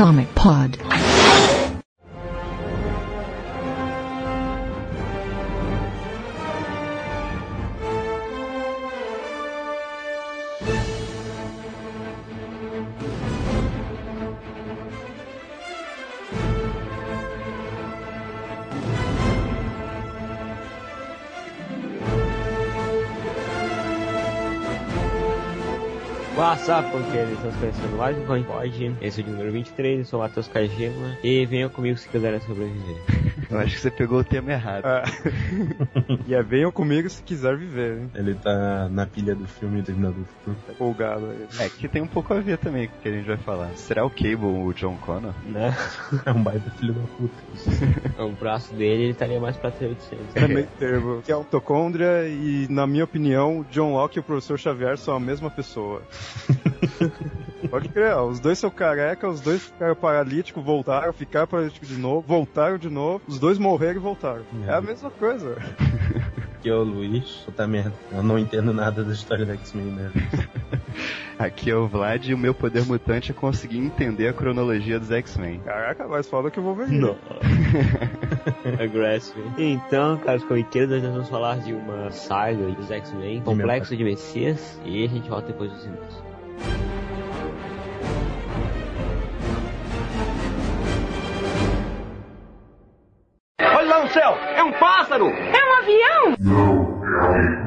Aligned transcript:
Comic 0.00 0.34
Pod. 0.34 0.89
What's 26.60 26.68
up, 26.68 26.90
porque 26.90 27.16
eles 27.16 27.32
estão 27.38 27.50
conhecendo 27.52 27.96
mais 27.96 28.18
um 28.18 28.26
Coin 28.26 28.42
Pod. 28.42 28.96
Esse 29.00 29.22
é 29.22 29.24
o 29.24 29.28
número 29.28 29.50
23, 29.50 30.00
eu 30.00 30.04
sou 30.04 30.20
o 30.20 30.22
Matheus 30.22 30.46
Kajima. 30.46 31.16
E 31.24 31.46
venham 31.46 31.70
comigo 31.70 31.96
se 31.96 32.06
quiserem 32.06 32.38
sobreviver. 32.40 32.96
Eu 33.50 33.58
acho 33.58 33.74
que 33.74 33.80
você 33.80 33.90
pegou 33.90 34.20
o 34.20 34.24
tema 34.24 34.52
errado. 34.52 34.84
Ah. 34.84 35.02
e 36.26 36.34
é 36.34 36.42
venham 36.42 36.70
comigo 36.70 37.10
se 37.10 37.22
quiser 37.22 37.56
viver, 37.56 37.98
hein? 37.98 38.10
Ele 38.14 38.34
tá 38.34 38.88
na 38.88 39.06
pilha 39.06 39.34
do 39.34 39.46
filme 39.46 39.82
Terminador 39.82 40.20
do 40.20 40.24
Futuro. 40.24 40.56
Tá 40.94 41.16
aí. 41.16 41.66
É, 41.66 41.68
que 41.68 41.88
tem 41.88 42.00
um 42.00 42.06
pouco 42.06 42.32
a 42.32 42.40
ver 42.40 42.58
também 42.58 42.88
com 42.88 42.96
o 42.96 43.00
que 43.00 43.08
a 43.08 43.12
gente 43.12 43.26
vai 43.26 43.36
falar. 43.38 43.70
Será 43.74 44.04
o 44.04 44.10
Cable 44.10 44.46
o 44.46 44.72
John 44.72 44.96
Connor? 44.98 45.34
Né? 45.46 45.76
É 46.26 46.32
um 46.32 46.42
baita 46.42 46.70
filho 46.72 46.92
da 46.92 47.02
puta. 47.16 48.22
o 48.22 48.32
braço 48.32 48.74
dele 48.74 49.04
ele 49.04 49.12
estaria 49.12 49.40
mais 49.40 49.56
pra 49.56 49.72
800. 49.80 50.36
É 50.36 50.46
meio 50.46 50.68
termo. 50.78 51.22
Que 51.22 51.32
é 51.32 51.34
autocôndria 51.34 52.28
e, 52.28 52.66
na 52.68 52.86
minha 52.86 53.04
opinião, 53.04 53.64
John 53.70 53.94
Locke 53.94 54.18
e 54.18 54.20
o 54.20 54.22
professor 54.22 54.58
Xavier 54.58 54.98
são 54.98 55.14
a 55.14 55.20
mesma 55.20 55.50
pessoa. 55.50 56.02
Pode 57.70 57.88
crer, 57.88 58.14
ó, 58.14 58.26
os 58.26 58.40
dois 58.40 58.58
são 58.58 58.70
careca, 58.70 59.28
os 59.28 59.40
dois 59.40 59.62
ficaram 59.62 59.94
paralíticos, 59.94 60.64
voltaram, 60.64 61.12
ficaram 61.12 61.46
paralíticos 61.46 61.88
de 61.88 61.96
novo, 61.96 62.24
voltaram 62.26 62.78
de 62.78 62.88
novo, 62.88 63.22
os 63.28 63.38
dois 63.40 63.58
morreram 63.58 63.96
e 63.96 63.98
voltaram. 63.98 64.42
É 64.66 64.74
a 64.74 64.80
mesma 64.80 65.10
coisa. 65.10 65.56
Aqui 66.58 66.68
é 66.68 66.74
o 66.74 66.82
Luiz, 66.82 67.42
puta 67.46 67.66
merda. 67.66 67.94
Eu 68.12 68.22
não 68.22 68.38
entendo 68.38 68.72
nada 68.72 69.02
da 69.02 69.12
história 69.12 69.46
da 69.46 69.54
X-Men 69.54 69.86
mesmo. 69.86 70.12
Aqui 71.38 71.70
é 71.70 71.74
o 71.74 71.88
Vlad 71.88 72.28
e 72.28 72.34
o 72.34 72.38
meu 72.38 72.52
poder 72.52 72.84
mutante 72.84 73.30
é 73.30 73.34
conseguir 73.34 73.78
entender 73.78 74.28
a 74.28 74.32
cronologia 74.34 75.00
dos 75.00 75.10
X-Men. 75.10 75.60
Caraca, 75.60 76.06
mais 76.06 76.28
foda 76.28 76.50
que 76.50 76.58
eu 76.58 76.62
vou 76.62 76.74
ver. 76.74 76.88
Não. 76.88 77.16
Aggressive. 78.78 79.42
Então, 79.56 80.18
caros 80.18 80.44
corriqueiros, 80.44 81.02
nós 81.02 81.12
vamos 81.12 81.28
falar 81.30 81.60
de 81.60 81.72
uma 81.72 82.10
saga 82.10 82.66
dos 82.66 82.90
X-Men, 82.90 83.40
Complexo 83.40 83.96
de 83.96 84.04
Messias, 84.04 84.78
e 84.84 85.02
a 85.02 85.08
gente 85.08 85.30
volta 85.30 85.46
depois 85.46 85.72
dos 85.72 85.86
minutos. 85.86 86.22
Céu! 94.12 94.36
É 94.56 94.62
um 94.64 94.72
pássaro! 94.72 95.26
É 95.28 95.64
um 95.64 95.78
avião! 95.78 96.34
Não, 96.40 97.00
é 97.36 97.60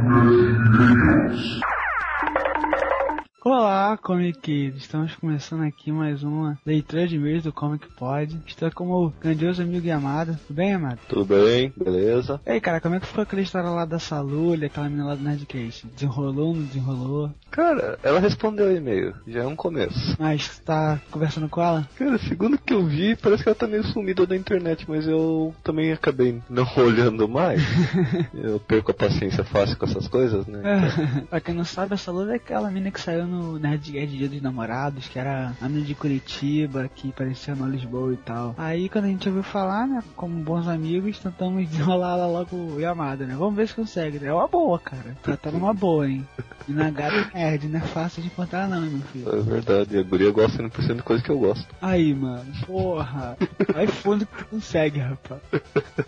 Olá, 3.45 3.97
Comic 3.97 4.73
Estamos 4.77 5.15
começando 5.15 5.63
aqui 5.63 5.91
mais 5.91 6.23
uma 6.23 6.57
leitura 6.65 7.05
de 7.05 7.19
mês 7.19 7.43
do 7.43 7.51
Comic 7.51 7.89
Pod. 7.93 8.39
Estou 8.47 8.71
com 8.71 8.89
o 8.89 9.09
grandioso 9.09 9.61
amigo 9.61 9.85
Yamada. 9.85 10.39
Tudo 10.47 10.55
bem, 10.55 10.69
Yamada? 10.69 10.99
Tudo 11.09 11.25
bem, 11.25 11.73
beleza. 11.75 12.39
E 12.45 12.51
aí, 12.51 12.61
cara, 12.61 12.79
como 12.79 12.95
é 12.95 13.01
que 13.01 13.05
foi 13.05 13.23
aquela 13.23 13.41
história 13.41 13.69
lá 13.69 13.83
da 13.83 13.99
Salulha, 13.99 14.67
aquela 14.67 14.87
menina 14.87 15.07
lá 15.07 15.15
do 15.15 15.23
Nerdcast? 15.23 15.85
Desenrolou, 15.87 16.55
não 16.55 16.63
desenrolou? 16.63 17.31
Cara, 17.51 17.99
ela 18.01 18.21
respondeu 18.21 18.67
o 18.67 18.77
e-mail. 18.77 19.13
Já 19.27 19.41
é 19.41 19.45
um 19.45 19.57
começo. 19.57 20.15
Mas 20.17 20.59
tá 20.59 21.01
conversando 21.11 21.49
com 21.49 21.61
ela? 21.61 21.85
Cara, 21.97 22.17
segundo 22.19 22.57
que 22.57 22.73
eu 22.73 22.85
vi, 22.85 23.13
parece 23.17 23.43
que 23.43 23.49
ela 23.49 23.55
tá 23.55 23.67
meio 23.67 23.83
sumida 23.83 24.25
da 24.25 24.37
internet, 24.37 24.85
mas 24.87 25.05
eu 25.05 25.53
também 25.61 25.91
acabei 25.91 26.41
não 26.49 26.65
olhando 26.77 27.27
mais. 27.27 27.61
eu 28.33 28.57
perco 28.57 28.91
a 28.91 28.93
paciência 28.93 29.43
fácil 29.43 29.77
com 29.77 29.85
essas 29.85 30.07
coisas, 30.07 30.47
né? 30.47 30.61
Então... 30.61 31.25
pra 31.27 31.41
quem 31.41 31.53
não 31.53 31.65
sabe, 31.65 31.93
a 31.93 31.97
Salulha 31.97 32.31
é 32.31 32.35
aquela 32.35 32.71
menina 32.71 32.89
que 32.89 33.01
saiu 33.01 33.27
no 33.27 33.32
Nerdcast 33.59 34.07
Dia 34.17 34.29
dos 34.29 34.41
Namorados, 34.41 35.07
que 35.07 35.17
era 35.19 35.53
a 35.61 35.67
menina 35.67 35.85
de 35.85 35.95
Curitiba, 35.95 36.89
que 36.93 37.11
parecia 37.11 37.55
no 37.55 37.67
Lisboa 37.67 38.13
e 38.13 38.17
tal. 38.17 38.55
Aí 38.57 38.89
quando 38.89 39.05
a 39.05 39.09
gente 39.09 39.27
ouviu 39.27 39.43
falar, 39.43 39.87
né, 39.87 40.03
como 40.15 40.43
bons 40.43 40.67
amigos, 40.67 41.19
tentamos 41.19 41.67
desenrolar 41.69 42.13
ela 42.13 42.27
logo 42.27 42.55
o 42.55 42.79
Yamada, 42.79 43.25
né? 43.25 43.35
Vamos 43.37 43.55
ver 43.55 43.67
se 43.67 43.75
consegue. 43.75 44.19
né? 44.19 44.27
É 44.27 44.33
uma 44.33 44.47
boa, 44.47 44.77
cara. 44.79 45.15
Tá, 45.23 45.35
tá 45.37 45.51
numa 45.51 45.73
boa, 45.73 46.07
hein? 46.09 46.27
E 46.67 46.71
na 46.71 46.89
gata 46.89 47.29
nerd, 47.33 47.67
não 47.67 47.79
é 47.79 47.81
fácil 47.81 48.21
de 48.21 48.27
encontrar 48.27 48.67
não, 48.69 48.81
meu 48.81 49.01
filho. 49.01 49.29
É 49.29 49.41
verdade, 49.41 49.97
a 49.97 50.03
guria 50.03 50.31
gosta 50.31 50.63
100% 50.63 50.95
de 50.95 51.03
coisa 51.03 51.23
que 51.23 51.29
eu 51.29 51.39
gosto. 51.39 51.67
Aí, 51.81 52.13
mano, 52.13 52.45
porra. 52.65 53.37
Vai 53.73 53.87
fundo 53.87 54.25
que 54.25 54.37
tu 54.37 54.45
consegue, 54.45 54.99
rapaz. 54.99 55.41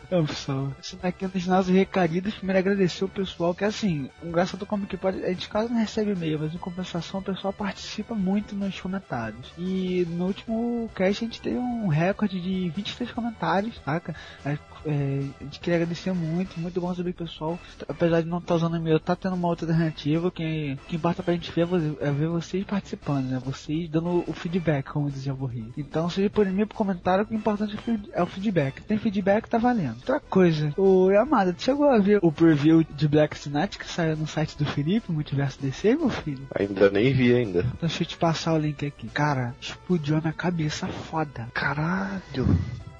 Então, 0.05 0.25
pessoal, 0.25 0.71
isso 0.81 0.97
daqui 1.01 1.25
é 1.25 1.27
um 1.27 1.31
dos 1.31 1.47
nossos 1.47 1.73
recadidos. 1.73 2.35
Primeiro 2.35 2.59
agradecer 2.59 3.03
o 3.03 3.09
pessoal, 3.09 3.53
que 3.53 3.65
assim, 3.65 4.09
um 4.23 4.31
graças 4.31 4.57
do 4.57 4.65
Comic 4.65 4.95
Pod, 4.97 5.23
a 5.23 5.29
gente 5.29 5.49
quase 5.49 5.71
não 5.71 5.79
recebe 5.79 6.11
e-mail, 6.11 6.39
mas 6.39 6.53
em 6.53 6.57
compensação 6.57 7.14
o 7.19 7.21
pessoal 7.21 7.53
participa 7.53 8.13
muito 8.15 8.55
nos 8.55 8.79
comentários. 8.79 9.51
E 9.57 10.05
no 10.09 10.25
último 10.27 10.89
cast 10.93 11.23
a 11.23 11.27
gente 11.27 11.41
teve 11.41 11.57
um 11.57 11.87
recorde 11.87 12.39
de 12.39 12.69
23 12.69 13.11
comentários, 13.11 13.79
saca? 13.83 14.15
É, 14.85 15.25
a 15.41 15.43
gente 15.43 15.59
queria 15.59 15.75
agradecer 15.77 16.13
muito, 16.13 16.59
muito 16.59 16.79
bom 16.79 16.93
saber 16.93 17.13
que 17.13 17.23
o 17.23 17.25
pessoal, 17.25 17.59
apesar 17.87 18.21
de 18.21 18.27
não 18.27 18.37
estar 18.37 18.55
usando 18.55 18.77
e-mail, 18.77 18.99
tá 18.99 19.15
tendo 19.15 19.35
uma 19.35 19.47
outra 19.47 19.65
alternativa. 19.65 20.31
Que, 20.31 20.73
o 20.73 20.87
que 20.87 20.95
importa 20.95 21.23
pra 21.23 21.33
gente 21.33 21.51
ver 21.51 21.67
é 21.99 22.11
ver 22.11 22.27
vocês 22.27 22.63
participando, 22.63 23.25
né? 23.25 23.41
Vocês 23.43 23.89
dando 23.89 24.23
o 24.27 24.33
feedback, 24.33 24.85
como 24.85 25.09
dizia 25.09 25.33
o 25.33 25.35
Borri. 25.35 25.71
Então, 25.77 26.09
seja 26.09 26.29
por 26.29 26.45
e-mail, 26.45 26.67
por 26.67 26.75
comentário, 26.75 27.23
o 27.23 27.27
que 27.27 27.33
é 27.33 27.37
importante 27.37 27.77
é 28.13 28.21
o 28.21 28.27
feedback. 28.27 28.81
Tem 28.81 28.97
feedback, 28.97 29.49
tá 29.49 29.57
valendo. 29.57 29.95
Outra 29.95 30.19
coisa, 30.19 30.73
o 30.77 31.09
Yamada, 31.09 31.53
tu 31.53 31.61
chegou 31.61 31.89
a 31.89 31.97
ver 31.97 32.19
o 32.21 32.31
preview 32.31 32.83
de 32.83 33.07
Black 33.07 33.49
Knight 33.49 33.77
que 33.77 33.89
saiu 33.89 34.15
no 34.15 34.27
site 34.27 34.57
do 34.57 34.65
Felipe, 34.65 35.11
Multiverso 35.11 35.61
DC, 35.61 35.95
meu 35.95 36.09
filho? 36.09 36.47
Ainda 36.53 36.89
nem 36.89 37.13
vi 37.13 37.33
ainda. 37.33 37.59
Então 37.59 37.87
deixa 37.87 38.03
eu 38.03 38.07
te 38.07 38.17
passar 38.17 38.53
o 38.53 38.57
link 38.57 38.85
aqui. 38.85 39.07
Cara, 39.07 39.55
explodiu 39.59 40.21
na 40.21 40.33
cabeça 40.33 40.87
foda. 40.87 41.47
Caralho. 41.53 42.47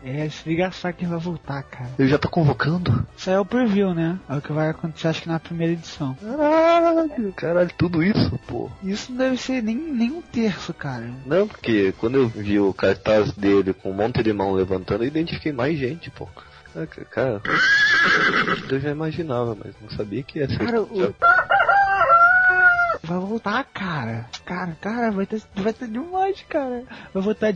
É, 0.06 0.30
se 0.30 0.48
liga 0.48 0.72
só 0.72 0.92
quem 0.92 1.08
vai 1.08 1.18
voltar, 1.18 1.64
cara. 1.64 1.90
Ele 1.98 2.08
já 2.08 2.20
tá 2.20 2.30
convocando? 2.30 3.08
Isso 3.18 3.28
aí 3.28 3.36
é 3.36 3.40
o 3.40 3.46
preview, 3.46 3.92
né? 3.96 4.20
É 4.30 4.36
o 4.36 4.42
que 4.42 4.52
vai 4.52 4.70
acontecer, 4.70 5.08
acho 5.08 5.24
que 5.24 5.28
na 5.28 5.40
primeira 5.40 5.74
edição. 5.74 6.16
Caralho, 6.22 7.34
caralho, 7.34 7.72
tudo 7.76 8.04
isso, 8.04 8.40
pô. 8.46 8.70
Isso 8.84 9.12
não 9.12 9.18
deve 9.18 9.38
ser 9.38 9.64
nem, 9.64 9.76
nem 9.76 10.12
um 10.12 10.22
terço, 10.22 10.76
cara. 10.76 11.10
Não, 11.26 11.48
porque 11.48 11.92
quando 11.98 12.20
eu 12.20 12.28
vi 12.28 12.60
o 12.60 12.72
cartaz 12.72 13.32
dele 13.32 13.74
com 13.74 13.90
um 13.90 13.96
monte 13.96 14.22
de 14.22 14.32
mão 14.32 14.52
levantando, 14.52 15.04
eu 15.04 15.08
identifiquei 15.08 15.52
mais 15.52 15.76
gente, 15.76 16.12
pô. 16.12 16.30
Cara, 17.10 17.42
eu 18.70 18.80
já 18.80 18.92
imaginava, 18.92 19.56
mas 19.56 19.74
não 19.82 19.90
sabia 19.98 20.22
que 20.22 20.40
ia 20.40 20.48
ser. 20.48 20.60
Cara, 20.60 20.82
o 20.84 21.16
vai 23.06 23.20
voltar, 23.20 23.64
cara. 23.66 24.26
Cara, 24.46 24.76
cara, 24.82 25.12
vai 25.12 25.26
ter, 25.26 25.42
vai 25.56 25.74
ter 25.74 25.88
demais, 25.88 26.42
cara. 26.50 26.84
Vai 27.14 27.24
voltar. 27.24 27.54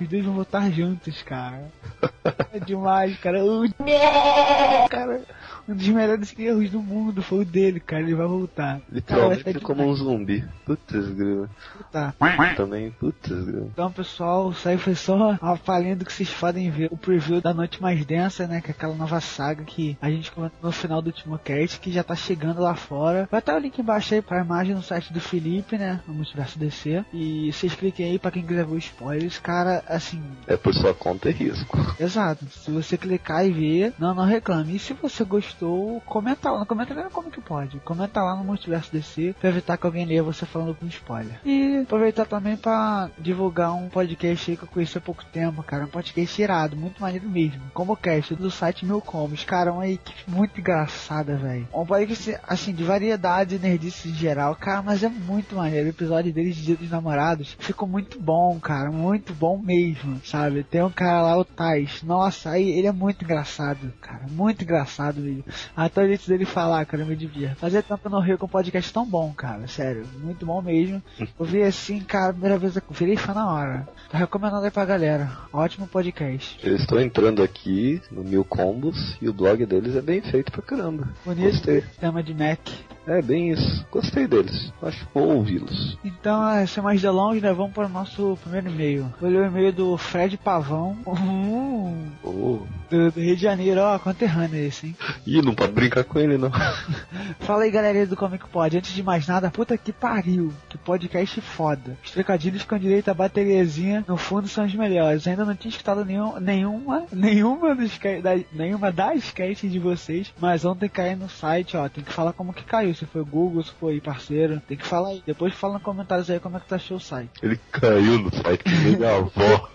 Os 0.00 0.08
dois 0.08 0.24
vão 0.24 0.34
voltar 0.34 0.70
juntos, 0.70 1.22
cara. 1.22 1.70
É 2.52 2.58
demais, 2.58 3.18
cara. 3.18 3.38
Cara, 4.90 5.22
um 5.68 5.74
dos 5.74 5.88
melhores 5.88 6.34
erros 6.38 6.70
do 6.70 6.80
mundo 6.80 7.22
foi 7.22 7.40
o 7.40 7.44
dele, 7.44 7.80
cara. 7.80 8.02
Ele 8.02 8.14
vai 8.14 8.26
voltar. 8.26 8.80
Literalmente 8.90 9.44
cara, 9.44 9.60
como 9.60 9.84
um 9.84 9.94
zumbi. 9.94 10.44
Putz, 10.64 11.08
grila. 11.10 11.48
Tá. 11.90 12.14
Também, 12.56 12.90
putz, 12.90 13.28
grila. 13.28 13.68
Então, 13.72 13.90
pessoal, 13.92 14.50
isso 14.50 14.68
aí 14.68 14.78
foi 14.78 14.94
só 14.94 15.36
uma 15.40 15.56
palhinha 15.56 15.96
do 15.96 16.04
que 16.04 16.12
vocês 16.12 16.30
podem 16.30 16.70
ver. 16.70 16.88
O 16.90 16.96
preview 16.96 17.40
da 17.40 17.54
Noite 17.54 17.80
Mais 17.80 18.04
Densa, 18.04 18.46
né? 18.46 18.60
Que 18.60 18.68
é 18.68 18.70
aquela 18.70 18.94
nova 18.94 19.20
saga 19.20 19.64
que 19.64 19.96
a 20.00 20.10
gente 20.10 20.30
comentou 20.32 20.58
no 20.62 20.72
final 20.72 21.00
do 21.00 21.06
último 21.06 21.38
cast, 21.38 21.78
que 21.78 21.92
já 21.92 22.02
tá 22.02 22.14
chegando 22.14 22.60
lá 22.60 22.74
fora. 22.74 23.28
Vai 23.30 23.40
estar 23.40 23.54
o 23.54 23.58
link 23.58 23.78
embaixo 23.78 24.14
aí 24.14 24.22
pra 24.22 24.40
imagem 24.44 24.74
no 24.74 24.82
site 24.82 25.12
do 25.12 25.20
Felipe, 25.20 25.78
né? 25.78 26.00
No 26.06 26.14
Multiverso 26.14 26.58
DC. 26.58 27.04
E 27.12 27.52
vocês 27.52 27.74
cliquem 27.74 28.10
aí 28.10 28.18
pra 28.18 28.30
quem 28.30 28.42
quiser 28.44 28.64
ver 28.64 28.76
os 28.76 28.84
spoilers. 28.84 29.38
Cara, 29.38 29.82
assim. 29.86 30.22
É 30.46 30.56
por 30.56 30.74
sua 30.74 30.94
conta 30.94 31.28
e 31.28 31.32
risco. 31.32 31.78
Exato. 31.98 32.44
Se 32.46 32.70
você 32.70 32.96
clicar 32.96 33.46
e 33.46 33.50
ver, 33.50 33.94
não, 33.98 34.14
não 34.14 34.24
reclame. 34.24 34.76
E 34.76 34.78
se 34.78 34.92
você 34.92 35.24
gostou 35.24 35.51
gostou, 35.52 36.00
comenta 36.06 36.50
lá. 36.50 36.64
Comenta 36.64 36.94
nem 36.94 37.08
como 37.10 37.30
que 37.30 37.40
pode. 37.40 37.78
Comenta 37.80 38.22
lá 38.22 38.34
no 38.36 38.44
Multiverso 38.44 38.92
DC 38.92 39.34
pra 39.40 39.50
evitar 39.50 39.76
que 39.76 39.86
alguém 39.86 40.04
leia 40.04 40.22
você 40.22 40.46
falando 40.46 40.74
com 40.74 40.86
spoiler. 40.86 41.38
E 41.44 41.80
aproveitar 41.82 42.26
também 42.26 42.56
pra 42.56 43.10
divulgar 43.18 43.74
um 43.74 43.88
podcast 43.88 44.56
que 44.56 44.62
eu 44.62 44.68
conheci 44.68 44.98
há 44.98 45.00
pouco 45.00 45.24
tempo, 45.26 45.62
cara. 45.62 45.84
Um 45.84 45.88
podcast 45.88 46.40
irado, 46.40 46.76
muito 46.76 47.00
maneiro 47.00 47.28
mesmo. 47.28 47.60
Como 47.74 47.96
cast 47.96 48.34
do 48.34 48.50
site 48.50 48.86
Mil 48.86 49.00
Combos. 49.00 49.44
Cara, 49.44 49.72
uma 49.72 49.88
equipe 49.88 50.24
muito 50.28 50.58
engraçada, 50.58 51.36
velho. 51.36 51.68
Um 51.72 51.86
podcast, 51.86 52.38
assim, 52.46 52.72
de 52.72 52.84
variedade 52.84 53.56
e 53.56 53.58
nerdice 53.58 54.08
em 54.08 54.14
geral. 54.14 54.56
Cara, 54.56 54.82
mas 54.82 55.02
é 55.02 55.08
muito 55.08 55.56
maneiro. 55.56 55.86
O 55.86 55.90
episódio 55.90 56.32
deles 56.32 56.56
de 56.56 56.62
Dia 56.62 56.76
dos 56.76 56.90
Namorados 56.90 57.56
ficou 57.58 57.88
muito 57.88 58.20
bom, 58.20 58.58
cara. 58.60 58.90
Muito 58.90 59.34
bom 59.34 59.58
mesmo, 59.58 60.20
sabe? 60.24 60.62
Tem 60.64 60.82
um 60.82 60.90
cara 60.90 61.22
lá, 61.22 61.38
o 61.38 61.44
Tais. 61.44 62.02
Nossa, 62.02 62.50
aí 62.50 62.70
ele 62.70 62.86
é 62.86 62.92
muito 62.92 63.24
engraçado, 63.24 63.92
cara. 64.00 64.26
Muito 64.30 64.62
engraçado 64.62 65.20
mesmo. 65.20 65.41
Até 65.76 66.06
jeito 66.06 66.28
dele 66.28 66.44
falar, 66.44 66.84
cara, 66.84 67.02
eu 67.02 67.06
me 67.06 67.16
divirto. 67.16 67.56
Fazia 67.56 67.82
tempo 67.82 68.08
não 68.08 68.20
rio 68.20 68.38
com 68.38 68.46
um 68.46 68.48
podcast 68.48 68.92
tão 68.92 69.06
bom, 69.06 69.32
cara. 69.32 69.66
Sério, 69.66 70.06
muito 70.22 70.44
bom 70.46 70.60
mesmo. 70.62 71.02
Eu 71.18 71.44
vi 71.44 71.62
assim, 71.62 72.00
cara, 72.00 72.32
primeira 72.32 72.58
vez 72.58 72.76
eu 72.76 72.82
virei 72.90 73.16
fã 73.16 73.32
na 73.34 73.50
hora. 73.52 73.88
Tô 74.10 74.16
recomendando 74.16 74.64
aí 74.64 74.70
pra 74.70 74.84
galera. 74.84 75.30
Ótimo 75.52 75.86
podcast. 75.86 76.58
Eu 76.62 76.76
estou 76.76 77.00
entrando 77.00 77.42
aqui 77.42 78.00
no 78.10 78.22
Mil 78.24 78.44
Combos 78.44 79.16
e 79.20 79.28
o 79.28 79.32
blog 79.32 79.64
deles 79.66 79.96
é 79.96 80.00
bem 80.02 80.20
feito 80.20 80.52
pra 80.52 80.62
caramba. 80.62 81.08
Bonito. 81.24 81.50
Gostei. 81.50 81.82
Tema 82.00 82.22
de 82.22 82.34
Mac. 82.34 82.60
É 83.06 83.20
bem 83.20 83.50
isso. 83.50 83.84
Gostei 83.90 84.26
deles. 84.26 84.72
Acho 84.82 85.06
bom 85.12 85.36
ouvi-los. 85.36 85.98
Então, 86.04 86.48
é, 86.48 86.64
sem 86.66 86.82
mais 86.82 87.02
delongas, 87.02 87.42
né, 87.42 87.52
vamos 87.52 87.72
para 87.72 87.86
o 87.86 87.90
nosso 87.90 88.38
primeiro 88.42 88.68
e-mail. 88.70 89.12
Ler 89.20 89.40
o 89.42 89.44
e-mail 89.46 89.72
do 89.72 89.96
Fred 89.96 90.36
Pavão, 90.36 90.96
Hum, 91.06 92.06
Oh. 92.24 92.60
do, 92.88 93.10
do 93.10 93.20
Rio 93.20 93.34
de 93.36 93.42
Janeiro, 93.42 93.80
ó, 93.80 93.98
conterrâneo 93.98 94.56
esse, 94.64 94.86
hein? 94.88 94.96
Ih, 95.26 95.42
não 95.42 95.54
pode 95.54 95.72
brincar 95.72 96.04
com 96.04 96.18
ele, 96.18 96.38
não. 96.38 96.50
Fala 97.40 97.64
aí, 97.64 97.70
galerinha 97.70 98.06
do 98.06 98.16
Comic 98.16 98.46
Pod. 98.48 98.76
Antes 98.76 98.92
de 98.94 99.02
mais 99.02 99.26
nada, 99.26 99.50
puta 99.50 99.76
que 99.76 99.92
pariu. 99.92 100.52
Que 100.68 100.78
podcast 100.78 101.40
foda. 101.40 101.96
Os 102.04 102.10
trocadilhos 102.12 102.62
com 102.64 102.78
direito 102.78 103.08
à 103.08 103.14
bateriazinha 103.14 104.04
no 104.06 104.16
fundo 104.16 104.46
são 104.46 104.64
os 104.64 104.74
melhores. 104.74 105.26
Ainda 105.26 105.44
não 105.44 105.54
tinha 105.56 105.70
escutado 105.70 106.04
nenhum, 106.04 106.38
nenhuma, 106.38 107.04
nenhuma, 107.12 107.74
dos, 107.74 107.98
da, 108.22 108.38
nenhuma 108.52 108.92
das 108.92 109.30
casts 109.32 109.70
de 109.70 109.78
vocês, 109.78 110.32
mas 110.40 110.64
ontem 110.64 110.88
caiu 110.88 111.16
no 111.16 111.28
site, 111.28 111.76
ó. 111.76 111.88
Tem 111.88 112.04
que 112.04 112.12
falar 112.12 112.32
como 112.32 112.52
que 112.52 112.62
caiu. 112.64 112.91
Se 112.94 113.06
foi 113.06 113.24
Google, 113.24 113.62
se 113.62 113.72
foi 113.72 114.00
parceiro. 114.00 114.60
Tem 114.66 114.76
que 114.76 114.86
falar 114.86 115.10
aí. 115.10 115.22
Depois 115.26 115.54
fala 115.54 115.74
nos 115.74 115.82
comentários 115.82 116.30
aí 116.30 116.40
como 116.40 116.56
é 116.56 116.60
que 116.60 116.66
tá 116.66 116.76
achou 116.76 116.96
o 116.96 117.00
site. 117.00 117.30
Ele 117.42 117.58
caiu 117.70 118.18
no 118.18 118.34
site 118.34 118.62
minha 118.68 119.16
avó. 119.16 119.68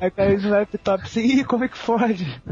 Aí 0.00 0.10
caiu 0.10 0.40
no 0.40 0.50
laptop 0.50 1.04
assim, 1.04 1.20
Ih, 1.20 1.44
como 1.44 1.64
é 1.64 1.68
que 1.68 1.78
pode? 1.78 2.42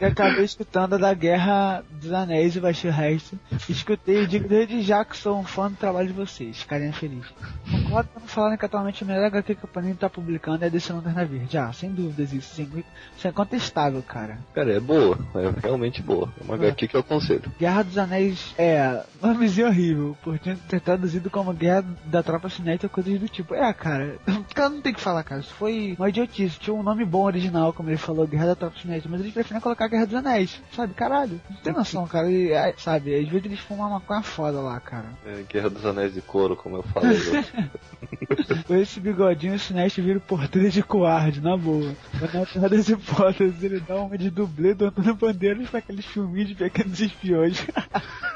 E 0.00 0.04
acabei 0.04 0.44
escutando 0.44 0.94
a 0.94 0.98
da 0.98 1.12
Guerra 1.12 1.84
dos 1.90 2.10
Anéis 2.10 2.56
e 2.56 2.60
baixei 2.60 2.90
o 2.90 2.92
resto. 2.92 3.38
Escutei 3.68 4.22
e 4.22 4.26
digo 4.26 4.48
desde 4.48 4.80
já 4.80 5.04
que 5.04 5.14
sou 5.14 5.38
um 5.38 5.44
fã 5.44 5.68
do 5.70 5.76
trabalho 5.76 6.08
de 6.08 6.14
vocês. 6.14 6.64
Carinha 6.64 6.90
feliz. 6.92 7.26
Concordo 7.70 8.08
quando 8.14 8.26
falaram 8.26 8.56
que 8.56 8.64
atualmente 8.64 9.04
o 9.04 9.06
melhor 9.06 9.26
HQ 9.26 9.56
que 9.56 9.64
o 9.66 9.68
Panini 9.68 9.94
tá 9.94 10.08
publicando 10.08 10.64
é 10.64 10.68
a 10.68 10.70
DC 10.70 10.90
Lanterna 10.90 11.26
Verde. 11.26 11.58
Ah, 11.58 11.70
sem 11.70 11.90
dúvidas 11.90 12.32
isso. 12.32 12.54
Sim, 12.54 12.82
isso 13.14 13.28
é 13.28 13.30
contestável, 13.30 14.02
cara. 14.02 14.38
Cara, 14.54 14.72
é 14.72 14.80
boa. 14.80 15.18
É 15.34 15.66
realmente 15.66 16.00
boa. 16.00 16.32
É 16.40 16.44
uma 16.44 16.54
HQ 16.54 16.88
que 16.88 16.96
eu 16.96 17.00
aconselho. 17.00 17.52
Guerra 17.58 17.82
dos 17.82 17.98
Anéis 17.98 18.54
é 18.56 19.04
nomezinho 19.20 19.66
horrível, 19.66 20.16
por 20.22 20.38
ter 20.38 20.80
traduzido 20.80 21.28
como 21.28 21.52
Guerra 21.52 21.84
da 22.06 22.22
Tropa 22.22 22.48
Cinética 22.48 22.86
ou 22.86 22.90
coisas 22.90 23.20
do 23.20 23.28
tipo. 23.28 23.54
É, 23.54 23.70
cara, 23.74 24.16
o 24.26 24.54
cara 24.54 24.70
não 24.70 24.80
tem 24.80 24.94
que 24.94 25.00
falar, 25.00 25.22
cara. 25.24 25.42
Isso 25.42 25.52
foi 25.52 25.94
uma 25.98 26.08
idiotice. 26.08 26.58
Tinha 26.58 26.72
um 26.72 26.82
nome 26.82 27.04
bom 27.04 27.24
original, 27.24 27.74
como 27.74 27.90
ele 27.90 27.98
falou, 27.98 28.26
Guerra 28.26 28.46
da 28.46 28.54
Tropa 28.54 28.80
Cinética, 28.80 29.10
mas 29.10 29.20
eles 29.20 29.34
preferiram 29.34 29.60
colocar 29.60 29.89
Guerra 29.90 30.06
dos 30.06 30.14
Anéis, 30.14 30.62
sabe? 30.74 30.94
Caralho, 30.94 31.40
não 31.50 31.56
tem 31.58 31.72
noção, 31.72 32.06
cara. 32.06 32.30
E, 32.30 32.52
é, 32.52 32.72
sabe, 32.78 33.14
às 33.14 33.28
vezes 33.28 33.44
eles 33.44 33.60
fumam 33.60 33.86
uma 33.86 33.98
maconha 33.98 34.22
foda 34.22 34.60
lá, 34.60 34.78
cara. 34.78 35.06
É, 35.26 35.42
Guerra 35.42 35.68
dos 35.68 35.84
Anéis 35.84 36.14
de 36.14 36.22
Couro, 36.22 36.56
como 36.56 36.76
eu 36.76 36.82
falei. 36.84 37.18
Com 38.66 38.76
esse 38.76 39.00
bigodinho, 39.00 39.54
o 39.54 39.58
Sinestro 39.58 40.04
vira 40.04 40.18
o 40.18 40.22
porteiro 40.22 40.70
de 40.70 40.82
coarde, 40.82 41.40
na 41.40 41.56
boa. 41.56 41.94
Mas 42.20 42.32
na 42.32 42.46
pior 42.46 42.68
das 42.68 42.88
hipóteses, 42.88 43.62
ele 43.62 43.80
dá 43.80 43.96
uma 43.96 44.16
de 44.16 44.30
dublê 44.30 44.74
do 44.74 44.86
Antônio 44.86 45.14
Bandeiras 45.16 45.68
pra 45.68 45.80
aqueles 45.80 46.06
filminhos 46.06 46.48
de 46.48 46.54
pequenos 46.54 47.00
espiões. 47.00 47.66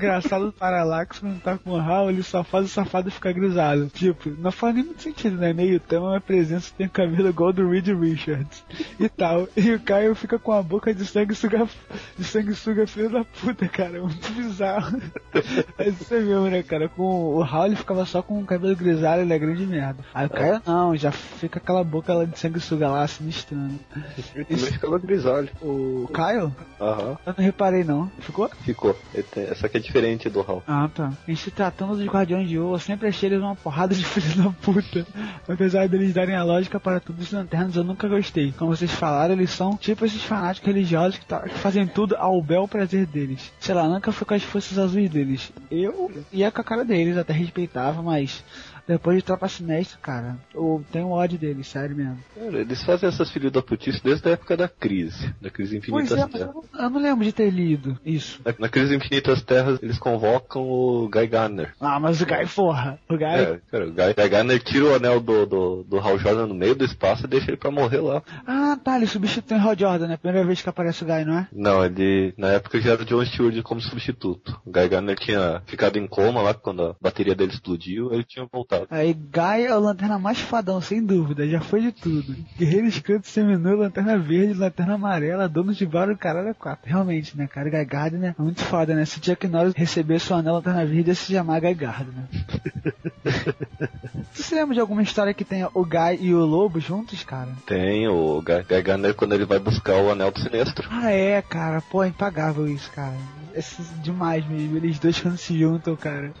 Engraçado 0.00 0.46
do 0.46 0.52
Parallax 0.52 1.18
quando 1.18 1.40
tá 1.40 1.58
com 1.58 1.72
o 1.72 1.76
Hal, 1.78 2.08
ele 2.10 2.22
só 2.22 2.42
faz 2.42 2.64
o 2.64 2.68
safado 2.68 3.10
ficar 3.10 3.32
grisalho. 3.32 3.88
Tipo, 3.88 4.30
não 4.38 4.50
faz 4.50 4.74
nem 4.74 4.84
muito 4.84 5.02
sentido, 5.02 5.36
né? 5.36 5.52
Meio 5.52 5.78
tema, 5.78 6.10
mas 6.12 6.22
presença 6.22 6.72
tem 6.76 6.88
cabelo 6.88 7.28
igual 7.28 7.52
do 7.52 7.68
Reed 7.68 7.88
Richards. 7.88 8.64
E 8.98 9.08
tal. 9.08 9.46
E 9.56 9.72
o 9.72 9.80
Caio 9.80 10.14
fica 10.14 10.38
com 10.38 10.52
a 10.52 10.62
boca 10.62 10.94
de 10.94 11.04
sanguessuga, 11.04 11.68
de 12.18 12.24
sanguessuga 12.24 12.86
filho 12.86 13.10
da 13.10 13.24
puta, 13.24 13.68
cara. 13.68 14.00
Muito 14.00 14.32
bizarro. 14.32 15.00
É 15.78 15.88
isso 15.88 16.12
mesmo, 16.14 16.48
né, 16.48 16.62
cara? 16.62 16.88
Com 16.88 17.34
o 17.36 17.42
Hal 17.42 17.66
ele 17.66 17.76
ficava 17.76 18.04
só 18.06 18.22
com 18.22 18.40
o 18.40 18.44
cabelo 18.46 18.74
grisalho, 18.74 19.22
ele 19.22 19.32
é 19.32 19.38
grande 19.38 19.66
merda. 19.66 20.02
Aí 20.14 20.26
o 20.26 20.30
Caio 20.30 20.62
não, 20.66 20.96
já 20.96 21.12
fica 21.12 21.58
aquela 21.58 21.84
boca 21.84 22.14
lá 22.14 22.24
de 22.24 22.38
sanguessuga 22.38 22.88
lá, 22.88 23.06
sinistrando. 23.06 23.78
Ele 24.34 24.78
também 24.78 25.00
grisalho. 25.00 25.48
O 25.62 26.08
Caio? 26.12 26.54
Aham, 26.80 27.18
Eu 27.26 27.34
não 27.36 27.44
reparei 27.44 27.84
não. 27.84 28.10
Ficou? 28.20 28.48
ficou. 28.64 28.96
Ele 29.12 29.22
tem- 29.24 29.44
Essa 29.44 29.66
aqui 29.66 29.76
é 29.76 29.80
diferente 29.90 30.30
do 30.30 30.40
Hal. 30.40 30.62
Ah, 30.66 30.88
tá. 30.94 31.12
Em 31.26 31.34
se 31.34 31.50
tratando 31.50 31.96
dos 31.96 32.06
Guardiões 32.06 32.48
de 32.48 32.58
Ouro, 32.58 32.76
eu 32.76 32.78
sempre 32.78 33.08
achei 33.08 33.28
eles 33.28 33.40
uma 33.40 33.56
porrada 33.56 33.94
de 33.94 34.04
filho 34.04 34.42
da 34.44 34.50
puta. 34.50 35.06
Apesar 35.48 35.88
deles 35.88 36.14
darem 36.14 36.36
a 36.36 36.44
lógica 36.44 36.78
para 36.78 37.00
todos 37.00 37.24
os 37.26 37.32
lanternas, 37.32 37.74
eu 37.76 37.82
nunca 37.84 38.08
gostei. 38.08 38.52
Como 38.56 38.74
vocês 38.74 38.90
falaram, 38.90 39.34
eles 39.34 39.50
são 39.50 39.76
tipo 39.76 40.04
esses 40.06 40.22
fanáticos 40.22 40.66
religiosos 40.66 41.18
que, 41.18 41.26
tá- 41.26 41.40
que 41.40 41.54
fazem 41.58 41.86
tudo 41.86 42.16
ao 42.16 42.40
bel 42.40 42.68
prazer 42.68 43.06
deles. 43.06 43.52
Sei 43.58 43.74
lá, 43.74 43.88
nunca 43.88 44.12
fui 44.12 44.26
com 44.26 44.34
as 44.34 44.42
forças 44.42 44.78
azuis 44.78 45.10
deles. 45.10 45.52
Eu 45.70 46.10
ia 46.32 46.50
com 46.50 46.60
a 46.60 46.64
cara 46.64 46.84
deles, 46.84 47.16
até 47.16 47.32
respeitava, 47.32 48.00
mas 48.02 48.44
depois 48.86 49.16
de 49.16 49.22
Tropa 49.24 49.48
Sinistra, 49.48 49.98
cara, 50.00 50.36
eu 50.54 50.84
tenho 50.92 51.10
ódio 51.10 51.38
deles, 51.38 51.66
sério 51.66 51.96
mesmo. 51.96 52.18
Cara, 52.34 52.58
eles 52.58 52.82
fazem 52.82 53.08
essas 53.08 53.30
filhas 53.30 53.52
da 53.52 53.62
putice 53.62 54.02
desde 54.02 54.28
a 54.28 54.32
época 54.32 54.56
da 54.56 54.68
crise. 54.68 55.34
Da 55.40 55.50
crise 55.50 55.80
Pois 55.88 56.10
Infinitas 56.10 56.18
é, 56.18 56.28
mas 56.32 56.40
eu 56.40 56.46
não, 56.46 56.84
eu 56.84 56.90
não 56.90 57.00
lembro 57.00 57.24
de 57.24 57.32
ter 57.32 57.50
lido 57.50 57.98
isso. 58.04 58.40
Na, 58.44 58.54
na 58.58 58.68
crise 58.68 58.94
Infinitas 58.94 59.42
Terras, 59.42 59.82
eles 59.82 59.98
convocam 59.98 60.62
o 60.62 61.08
Guy 61.08 61.26
Gardner. 61.26 61.74
Ah, 61.80 62.00
mas 62.00 62.20
o 62.20 62.26
Guy, 62.26 62.46
porra, 62.54 62.98
o 63.08 63.16
Guy... 63.16 63.24
É, 63.24 63.60
cara, 63.70 63.86
o 63.86 63.92
Guy, 63.92 64.14
Guy 64.16 64.28
Gardner 64.28 64.62
tira 64.62 64.84
o 64.86 64.94
anel 64.94 65.20
do, 65.20 65.46
do, 65.46 65.82
do 65.84 65.98
Hal 65.98 66.18
Jordan 66.18 66.46
no 66.46 66.54
meio 66.54 66.74
do 66.74 66.84
espaço 66.84 67.24
e 67.24 67.28
deixa 67.28 67.50
ele 67.50 67.56
pra 67.56 67.70
morrer 67.70 68.00
lá. 68.00 68.22
Ah, 68.46 68.76
tá, 68.82 68.96
ele 68.96 69.06
substitui 69.06 69.56
o 69.56 69.60
Hal 69.60 69.76
Jordan, 69.78 70.08
né? 70.08 70.16
Primeira 70.16 70.46
vez 70.46 70.62
que 70.62 70.68
aparece 70.68 71.04
o 71.04 71.06
Guy, 71.06 71.24
não 71.24 71.38
é? 71.38 71.48
Não, 71.52 71.84
ele, 71.84 72.34
na 72.36 72.48
época 72.48 72.80
já 72.80 72.92
era 72.92 73.02
o 73.02 73.04
John 73.04 73.24
Stewart 73.24 73.62
como 73.62 73.80
substituto. 73.80 74.60
O 74.64 74.70
Guy 74.70 74.88
Gardner 74.88 75.18
tinha 75.18 75.62
ficado 75.66 75.96
em 75.96 76.06
coma 76.06 76.42
lá 76.42 76.54
quando 76.54 76.82
a 76.82 76.96
bateria 77.00 77.34
dele 77.34 77.52
explodiu, 77.52 78.12
ele 78.12 78.24
tinha 78.24 78.46
voltado. 78.50 78.69
Aí 78.90 79.12
Guy 79.12 79.64
é 79.66 79.74
o 79.74 79.80
lanterna 79.80 80.18
mais 80.18 80.38
fadão, 80.38 80.80
sem 80.80 81.04
dúvida, 81.04 81.48
já 81.48 81.60
foi 81.60 81.80
de 81.80 81.92
tudo. 81.92 82.36
Guerreiro 82.56 82.86
escrito 82.86 83.26
seminou, 83.26 83.76
lanterna 83.76 84.18
verde, 84.18 84.54
lanterna 84.54 84.94
amarela, 84.94 85.48
dono 85.48 85.72
de 85.72 85.84
bar, 85.86 86.14
caralho, 86.16 86.48
é 86.48 86.54
quatro. 86.54 86.88
Realmente, 86.88 87.36
né, 87.36 87.46
cara? 87.46 87.70
Guy 87.70 87.84
Gardner 87.84 88.34
é 88.38 88.42
muito 88.42 88.64
foda, 88.64 88.94
né? 88.94 89.04
Se 89.04 89.20
Chuck 89.22 89.48
Norris 89.48 89.74
recebesse 89.74 90.32
o 90.32 90.36
anel 90.36 90.54
lanterna 90.54 90.86
verde, 90.86 91.10
ia 91.10 91.14
se 91.14 91.32
chamar 91.32 91.60
Guy 91.60 91.74
Gardner. 91.74 92.24
tu 94.34 94.42
se 94.42 94.54
lembra 94.54 94.74
de 94.74 94.80
alguma 94.80 95.02
história 95.02 95.34
que 95.34 95.44
tenha 95.44 95.68
o 95.74 95.84
Guy 95.84 96.18
e 96.20 96.34
o 96.34 96.44
Lobo 96.44 96.80
juntos, 96.80 97.24
cara? 97.24 97.50
Tem 97.66 98.06
o 98.08 98.40
Guy, 98.40 98.62
Guy 98.68 98.82
Gardner 98.82 99.14
quando 99.14 99.34
ele 99.34 99.44
vai 99.44 99.58
buscar 99.58 99.96
o 99.96 100.10
anel 100.10 100.30
do 100.30 100.40
sinestro. 100.40 100.88
Ah, 100.90 101.10
é, 101.10 101.42
cara. 101.42 101.80
Pô, 101.80 102.04
é 102.04 102.08
impagável 102.08 102.68
isso, 102.68 102.90
cara. 102.92 103.16
Esse, 103.54 103.82
demais 104.02 104.46
mesmo. 104.46 104.76
Eles 104.76 104.98
dois 104.98 105.20
quando 105.20 105.36
se 105.36 105.58
juntam, 105.58 105.96
cara. 105.96 106.32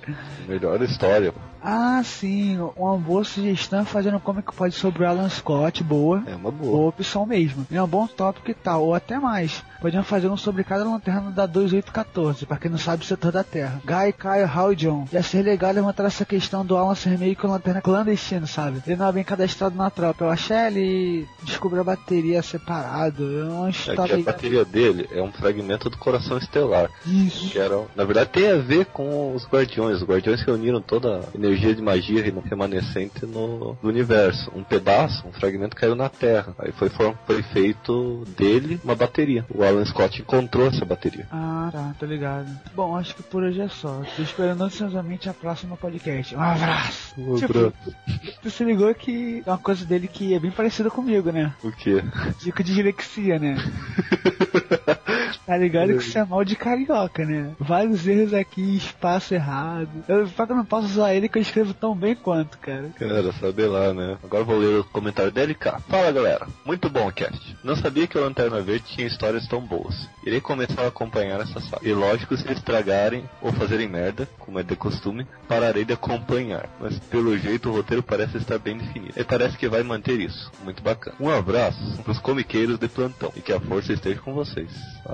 Melhor 0.46 0.80
história. 0.82 1.34
Ah, 1.62 2.00
sim. 2.04 2.58
Uma 2.76 2.96
boa 2.96 3.24
sugestão 3.24 3.80
é 3.80 3.84
fazendo 3.84 4.16
um 4.16 4.20
comic 4.20 4.52
pode 4.54 4.74
sobre 4.74 5.04
o 5.04 5.08
Alan 5.08 5.28
Scott, 5.28 5.82
boa. 5.84 6.22
É 6.26 6.34
uma 6.34 6.50
Boa 6.50 6.72
boa. 6.72 6.88
opção 6.88 7.26
mesmo. 7.26 7.66
É 7.70 7.82
um 7.82 7.86
bom 7.86 8.06
tópico 8.06 8.50
e 8.50 8.54
tal, 8.54 8.84
ou 8.84 8.94
até 8.94 9.18
mais. 9.18 9.62
Podiam 9.80 10.02
fazer 10.04 10.28
um 10.28 10.36
sobre 10.36 10.62
cada 10.64 10.84
lanterna 10.84 11.30
da 11.30 11.46
2814, 11.46 12.44
pra 12.46 12.56
quem 12.58 12.70
não 12.70 12.76
sabe 12.78 13.02
o 13.02 13.06
setor 13.06 13.32
da 13.32 13.42
Terra. 13.42 13.80
Guy, 13.84 14.12
Kyle, 14.12 14.44
Hal 14.54 14.72
e 14.72 14.76
John. 14.76 15.06
Ia 15.12 15.22
ser 15.22 15.42
legal 15.42 15.72
levantar 15.72 16.04
essa 16.04 16.24
questão 16.24 16.64
do 16.64 16.76
Alan 16.76 16.94
ser 16.94 17.18
meio 17.18 17.34
que 17.34 17.44
uma 17.46 17.54
lanterna 17.54 17.80
clandestina, 17.80 18.46
sabe? 18.46 18.82
Ele 18.86 18.96
não 18.96 19.06
é 19.08 19.12
bem 19.12 19.24
cadastrado 19.24 19.74
na 19.76 19.88
tropa. 19.90 20.24
Eu 20.24 20.30
achei 20.30 20.56
ele 20.56 21.26
descobriu 21.42 21.80
a 21.80 21.84
bateria 21.84 22.42
separado. 22.42 23.24
É 23.40 23.44
uma 23.44 23.68
É 23.68 23.72
que 23.72 23.78
história. 23.90 24.16
a 24.16 24.22
bateria 24.22 24.64
dele 24.64 25.08
é 25.12 25.22
um 25.22 25.32
fragmento 25.32 25.88
do 25.88 25.96
coração 25.96 26.36
estelar. 26.38 26.90
Isso. 27.06 27.50
Que 27.50 27.58
era, 27.58 27.82
na 27.96 28.04
verdade 28.04 28.30
tem 28.30 28.50
a 28.50 28.56
ver 28.56 28.86
com 28.86 29.34
os 29.34 29.46
guardiões. 29.46 29.96
Os 30.02 30.08
guardiões 30.08 30.42
reuniram 30.42 30.80
toda 30.82 31.20
a 31.20 31.36
energia 31.36 31.49
energia 31.50 31.74
de 31.74 31.82
magia 31.82 32.22
remanescente 32.22 33.26
no, 33.26 33.76
no 33.82 33.88
universo. 33.88 34.50
Um 34.54 34.62
pedaço, 34.62 35.26
um 35.26 35.32
fragmento 35.32 35.76
caiu 35.76 35.94
na 35.94 36.08
Terra. 36.08 36.54
Aí 36.58 36.72
foi, 36.72 36.90
foi 37.26 37.42
feito 37.42 38.24
dele 38.36 38.80
uma 38.84 38.94
bateria. 38.94 39.44
O 39.52 39.62
Alan 39.62 39.84
Scott 39.84 40.20
encontrou 40.20 40.68
essa 40.68 40.84
bateria. 40.84 41.26
Ah, 41.30 41.68
tá, 41.72 41.94
tô 41.98 42.06
ligado. 42.06 42.48
Bom, 42.74 42.96
acho 42.96 43.14
que 43.14 43.22
por 43.22 43.42
hoje 43.42 43.60
é 43.60 43.68
só. 43.68 44.02
Tô 44.16 44.22
esperando 44.22 44.62
ansiosamente 44.62 45.28
a 45.28 45.34
próxima 45.34 45.76
podcast. 45.76 46.34
Um 46.34 46.40
abraço! 46.40 47.14
Tipo, 47.36 47.72
tu 48.42 48.50
se 48.50 48.64
ligou 48.64 48.94
que 48.94 49.42
é 49.44 49.50
uma 49.50 49.58
coisa 49.58 49.84
dele 49.84 50.06
que 50.06 50.34
é 50.34 50.38
bem 50.38 50.50
parecida 50.50 50.90
comigo, 50.90 51.30
né? 51.30 51.52
O 51.62 51.72
quê? 51.72 52.02
Dico 52.40 52.62
de 52.62 52.74
dislexia, 52.74 53.38
né? 53.38 53.56
Tá 55.46 55.56
ligado 55.56 55.88
que 55.96 56.04
isso 56.04 56.18
é 56.18 56.24
mal 56.24 56.44
de 56.44 56.56
carioca, 56.56 57.24
né? 57.24 57.52
Vários 57.58 58.06
erros 58.06 58.34
aqui, 58.34 58.76
espaço 58.76 59.34
errado. 59.34 59.88
Eu, 60.08 60.26
só 60.28 60.46
que 60.46 60.52
eu 60.52 60.56
não 60.56 60.64
posso 60.64 60.86
usar 60.86 61.14
ele 61.14 61.28
que 61.28 61.38
eu 61.38 61.42
escrevo 61.42 61.74
tão 61.74 61.94
bem 61.94 62.14
quanto, 62.14 62.58
cara. 62.58 62.90
Cara, 62.98 63.32
sabe 63.32 63.66
lá, 63.66 63.92
né? 63.92 64.18
Agora 64.22 64.44
vou 64.44 64.58
ler 64.58 64.80
o 64.80 64.84
comentário 64.84 65.30
dele 65.30 65.54
cá. 65.54 65.80
Fala 65.88 66.12
galera, 66.12 66.46
muito 66.64 66.88
bom 66.88 67.08
o 67.08 67.12
cast. 67.12 67.56
Não 67.62 67.76
sabia 67.76 68.06
que 68.06 68.18
o 68.18 68.20
Lanterna 68.20 68.60
Verde 68.60 68.84
tinha 68.86 69.06
histórias 69.06 69.46
tão 69.46 69.60
boas. 69.60 70.08
Irei 70.24 70.40
começar 70.40 70.82
a 70.82 70.88
acompanhar 70.88 71.40
essa 71.40 71.60
saga. 71.60 71.86
E 71.86 71.92
lógico, 71.92 72.36
se 72.36 72.50
estragarem 72.52 73.28
ou 73.40 73.52
fazerem 73.52 73.88
merda, 73.88 74.28
como 74.38 74.58
é 74.58 74.62
de 74.62 74.76
costume, 74.76 75.26
pararei 75.48 75.84
de 75.84 75.92
acompanhar. 75.92 76.68
Mas 76.80 76.98
pelo 76.98 77.36
jeito 77.38 77.68
o 77.68 77.72
roteiro 77.72 78.02
parece 78.02 78.36
estar 78.36 78.58
bem 78.58 78.78
definido. 78.78 79.14
E 79.16 79.24
parece 79.24 79.56
que 79.56 79.68
vai 79.68 79.82
manter 79.82 80.20
isso. 80.20 80.50
Muito 80.62 80.82
bacana. 80.82 81.16
Um 81.20 81.30
abraço 81.30 82.02
pros 82.02 82.18
comiqueiros 82.18 82.78
de 82.78 82.88
plantão. 82.88 83.32
E 83.36 83.40
que 83.40 83.52
a 83.52 83.60
força 83.60 83.92
esteja 83.92 84.20
com 84.20 84.34
vocês. 84.34 84.70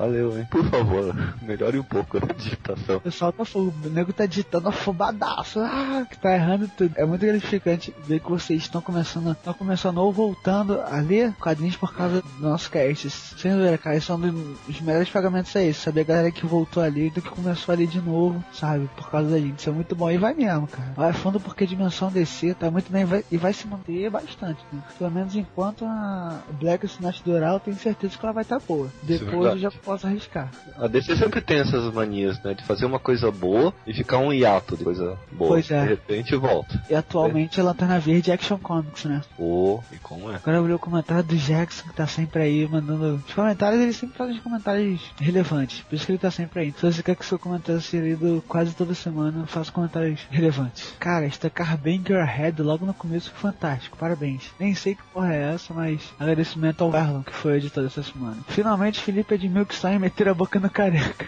Valeu, 0.06 0.38
hein? 0.38 0.46
Por 0.50 0.64
favor, 0.70 1.14
melhore 1.42 1.78
um 1.78 1.82
pouco 1.82 2.16
a 2.18 2.32
digitação. 2.32 2.96
O 2.96 3.00
pessoal 3.00 3.32
tá 3.32 3.44
fogo, 3.44 3.74
o 3.84 3.88
nego 3.88 4.12
tá 4.12 4.24
digitando 4.26 4.68
afobadaço, 4.68 5.58
ah, 5.60 6.06
que 6.08 6.16
tá 6.18 6.32
errando 6.34 6.68
tudo. 6.76 6.92
É 6.96 7.04
muito 7.04 7.24
gratificante 7.26 7.92
ver 8.06 8.20
que 8.20 8.30
vocês 8.30 8.62
estão 8.62 8.80
começando, 8.80 9.32
estão 9.32 9.52
começando 9.54 9.98
ou 9.98 10.12
voltando 10.12 10.80
a 10.80 10.98
ler 11.00 11.32
quadrinhos 11.40 11.76
por 11.76 11.92
causa 11.94 12.22
do 12.22 12.48
nosso 12.48 12.70
cast. 12.70 13.10
Sem 13.10 13.52
dúvida, 13.52 13.76
cara, 13.78 13.96
isso 13.96 14.12
é 14.12 14.14
um 14.14 14.20
dos 14.66 14.80
melhores 14.80 15.08
pagamentos 15.10 15.54
é 15.56 15.68
isso. 15.68 15.80
Saber 15.82 16.02
a 16.02 16.04
galera 16.04 16.30
que 16.30 16.46
voltou 16.46 16.82
a 16.82 16.86
ler 16.86 17.10
do 17.10 17.20
que 17.22 17.28
começou 17.30 17.72
a 17.72 17.76
ler 17.76 17.86
de 17.88 18.00
novo, 18.00 18.44
sabe? 18.52 18.88
Por 18.96 19.10
causa 19.10 19.30
da 19.30 19.38
gente. 19.38 19.58
Isso 19.58 19.68
é 19.68 19.72
muito 19.72 19.94
bom. 19.96 20.10
E 20.10 20.18
vai 20.18 20.34
mesmo, 20.34 20.66
cara. 20.68 20.92
Vai 20.96 21.12
fundo 21.12 21.40
porque 21.40 21.64
a 21.64 21.66
dimensão 21.66 22.10
DC 22.10 22.54
tá 22.54 22.70
muito 22.70 22.90
bem 22.92 23.04
vai- 23.04 23.24
e 23.30 23.36
vai 23.36 23.52
se 23.52 23.66
manter 23.66 24.08
bastante, 24.10 24.60
né? 24.72 24.80
Pelo 24.98 25.10
menos 25.10 25.34
enquanto 25.34 25.84
a 25.84 26.38
Black 26.60 26.86
Sinat 26.88 27.22
durar, 27.24 27.54
eu 27.54 27.60
tenho 27.60 27.76
certeza 27.76 28.16
que 28.16 28.24
ela 28.24 28.32
vai 28.32 28.42
estar 28.42 28.60
boa. 28.60 28.86
Isso 28.86 29.14
é 29.14 29.18
Depois 29.18 29.32
eu 29.32 29.40
verdade. 29.40 29.60
já 29.60 29.70
posso 29.70 29.95
arriscar. 30.04 30.50
A 30.78 30.86
DC 30.86 31.16
sempre 31.16 31.40
tem 31.40 31.60
essas 31.60 31.92
manias, 31.92 32.40
né? 32.42 32.54
De 32.54 32.64
fazer 32.64 32.84
uma 32.84 32.98
coisa 32.98 33.30
boa 33.30 33.72
e 33.86 33.94
ficar 33.94 34.18
um 34.18 34.32
hiato 34.32 34.76
de 34.76 34.84
coisa 34.84 35.18
boa. 35.32 35.50
Pois 35.50 35.70
é. 35.70 35.82
De 35.82 35.88
repente 35.88 36.36
volta. 36.36 36.82
E 36.88 36.94
atualmente 36.94 37.58
é 37.58 37.62
Lanterna 37.62 37.98
Verde 37.98 38.32
Action 38.32 38.58
Comics, 38.58 39.04
né? 39.04 39.22
Pô, 39.36 39.82
e 39.92 39.96
como 39.98 40.30
é? 40.30 40.36
Agora 40.36 40.56
eu 40.58 40.64
vi 40.64 40.72
o 40.72 40.78
comentário 40.78 41.24
do 41.24 41.36
Jackson 41.36 41.88
que 41.88 41.94
tá 41.94 42.06
sempre 42.06 42.42
aí 42.42 42.68
mandando. 42.68 43.22
Os 43.26 43.34
comentários, 43.34 43.80
ele 43.80 43.92
sempre 43.92 44.16
faz 44.16 44.30
os 44.34 44.40
comentários 44.40 45.00
relevantes. 45.20 45.80
Por 45.80 45.94
isso 45.94 46.06
que 46.06 46.12
ele 46.12 46.18
tá 46.18 46.30
sempre 46.30 46.60
aí. 46.60 46.72
Se 46.72 46.82
você 46.82 47.02
quer 47.02 47.16
que 47.16 47.24
seu 47.24 47.38
comentário 47.38 47.80
seja 47.80 48.04
lido 48.04 48.42
quase 48.46 48.74
toda 48.74 48.94
semana, 48.94 49.40
eu 49.40 49.46
faço 49.46 49.72
comentários 49.72 50.20
relevantes. 50.30 50.94
Cara, 50.98 51.26
estacar 51.26 51.76
bem 51.76 52.02
Your 52.08 52.24
Head 52.24 52.62
logo 52.62 52.86
no 52.86 52.94
começo 52.94 53.30
foi 53.30 53.50
fantástico. 53.50 53.96
Parabéns. 53.96 54.50
Nem 54.58 54.74
sei 54.74 54.94
que 54.94 55.02
porra 55.12 55.34
é 55.34 55.54
essa, 55.54 55.72
mas 55.72 56.00
agradecimento 56.18 56.82
ao 56.82 56.90
Garland, 56.90 57.24
que 57.24 57.32
foi 57.32 57.52
o 57.52 57.56
editor 57.56 57.84
dessa 57.84 58.02
semana. 58.02 58.36
Finalmente, 58.48 59.00
Felipe 59.00 59.34
admitiu 59.34 59.66
que 59.66 59.74
sai 59.86 59.94
e 59.94 59.98
meter 60.00 60.28
a 60.28 60.34
boca 60.34 60.58
no 60.58 60.68
careca. 60.68 61.26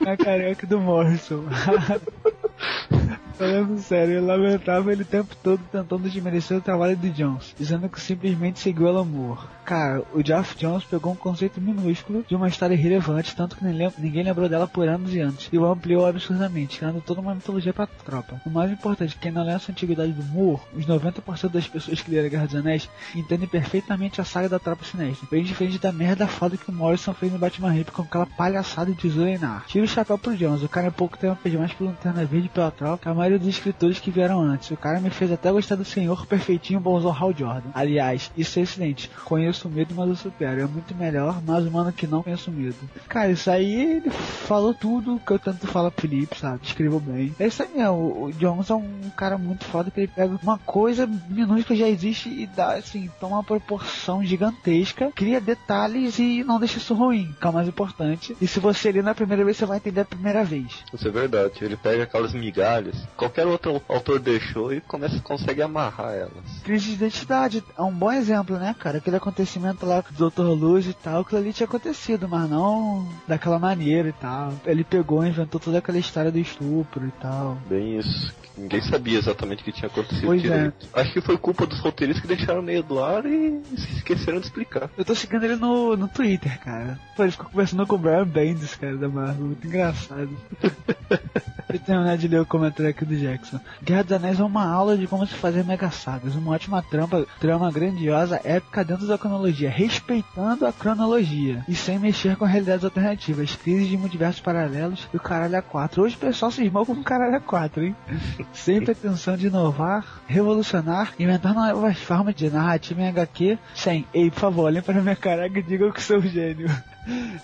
na 0.00 0.16
careca 0.16 0.66
do 0.66 0.80
Morrison. 0.80 1.44
Falando 3.38 3.78
sério, 3.78 4.14
eu 4.14 4.24
lamentava 4.24 4.90
ele 4.90 5.02
o 5.02 5.06
tempo 5.06 5.36
todo 5.42 5.60
tentando 5.70 6.08
desmerecer 6.08 6.56
o 6.56 6.60
trabalho 6.60 6.96
de 6.96 7.10
Jones, 7.10 7.54
dizendo 7.58 7.86
que 7.86 8.00
simplesmente 8.00 8.58
seguiu 8.58 8.88
Alan 8.88 9.04
Moore. 9.04 9.40
Cara, 9.64 10.02
o 10.14 10.24
Geoff 10.24 10.56
Jones 10.56 10.84
pegou 10.84 11.12
um 11.12 11.16
conceito 11.16 11.60
minúsculo 11.60 12.24
de 12.26 12.34
uma 12.34 12.48
história 12.48 12.74
irrelevante, 12.74 13.36
tanto 13.36 13.56
que 13.56 13.64
ninguém 13.64 14.22
lembrou 14.22 14.48
dela 14.48 14.66
por 14.66 14.88
anos 14.88 15.12
e 15.12 15.20
anos, 15.20 15.48
e 15.52 15.58
o 15.58 15.66
ampliou 15.66 16.06
absurdamente, 16.06 16.78
criando 16.78 17.02
toda 17.02 17.20
uma 17.20 17.34
mitologia 17.34 17.74
pra 17.74 17.86
tropa. 17.86 18.40
O 18.46 18.50
mais 18.50 18.70
importante, 18.70 19.18
quem 19.18 19.30
não 19.30 19.44
lê 19.44 19.52
essa 19.52 19.70
antiguidade 19.70 20.12
do 20.12 20.22
Moore, 20.22 20.62
os 20.74 20.86
90% 20.86 21.50
das 21.50 21.68
pessoas 21.68 22.00
que 22.00 22.10
leram 22.10 22.30
Guerra 22.30 22.46
dos 22.46 22.54
Anéis 22.54 22.88
entendem 23.14 23.48
perfeitamente 23.48 24.20
a 24.20 24.24
saga 24.24 24.48
da 24.48 24.58
tropa 24.58 24.84
sinistra, 24.84 25.28
bem 25.30 25.44
diferente 25.44 25.78
da 25.78 25.92
merda 25.92 26.26
foda 26.26 26.56
que 26.56 26.70
o 26.70 26.72
Morrison 26.72 27.12
fez 27.12 27.30
no 27.32 27.38
Batman 27.38 27.72
Rip 27.72 27.90
com 27.90 28.02
aquela 28.02 28.24
palhaçada 28.24 28.92
de 28.92 29.44
arte. 29.44 29.72
Tira 29.72 29.84
o 29.84 29.88
chapéu 29.88 30.16
pro 30.16 30.36
Jones, 30.36 30.62
o 30.62 30.68
cara 30.68 30.86
é 30.86 30.90
pouco 30.90 31.18
tempo 31.18 31.40
fez 31.42 31.54
mais 31.54 31.72
pelo 31.74 31.90
Lanterna 31.90 32.24
Verde 32.24 32.48
pela 32.48 32.70
tropa 32.70 33.02
que 33.02 33.08
a 33.08 33.25
maioria 33.26 33.38
dos 33.38 33.48
escritores 33.48 33.98
que 33.98 34.10
vieram 34.10 34.40
antes. 34.40 34.70
O 34.70 34.76
cara 34.76 35.00
me 35.00 35.10
fez 35.10 35.32
até 35.32 35.50
gostar 35.50 35.74
do 35.74 35.84
senhor 35.84 36.26
perfeitinho 36.26 36.80
bonzão 36.80 37.12
Hal 37.12 37.32
Jordan. 37.32 37.70
Aliás, 37.74 38.30
isso 38.36 38.58
é 38.58 38.62
excelente. 38.62 39.10
Conheço 39.24 39.66
o 39.66 39.70
medo, 39.70 39.94
mas 39.94 40.08
eu 40.08 40.16
supero. 40.16 40.60
É 40.60 40.66
muito 40.66 40.94
melhor, 40.94 41.42
mais 41.42 41.66
humano 41.66 41.92
que 41.92 42.06
não 42.06 42.22
conheço 42.22 42.50
medo. 42.50 42.76
Cara, 43.08 43.30
isso 43.30 43.50
aí 43.50 43.96
ele 43.96 44.10
falou 44.10 44.72
tudo 44.72 45.20
que 45.26 45.32
eu 45.32 45.38
tanto 45.38 45.66
falo 45.66 45.90
pro 45.90 46.02
Felipe, 46.02 46.38
sabe? 46.38 46.60
Escreveu 46.62 47.00
bem. 47.00 47.34
É 47.38 47.46
isso 47.48 47.62
aí 47.62 47.68
mesmo. 47.74 48.26
O 48.26 48.32
Jones 48.32 48.70
é 48.70 48.74
um 48.74 49.10
cara 49.16 49.36
muito 49.36 49.64
foda 49.64 49.90
que 49.90 50.00
ele 50.00 50.08
pega 50.08 50.38
uma 50.42 50.58
coisa 50.58 51.06
minúscula 51.28 51.64
que 51.64 51.76
já 51.76 51.88
existe 51.88 52.28
e 52.28 52.46
dá, 52.46 52.74
assim, 52.74 53.10
toma 53.18 53.36
uma 53.36 53.44
proporção 53.44 54.24
gigantesca, 54.24 55.10
cria 55.12 55.40
detalhes 55.40 56.18
e 56.18 56.44
não 56.44 56.60
deixa 56.60 56.78
isso 56.78 56.94
ruim, 56.94 57.34
que 57.40 57.46
é 57.46 57.50
o 57.50 57.52
mais 57.52 57.66
importante. 57.66 58.36
E 58.40 58.46
se 58.46 58.60
você 58.60 58.92
ler 58.92 59.02
na 59.02 59.14
primeira 59.14 59.44
vez, 59.44 59.56
você 59.56 59.66
vai 59.66 59.78
entender 59.78 60.02
a 60.02 60.04
primeira 60.04 60.44
vez. 60.44 60.84
Isso 60.92 61.08
é 61.08 61.10
verdade. 61.10 61.64
Ele 61.64 61.76
pega 61.76 62.04
aquelas 62.04 62.32
migalhas, 62.32 62.96
qualquer 63.16 63.46
outro 63.46 63.80
autor 63.88 64.18
deixou 64.18 64.72
e 64.72 64.80
começa, 64.80 65.20
consegue 65.20 65.62
amarrar 65.62 66.14
elas. 66.14 66.60
Crise 66.62 66.88
de 66.88 66.94
identidade 66.94 67.64
é 67.76 67.82
um 67.82 67.92
bom 67.92 68.12
exemplo, 68.12 68.56
né, 68.56 68.74
cara? 68.78 68.98
Aquele 68.98 69.16
acontecimento 69.16 69.86
lá 69.86 70.02
com 70.02 70.10
o 70.10 70.30
Dr. 70.30 70.42
Luz 70.42 70.86
e 70.86 70.92
tal, 70.92 71.22
aquilo 71.22 71.40
ali 71.40 71.52
tinha 71.52 71.66
acontecido, 71.66 72.28
mas 72.28 72.48
não 72.48 73.08
daquela 73.26 73.58
maneira 73.58 74.08
e 74.08 74.12
tal. 74.12 74.52
Ele 74.64 74.84
pegou 74.84 75.24
e 75.24 75.28
inventou 75.28 75.60
toda 75.60 75.78
aquela 75.78 75.98
história 75.98 76.30
do 76.30 76.38
estupro 76.38 77.06
e 77.06 77.10
tal. 77.12 77.56
Bem 77.68 77.98
isso. 77.98 78.34
Ninguém 78.56 78.80
sabia 78.80 79.18
exatamente 79.18 79.62
o 79.62 79.64
que 79.64 79.72
tinha 79.72 79.88
acontecido 79.88 80.26
Pois 80.26 80.44
é. 80.44 80.72
Acho 80.94 81.12
que 81.12 81.20
foi 81.20 81.36
culpa 81.36 81.66
dos 81.66 81.78
roteiristas 81.80 82.22
que 82.22 82.34
deixaram 82.34 82.62
meio 82.62 82.82
do 82.82 83.02
ar 83.02 83.26
e 83.26 83.60
se 83.76 83.92
esqueceram 83.96 84.40
de 84.40 84.46
explicar. 84.46 84.90
Eu 84.96 85.04
tô 85.04 85.14
seguindo 85.14 85.44
ele 85.44 85.56
no, 85.56 85.96
no 85.96 86.08
Twitter, 86.08 86.58
cara. 86.60 86.98
Pô, 87.14 87.22
ele 87.22 87.32
ficou 87.32 87.46
conversando 87.46 87.86
com 87.86 87.96
o 87.96 87.98
Brian 87.98 88.26
Bendis, 88.26 88.74
cara, 88.74 88.96
da 88.96 89.08
Marvel. 89.08 89.46
Muito 89.46 89.66
engraçado. 89.66 90.30
Deixa 91.68 91.82
eu 91.82 91.86
terminar 91.86 92.16
de 92.16 92.28
ler 92.28 92.40
o 92.40 92.46
comentário 92.46 92.88
aqui 92.88 93.04
do 93.04 93.16
Jackson. 93.16 93.60
Guerra 93.82 94.04
dos 94.04 94.12
Anéis 94.12 94.40
é 94.40 94.44
uma 94.44 94.64
aula 94.64 94.96
de 94.96 95.06
como 95.06 95.26
se 95.26 95.34
fazer 95.34 95.64
mega 95.64 95.90
sagas. 95.90 96.34
Uma 96.34 96.52
ótima 96.52 96.80
trampa, 96.80 97.26
trama 97.40 97.70
grandiosa, 97.72 98.40
épica 98.44 98.84
dentro 98.84 99.06
da 99.06 99.18
cronologia, 99.18 99.68
respeitando 99.68 100.64
a 100.64 100.72
cronologia. 100.72 101.64
E 101.68 101.74
sem 101.74 101.98
mexer 101.98 102.36
com 102.36 102.44
realidades 102.44 102.84
alternativas, 102.84 103.56
crises 103.56 103.88
de 103.88 103.96
multiversos 103.96 104.40
paralelos 104.40 105.08
e 105.12 105.16
o 105.16 105.20
caralho 105.20 105.58
a 105.58 105.62
4. 105.62 106.02
Hoje 106.02 106.14
o 106.14 106.18
pessoal 106.18 106.50
se 106.50 106.64
esmou 106.64 106.86
com 106.86 106.92
o 106.92 107.04
caralho 107.04 107.36
a 107.36 107.40
4, 107.40 107.84
hein? 107.84 107.96
sem 108.52 108.80
pretensão 108.80 109.36
de 109.36 109.46
inovar, 109.48 110.22
revolucionar, 110.26 111.12
inventar 111.18 111.54
novas 111.54 111.98
formas 111.98 112.34
de 112.34 112.50
narrativa 112.50 113.00
em 113.00 113.08
HQ, 113.08 113.58
sem, 113.74 114.06
ei, 114.12 114.30
por 114.30 114.40
favor, 114.40 114.64
olhem 114.64 114.82
para 114.82 115.00
minha 115.00 115.16
caraca 115.16 115.58
e 115.58 115.62
digam 115.62 115.92
que 115.92 116.02
sou 116.02 116.20
gênio. 116.20 116.68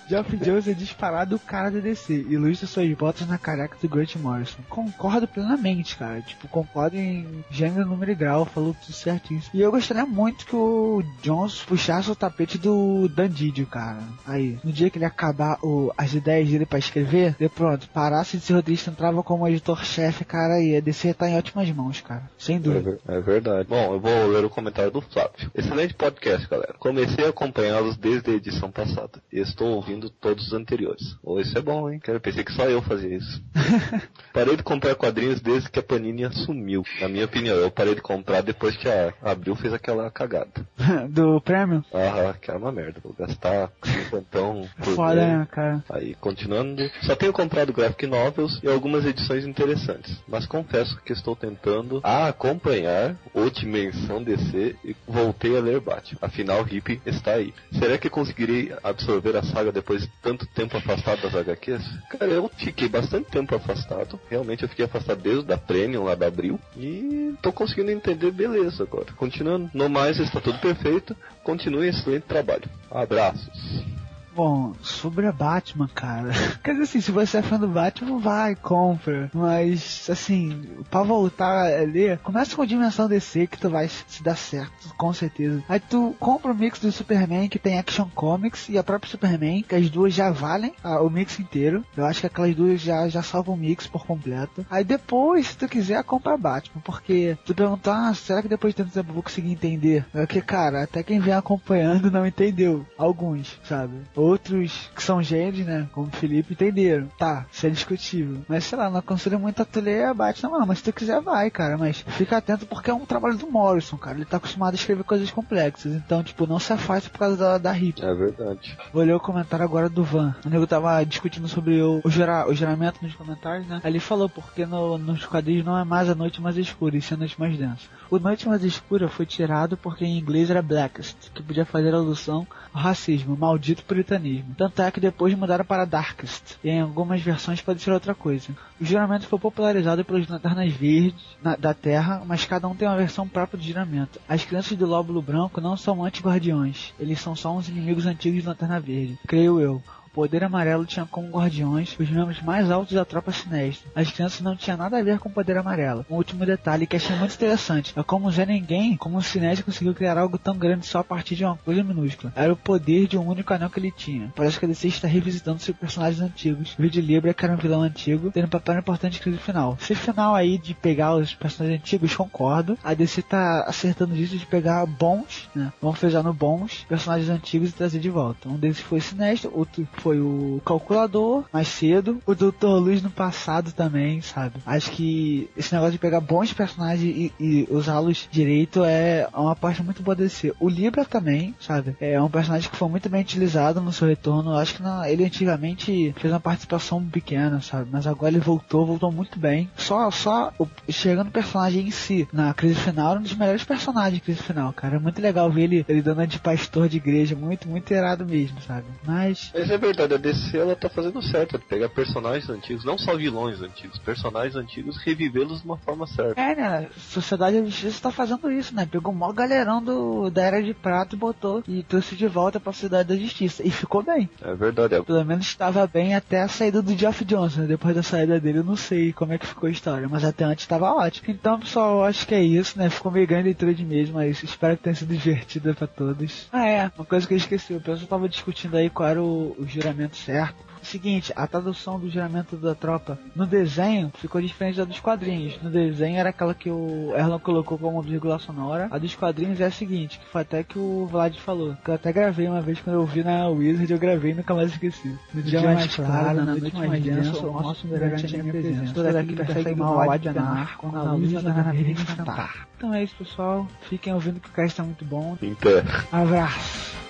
Geoff 0.09 0.35
Jones 0.37 0.67
é 0.67 0.73
disparado 0.73 1.35
o 1.35 1.39
cara 1.39 1.71
do 1.71 1.81
DC, 1.81 2.13
ilustra 2.29 2.67
suas 2.67 2.91
botas 2.93 3.27
na 3.27 3.37
careca 3.37 3.77
do 3.81 3.87
Grant 3.87 4.15
Morrison. 4.17 4.57
Concordo 4.69 5.27
plenamente, 5.27 5.95
cara. 5.95 6.21
Tipo, 6.21 6.47
concordo 6.47 6.97
em 6.97 7.43
gênero, 7.49 7.85
número 7.85 8.11
e 8.11 8.15
grau, 8.15 8.45
falou 8.45 8.73
tudo 8.81 8.93
certinho. 8.93 9.41
E 9.53 9.61
eu 9.61 9.71
gostaria 9.71 10.05
muito 10.05 10.45
que 10.45 10.55
o 10.55 11.03
Jones 11.21 11.59
puxasse 11.63 12.09
o 12.11 12.15
tapete 12.15 12.57
do 12.57 13.07
Dandidio, 13.09 13.65
cara. 13.67 13.99
Aí, 14.25 14.57
no 14.63 14.71
dia 14.71 14.89
que 14.89 14.97
ele 14.97 15.05
acabar 15.05 15.57
o, 15.63 15.91
as 15.97 16.13
ideias 16.13 16.49
dele 16.49 16.65
pra 16.65 16.79
escrever, 16.79 17.35
de 17.39 17.47
pronto, 17.49 17.87
parasse 17.89 18.37
de 18.37 18.43
ser 18.43 18.53
roteirista, 18.53 18.91
entrava 18.91 19.23
como 19.23 19.47
editor-chefe, 19.47 20.25
cara, 20.25 20.59
e 20.61 20.75
a 20.75 20.79
DC 20.81 21.13
tá 21.13 21.29
em 21.29 21.37
ótimas 21.37 21.69
mãos, 21.71 22.01
cara. 22.01 22.29
Sem 22.37 22.57
É, 22.57 22.59
dúvida. 22.59 22.99
é 23.07 23.19
verdade. 23.21 23.67
Bom, 23.69 23.93
eu 23.93 23.99
vou 23.99 24.27
ler 24.27 24.43
o 24.45 24.49
comentário 24.49 24.91
do 24.91 25.01
Flávio. 25.01 25.51
Excelente 25.55 25.93
podcast, 25.93 26.47
galera. 26.49 26.75
Comecei 26.79 27.25
a 27.25 27.29
acompanhá-los 27.29 27.97
desde 27.97 28.31
a 28.31 28.33
edição 28.33 28.71
passada. 28.71 29.21
E 29.31 29.39
estou 29.53 29.69
ouvindo 29.69 30.09
todos 30.09 30.47
os 30.47 30.53
anteriores. 30.53 31.15
Oh, 31.23 31.39
isso 31.39 31.57
é 31.57 31.61
bom, 31.61 31.89
hein? 31.89 32.01
Eu 32.05 32.19
pensei 32.19 32.43
que 32.43 32.51
só 32.53 32.65
eu 32.65 32.81
fazia 32.81 33.15
isso. 33.15 33.41
parei 34.33 34.57
de 34.57 34.63
comprar 34.63 34.95
quadrinhos 34.95 35.39
desde 35.39 35.69
que 35.69 35.79
a 35.79 35.83
Panini 35.83 36.25
assumiu. 36.25 36.83
Na 36.99 37.07
minha 37.07 37.25
opinião, 37.25 37.55
eu 37.55 37.71
parei 37.71 37.95
de 37.95 38.01
comprar 38.01 38.41
depois 38.41 38.75
que 38.75 38.89
a 38.89 39.13
Abril 39.21 39.55
fez 39.55 39.73
aquela 39.73 40.09
cagada. 40.11 40.51
do 41.09 41.39
prêmio? 41.41 41.83
Ah, 41.93 42.33
que 42.39 42.51
é 42.51 42.53
uma 42.55 42.71
merda. 42.71 42.99
Vou 43.01 43.13
gastar 43.13 43.71
cinquentão 43.83 44.67
por 44.83 44.95
Foda, 44.95 45.15
né, 45.15 45.47
cara? 45.51 45.83
Aí, 45.89 46.15
continuando, 46.15 46.83
só 47.03 47.15
tenho 47.15 47.31
comprado 47.31 47.71
graphic 47.71 48.07
novels 48.07 48.59
e 48.63 48.67
algumas 48.67 49.05
edições 49.05 49.45
interessantes, 49.45 50.21
mas 50.27 50.45
confesso 50.45 50.99
que 51.01 51.13
estou 51.13 51.35
tentando 51.35 52.01
a 52.03 52.27
acompanhar 52.27 53.15
o 53.33 53.49
Dimensão 53.49 54.23
DC 54.23 54.75
e 54.83 54.95
voltei 55.07 55.57
a 55.57 55.61
ler 55.61 55.79
Batman. 55.79 56.19
Afinal, 56.21 56.65
Hip 56.67 57.01
está 57.05 57.33
aí. 57.33 57.53
Será 57.77 57.97
que 57.97 58.09
conseguirei 58.09 58.73
absorver 58.83 59.35
a 59.35 59.42
saga 59.43 59.71
depois 59.71 60.01
de 60.01 60.07
tanto 60.21 60.45
tempo 60.47 60.77
afastado 60.77 61.21
das 61.21 61.35
HQs? 61.35 61.83
Cara, 62.09 62.31
eu 62.31 62.49
fiquei 62.57 62.87
bastante 62.87 63.29
tempo 63.29 63.55
afastado. 63.55 64.19
Realmente 64.29 64.63
eu 64.63 64.69
fiquei 64.69 64.85
afastado 64.85 65.21
desde 65.21 65.51
a 65.51 65.57
Premium 65.57 66.03
lá 66.03 66.15
da 66.15 66.27
Abril. 66.27 66.59
E 66.77 67.33
tô 67.41 67.51
conseguindo 67.51 67.91
entender 67.91 68.31
beleza 68.31 68.83
agora. 68.83 69.11
Continuando. 69.13 69.69
No 69.73 69.89
mais, 69.89 70.19
está 70.19 70.39
tudo 70.39 70.59
perfeito. 70.59 71.15
Continue 71.43 71.87
excelente 71.87 72.23
trabalho. 72.23 72.69
Abraços. 72.89 73.93
Bom, 74.35 74.73
sobre 74.81 75.27
a 75.27 75.31
Batman, 75.31 75.87
cara. 75.93 76.31
Quer 76.63 76.71
dizer 76.71 76.83
assim, 76.83 77.01
se 77.01 77.11
você 77.11 77.37
é 77.37 77.41
fã 77.41 77.59
do 77.59 77.67
Batman, 77.67 78.19
vai, 78.19 78.55
compra. 78.55 79.29
Mas, 79.33 80.07
assim, 80.09 80.63
pra 80.89 81.03
voltar 81.03 81.67
a 81.67 81.83
ler, 81.83 82.17
começa 82.19 82.55
com 82.55 82.63
a 82.63 82.65
dimensão 82.65 83.07
DC 83.07 83.47
que 83.47 83.59
tu 83.59 83.69
vai 83.69 83.87
se 83.87 84.23
dar 84.23 84.35
certo, 84.35 84.93
com 84.97 85.13
certeza. 85.13 85.63
Aí 85.69 85.79
tu 85.79 86.15
compra 86.19 86.51
o 86.51 86.55
mix 86.55 86.79
do 86.79 86.91
Superman 86.91 87.47
que 87.47 87.59
tem 87.59 87.77
Action 87.77 88.07
Comics 88.15 88.69
e 88.69 88.77
a 88.77 88.83
própria 88.83 89.11
Superman, 89.11 89.61
que 89.61 89.75
as 89.75 89.89
duas 89.89 90.13
já 90.13 90.31
valem 90.31 90.73
ah, 90.83 91.01
o 91.01 91.09
mix 91.09 91.39
inteiro. 91.39 91.85
Eu 91.95 92.05
acho 92.05 92.21
que 92.21 92.27
aquelas 92.27 92.55
duas 92.55 92.81
já, 92.81 93.07
já 93.07 93.21
salvam 93.21 93.55
o 93.55 93.57
mix 93.57 93.85
por 93.85 94.05
completo. 94.05 94.65
Aí 94.69 94.83
depois, 94.83 95.47
se 95.47 95.57
tu 95.57 95.67
quiser, 95.67 96.03
compra 96.03 96.33
a 96.33 96.37
Batman. 96.37 96.81
Porque 96.83 97.37
tu 97.45 97.53
perguntar, 97.53 98.09
ah, 98.09 98.13
será 98.13 98.41
que 98.41 98.47
depois 98.47 98.73
de 98.73 98.77
tanto 98.77 98.93
tempo 98.93 99.09
eu 99.09 99.13
vou 99.13 99.23
conseguir 99.23 99.51
entender? 99.51 100.05
É 100.13 100.25
que, 100.25 100.41
cara, 100.41 100.83
até 100.83 101.03
quem 101.03 101.19
vem 101.19 101.33
acompanhando 101.33 102.09
não 102.09 102.25
entendeu. 102.25 102.85
Alguns, 102.97 103.59
sabe? 103.63 103.93
Outros 104.23 104.89
que 104.95 105.03
são 105.03 105.21
gênios, 105.21 105.65
né? 105.65 105.87
Como 105.91 106.07
o 106.07 106.11
Felipe, 106.11 106.53
entenderam. 106.53 107.09
Tá, 107.17 107.45
isso 107.51 107.67
é 107.67 107.69
discutível. 107.69 108.41
Mas 108.47 108.63
sei 108.63 108.77
lá, 108.77 108.89
não 108.89 108.99
aconselho 108.99 109.39
muito 109.39 109.61
a 109.61 109.65
tu 109.65 109.79
ler 109.79 110.13
Batman, 110.13 110.59
não. 110.59 110.65
Mas 110.65 110.77
se 110.77 110.85
tu 110.85 110.93
quiser, 110.93 111.21
vai, 111.21 111.49
cara. 111.49 111.77
Mas 111.77 111.97
fica 111.97 112.37
atento 112.37 112.65
porque 112.65 112.89
é 112.89 112.93
um 112.93 113.05
trabalho 113.05 113.37
do 113.37 113.51
Morrison, 113.51 113.97
cara. 113.97 114.17
Ele 114.17 114.25
tá 114.25 114.37
acostumado 114.37 114.73
a 114.73 114.75
escrever 114.75 115.03
coisas 115.03 115.29
complexas. 115.29 115.93
Então, 115.93 116.23
tipo, 116.23 116.47
não 116.47 116.59
se 116.59 116.71
afaste 116.71 117.09
por 117.09 117.19
causa 117.19 117.37
da, 117.37 117.57
da 117.57 117.77
hip. 117.77 118.03
É 118.03 118.13
verdade. 118.13 118.77
Vou 118.93 119.03
ler 119.03 119.13
o 119.13 119.19
comentário 119.19 119.65
agora 119.65 119.89
do 119.89 120.03
Van. 120.03 120.35
O 120.45 120.49
nego 120.49 120.65
tava 120.65 121.03
discutindo 121.03 121.47
sobre 121.47 121.81
o, 121.81 122.01
o, 122.03 122.07
o 122.07 122.53
geramento 122.53 122.99
nos 123.01 123.15
comentários, 123.15 123.67
né? 123.67 123.81
Ele 123.83 123.99
falou 123.99 124.29
porque 124.29 124.65
no, 124.65 124.97
nos 124.97 125.25
quadrinhos 125.25 125.65
não 125.65 125.77
é 125.77 125.83
mais 125.83 126.09
a 126.09 126.15
noite 126.15 126.41
mais 126.41 126.57
escura, 126.57 126.95
e 126.95 127.01
sim 127.01 127.15
a 127.15 127.17
noite 127.17 127.39
mais 127.39 127.57
densa. 127.57 127.87
O 128.13 128.19
Noite 128.19 128.47
Mais 128.47 128.63
Escura 128.63 129.09
foi 129.09 129.25
tirado 129.25 129.75
porque 129.75 130.05
em 130.05 130.19
inglês 130.19 130.51
era 130.51 130.61
Blackest, 130.61 131.31
que 131.33 131.41
podia 131.41 131.65
fazer 131.65 131.95
alusão 131.95 132.45
ao 132.71 132.79
racismo, 132.79 133.35
maldito 133.35 133.83
puritanismo. 134.13 134.55
Tanto 134.55 134.81
é 134.81 134.91
que 134.91 134.99
depois 134.99 135.33
mudaram 135.33 135.65
para 135.65 135.85
Darkest, 135.85 136.57
e 136.63 136.69
em 136.69 136.81
algumas 136.81 137.21
versões 137.21 137.61
pode 137.61 137.81
ser 137.81 137.91
outra 137.91 138.13
coisa. 138.13 138.55
O 138.79 138.85
juramento 138.85 139.27
foi 139.27 139.39
popularizado 139.39 140.03
pelos 140.05 140.27
Lanternas 140.27 140.71
Verdes 140.73 141.23
na, 141.41 141.55
da 141.55 141.73
Terra, 141.73 142.23
mas 142.25 142.45
cada 142.45 142.67
um 142.67 142.75
tem 142.75 142.87
uma 142.87 142.97
versão 142.97 143.27
própria 143.27 143.57
do 143.57 143.65
juramento. 143.65 144.19
As 144.27 144.45
crianças 144.45 144.77
do 144.77 144.85
Lóbulo 144.85 145.21
Branco 145.21 145.61
não 145.61 145.75
são 145.77 146.03
anti-guardiões, 146.03 146.93
eles 146.99 147.19
são 147.19 147.35
só 147.35 147.55
uns 147.55 147.69
inimigos 147.69 148.05
antigos 148.05 148.41
de 148.41 148.47
Lanterna 148.47 148.79
Verde, 148.79 149.17
creio 149.27 149.59
eu. 149.59 149.81
Poder 150.13 150.43
Amarelo 150.43 150.85
tinha 150.85 151.05
como 151.05 151.29
guardiões 151.29 151.95
os 151.99 152.09
membros 152.09 152.41
mais 152.41 152.69
altos 152.69 152.93
da 152.93 153.03
tropa 153.03 153.31
sinestra. 153.31 153.89
As 153.95 154.11
crianças 154.11 154.41
não 154.41 154.55
tinham 154.55 154.77
nada 154.77 154.99
a 154.99 155.03
ver 155.03 155.17
com 155.17 155.27
o 155.27 155.31
Poder 155.31 155.57
Amarelo. 155.57 156.05
Um 156.09 156.15
último 156.15 156.45
detalhe 156.45 156.85
que 156.85 156.95
achei 156.95 157.15
muito 157.15 157.33
interessante 157.33 157.93
é 157.95 158.03
como 158.03 158.31
Zé 158.31 158.45
Ninguém, 158.45 158.95
como 158.95 159.17
o 159.17 159.23
Sinestro 159.23 159.65
conseguiu 159.65 159.93
criar 159.95 160.17
algo 160.17 160.37
tão 160.37 160.55
grande 160.55 160.85
só 160.85 160.99
a 160.99 161.03
partir 161.03 161.35
de 161.35 161.43
uma 161.43 161.57
coisa 161.57 161.83
minúscula. 161.83 162.31
Era 162.35 162.53
o 162.53 162.57
poder 162.57 163.07
de 163.07 163.17
um 163.17 163.27
único 163.27 163.53
anel 163.53 163.69
que 163.69 163.79
ele 163.79 163.91
tinha. 163.91 164.31
Parece 164.35 164.59
que 164.59 164.65
a 164.65 164.67
DC 164.67 164.87
está 164.87 165.07
revisitando 165.07 165.59
seus 165.59 165.75
personagens 165.75 166.21
antigos. 166.21 166.75
O 166.77 166.87
de 166.87 167.01
Libra, 167.01 167.33
que 167.33 167.43
era 167.43 167.53
um 167.53 167.57
vilão 167.57 167.81
antigo, 167.81 168.29
tendo 168.31 168.45
um 168.45 168.49
papel 168.49 168.77
importante 168.77 169.21
no 169.27 169.37
final. 169.37 169.77
Esse 169.81 169.95
final 169.95 170.35
aí 170.35 170.57
de 170.57 170.75
pegar 170.75 171.15
os 171.15 171.33
personagens 171.33 171.81
antigos, 171.81 172.15
concordo. 172.15 172.77
A 172.83 172.93
DC 172.93 173.23
tá 173.23 173.63
acertando 173.63 174.15
isso 174.15 174.37
de 174.37 174.45
pegar 174.45 174.85
bons, 174.85 175.49
né? 175.55 175.73
Vamos 175.81 175.99
fechar 175.99 176.21
no 176.21 176.33
bons 176.33 176.85
personagens 176.87 177.29
antigos 177.29 177.69
e 177.69 177.73
trazer 177.73 177.99
de 177.99 178.09
volta. 178.09 178.47
Um 178.47 178.57
desses 178.57 178.81
foi 178.81 179.01
Sinestro, 179.01 179.51
outro 179.55 179.87
foi 180.03 180.19
o 180.19 180.61
Calculador 180.65 181.45
mais 181.51 181.69
cedo, 181.69 182.21
o 182.25 182.35
Dr. 182.35 182.67
Luz 182.67 183.01
no 183.01 183.09
passado 183.09 183.71
também, 183.71 184.21
sabe? 184.21 184.55
Acho 184.65 184.91
que 184.91 185.49
esse 185.55 185.73
negócio 185.73 185.93
de 185.93 185.97
pegar 185.97 186.19
bons 186.19 186.51
personagens 186.51 187.03
e, 187.15 187.33
e 187.39 187.67
usá-los 187.71 188.27
direito 188.29 188.83
é 188.83 189.27
uma 189.33 189.55
parte 189.55 189.81
muito 189.81 190.03
boa 190.03 190.15
desse. 190.15 190.53
O 190.59 190.67
Libra 190.67 191.05
também, 191.05 191.55
sabe? 191.59 191.95
É 192.01 192.21
um 192.21 192.29
personagem 192.29 192.69
que 192.69 192.75
foi 192.75 192.89
muito 192.89 193.07
bem 193.07 193.21
utilizado 193.21 193.79
no 193.79 193.93
seu 193.93 194.07
retorno. 194.07 194.57
Acho 194.57 194.75
que 194.75 194.83
não, 194.83 195.05
ele 195.05 195.23
antigamente 195.23 196.13
fez 196.17 196.33
uma 196.33 196.39
participação 196.39 197.03
pequena, 197.05 197.61
sabe? 197.61 197.87
Mas 197.89 198.05
agora 198.05 198.33
ele 198.33 198.43
voltou, 198.43 198.85
voltou 198.85 199.11
muito 199.11 199.39
bem. 199.39 199.69
Só, 199.77 200.11
só 200.11 200.51
o, 200.59 200.67
chegando 200.89 201.27
o 201.27 201.31
personagem 201.31 201.87
em 201.87 201.91
si, 201.91 202.27
na 202.33 202.53
crise 202.53 202.75
final, 202.75 203.15
um 203.15 203.21
dos 203.21 203.35
melhores 203.35 203.63
personagens 203.63 204.19
da 204.19 204.25
crise 204.25 204.43
final, 204.43 204.73
cara. 204.73 204.97
É 204.97 204.99
muito 204.99 205.21
legal 205.21 205.49
ver 205.49 205.63
ele, 205.63 205.85
ele 205.87 206.01
dando 206.01 206.27
de 206.27 206.39
pastor 206.39 206.89
de 206.89 206.97
igreja, 206.97 207.35
muito, 207.35 207.67
muito 207.67 207.91
irado 207.93 208.25
mesmo, 208.25 208.61
sabe? 208.61 208.85
Mas. 209.05 209.51
Mas 209.53 209.69
é 209.69 209.77
verdade, 209.93 210.13
a 210.15 210.17
DC 210.17 210.57
ela 210.57 210.75
tá 210.75 210.89
fazendo 210.89 211.21
certo, 211.21 211.57
de 211.57 211.65
pegar 211.65 211.89
personagens 211.89 212.49
antigos, 212.49 212.83
não 212.83 212.97
só 212.97 213.15
vilões 213.15 213.61
antigos, 213.61 213.99
personagens 213.99 214.55
antigos, 214.55 214.97
revivê-los 214.97 215.61
de 215.61 215.65
uma 215.65 215.77
forma 215.77 216.07
certa. 216.07 216.39
É, 216.39 216.55
né? 216.55 216.87
Sociedade 216.97 217.59
da 217.59 217.65
Justiça 217.65 218.01
tá 218.01 218.11
fazendo 218.11 218.51
isso, 218.51 218.75
né? 218.75 218.87
Pegou 218.89 219.13
o 219.13 219.15
maior 219.15 219.33
galerão 219.33 219.81
do, 219.81 220.29
da 220.29 220.41
Era 220.41 220.63
de 220.63 220.73
Prata 220.73 221.15
e 221.15 221.17
botou 221.17 221.63
e 221.67 221.83
trouxe 221.83 222.15
de 222.15 222.27
volta 222.27 222.59
pra 222.59 222.73
Sociedade 222.73 223.09
da 223.09 223.15
Justiça. 223.15 223.65
E 223.65 223.69
ficou 223.69 224.03
bem. 224.03 224.29
É 224.41 224.53
verdade. 224.53 224.95
É... 224.95 225.01
Pelo 225.01 225.23
menos 225.23 225.45
estava 225.45 225.85
bem 225.87 226.15
até 226.15 226.41
a 226.41 226.47
saída 226.47 226.81
do 226.81 226.97
Geoff 226.97 227.23
Johnson. 227.23 227.61
né? 227.61 227.67
Depois 227.67 227.95
da 227.95 228.03
saída 228.03 228.39
dele, 228.39 228.59
eu 228.59 228.63
não 228.63 228.75
sei 228.75 229.13
como 229.13 229.33
é 229.33 229.37
que 229.37 229.47
ficou 229.47 229.67
a 229.67 229.71
história, 229.71 230.07
mas 230.09 230.23
até 230.23 230.43
antes 230.43 230.63
estava 230.63 230.91
ótimo. 230.91 231.29
Então, 231.29 231.59
pessoal, 231.59 231.97
eu 231.97 232.03
acho 232.03 232.25
que 232.27 232.35
é 232.35 232.41
isso, 232.41 232.77
né? 232.77 232.89
Ficou 232.89 233.11
meio 233.11 233.27
grande 233.27 233.45
leitura 233.45 233.73
de 233.73 233.85
mesmo, 233.85 234.15
mas 234.15 234.41
espero 234.43 234.77
que 234.77 234.83
tenha 234.83 234.95
sido 234.95 235.15
divertida 235.15 235.73
pra 235.73 235.87
todos. 235.87 236.47
Ah, 236.51 236.67
é. 236.67 236.91
Uma 236.97 237.05
coisa 237.05 237.27
que 237.27 237.33
eu 237.33 237.37
esqueci. 237.37 237.73
O 237.73 237.81
pessoal 237.81 238.07
tava 238.07 238.29
discutindo 238.29 238.75
aí 238.75 238.89
qual 238.89 239.09
era 239.09 239.21
o, 239.21 239.55
o 239.59 239.65
juramento 239.83 240.17
certo. 240.17 240.73
Seguinte, 240.83 241.31
a 241.35 241.47
tradução 241.47 241.97
do 241.97 242.09
juramento 242.09 242.57
da 242.57 242.75
tropa 242.75 243.17
no 243.33 243.45
desenho 243.45 244.11
ficou 244.19 244.41
diferente 244.41 244.77
da 244.77 244.83
dos 244.83 244.99
quadrinhos. 244.99 245.57
No 245.61 245.69
desenho 245.69 246.17
era 246.17 246.29
aquela 246.29 246.53
que 246.53 246.69
o 246.69 247.13
Erlon 247.15 247.39
colocou 247.39 247.77
como 247.77 248.01
vírgula 248.01 248.37
sonora. 248.37 248.89
A 248.91 248.97
dos 248.97 249.15
quadrinhos 249.15 249.61
é 249.61 249.65
a 249.65 249.71
seguinte, 249.71 250.19
que 250.19 250.25
foi 250.25 250.41
até 250.41 250.61
que 250.61 250.77
o 250.77 251.07
Vlad 251.09 251.37
falou. 251.37 251.75
Que 251.83 251.89
eu 251.89 251.95
até 251.95 252.11
gravei 252.11 252.47
uma 252.47 252.61
vez 252.61 252.81
quando 252.81 252.97
eu 252.97 253.05
vi 253.05 253.23
na 253.23 253.47
Wizard, 253.47 253.91
eu 253.91 253.97
gravei 253.97 254.31
e 254.31 254.35
nunca 254.35 254.53
mais 254.53 254.71
esqueci. 254.71 255.17
No 255.33 255.41
dia, 255.41 255.61
mais 255.61 255.95
claro, 255.95 256.43
na 256.43 256.55
noite 256.55 256.75
mais 256.75 257.01
densa, 257.01 257.47
o 257.47 257.61
nosso 257.61 257.87
garante 257.87 258.35
a 258.35 258.43
minha 258.43 258.51
presença. 258.51 258.93
Toda 258.93 259.19
aqui 259.19 259.35
persegue 259.35 259.75
mal 259.75 260.01
a 260.01 260.13
Adjanar, 260.13 260.77
quando 260.77 260.97
a 260.97 261.13
luz 261.13 261.31
da 261.31 261.71
vem 261.71 261.95
cantar. 261.95 262.67
Então 262.77 262.93
é 262.93 263.03
isso, 263.03 263.15
pessoal. 263.15 263.65
Fiquem 263.89 264.13
ouvindo 264.13 264.41
que 264.41 264.49
o 264.49 264.51
cast 264.51 264.75
tá 264.75 264.83
muito 264.83 265.05
bom. 265.05 265.37
Então, 265.41 265.71
Abraço. 266.11 267.02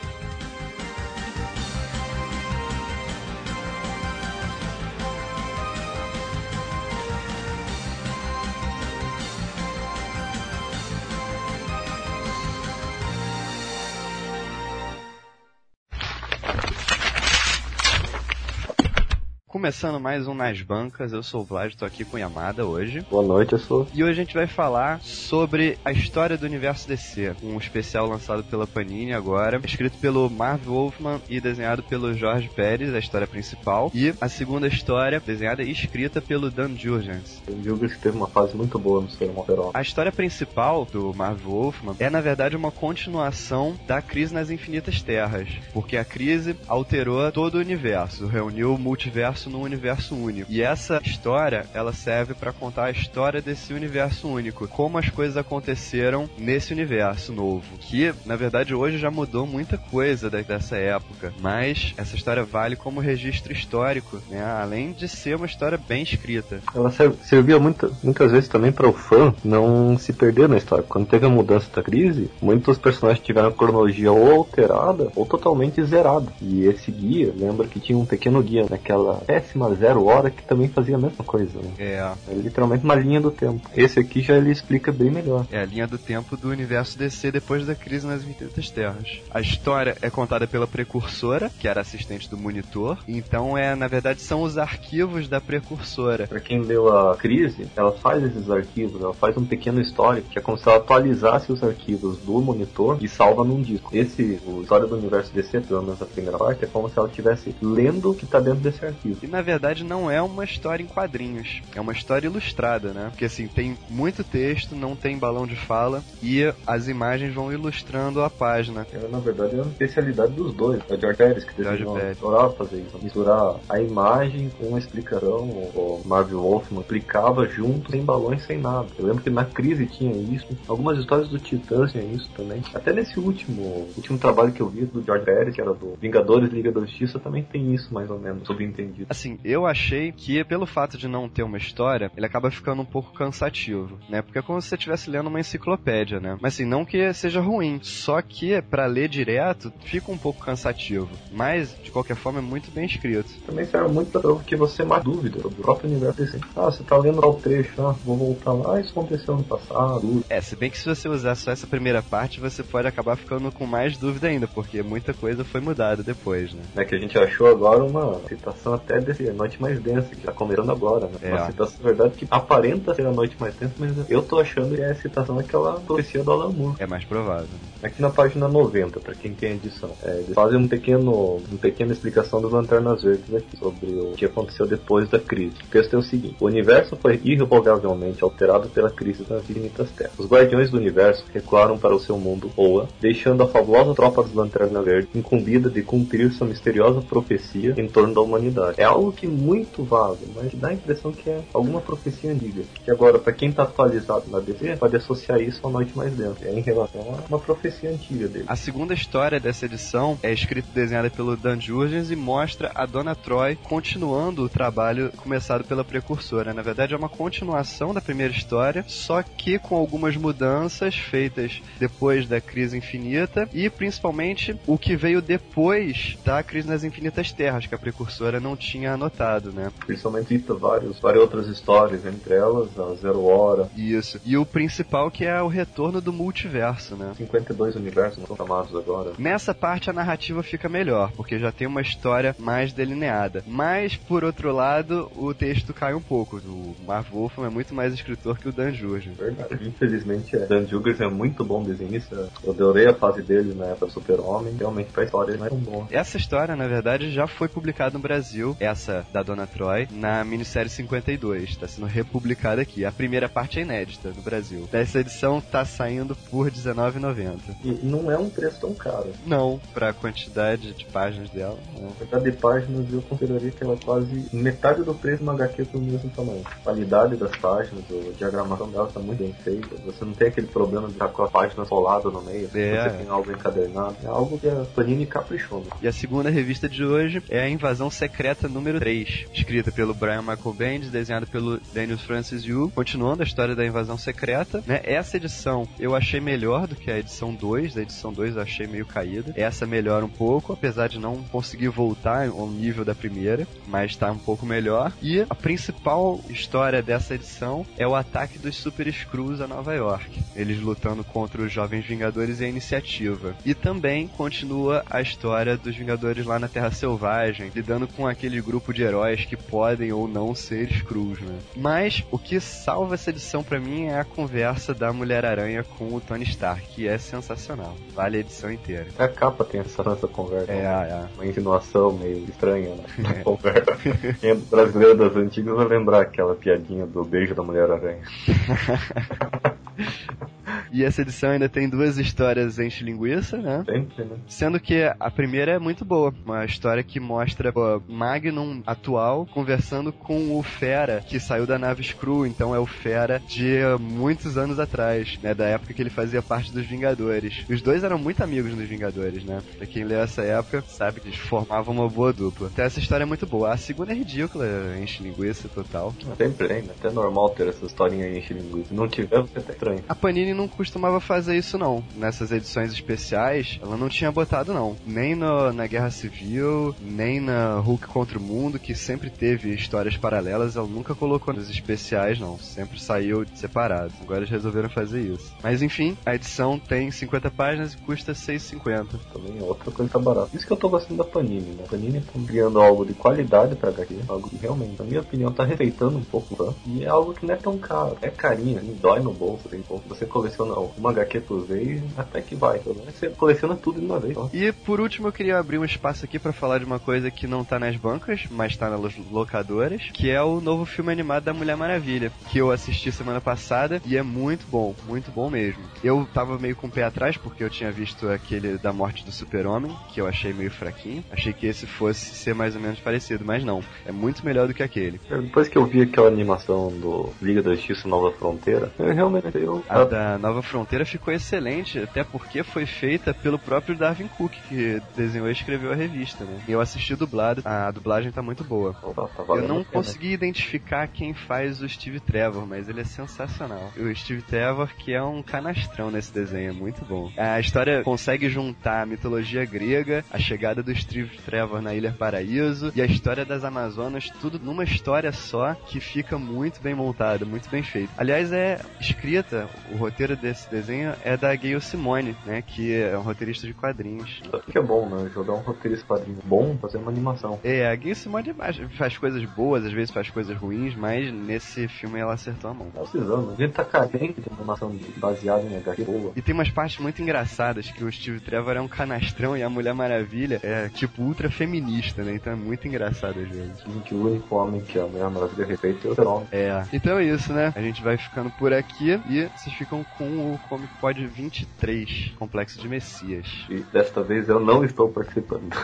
Começando 19.64 19.98
mais 19.98 20.28
um 20.28 20.34
Nas 20.34 20.62
Bancas, 20.62 21.14
eu 21.14 21.24
sou 21.24 21.40
o 21.40 21.46
Vlad, 21.46 21.74
tô 21.74 21.86
aqui 21.86 22.04
com 22.04 22.18
Yamada 22.18 22.66
hoje. 22.66 23.00
boa 23.10 23.24
noite, 23.24 23.54
eu 23.54 23.58
sou. 23.58 23.88
E 23.94 24.04
hoje 24.04 24.12
a 24.12 24.24
gente 24.26 24.34
vai 24.34 24.46
falar 24.46 25.00
sobre 25.02 25.78
a 25.86 25.94
história 25.94 26.38
do 26.38 26.46
universo 26.46 26.86
DC, 26.86 27.34
um 27.42 27.58
especial 27.58 28.06
lançado 28.06 28.44
pela 28.44 28.68
Panini 28.68 29.14
agora, 29.14 29.62
escrito 29.64 29.98
pelo 30.00 30.30
Marv 30.30 30.66
Wolfman 30.66 31.22
e 31.30 31.40
desenhado 31.40 31.82
pelo 31.82 32.14
Jorge 32.14 32.50
Pérez, 32.50 32.94
a 32.94 33.00
história 33.00 33.26
principal, 33.26 33.90
e 33.96 34.14
a 34.20 34.28
segunda 34.28 34.68
história, 34.68 35.22
desenhada 35.26 35.64
e 35.64 35.72
escrita 35.72 36.22
pelo 36.22 36.52
Dan 36.52 36.76
Jurgens. 36.76 37.42
O 37.48 37.64
Gilbert 37.64 37.98
teve 38.02 38.18
uma 38.18 38.28
fase 38.28 38.58
muito 38.58 38.78
boa 38.78 39.00
no 39.00 39.10
cinema 39.10 39.40
overall. 39.40 39.72
A 39.74 39.82
história 39.82 40.12
principal 40.12 40.84
do 40.84 41.14
Marv 41.14 41.42
Wolfman 41.42 41.96
é, 42.00 42.10
na 42.10 42.20
verdade, 42.20 42.58
uma 42.58 42.70
continuação 42.70 43.78
da 43.88 44.02
crise 44.02 44.34
nas 44.34 44.50
Infinitas 44.50 45.02
Terras, 45.02 45.48
porque 45.72 45.96
a 45.96 46.04
crise 46.04 46.54
alterou 46.68 47.32
todo 47.32 47.56
o 47.56 47.62
universo, 47.62 48.28
reuniu 48.28 48.76
o 48.76 48.78
multiverso 48.78 49.53
num 49.54 49.62
universo 49.62 50.16
único. 50.16 50.52
E 50.52 50.62
essa 50.62 51.00
história, 51.06 51.66
ela 51.74 51.94
serve 51.94 52.34
para 52.34 52.52
contar 52.52 52.86
a 52.86 52.92
história 52.92 53.42
desse 53.42 53.74
universo 53.74 54.28
único, 54.28 54.68
como 54.68 54.98
as 54.98 55.10
coisas 55.10 55.38
aconteceram 55.38 56.28
nesse 56.38 56.74
universo 56.74 57.32
novo, 57.32 57.64
que, 57.80 58.14
na 58.26 58.36
verdade, 58.36 58.74
hoje 58.74 58.98
já 58.98 59.12
mudou 59.12 59.46
muita 59.46 59.78
coisa 59.78 60.30
dessa 60.30 60.76
época, 60.78 61.32
mas 61.40 61.94
essa 61.98 62.16
história 62.16 62.44
vale 62.44 62.76
como 62.76 63.00
registro 63.00 63.54
histórico, 63.54 64.18
né? 64.30 64.44
Além 64.44 64.92
de 64.92 65.08
ser 65.08 65.36
uma 65.36 65.46
história 65.46 65.78
bem 65.78 66.02
escrita. 66.02 66.60
Ela 66.74 66.90
ser- 66.90 67.14
servia 67.24 67.60
muita, 67.60 67.92
muitas 68.04 68.32
vezes 68.32 68.50
também 68.50 68.72
para 68.72 68.88
o 68.88 68.94
fã 68.94 69.34
não 69.44 69.98
se 69.98 70.12
perder 70.12 70.50
na 70.50 70.58
história. 70.58 70.84
Quando 70.84 71.06
teve 71.08 71.26
a 71.26 71.30
mudança 71.30 71.68
da 71.76 71.84
crise, 71.84 72.32
muitos 72.42 72.78
personagens 72.80 73.24
tiveram 73.24 73.50
a 73.50 73.52
cronologia 73.54 74.12
ou 74.12 74.32
alterada 74.32 75.12
ou 75.16 75.26
totalmente 75.26 75.84
zerada. 75.84 76.34
E 76.42 76.66
esse 76.66 76.92
guia, 76.92 77.32
lembra 77.36 77.68
que 77.68 77.80
tinha 77.80 77.98
um 77.98 78.06
pequeno 78.06 78.42
guia 78.42 78.66
naquela 78.70 79.22
décima 79.44 79.74
zero 79.76 80.06
hora 80.06 80.30
que 80.30 80.42
também 80.44 80.70
fazia 80.70 80.96
a 80.96 81.00
mesma 81.00 81.24
coisa, 81.24 81.60
né? 81.60 81.72
É, 81.78 82.14
É 82.28 82.34
literalmente 82.34 82.84
uma 82.84 82.96
linha 82.96 83.20
do 83.20 83.30
tempo. 83.30 83.70
Esse 83.76 84.00
aqui 84.00 84.22
já 84.22 84.36
ele 84.36 84.52
explica 84.52 84.92
bem 84.92 85.12
melhor. 85.12 85.46
é 85.52 85.60
a 85.60 85.66
linha 85.66 85.86
do 85.86 85.98
tempo 85.98 86.38
do 86.38 86.50
universo 86.50 86.98
DC 86.98 87.32
depois 87.32 87.66
da 87.66 87.76
crise 87.76 88.08
nas 88.08 88.24
Infinitas 88.24 88.70
Terras. 88.70 89.20
A 89.32 89.42
história 89.42 89.98
é 90.02 90.10
contada 90.10 90.48
pela 90.48 90.66
precursora, 90.66 91.52
que 91.60 91.68
era 91.68 91.82
assistente 91.82 92.30
do 92.30 92.38
monitor. 92.38 92.98
Então 93.08 93.58
é, 93.58 93.76
na 93.76 93.88
verdade, 93.88 94.22
são 94.22 94.42
os 94.42 94.58
arquivos 94.58 95.28
da 95.28 95.42
precursora. 95.42 96.28
Pra 96.28 96.40
quem 96.40 96.62
leu 96.62 96.96
a 96.96 97.16
crise, 97.18 97.68
ela 97.76 97.92
faz 97.92 98.24
esses 98.24 98.50
arquivos, 98.50 99.02
ela 99.02 99.14
faz 99.14 99.36
um 99.38 99.46
pequeno 99.46 99.82
histórico, 99.82 100.30
que 100.30 100.40
é 100.40 100.42
como 100.42 100.58
se 100.58 100.68
ela 100.68 100.78
atualizasse 100.78 101.52
os 101.52 101.64
arquivos 101.64 102.18
do 102.20 102.40
monitor 102.42 102.98
e 103.02 103.08
salva 103.08 103.44
num 103.44 103.62
disco. 103.62 103.90
Esse, 103.94 104.40
o 104.46 104.62
História 104.62 104.88
do 104.88 104.96
Universo 104.96 105.34
DC, 105.34 105.62
pelo 105.62 105.84
menos 105.84 106.02
a 106.02 106.06
primeira 106.06 106.38
parte, 106.38 106.64
é 106.64 106.68
como 106.68 106.90
se 106.90 106.98
ela 106.98 107.08
estivesse 107.08 107.56
lendo 107.62 108.12
o 108.12 108.16
que 108.16 108.26
tá 108.26 108.40
dentro 108.40 108.62
desse 108.62 108.84
arquivo. 108.86 109.18
Na 109.34 109.42
verdade 109.42 109.84
não 109.84 110.12
é 110.12 110.22
uma 110.22 110.44
história 110.44 110.84
em 110.84 110.86
quadrinhos, 110.86 111.64
é 111.76 111.82
uma 111.82 111.92
história 111.92 112.28
ilustrada, 112.28 112.94
né? 112.94 113.08
Porque 113.10 113.26
assim, 113.26 113.48
tem 113.48 113.76
muito 113.90 114.24
texto, 114.24 114.76
não 114.76 114.96
tem 114.96 115.18
balão 115.18 115.48
de 115.48 115.56
fala 115.56 116.04
e 116.22 116.54
as 116.68 116.88
imagens 116.88 117.34
vão 117.34 117.52
ilustrando 117.52 118.22
a 118.22 118.30
página. 118.30 118.86
Ela, 118.94 119.10
na 119.10 119.18
verdade, 119.18 119.56
é 119.56 119.62
uma 119.64 119.72
especialidade 119.72 120.34
dos 120.34 120.54
dois. 120.54 120.84
É 120.88 120.94
o 120.94 121.02
George 121.02 121.18
Pérez 121.18 121.44
que 121.46 121.64
George 121.64 121.84
desenhou, 121.84 121.98
adorava 121.98 122.54
fazer 122.54 122.82
isso. 122.82 123.00
Misturar 123.02 123.56
a 123.68 123.82
imagem 123.82 124.52
com 124.52 124.76
a 124.76 124.78
explicação. 124.78 125.40
O 125.40 126.04
Marvel 126.06 126.40
Wolfman 126.40 126.82
explicava 126.82 127.48
junto, 127.48 127.90
sem 127.90 128.06
balões, 128.06 128.46
sem 128.46 128.60
nada. 128.60 128.86
Eu 129.00 129.08
lembro 129.08 129.24
que 129.24 129.32
na 129.32 129.46
crise 129.46 129.88
tinha 129.88 130.16
isso. 130.16 130.46
Algumas 130.68 131.00
histórias 131.00 131.28
do 131.30 131.40
Titãs 131.40 131.92
tinha 131.92 132.04
isso 132.04 132.30
também. 132.38 132.62
Até 132.72 132.94
nesse 132.94 133.20
último, 133.20 133.88
último 133.98 134.20
trabalho 134.20 134.52
que 134.52 134.62
eu 134.62 134.70
vi 134.70 134.86
do 134.86 135.02
George 135.02 135.26
Pérez, 135.26 135.56
que 135.56 135.62
era 135.62 135.74
do 135.74 135.96
Vingadores 136.00 136.52
Liga 136.52 136.72
da 136.72 136.82
Justiça, 136.82 137.18
também 137.18 137.42
tem 137.42 137.74
isso, 137.74 137.92
mais 137.92 138.12
ou 138.12 138.20
menos, 138.20 138.46
subentendido. 138.46 139.08
Assim, 139.10 139.23
eu 139.44 139.66
achei 139.66 140.12
que 140.12 140.44
pelo 140.44 140.66
fato 140.66 140.98
de 140.98 141.08
não 141.08 141.30
ter 141.30 141.44
uma 141.44 141.58
história, 141.58 142.12
ele 142.16 142.26
acaba 142.26 142.52
ficando 142.52 142.82
um 142.82 142.86
pouco 142.86 143.14
cansativo, 143.14 143.98
né? 144.10 144.22
Porque 144.22 144.40
é 144.40 144.42
como 144.42 144.62
se 144.62 144.70
você 144.70 144.76
estivesse 144.76 145.10
lendo 145.10 145.28
uma 145.28 145.40
enciclopédia, 145.40 146.20
né? 146.20 146.38
Mas 146.42 146.56
assim, 146.56 146.66
não 146.66 146.86
que 146.86 147.14
seja 147.14 147.42
ruim, 147.42 147.80
só 147.82 148.22
que 148.22 148.62
pra 148.62 148.86
ler 148.86 149.08
direto 149.08 149.72
fica 149.86 150.12
um 150.12 150.18
pouco 150.18 150.44
cansativo. 150.44 151.10
Mas, 151.32 151.76
de 151.82 151.92
qualquer 151.92 152.16
forma, 152.16 152.40
é 152.40 152.42
muito 152.42 152.72
bem 152.72 152.86
escrito. 152.86 153.30
Também 153.46 153.66
serve 153.66 153.90
muito 153.90 154.12
para 154.12 154.36
que 154.44 154.56
você 154.56 154.84
mais 154.84 155.04
dúvida 155.04 155.40
sobre 155.40 155.60
o 155.60 155.64
próprio 155.64 155.90
universo 155.90 156.22
DC. 156.22 156.40
Ah, 156.56 156.66
você 156.66 156.84
tá 156.84 156.98
lendo 156.98 157.22
lá 157.22 157.28
o 157.28 157.36
trecho, 157.36 157.82
ah, 157.82 157.96
vou 158.04 158.18
voltar 158.18 158.54
lá, 158.54 158.80
isso 158.80 158.92
aconteceu 158.92 159.36
no 159.36 159.44
passado. 159.44 160.24
É, 160.30 160.42
se 160.42 160.56
bem 160.56 160.70
que 160.70 160.78
se 160.78 160.86
você 160.86 161.08
usar 161.08 161.36
só 161.36 161.52
essa 161.52 161.68
primeira 161.68 162.02
parte, 162.02 162.40
você 162.40 162.64
pode 162.64 162.88
acabar 162.88 163.16
ficando 163.16 163.52
com 163.52 163.66
mais 163.66 163.98
dúvida 163.98 164.28
ainda, 164.28 164.48
porque 164.48 164.84
muita 164.84 165.14
coisa 165.14 165.44
foi 165.44 165.62
mudada 165.62 166.04
depois, 166.04 166.54
né? 166.54 166.64
né, 166.76 166.86
que 166.86 166.96
a 166.96 167.00
gente 167.00 167.18
achou 167.18 167.48
agora 167.48 167.84
uma 167.84 168.20
citação 168.28 168.74
até 168.74 169.00
desse 169.18 169.32
Noite 169.32 169.62
Mais 169.62 169.80
Densa, 169.80 170.10
que 170.10 170.22
tá 170.22 170.32
começando 170.32 170.72
agora, 170.72 171.08
né? 171.08 171.14
É. 171.22 171.30
Uma 171.30 171.46
citação, 171.46 171.78
na 171.82 171.90
verdade, 171.90 172.16
que 172.16 172.28
aparenta 172.30 172.94
ser 172.94 173.06
a 173.06 173.12
Noite 173.12 173.36
Mais 173.40 173.56
Densa, 173.56 173.74
mas 173.78 174.10
eu 174.10 174.22
tô 174.22 174.40
achando 174.40 174.76
que 174.76 174.82
é 174.82 174.92
a 174.92 174.96
citação 174.96 175.36
daquela 175.36 175.80
profecia 175.80 176.24
do 176.24 176.32
Alan 176.32 176.50
Moore. 176.50 176.76
É 176.80 176.86
mais 176.86 177.04
provável. 177.06 177.48
Aqui 177.82 178.02
na 178.02 178.10
página 178.10 178.48
90, 178.48 179.00
pra 179.00 179.14
quem 179.14 179.34
tem 179.34 179.54
edição. 179.54 179.92
É, 180.04 180.18
eles 180.20 180.34
fazem 180.34 180.58
um 180.58 180.68
pequeno, 180.68 181.36
uma 181.36 181.60
pequena 181.60 181.92
explicação 181.92 182.42
dos 182.42 182.52
Lanternas 182.52 183.04
Verdes 183.04 183.34
aqui, 183.34 183.58
sobre 183.58 183.92
o 183.92 184.14
que 184.14 184.26
aconteceu 184.26 184.66
depois 184.66 185.10
da 185.10 185.20
crise. 185.20 185.56
O 185.64 185.68
texto 185.68 185.94
é 185.96 185.98
o 185.98 186.02
seguinte, 186.02 186.36
o 186.40 186.46
universo 186.46 186.96
foi 186.96 187.20
irrevogavelmente 187.24 188.24
alterado 188.24 188.70
pela 188.70 188.90
crise 188.90 189.24
das 189.24 189.44
infinitas 189.50 189.92
terras. 189.92 190.18
Os 190.18 190.28
Guardiões 190.28 190.70
do 190.70 190.78
Universo 190.78 191.26
recuaram 191.34 191.78
para 191.78 191.96
o 191.96 192.00
seu 192.00 192.18
mundo, 192.18 192.52
Oa, 192.56 192.88
deixando 193.02 193.44
a 193.44 193.48
fabulosa 193.48 193.94
tropa 193.94 194.24
dos 194.24 194.34
Lanternas 194.34 194.84
Verdes 194.84 195.16
incumbida 195.16 195.70
de 195.70 195.82
cumprir 195.82 196.32
sua 196.32 196.48
misteriosa 196.48 197.02
profecia 197.02 197.74
em 197.78 197.88
torno 197.88 198.14
da 198.14 198.22
humanidade. 198.22 198.80
É 198.80 198.84
algo 198.84 199.03
que 199.12 199.28
muito 199.28 199.84
vago, 199.84 200.20
mas 200.36 200.54
dá 200.54 200.70
a 200.70 200.74
impressão 200.74 201.12
que 201.12 201.30
é 201.30 201.42
alguma 201.54 201.82
profecia 201.82 202.32
antiga. 202.32 202.64
Que 202.84 202.92
agora, 202.92 203.20
para 203.20 203.34
quem 203.34 203.52
tá 203.52 203.64
atualizado 203.64 204.30
na 204.30 204.40
DC, 204.40 204.78
pode 204.78 204.96
associar 204.96 205.42
isso 205.42 205.66
à 205.66 205.70
Noite 205.70 205.96
Mais 205.98 206.14
Densa. 206.14 206.46
É 206.46 206.54
em 206.54 206.62
relação 206.62 207.02
a 207.02 207.28
uma 207.28 207.40
profecia 207.40 207.90
antiga 207.90 208.28
dele. 208.28 208.46
A 208.48 208.56
segunda 208.56 208.94
história 208.94 209.40
dessa 209.40 209.66
edição 209.66 210.18
é 210.22 210.32
escrita 210.32 210.68
e 210.72 210.76
desenhada 210.76 211.10
pelo 211.10 211.36
Dan 211.36 211.60
Jurgens 211.60 212.12
e 212.12 212.16
mostra 212.16 212.72
a 212.76 212.86
Dona 212.86 213.16
Troy 213.16 213.56
continuando 213.56 214.44
o 214.44 214.50
trabalho 214.50 215.12
começado 215.18 215.64
pela 215.64 215.84
precursora. 215.84 216.54
Na 216.54 216.62
verdade, 216.62 216.94
é 216.94 216.98
uma 216.98 217.10
continuação 217.10 217.94
da 217.94 218.02
primeira 218.02 218.34
história, 218.34 218.84
só 218.88 219.22
que 219.24 219.58
com 219.60 219.76
algumas 219.76 220.16
mudanças 220.16 220.96
feitas 220.96 221.62
depois 221.80 222.28
da 222.28 222.40
crise 222.40 222.78
infinita 222.78 223.50
e 223.54 223.70
principalmente 223.70 224.56
o 224.68 224.78
que 224.78 224.96
veio 224.96 225.22
depois 225.22 226.18
da 226.24 226.44
crise 226.44 226.68
nas 226.68 226.84
infinitas 226.84 227.32
terras, 227.32 227.66
que 227.66 227.76
a 227.76 227.80
precursora 227.80 228.40
não 228.40 228.56
tinha 228.56 228.83
anotado, 228.92 229.52
né? 229.52 229.72
Principalmente 229.86 230.28
cita 230.28 230.54
vários, 230.54 231.00
várias 231.00 231.22
outras 231.22 231.48
histórias, 231.48 232.06
entre 232.06 232.34
elas 232.34 232.70
a 232.78 232.94
Zero 232.96 233.26
Hora, 233.26 233.70
Isso. 233.76 234.20
E 234.26 234.38
o 234.38 234.46
principal 234.46 235.10
que 235.12 235.26
é 235.26 235.42
o 235.42 235.48
retorno 235.48 236.02
do 236.02 236.14
multiverso, 236.14 236.96
né? 236.96 237.14
52 237.18 237.76
universos 237.76 238.26
são 238.26 238.36
chamados 238.36 238.76
agora. 238.76 239.12
Nessa 239.18 239.54
parte 239.54 239.90
a 239.90 239.94
narrativa 239.94 240.42
fica 240.44 240.70
melhor, 240.70 241.12
porque 241.12 241.40
já 241.40 241.52
tem 241.52 241.68
uma 241.68 241.82
história 241.82 242.36
mais 242.40 242.74
delineada. 242.74 243.44
Mas, 243.48 243.96
por 243.96 244.24
outro 244.24 244.52
lado, 244.52 245.12
o 245.16 245.34
texto 245.34 245.74
cai 245.74 245.94
um 245.94 246.02
pouco. 246.02 246.38
O 246.38 246.76
Marv 246.86 247.10
Wolfman 247.12 247.48
é 247.48 247.50
muito 247.50 247.74
mais 247.74 247.94
escritor 247.94 248.38
que 248.38 248.50
o 248.50 248.52
Dan 248.52 248.72
Jurgens. 248.72 249.18
Verdade. 249.18 249.68
Infelizmente 249.68 250.36
é. 250.36 250.46
Dan 250.46 250.66
Jugers 250.66 251.00
é 251.02 251.08
muito 251.08 251.44
bom 251.44 251.64
desenhista. 251.64 252.30
Eu 252.44 252.52
adorei 252.52 252.88
a 252.88 252.94
fase 252.94 253.22
dele 253.22 253.54
na 253.54 253.66
época 253.66 253.88
do 253.88 253.92
Super-Homem. 253.92 254.56
Realmente 254.58 254.92
pra 254.92 255.04
história 255.04 255.32
ele 255.32 255.40
não 255.40 255.46
é 255.46 255.50
tão 255.50 255.58
bom. 255.58 255.88
Essa 255.92 256.18
história, 256.18 256.56
na 256.56 256.68
verdade, 256.68 257.12
já 257.12 257.28
foi 257.28 257.48
publicada 257.48 257.94
no 257.94 258.00
Brasil, 258.00 258.56
essa 258.74 259.06
da 259.14 259.24
Dona 259.24 259.48
Troy, 259.48 259.88
na 259.92 260.24
minissérie 260.24 260.70
52. 260.70 261.52
Está 261.52 261.68
sendo 261.68 261.88
republicada 261.88 262.62
aqui. 262.62 262.84
A 262.86 262.92
primeira 262.92 263.30
parte 263.30 263.60
é 263.60 263.62
inédita 263.62 264.10
no 264.10 264.22
Brasil. 264.22 264.68
Essa 264.74 265.00
edição 265.00 265.40
tá 265.40 265.64
saindo 265.64 266.16
por 266.30 266.48
R$19,90. 266.48 267.38
E 267.64 267.72
não 267.84 268.12
é 268.12 268.18
um 268.18 268.30
preço 268.30 268.60
tão 268.60 268.74
caro. 268.74 269.12
Não, 269.26 269.60
pra 269.74 269.94
quantidade 269.94 270.74
de 270.74 270.86
páginas 270.86 271.30
dela. 271.30 271.58
não. 271.76 271.84
Na 271.84 271.90
verdade, 272.00 272.24
de 272.26 272.32
páginas 272.38 272.92
eu 272.92 273.02
consideraria 273.04 273.52
que 273.52 273.64
ela 273.64 273.74
é 273.76 273.78
quase 273.86 274.26
metade 274.34 274.84
do 274.84 274.94
preço 274.94 275.18
de 275.18 275.24
uma 275.24 275.34
HQ 275.34 275.64
do 275.66 275.80
mesmo 275.80 276.10
tamanho. 276.10 276.42
A 276.46 276.56
qualidade 276.64 277.16
das 277.16 277.36
páginas, 277.38 277.84
a 277.90 278.18
diagramação 278.18 278.70
dela 278.70 278.90
tá 278.92 279.00
muito 279.00 279.20
bem 279.20 279.34
feita. 279.44 279.76
Você 279.86 280.04
não 280.04 280.14
tem 280.14 280.28
aquele 280.30 280.48
problema 280.48 280.88
de 280.88 280.94
estar 280.94 281.08
com 281.10 281.24
a 281.24 281.30
página 281.30 281.64
solada 281.66 282.10
no 282.10 282.22
meio. 282.22 282.50
É. 282.54 282.90
Você 282.90 282.98
tem 282.98 283.08
algo 283.10 283.32
encadernado. 283.32 283.96
É 284.04 284.08
algo 284.08 284.38
que 284.40 284.48
a 284.50 284.66
Panini 284.76 285.06
caprichou. 285.06 285.60
né? 285.60 285.68
E 285.82 285.88
a 285.88 285.92
segunda 285.92 286.30
revista 286.30 286.68
de 286.68 286.84
hoje 286.84 287.22
é 287.30 287.42
a 287.44 287.50
Invasão 287.50 287.90
Secreta 287.90 288.48
número 288.48 288.63
3, 288.64 289.26
escrita 289.34 289.72
pelo 289.72 289.94
Brian 289.94 290.22
Michael 290.22 290.54
Bendis, 290.54 290.90
desenhada 290.90 291.26
pelo 291.26 291.60
Daniel 291.74 291.98
Francis 291.98 292.44
Yu, 292.44 292.72
continuando 292.74 293.22
a 293.22 293.26
história 293.26 293.56
da 293.56 293.66
Invasão 293.66 293.98
Secreta. 293.98 294.64
Né? 294.66 294.82
Essa 294.84 295.18
edição 295.18 295.68
eu 295.80 295.96
achei 295.96 296.20
melhor 296.20 296.68
do 296.68 296.76
que 296.76 296.90
a 296.90 297.00
edição 297.00 297.34
2, 297.34 297.76
da 297.76 297.82
edição 297.82 298.14
2 298.14 298.36
eu 298.36 298.42
achei 298.42 298.68
meio 298.68 298.86
caída. 298.86 299.34
Essa 299.36 299.66
melhora 299.66 300.06
um 300.06 300.10
pouco, 300.10 300.54
apesar 300.54 300.88
de 300.88 301.00
não 301.00 301.24
conseguir 301.24 301.70
voltar 301.70 302.28
ao 302.30 302.48
nível 302.48 302.86
da 302.86 302.96
primeira, 302.96 303.48
mas 303.68 303.96
tá 303.96 304.12
um 304.12 304.18
pouco 304.18 304.46
melhor. 304.46 304.94
E 305.02 305.22
a 305.22 305.36
principal 305.36 306.22
história 306.30 306.82
dessa 306.82 307.16
edição 307.16 307.66
é 307.78 307.88
o 307.88 307.96
ataque 307.96 308.38
dos 308.38 308.56
Super 308.56 308.92
Screws 308.92 309.42
a 309.42 309.48
Nova 309.48 309.74
York. 309.74 310.22
Eles 310.36 310.60
lutando 310.60 311.04
contra 311.04 311.42
os 311.42 311.52
Jovens 311.52 311.86
Vingadores 311.86 312.40
e 312.40 312.46
a 312.46 312.50
Iniciativa. 312.50 313.36
E 313.46 313.54
também 313.54 314.08
continua 314.08 314.84
a 314.90 315.02
história 315.02 315.58
dos 315.58 315.76
Vingadores 315.76 316.26
lá 316.26 316.40
na 316.40 316.48
Terra 316.48 316.72
Selvagem, 316.72 317.52
lidando 317.54 317.88
com 317.88 318.08
aquele 318.08 318.42
grupo 318.42 318.53
de 318.74 318.84
heróis 318.84 319.26
que 319.26 319.38
podem 319.38 319.92
ou 319.92 320.08
não 320.08 320.36
ser 320.36 320.72
Screws, 320.72 321.22
né? 321.22 321.40
Mas 321.56 322.04
o 322.12 322.18
que 322.18 322.40
salva 322.40 322.96
essa 322.96 323.10
edição 323.10 323.44
pra 323.44 323.60
mim 323.60 323.86
é 323.86 324.00
a 324.00 324.04
conversa 324.04 324.74
da 324.74 324.92
Mulher-Aranha 324.92 325.64
com 325.64 325.94
o 325.94 326.02
Tony 326.02 326.24
Stark, 326.24 326.68
que 326.70 326.88
é 326.88 326.98
sensacional. 326.98 327.76
Vale 327.94 328.18
a 328.18 328.20
edição 328.20 328.52
inteira. 328.52 328.88
A 328.98 329.08
capa 329.08 329.44
tem 329.44 329.62
essa, 329.62 329.82
essa 329.82 330.08
conversa. 330.08 330.52
É, 330.52 330.64
é. 330.64 331.06
Uma 331.16 331.26
insinuação 331.26 331.94
meio 331.94 332.26
estranha 332.26 332.76
né? 332.76 332.84
na 333.10 333.14
conversa. 333.24 333.78
Quem 334.20 334.32
é 334.32 334.36
brasileiro 334.36 334.98
das 334.98 335.16
antigas 335.16 335.56
vai 335.56 335.68
lembrar 335.68 336.02
aquela 336.02 336.36
piadinha 336.36 336.86
do 336.86 337.04
beijo 337.04 337.36
da 337.36 337.44
Mulher-Aranha. 337.44 338.02
E 340.72 340.84
essa 340.84 341.02
edição 341.02 341.32
ainda 341.32 341.50
tem 341.50 341.70
duas 341.70 341.98
histórias 341.98 342.60
enche 342.60 342.84
linguiça, 342.84 343.38
né? 343.38 343.64
Sempre, 343.66 344.06
né? 344.06 344.16
Sendo 344.28 344.60
que 344.60 344.84
a 345.00 345.12
primeira 345.12 345.52
é 345.54 345.60
muito 345.60 345.86
boa. 345.86 346.14
Uma 346.26 346.46
história 346.46 346.84
que 346.84 347.00
mostra 347.00 347.52
o 347.56 347.82
Magnum 347.88 348.62
atual 348.66 349.26
conversando 349.26 349.92
com 349.92 350.38
o 350.38 350.44
Fera, 350.44 351.04
que 351.06 351.20
saiu 351.20 351.46
da 351.46 351.58
nave 351.58 351.84
Screw. 351.84 352.26
Então 352.26 352.56
é 352.56 352.60
o 352.60 352.66
Fera 352.66 353.22
de 353.28 353.60
muitos 353.80 354.38
anos 354.38 354.60
atrás, 354.60 355.20
né? 355.22 355.34
Da 355.34 355.46
época 355.46 355.74
que 355.74 355.82
ele 355.82 355.90
fazia 355.90 356.22
parte 356.22 356.52
dos 356.52 356.66
Vingadores. 356.66 357.46
Os 357.50 357.62
dois 357.62 357.84
eram 357.84 357.98
muito 357.98 358.24
amigos 358.24 358.54
dos 358.56 358.68
Vingadores, 358.68 359.24
né? 359.24 359.42
Pra 359.58 359.68
quem 359.68 359.84
leu 359.84 360.02
essa 360.02 360.22
época, 360.22 360.64
sabe 360.68 361.00
que 361.00 361.08
eles 361.08 361.20
formavam 361.20 361.74
uma 361.74 361.90
boa 361.90 362.14
dupla. 362.14 362.50
Então 362.52 362.66
essa 362.66 362.80
história 362.80 363.04
é 363.04 363.08
muito 363.08 363.26
boa. 363.26 363.54
A 363.54 363.58
segunda 363.58 363.92
é 363.92 363.96
ridícula, 363.96 364.46
enche 364.82 365.04
linguiça 365.04 365.48
total. 365.50 365.94
Sempre 366.18 366.48
né? 366.48 366.64
Até 366.80 366.92
normal 366.92 367.30
ter 367.32 367.48
essa 367.48 367.66
historinha 367.66 368.18
enche 368.18 368.34
linguiça. 368.34 368.74
Não 368.74 368.88
tiver, 368.88 369.22
você 369.22 369.40
tá 369.40 369.54
estranho. 369.54 369.84
A 369.88 369.96
Panini 369.96 370.34
não 370.34 370.43
costumava 370.48 371.00
fazer 371.00 371.38
isso 371.38 371.58
não. 371.58 371.84
Nessas 371.96 372.32
edições 372.32 372.72
especiais, 372.72 373.60
ela 373.62 373.78
não 373.78 373.90
tinha 373.90 374.12
botado 374.12 374.54
não. 374.54 374.76
Nem 374.86 375.16
no, 375.16 375.52
na 375.52 375.68
Guerra 375.68 375.92
Civil, 375.92 376.76
nem 376.82 377.20
na 377.20 377.56
Hulk 377.60 377.88
contra 377.88 378.18
o 378.18 378.22
Mundo, 378.22 378.60
que 378.60 378.76
sempre 378.76 379.10
teve 379.10 379.54
histórias 379.54 379.98
paralelas, 379.98 380.56
ela 380.56 380.68
nunca 380.68 380.96
colocou 380.96 381.34
nos 381.34 381.50
especiais 381.50 382.20
não. 382.20 382.38
Sempre 382.38 382.80
saiu 382.80 383.26
separado. 383.36 383.94
Agora 384.02 384.20
eles 384.20 384.30
resolveram 384.30 384.70
fazer 384.70 385.02
isso. 385.02 385.34
Mas 385.42 385.62
enfim, 385.62 385.98
a 386.06 386.16
edição 386.16 386.60
tem 386.60 386.92
50 386.92 387.32
páginas 387.32 387.74
e 387.74 387.78
custa 387.78 388.14
6,50. 388.14 388.88
Também 389.12 389.40
é 389.40 389.44
outra 389.44 389.72
coisa 389.72 390.00
barata. 390.00 390.30
Isso 390.34 390.46
que 390.46 390.54
eu 390.54 390.58
tô 390.58 390.70
gostando 390.70 391.04
da 391.04 391.04
Panini, 391.04 391.52
né? 391.56 391.64
A 391.66 391.70
Panini 391.70 392.02
tá 392.02 392.14
criando 392.26 392.60
algo 392.60 392.86
de 392.86 392.94
qualidade 392.94 393.56
pra 393.56 393.70
HQ, 393.70 394.02
algo 394.08 394.30
que 394.30 394.38
realmente, 394.38 394.80
na 394.80 394.86
minha 394.86 395.02
opinião, 395.02 395.32
tá 395.32 395.44
respeitando 395.44 395.98
um 395.98 396.04
pouco 396.04 396.34
o 396.34 396.38
fã. 396.38 396.54
E 396.66 396.84
é 396.84 396.88
algo 396.88 397.14
que 397.14 397.26
não 397.26 397.34
é 397.34 397.38
tão 397.38 397.58
caro. 397.58 397.98
É 398.02 398.10
carinho, 398.10 398.58
assim, 398.58 398.78
dói 398.82 399.00
no 399.00 399.14
bolso, 399.14 399.50
tem 399.50 399.62
pouco. 399.62 399.88
Você 399.90 400.06
coleciona 400.36 400.72
uma 400.78 400.90
HQ 400.92 401.22
por 401.22 401.46
vez, 401.46 401.82
até 401.98 402.22
que 402.22 402.36
vai. 402.36 402.60
Pelo 402.60 402.76
menos 402.76 402.94
Você 402.96 403.10
coleciona 403.10 403.56
tudo 403.56 403.80
de 403.80 403.86
uma 403.86 404.00
vez. 404.00 404.18
Ó. 404.18 404.30
E 404.34 404.52
por 404.52 404.80
último, 404.80 405.08
eu 405.08 405.12
queria 405.12 405.38
abrir 405.38 405.58
um 405.58 405.66
espaço 405.66 406.06
aqui 406.06 406.20
pra 406.20 406.34
falar 406.34 406.60
de 406.60 406.66
uma 406.66 406.80
coisa 406.80 407.12
que 407.12 407.28
não 407.28 407.44
tá 407.44 407.60
nas 407.60 407.76
bancas, 407.76 408.26
mas 408.30 408.58
tá 408.58 408.70
nas 408.70 408.98
locadoras, 409.12 409.90
que 409.94 410.10
é 410.10 410.22
o 410.22 410.42
novo 410.42 410.66
filme 410.66 410.92
animado 410.92 411.24
da 411.24 411.34
Mulher 411.34 411.56
Maravilha, 411.56 412.12
que 412.30 412.38
eu 412.38 412.52
assisti 412.52 412.92
semana 412.92 413.22
passada 413.22 413.82
e 413.86 413.98
é 413.98 414.04
muito 414.04 414.46
bom, 414.50 414.76
muito 414.88 415.12
bom 415.12 415.30
mesmo. 415.30 415.62
Eu 415.84 416.08
tava 416.14 416.38
meio 416.38 416.56
com 416.56 416.68
o 416.68 416.72
pé 416.72 416.84
atrás 416.84 417.18
porque 417.18 417.44
eu 417.44 417.50
tinha 417.50 417.72
visto 417.72 418.10
aquele 418.10 418.58
da 418.58 418.74
morte 418.74 419.06
do 419.06 419.12
Super-Homem, 419.12 419.76
que 419.94 420.02
eu 420.02 420.08
achei 420.08 420.34
meio 420.34 420.52
fraquinho. 420.52 421.04
Achei 421.12 421.34
que 421.34 421.48
esse 421.48 421.66
fosse 421.66 422.16
ser 422.16 422.34
mais 422.34 422.56
ou 422.56 422.62
menos 422.62 422.80
parecido, 422.80 423.24
mas 423.26 423.44
não. 423.44 423.62
É 423.86 423.92
muito 423.92 424.26
melhor 424.26 424.48
do 424.48 424.54
que 424.54 424.64
aquele. 424.64 425.00
Depois 425.10 425.48
que 425.48 425.58
eu 425.58 425.66
vi 425.66 425.82
aquela 425.82 426.08
animação 426.08 426.70
do 426.70 427.10
Liga 427.22 427.42
da 427.42 427.54
Justiça 427.54 427.88
Nova 427.88 428.12
Fronteira, 428.12 428.72
eu 428.80 428.94
realmente 428.94 429.38
eu. 429.38 429.64
A 429.70 429.84
da 429.84 430.18
Nova 430.24 430.42
Fronteira 430.42 430.86
ficou 430.86 431.14
excelente, 431.14 431.80
até 431.80 432.02
porque 432.02 432.44
foi 432.44 432.66
feita 432.66 433.14
pelo 433.14 433.38
próprio 433.38 433.78
Darwin 433.78 434.08
Cook, 434.08 434.32
que 434.48 434.82
desenhou 434.96 435.28
e 435.28 435.34
escreveu 435.34 435.74
a 435.74 435.76
revista, 435.76 436.24
né? 436.24 436.42
E 436.48 436.52
eu 436.54 436.62
assisti 436.62 436.96
dublado, 436.96 437.42
a 437.44 437.70
dublagem 437.70 438.10
tá 438.10 438.22
muito 438.22 438.42
boa. 438.42 438.74
Opa, 438.82 439.10
tá 439.10 439.24
Eu 439.34 439.46
não 439.46 439.66
consegui 439.66 440.14
identificar 440.14 440.88
quem 440.88 441.14
faz 441.14 441.62
o 441.62 441.68
Steve 441.68 442.00
Trevor, 442.00 442.48
mas 442.48 442.70
ele 442.70 442.80
é 442.80 442.86
sensacional. 442.86 443.74
O 443.76 443.94
Steve 443.94 444.22
Trevor, 444.22 444.70
que 444.78 444.94
é 444.94 445.04
um 445.04 445.22
canastrão 445.22 445.92
nesse 445.92 446.14
desenho, 446.14 446.52
é 446.52 446.54
muito 446.54 446.86
bom. 446.86 447.12
A 447.18 447.42
história 447.42 447.84
consegue 447.84 448.30
juntar 448.30 448.84
a 448.84 448.86
mitologia 448.86 449.44
grega, 449.44 450.06
a 450.10 450.18
chegada 450.18 450.64
do 450.64 450.74
Steve 450.74 451.18
Trevor 451.26 451.62
na 451.62 451.76
Ilha 451.76 451.92
Paraíso 451.92 452.72
e 452.74 452.82
a 452.82 452.86
história 452.86 453.26
das 453.26 453.44
Amazonas, 453.44 454.10
tudo 454.22 454.40
numa 454.40 454.64
história 454.64 455.12
só 455.12 455.54
que 455.54 455.82
fica 455.82 456.18
muito 456.18 456.62
bem 456.62 456.74
montada, 456.74 457.26
muito 457.26 457.50
bem 457.50 457.62
feita. 457.62 457.92
Aliás, 457.98 458.32
é 458.32 458.62
escrita, 458.80 459.50
o 459.70 459.76
roteiro 459.76 460.03
desse 460.10 460.50
desenho 460.50 460.94
é 461.04 461.16
da 461.18 461.34
Gayle 461.36 461.62
Simone, 461.62 462.16
né, 462.26 462.42
que 462.42 462.74
é 462.74 462.98
um 462.98 463.02
roteirista 463.02 463.48
de 463.48 463.54
quadrinhos. 463.54 464.22
Que 464.52 464.58
é 464.58 464.62
bom, 464.62 464.88
né? 464.88 465.10
Jogar 465.14 465.34
um 465.34 465.40
roteirista 465.42 465.86
quadrinho 465.86 466.18
bom, 466.24 466.58
fazer 466.62 466.78
uma 466.78 466.92
animação. 466.92 467.40
É, 467.44 467.68
a 467.70 467.76
Gayle 467.76 467.96
Simone 467.96 468.34
faz- 468.78 468.98
coisas 468.98 469.24
boas, 469.26 469.66
às 469.66 469.72
vezes 469.72 469.92
faz 469.92 470.10
coisas 470.10 470.36
ruins, 470.38 470.76
mas 470.76 471.12
nesse 471.12 471.68
filme 471.68 472.00
ela 472.00 472.14
acertou 472.14 472.52
a 472.52 472.54
mão. 472.54 472.68
Tá 472.72 472.82
precisando, 472.82 473.28
né? 473.28 473.36
A 473.38 473.42
gente 473.42 473.54
tá 473.54 473.64
carente 473.66 474.22
de 474.22 474.30
animação 474.36 474.76
baseada 474.98 475.42
em 475.44 475.58
HQ 475.58 475.84
boa. 475.84 476.12
E 476.16 476.22
tem 476.22 476.34
umas 476.34 476.50
partes 476.50 476.80
muito 476.80 477.02
engraçadas 477.02 477.70
que 477.72 477.84
o 477.84 477.92
Steve 477.92 478.20
Trevor 478.20 478.56
é 478.58 478.62
um 478.62 478.68
canastrão 478.68 479.36
e 479.38 479.44
a 479.44 479.50
Mulher 479.50 479.74
Maravilha 479.74 480.40
é 480.44 480.70
tipo 480.70 481.02
ultra 481.02 481.30
feminista, 481.30 482.04
né? 482.04 482.16
Então 482.16 482.34
é 482.34 482.36
muito 482.36 482.68
engraçado 482.68 483.20
às 483.20 483.28
vezes. 483.30 483.64
Que 483.86 483.94
o 483.94 484.06
único 484.08 484.36
homem 484.36 484.62
que 484.62 484.80
a 484.80 484.86
Mulher 484.86 485.10
Maravilha 485.10 485.46
respeita 485.46 485.88
é 485.88 485.92
o 485.92 485.96
Super-Homem. 485.96 486.28
É. 486.32 486.64
Então 486.74 486.98
é 486.98 487.04
isso, 487.06 487.34
né? 487.34 487.52
A 487.56 487.62
gente 487.62 487.82
vai 487.84 487.98
ficando 487.98 488.30
por 488.32 488.54
aqui 488.54 489.00
e 489.10 489.26
vocês 489.36 489.56
ficam 489.56 489.84
com 489.98 490.34
o 490.34 490.40
Comic 490.50 490.74
Pod 490.80 491.06
23, 491.06 492.14
Complexo 492.18 492.60
de 492.60 492.68
Messias. 492.68 493.28
E 493.50 493.60
desta 493.72 494.02
vez 494.02 494.30
eu 494.30 494.40
não 494.40 494.64
estou 494.64 494.90
participando. 494.90 495.56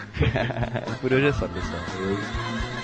por 1.01 1.13
hoje 1.13 1.27
é 1.27 1.33
só, 1.33 1.47
pessoal. 1.47 2.78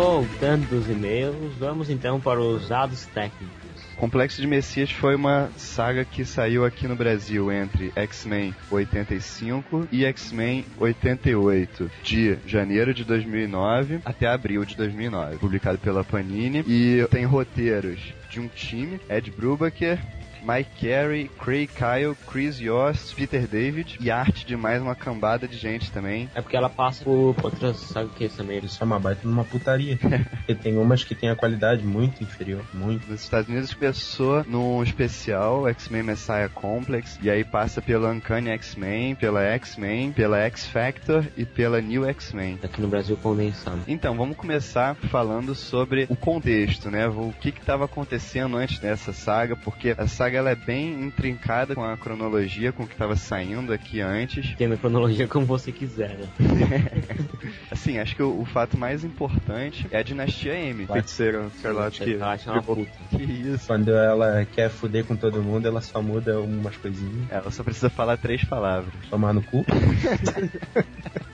Voltando 0.00 0.66
dos 0.66 0.88
e-mails, 0.88 1.52
vamos 1.58 1.90
então 1.90 2.18
para 2.18 2.40
os 2.40 2.70
dados 2.70 3.04
técnicos. 3.04 3.60
Complexo 3.98 4.40
de 4.40 4.46
Messias 4.46 4.90
foi 4.90 5.14
uma 5.14 5.50
saga 5.58 6.06
que 6.06 6.24
saiu 6.24 6.64
aqui 6.64 6.88
no 6.88 6.96
Brasil 6.96 7.52
entre 7.52 7.92
X-Men 7.94 8.54
85 8.70 9.88
e 9.92 10.06
X-Men 10.06 10.64
88, 10.78 11.90
de 12.02 12.38
janeiro 12.46 12.94
de 12.94 13.04
2009 13.04 14.00
até 14.02 14.26
abril 14.26 14.64
de 14.64 14.74
2009, 14.74 15.36
publicado 15.36 15.76
pela 15.76 16.02
Panini 16.02 16.64
e 16.66 17.06
tem 17.10 17.26
roteiros 17.26 18.00
de 18.30 18.40
um 18.40 18.48
time, 18.48 18.98
Ed 19.06 19.30
Brubaker, 19.30 19.98
Mike 20.42 20.70
Carey, 20.80 21.28
Craig 21.38 21.68
Kyle, 21.68 22.16
Chris 22.30 22.58
Yost, 22.58 23.14
Peter 23.14 23.46
David 23.46 23.98
e 24.00 24.10
arte 24.10 24.46
de 24.46 24.56
mais 24.56 24.80
uma 24.82 24.94
cambada 24.94 25.46
de 25.46 25.56
gente 25.56 25.90
também. 25.90 26.28
É 26.34 26.40
porque 26.40 26.56
ela 26.56 26.68
passa 26.68 27.04
por 27.04 27.34
outras 27.42 27.76
sagas 27.76 28.34
também. 28.36 28.58
Isso 28.58 28.82
é 28.82 28.86
uma 28.86 28.98
baita 28.98 29.26
numa 29.26 29.44
putaria. 29.44 29.98
Porque 30.40 30.54
tem 30.54 30.76
umas 30.76 31.04
que 31.04 31.14
tem 31.14 31.30
a 31.30 31.36
qualidade 31.36 31.84
muito 31.84 32.22
inferior. 32.22 32.64
Muito. 32.72 33.08
Nos 33.10 33.22
Estados 33.22 33.48
Unidos 33.48 33.74
começou 33.74 34.44
num 34.44 34.82
especial 34.82 35.68
X-Men 35.68 36.02
Messiah 36.02 36.48
Complex 36.48 37.18
e 37.22 37.30
aí 37.30 37.44
passa 37.44 37.80
pela 37.80 38.10
Uncanny 38.10 38.50
X-Men, 38.50 39.14
pela 39.14 39.42
X-Men, 39.42 40.12
pela 40.12 40.38
X-Factor 40.38 41.24
e 41.36 41.44
pela 41.44 41.80
New 41.80 42.04
X-Men. 42.08 42.58
Aqui 42.62 42.80
no 42.80 42.88
Brasil 42.88 43.16
condensando. 43.16 43.82
Então, 43.86 44.16
vamos 44.16 44.36
começar 44.36 44.94
falando 44.94 45.54
sobre 45.54 46.06
o 46.08 46.16
contexto, 46.16 46.90
né? 46.90 47.06
O 47.08 47.32
que 47.40 47.50
estava 47.50 47.84
acontecendo 47.84 48.56
antes 48.56 48.78
dessa 48.78 49.12
saga, 49.12 49.56
porque 49.56 49.94
a 49.96 50.06
saga 50.06 50.29
ela 50.36 50.50
é 50.50 50.54
bem 50.54 51.02
intrincada 51.02 51.74
com 51.74 51.84
a 51.84 51.96
cronologia, 51.96 52.72
com 52.72 52.84
o 52.84 52.86
que 52.86 52.94
estava 52.94 53.16
saindo 53.16 53.72
aqui 53.72 54.00
antes. 54.00 54.54
Tendo 54.58 54.74
a 54.74 54.76
cronologia 54.76 55.26
como 55.26 55.46
você 55.46 55.72
quiser, 55.72 56.18
né? 56.18 56.28
Assim, 57.70 57.98
acho 57.98 58.16
que 58.16 58.22
o, 58.22 58.40
o 58.40 58.44
fato 58.44 58.76
mais 58.76 59.04
importante 59.04 59.86
é 59.90 59.98
a 59.98 60.02
dinastia 60.02 60.54
M. 60.54 60.86
Feiticeira 60.86 61.50
que. 61.92 62.10
Eu 62.10 62.24
acho 62.24 62.50
uma 62.50 62.62
puta. 62.62 62.90
Que 63.10 63.22
isso? 63.22 63.66
Quando 63.66 63.92
ela 63.92 64.44
quer 64.44 64.70
fuder 64.70 65.04
com 65.04 65.16
todo 65.16 65.42
mundo, 65.42 65.66
ela 65.66 65.80
só 65.80 66.02
muda 66.02 66.40
umas 66.40 66.76
coisinhas. 66.76 67.30
Ela 67.30 67.50
só 67.50 67.62
precisa 67.62 67.90
falar 67.90 68.16
três 68.16 68.44
palavras. 68.44 68.92
Tomar 69.08 69.32
no 69.32 69.42
cu. 69.42 69.64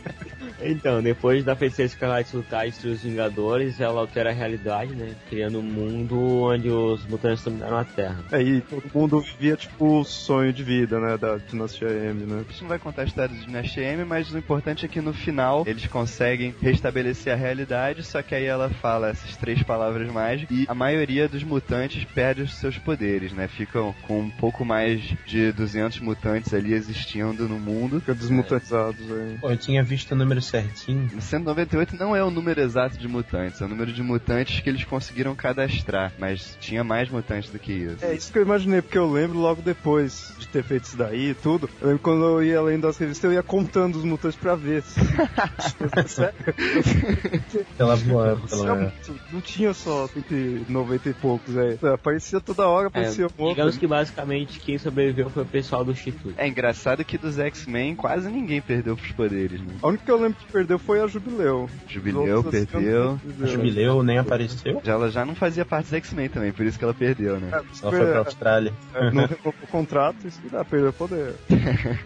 Então, 0.60 1.02
depois 1.02 1.44
da 1.44 1.54
Feiticeira 1.54 1.86
Escarlate 1.86 2.36
lutar 2.36 2.66
e 2.66 2.70
destruir 2.70 2.94
os 2.94 3.02
Vingadores, 3.02 3.80
ela 3.80 4.00
altera 4.00 4.30
a 4.30 4.32
realidade, 4.32 4.94
né? 4.94 5.14
Criando 5.28 5.58
um 5.58 5.62
mundo 5.62 6.18
onde 6.42 6.68
os 6.68 7.04
mutantes 7.06 7.44
dominaram 7.44 7.78
a 7.78 7.84
Terra. 7.84 8.24
É, 8.32 8.40
e 8.42 8.60
todo 8.60 8.82
mundo 8.94 9.20
vivia, 9.20 9.56
tipo, 9.56 10.00
o 10.00 10.04
sonho 10.04 10.52
de 10.52 10.62
vida, 10.62 10.98
né, 10.98 11.16
da 11.16 11.36
dinastia 11.36 11.88
M, 11.88 12.24
né? 12.24 12.44
A 12.48 12.52
gente 12.52 12.62
não 12.62 12.68
vai 12.68 12.78
contar 12.78 13.02
a 13.02 13.04
história 13.04 13.34
de 13.34 13.44
Dinastia 13.44 13.84
M, 13.92 14.04
mas 14.04 14.32
o 14.32 14.38
importante 14.38 14.84
é 14.84 14.88
que 14.88 15.00
no 15.00 15.12
final 15.12 15.64
eles 15.66 15.86
conseguem 15.86 16.54
restabelecer 16.60 17.32
a 17.32 17.36
realidade, 17.36 18.02
só 18.02 18.22
que 18.22 18.34
aí 18.34 18.44
ela 18.44 18.68
fala 18.68 19.10
essas 19.10 19.36
três 19.36 19.62
palavras 19.62 20.10
mágicas 20.10 20.56
e 20.56 20.66
a 20.68 20.74
maioria 20.74 21.28
dos 21.28 21.42
mutantes 21.42 22.04
perde 22.04 22.42
os 22.42 22.54
seus 22.56 22.78
poderes, 22.78 23.32
né? 23.32 23.48
Ficam 23.48 23.94
com 24.06 24.20
um 24.20 24.30
pouco 24.30 24.64
mais 24.64 25.00
de 25.26 25.52
200 25.52 26.00
mutantes 26.00 26.52
ali 26.52 26.72
existindo 26.72 27.48
no 27.48 27.58
mundo. 27.58 28.00
Fica 28.00 28.14
desmutantizados 28.14 29.10
aí. 29.10 29.38
Pô, 29.40 29.50
eu 29.50 29.56
tinha 29.56 29.82
visto 29.82 30.12
o 30.12 30.16
número 30.16 30.40
certinho. 30.46 31.10
198 31.20 31.96
não 31.96 32.14
é 32.14 32.22
o 32.22 32.30
número 32.30 32.60
exato 32.60 32.96
de 32.96 33.08
mutantes, 33.08 33.60
é 33.60 33.64
o 33.64 33.68
número 33.68 33.92
de 33.92 34.02
mutantes 34.02 34.60
que 34.60 34.68
eles 34.68 34.84
conseguiram 34.84 35.34
cadastrar, 35.34 36.12
mas 36.18 36.56
tinha 36.60 36.82
mais 36.82 37.08
mutantes 37.08 37.50
do 37.50 37.58
que 37.58 37.72
isso. 37.72 38.04
É 38.04 38.14
isso 38.14 38.32
que 38.32 38.38
eu 38.38 38.42
imaginei, 38.42 38.82
porque 38.82 38.98
eu 38.98 39.10
lembro 39.10 39.38
logo 39.38 39.62
depois 39.62 40.34
de 40.38 40.46
ter 40.48 40.62
feito 40.62 40.84
isso 40.84 40.96
daí 40.96 41.30
e 41.30 41.34
tudo. 41.34 41.68
Eu 41.80 41.88
lembro 41.88 42.02
quando 42.02 42.24
eu 42.24 42.42
ia 42.42 42.60
lendo 42.62 42.86
as 42.86 42.96
revistas, 42.96 43.24
eu 43.24 43.32
ia 43.32 43.42
contando 43.42 43.96
os 43.96 44.04
mutantes 44.04 44.38
pra 44.38 44.54
ver. 44.54 44.82
Sério? 46.06 46.34
Pela 47.76 47.96
boa, 47.96 48.40
pela... 48.48 48.64
Realmente, 48.64 49.12
Não 49.32 49.40
tinha 49.40 49.72
só 49.72 50.06
190 50.08 51.08
e 51.08 51.14
poucos, 51.14 51.56
é. 51.56 51.78
Aparecia 51.92 52.40
toda 52.40 52.66
hora, 52.66 52.88
aparecia 52.88 53.26
um 53.38 53.46
É, 53.46 53.50
digamos 53.50 53.76
que 53.76 53.86
basicamente 53.86 54.60
quem 54.60 54.78
sobreviveu 54.78 55.30
foi 55.30 55.42
o 55.42 55.46
pessoal 55.46 55.84
do 55.84 55.92
Instituto. 55.92 56.34
É 56.36 56.46
engraçado 56.46 57.04
que 57.04 57.18
dos 57.18 57.38
X-Men 57.38 57.94
quase 57.94 58.28
ninguém 58.30 58.60
perdeu 58.60 58.94
os 58.94 59.12
poderes, 59.12 59.60
né? 59.60 59.74
A 59.82 59.88
única 59.88 60.04
que 60.04 60.10
eu 60.10 60.20
lembro 60.20 60.35
que 60.36 60.52
perdeu 60.52 60.78
foi 60.78 61.00
a 61.00 61.06
Jubileu. 61.06 61.68
Jubileu 61.88 62.42
perdeu. 62.44 62.80
eu 62.80 63.20
não- 63.38 63.46
Jubileu 63.46 64.02
nem 64.02 64.18
apareceu. 64.18 64.80
Já, 64.84 64.92
ela 64.92 65.10
já 65.10 65.24
não 65.24 65.34
fazia 65.34 65.64
parte 65.64 65.84
dos 65.86 65.94
X-Men 65.94 66.28
também, 66.28 66.52
por 66.52 66.64
isso 66.64 66.78
que 66.78 66.84
ela 66.84 66.94
perdeu, 66.94 67.38
né? 67.40 67.48
É, 67.52 67.56
Ela 67.56 67.92
foi 67.92 68.06
pra 68.06 68.18
Austrália. 68.18 68.72
é, 68.94 69.10
não 69.10 69.22
renovou 69.26 69.54
o 69.62 69.66
contrato, 69.66 70.26
isso 70.26 70.40
que 70.40 70.48
dá, 70.48 70.64
perdeu 70.64 70.92
poder. 70.92 71.34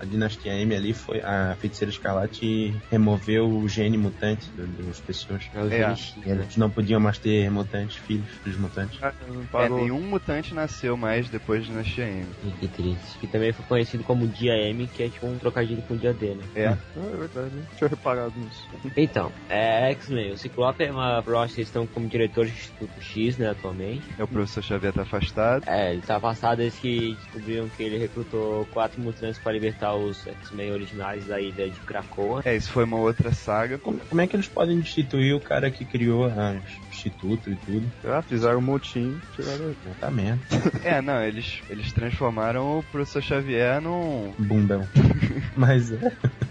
A 0.00 0.04
dinastia 0.04 0.52
M 0.54 0.74
ali 0.74 0.92
foi 0.92 1.20
a 1.20 1.56
feiticeira 1.60 1.90
escarlate 1.90 2.74
removeu 2.90 3.48
o 3.48 3.68
gene 3.68 3.96
mutante 3.98 4.50
das 4.56 5.00
pessoas. 5.00 5.48
É 5.54 5.62
o 5.62 5.72
É. 5.72 5.80
E 5.80 6.28
né? 6.28 6.42
eles 6.42 6.56
não 6.56 6.70
podiam 6.70 7.00
mais 7.00 7.18
ter 7.18 7.50
mutantes, 7.50 7.96
filhos, 7.96 8.26
filhos 8.42 8.58
mutantes. 8.58 8.98
É, 9.02 9.12
parou. 9.50 9.78
nenhum 9.80 10.00
mutante 10.00 10.54
nasceu 10.54 10.96
mais 10.96 11.28
depois 11.28 11.62
de 11.64 11.70
Dinastia 11.70 12.04
M. 12.04 12.26
Ih, 12.44 12.50
Que 12.60 12.68
triste. 12.68 13.18
Que 13.20 13.26
também 13.26 13.52
foi 13.52 13.64
conhecido 13.66 14.04
como 14.04 14.26
Dia 14.26 14.52
M, 14.68 14.86
que 14.88 15.02
é 15.02 15.08
tipo 15.08 15.26
um 15.26 15.38
trocadilho 15.38 15.82
com 15.82 15.94
o 15.94 15.96
dia 15.96 16.12
D, 16.12 16.34
né? 16.34 16.44
É. 16.54 16.66
Ah, 16.68 16.76
é 17.12 17.16
verdade, 17.16 17.54
né? 17.54 17.62
tinha 17.76 17.88
nisso. 18.36 18.68
Então, 18.96 19.32
é 19.48 19.90
X-Men. 19.92 20.32
O 20.32 20.38
Ciclope 20.38 20.84
é 20.84 20.90
uma 20.90 21.20
Rocha, 21.20 21.54
eles 21.56 21.68
estão 21.68 21.86
como 21.86 22.08
diretor 22.08 22.46
de 22.46 22.52
Instituto 22.52 23.00
X, 23.00 23.38
né, 23.38 23.50
atualmente. 23.50 24.02
É 24.18 24.22
o 24.22 24.28
professor 24.28 24.62
Xavier 24.62 24.92
tá 24.92 25.02
afastado. 25.02 25.64
É, 25.66 25.92
ele 25.92 26.02
tá 26.02 26.16
afastado 26.16 26.58
desde 26.58 26.80
que 26.80 27.14
descobriram 27.14 27.68
que 27.68 27.82
ele 27.82 27.98
recrutou 27.98 28.66
quatro 28.66 29.00
mutantes 29.00 29.38
para 29.38 29.52
libertar 29.52 29.94
os 29.94 30.26
X-Men 30.26 30.72
originais 30.72 31.26
da 31.26 31.40
ilha 31.40 31.68
de 31.68 31.80
Krakoa. 31.80 32.42
É, 32.44 32.56
isso 32.56 32.70
foi 32.70 32.84
uma 32.84 32.98
outra 32.98 33.32
saga. 33.32 33.78
Como, 33.78 33.98
como 34.00 34.20
é 34.20 34.26
que 34.26 34.36
eles 34.36 34.48
podem 34.48 34.78
destituir 34.78 35.34
o 35.34 35.40
cara 35.40 35.70
que 35.70 35.84
criou 35.84 36.26
a 36.26 36.60
Instituto 37.00 37.50
e 37.50 37.56
tudo? 37.56 37.90
Ah, 38.04 38.20
fizeram 38.22 38.58
um 38.58 38.62
motim, 38.62 39.18
tiraram 39.34 39.74
Tá 39.98 40.10
merda. 40.10 40.42
É, 40.84 41.00
não, 41.00 41.22
eles, 41.22 41.62
eles 41.68 41.92
transformaram 41.92 42.78
o 42.78 42.82
professor 42.84 43.22
Xavier 43.22 43.80
num. 43.80 44.32
Bundão. 44.38 44.86
Mas 45.56 45.92
é, 45.92 45.98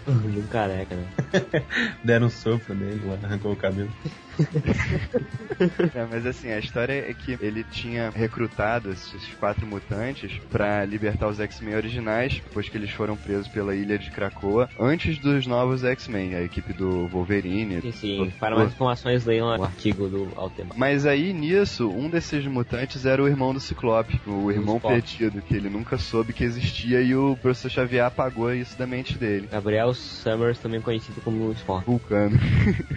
Um 0.07 0.47
careca, 0.47 0.95
né? 0.95 1.07
deram 2.03 2.27
um 2.27 2.29
sopro 2.29 2.73
nele 2.73 3.01
lá, 3.05 3.15
arrancou 3.23 3.53
o 3.53 3.55
cabelo. 3.55 3.89
É, 5.93 6.05
mas 6.05 6.25
assim, 6.25 6.49
a 6.51 6.59
história 6.59 6.93
é 6.93 7.13
que 7.13 7.37
ele 7.41 7.63
tinha 7.65 8.09
recrutado 8.11 8.91
esses 8.91 9.33
quatro 9.35 9.65
mutantes 9.67 10.31
pra 10.49 10.85
libertar 10.85 11.27
os 11.27 11.39
X-Men 11.39 11.75
originais, 11.75 12.35
depois 12.41 12.69
que 12.69 12.77
eles 12.77 12.91
foram 12.91 13.17
presos 13.17 13.47
pela 13.49 13.75
ilha 13.75 13.97
de 13.97 14.09
Krakoa, 14.09 14.69
antes 14.79 15.19
dos 15.19 15.45
novos 15.45 15.83
X-Men, 15.83 16.35
a 16.35 16.41
equipe 16.41 16.71
do 16.73 17.07
Wolverine. 17.07 17.81
Sim, 17.81 17.91
sim. 17.91 18.33
Para 18.39 18.55
mais 18.55 18.71
informações, 18.71 19.25
leiam 19.25 19.47
o 19.47 19.63
artigo 19.63 20.07
do 20.07 20.31
Altema. 20.35 20.73
Mas 20.77 21.05
aí 21.05 21.33
nisso, 21.33 21.89
um 21.89 22.09
desses 22.09 22.45
mutantes 22.45 23.05
era 23.05 23.21
o 23.21 23.27
irmão 23.27 23.53
do 23.53 23.59
Ciclope, 23.59 24.21
o 24.25 24.49
irmão 24.51 24.77
Spock. 24.77 24.93
perdido, 24.93 25.41
que 25.41 25.55
ele 25.55 25.69
nunca 25.69 25.97
soube 25.97 26.31
que 26.31 26.43
existia 26.43 27.01
e 27.01 27.15
o 27.15 27.35
professor 27.37 27.69
Xavier 27.69 28.05
apagou 28.05 28.53
isso 28.53 28.77
da 28.77 28.87
mente 28.87 29.17
dele. 29.17 29.47
Gabriel 29.51 29.93
Summers, 29.93 30.59
também 30.59 30.79
conhecido 30.81 31.19
como 31.21 31.51
Spock. 31.51 31.85
Vulcano. 31.85 32.37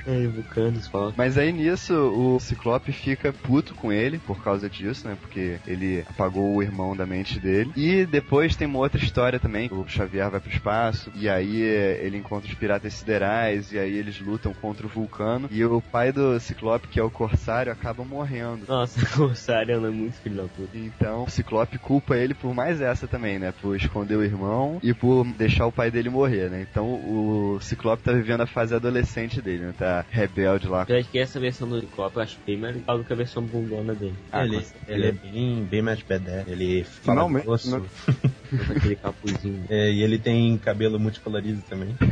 É, 0.04 0.26
Vulcano, 0.26 0.78
Spock. 0.78 1.14
Mas 1.16 1.31
aí 1.38 1.52
nisso, 1.52 1.94
o 1.94 2.40
Ciclope 2.40 2.92
fica 2.92 3.32
puto 3.32 3.74
com 3.74 3.92
ele 3.92 4.18
por 4.18 4.42
causa 4.42 4.68
disso, 4.68 5.06
né? 5.08 5.16
Porque 5.20 5.58
ele 5.66 6.04
apagou 6.08 6.54
o 6.54 6.62
irmão 6.62 6.96
da 6.96 7.06
mente 7.06 7.38
dele. 7.38 7.72
E 7.76 8.04
depois 8.06 8.56
tem 8.56 8.66
uma 8.66 8.78
outra 8.78 9.02
história 9.02 9.38
também. 9.38 9.68
O 9.72 9.86
Xavier 9.86 10.30
vai 10.30 10.40
pro 10.40 10.50
espaço 10.50 11.10
e 11.14 11.28
aí 11.28 11.62
eh, 11.62 12.00
ele 12.02 12.16
encontra 12.16 12.48
os 12.48 12.54
piratas 12.54 12.94
siderais 12.94 13.72
e 13.72 13.78
aí 13.78 13.96
eles 13.96 14.20
lutam 14.20 14.52
contra 14.54 14.86
o 14.86 14.88
Vulcano. 14.88 15.48
E 15.50 15.64
o 15.64 15.80
pai 15.80 16.12
do 16.12 16.38
Ciclope, 16.40 16.88
que 16.88 17.00
é 17.00 17.02
o 17.02 17.10
Corsário, 17.10 17.72
acaba 17.72 18.04
morrendo. 18.04 18.64
Nossa, 18.68 19.00
o 19.22 19.34
Sarian 19.34 19.86
é 19.86 19.90
muito 19.90 20.14
filho 20.16 20.36
da 20.36 20.48
puta. 20.48 20.76
Então, 20.76 21.24
o 21.24 21.30
Ciclope 21.30 21.78
culpa 21.78 22.16
ele 22.16 22.34
por 22.34 22.54
mais 22.54 22.80
essa 22.80 23.06
também, 23.06 23.38
né? 23.38 23.52
Por 23.60 23.76
esconder 23.76 24.16
o 24.16 24.24
irmão 24.24 24.78
e 24.82 24.92
por 24.92 25.24
deixar 25.24 25.66
o 25.66 25.72
pai 25.72 25.90
dele 25.90 26.10
morrer, 26.10 26.50
né? 26.50 26.66
Então, 26.68 26.86
o 26.86 27.58
Ciclope 27.60 28.02
tá 28.02 28.12
vivendo 28.12 28.42
a 28.42 28.46
fase 28.46 28.74
adolescente 28.74 29.40
dele, 29.40 29.66
né? 29.66 29.74
Tá 29.78 30.04
rebelde 30.10 30.68
lá. 30.68 30.84
Eu 30.88 30.98
acho 30.98 31.10
que 31.10 31.18
essa 31.22 31.40
versão 31.40 31.68
do 31.68 31.80
Ciclope 31.80 32.16
eu 32.16 32.22
acho 32.22 32.38
bem 32.46 32.56
mais 32.58 32.76
legal 32.76 32.98
do 32.98 33.04
que 33.04 33.12
a 33.12 33.16
versão 33.16 33.42
bundona 33.42 33.94
dele. 33.94 34.14
Ah, 34.30 34.44
ele, 34.44 34.64
ele 34.86 35.06
é 35.06 35.12
bem, 35.12 35.64
bem 35.64 35.82
mais 35.82 36.02
pedé. 36.02 36.44
Ele 36.46 36.84
fala 36.84 37.18
Finalmente, 37.18 37.44
grosso. 37.44 37.70
né? 37.78 37.82
Aquele 38.76 38.96
capuzinho. 38.96 39.64
É, 39.68 39.90
e 39.90 40.02
ele 40.02 40.18
tem 40.18 40.56
cabelo 40.58 40.98
multicolorido 40.98 41.62
também. 41.68 41.96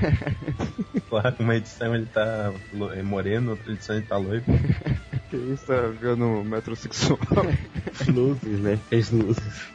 Claro, 1.11 1.35
uma 1.41 1.57
edição 1.57 1.93
ele 1.93 2.07
tá 2.07 2.53
é 2.97 3.03
moreno, 3.03 3.51
outra 3.51 3.73
edição 3.73 3.97
ele 3.97 4.07
tá 4.07 4.17
loiro. 4.17 4.45
Que 5.29 5.37
isso, 5.37 5.67
tá 5.67 5.89
vendo 6.01 6.45
metrosexual. 6.45 7.19
luzes, 8.07 8.61
né? 8.61 8.79
Fez 8.89 9.11
luzes. 9.11 9.69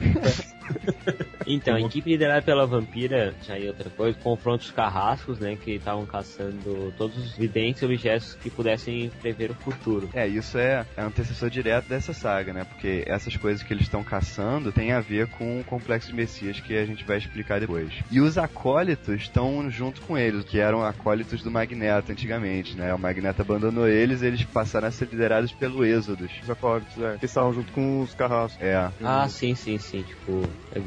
Então, 1.48 1.76
a 1.76 1.82
equipe 1.82 2.10
liderada 2.10 2.42
pela 2.42 2.66
vampira, 2.66 3.34
já 3.46 3.58
é 3.58 3.68
outra 3.68 3.90
coisa, 3.90 4.18
confronta 4.22 4.64
os 4.64 4.72
carrascos, 4.72 5.40
né, 5.40 5.56
que 5.56 5.72
estavam 5.72 6.06
caçando 6.06 6.94
todos 6.98 7.18
os 7.18 7.38
videntes 7.38 7.82
e 7.82 7.86
objetos 7.86 8.36
que 8.42 8.50
pudessem 8.50 9.12
prever 9.22 9.52
o 9.52 9.56
futuro. 9.56 10.10
É, 10.14 10.28
isso 10.28 10.58
é, 10.58 10.86
é 10.96 11.02
antecessor 11.02 11.50
direto 11.50 11.88
dessa 11.88 12.14
saga, 12.14 12.54
né? 12.54 12.66
Porque 12.66 13.04
essas 13.06 13.36
coisas 13.38 13.64
que 13.64 13.74
eles 13.74 13.84
estão 13.84 14.04
caçando 14.04 14.72
tem 14.72 14.92
a 14.92 15.00
ver 15.00 15.28
com 15.28 15.60
o 15.60 15.64
complexo 15.64 16.10
de 16.10 16.16
Messias 16.16 16.60
que 16.60 16.76
a 16.76 16.86
gente 16.86 17.04
vai 17.04 17.18
explicar 17.18 17.60
depois. 17.60 17.92
E 18.12 18.20
os 18.20 18.38
acólitos 18.38 19.22
estão 19.22 19.70
junto 19.70 20.02
com 20.02 20.18
eles, 20.18 20.44
que 20.46 20.60
eram 20.60 20.84
acólitos 20.84 21.42
do 21.42 21.52
Magneto 21.52 22.12
antigamente, 22.12 22.76
né? 22.76 22.94
O 22.94 23.00
Magneto 23.00 23.42
abandonou 23.42 23.88
eles 23.88 24.22
e 24.22 24.28
eles 24.28 24.44
passaram 24.44 24.88
a 24.88 24.92
ser 24.92 25.08
liderados 25.10 25.52
pelo 25.52 25.86
Êxodos. 25.86 26.32
Os 26.42 26.50
acólitos, 26.50 26.98
é. 27.02 27.18
Que 27.18 27.26
estavam 27.26 27.54
junto 27.54 27.72
com 27.72 28.02
os 28.02 28.14
carrascos. 28.14 28.62
É. 28.62 28.90
Ah, 29.04 29.28
sim, 29.30 29.56
sim, 29.56 29.78
sim, 29.78 30.04
tipo, 30.04 30.44
é 30.74 30.80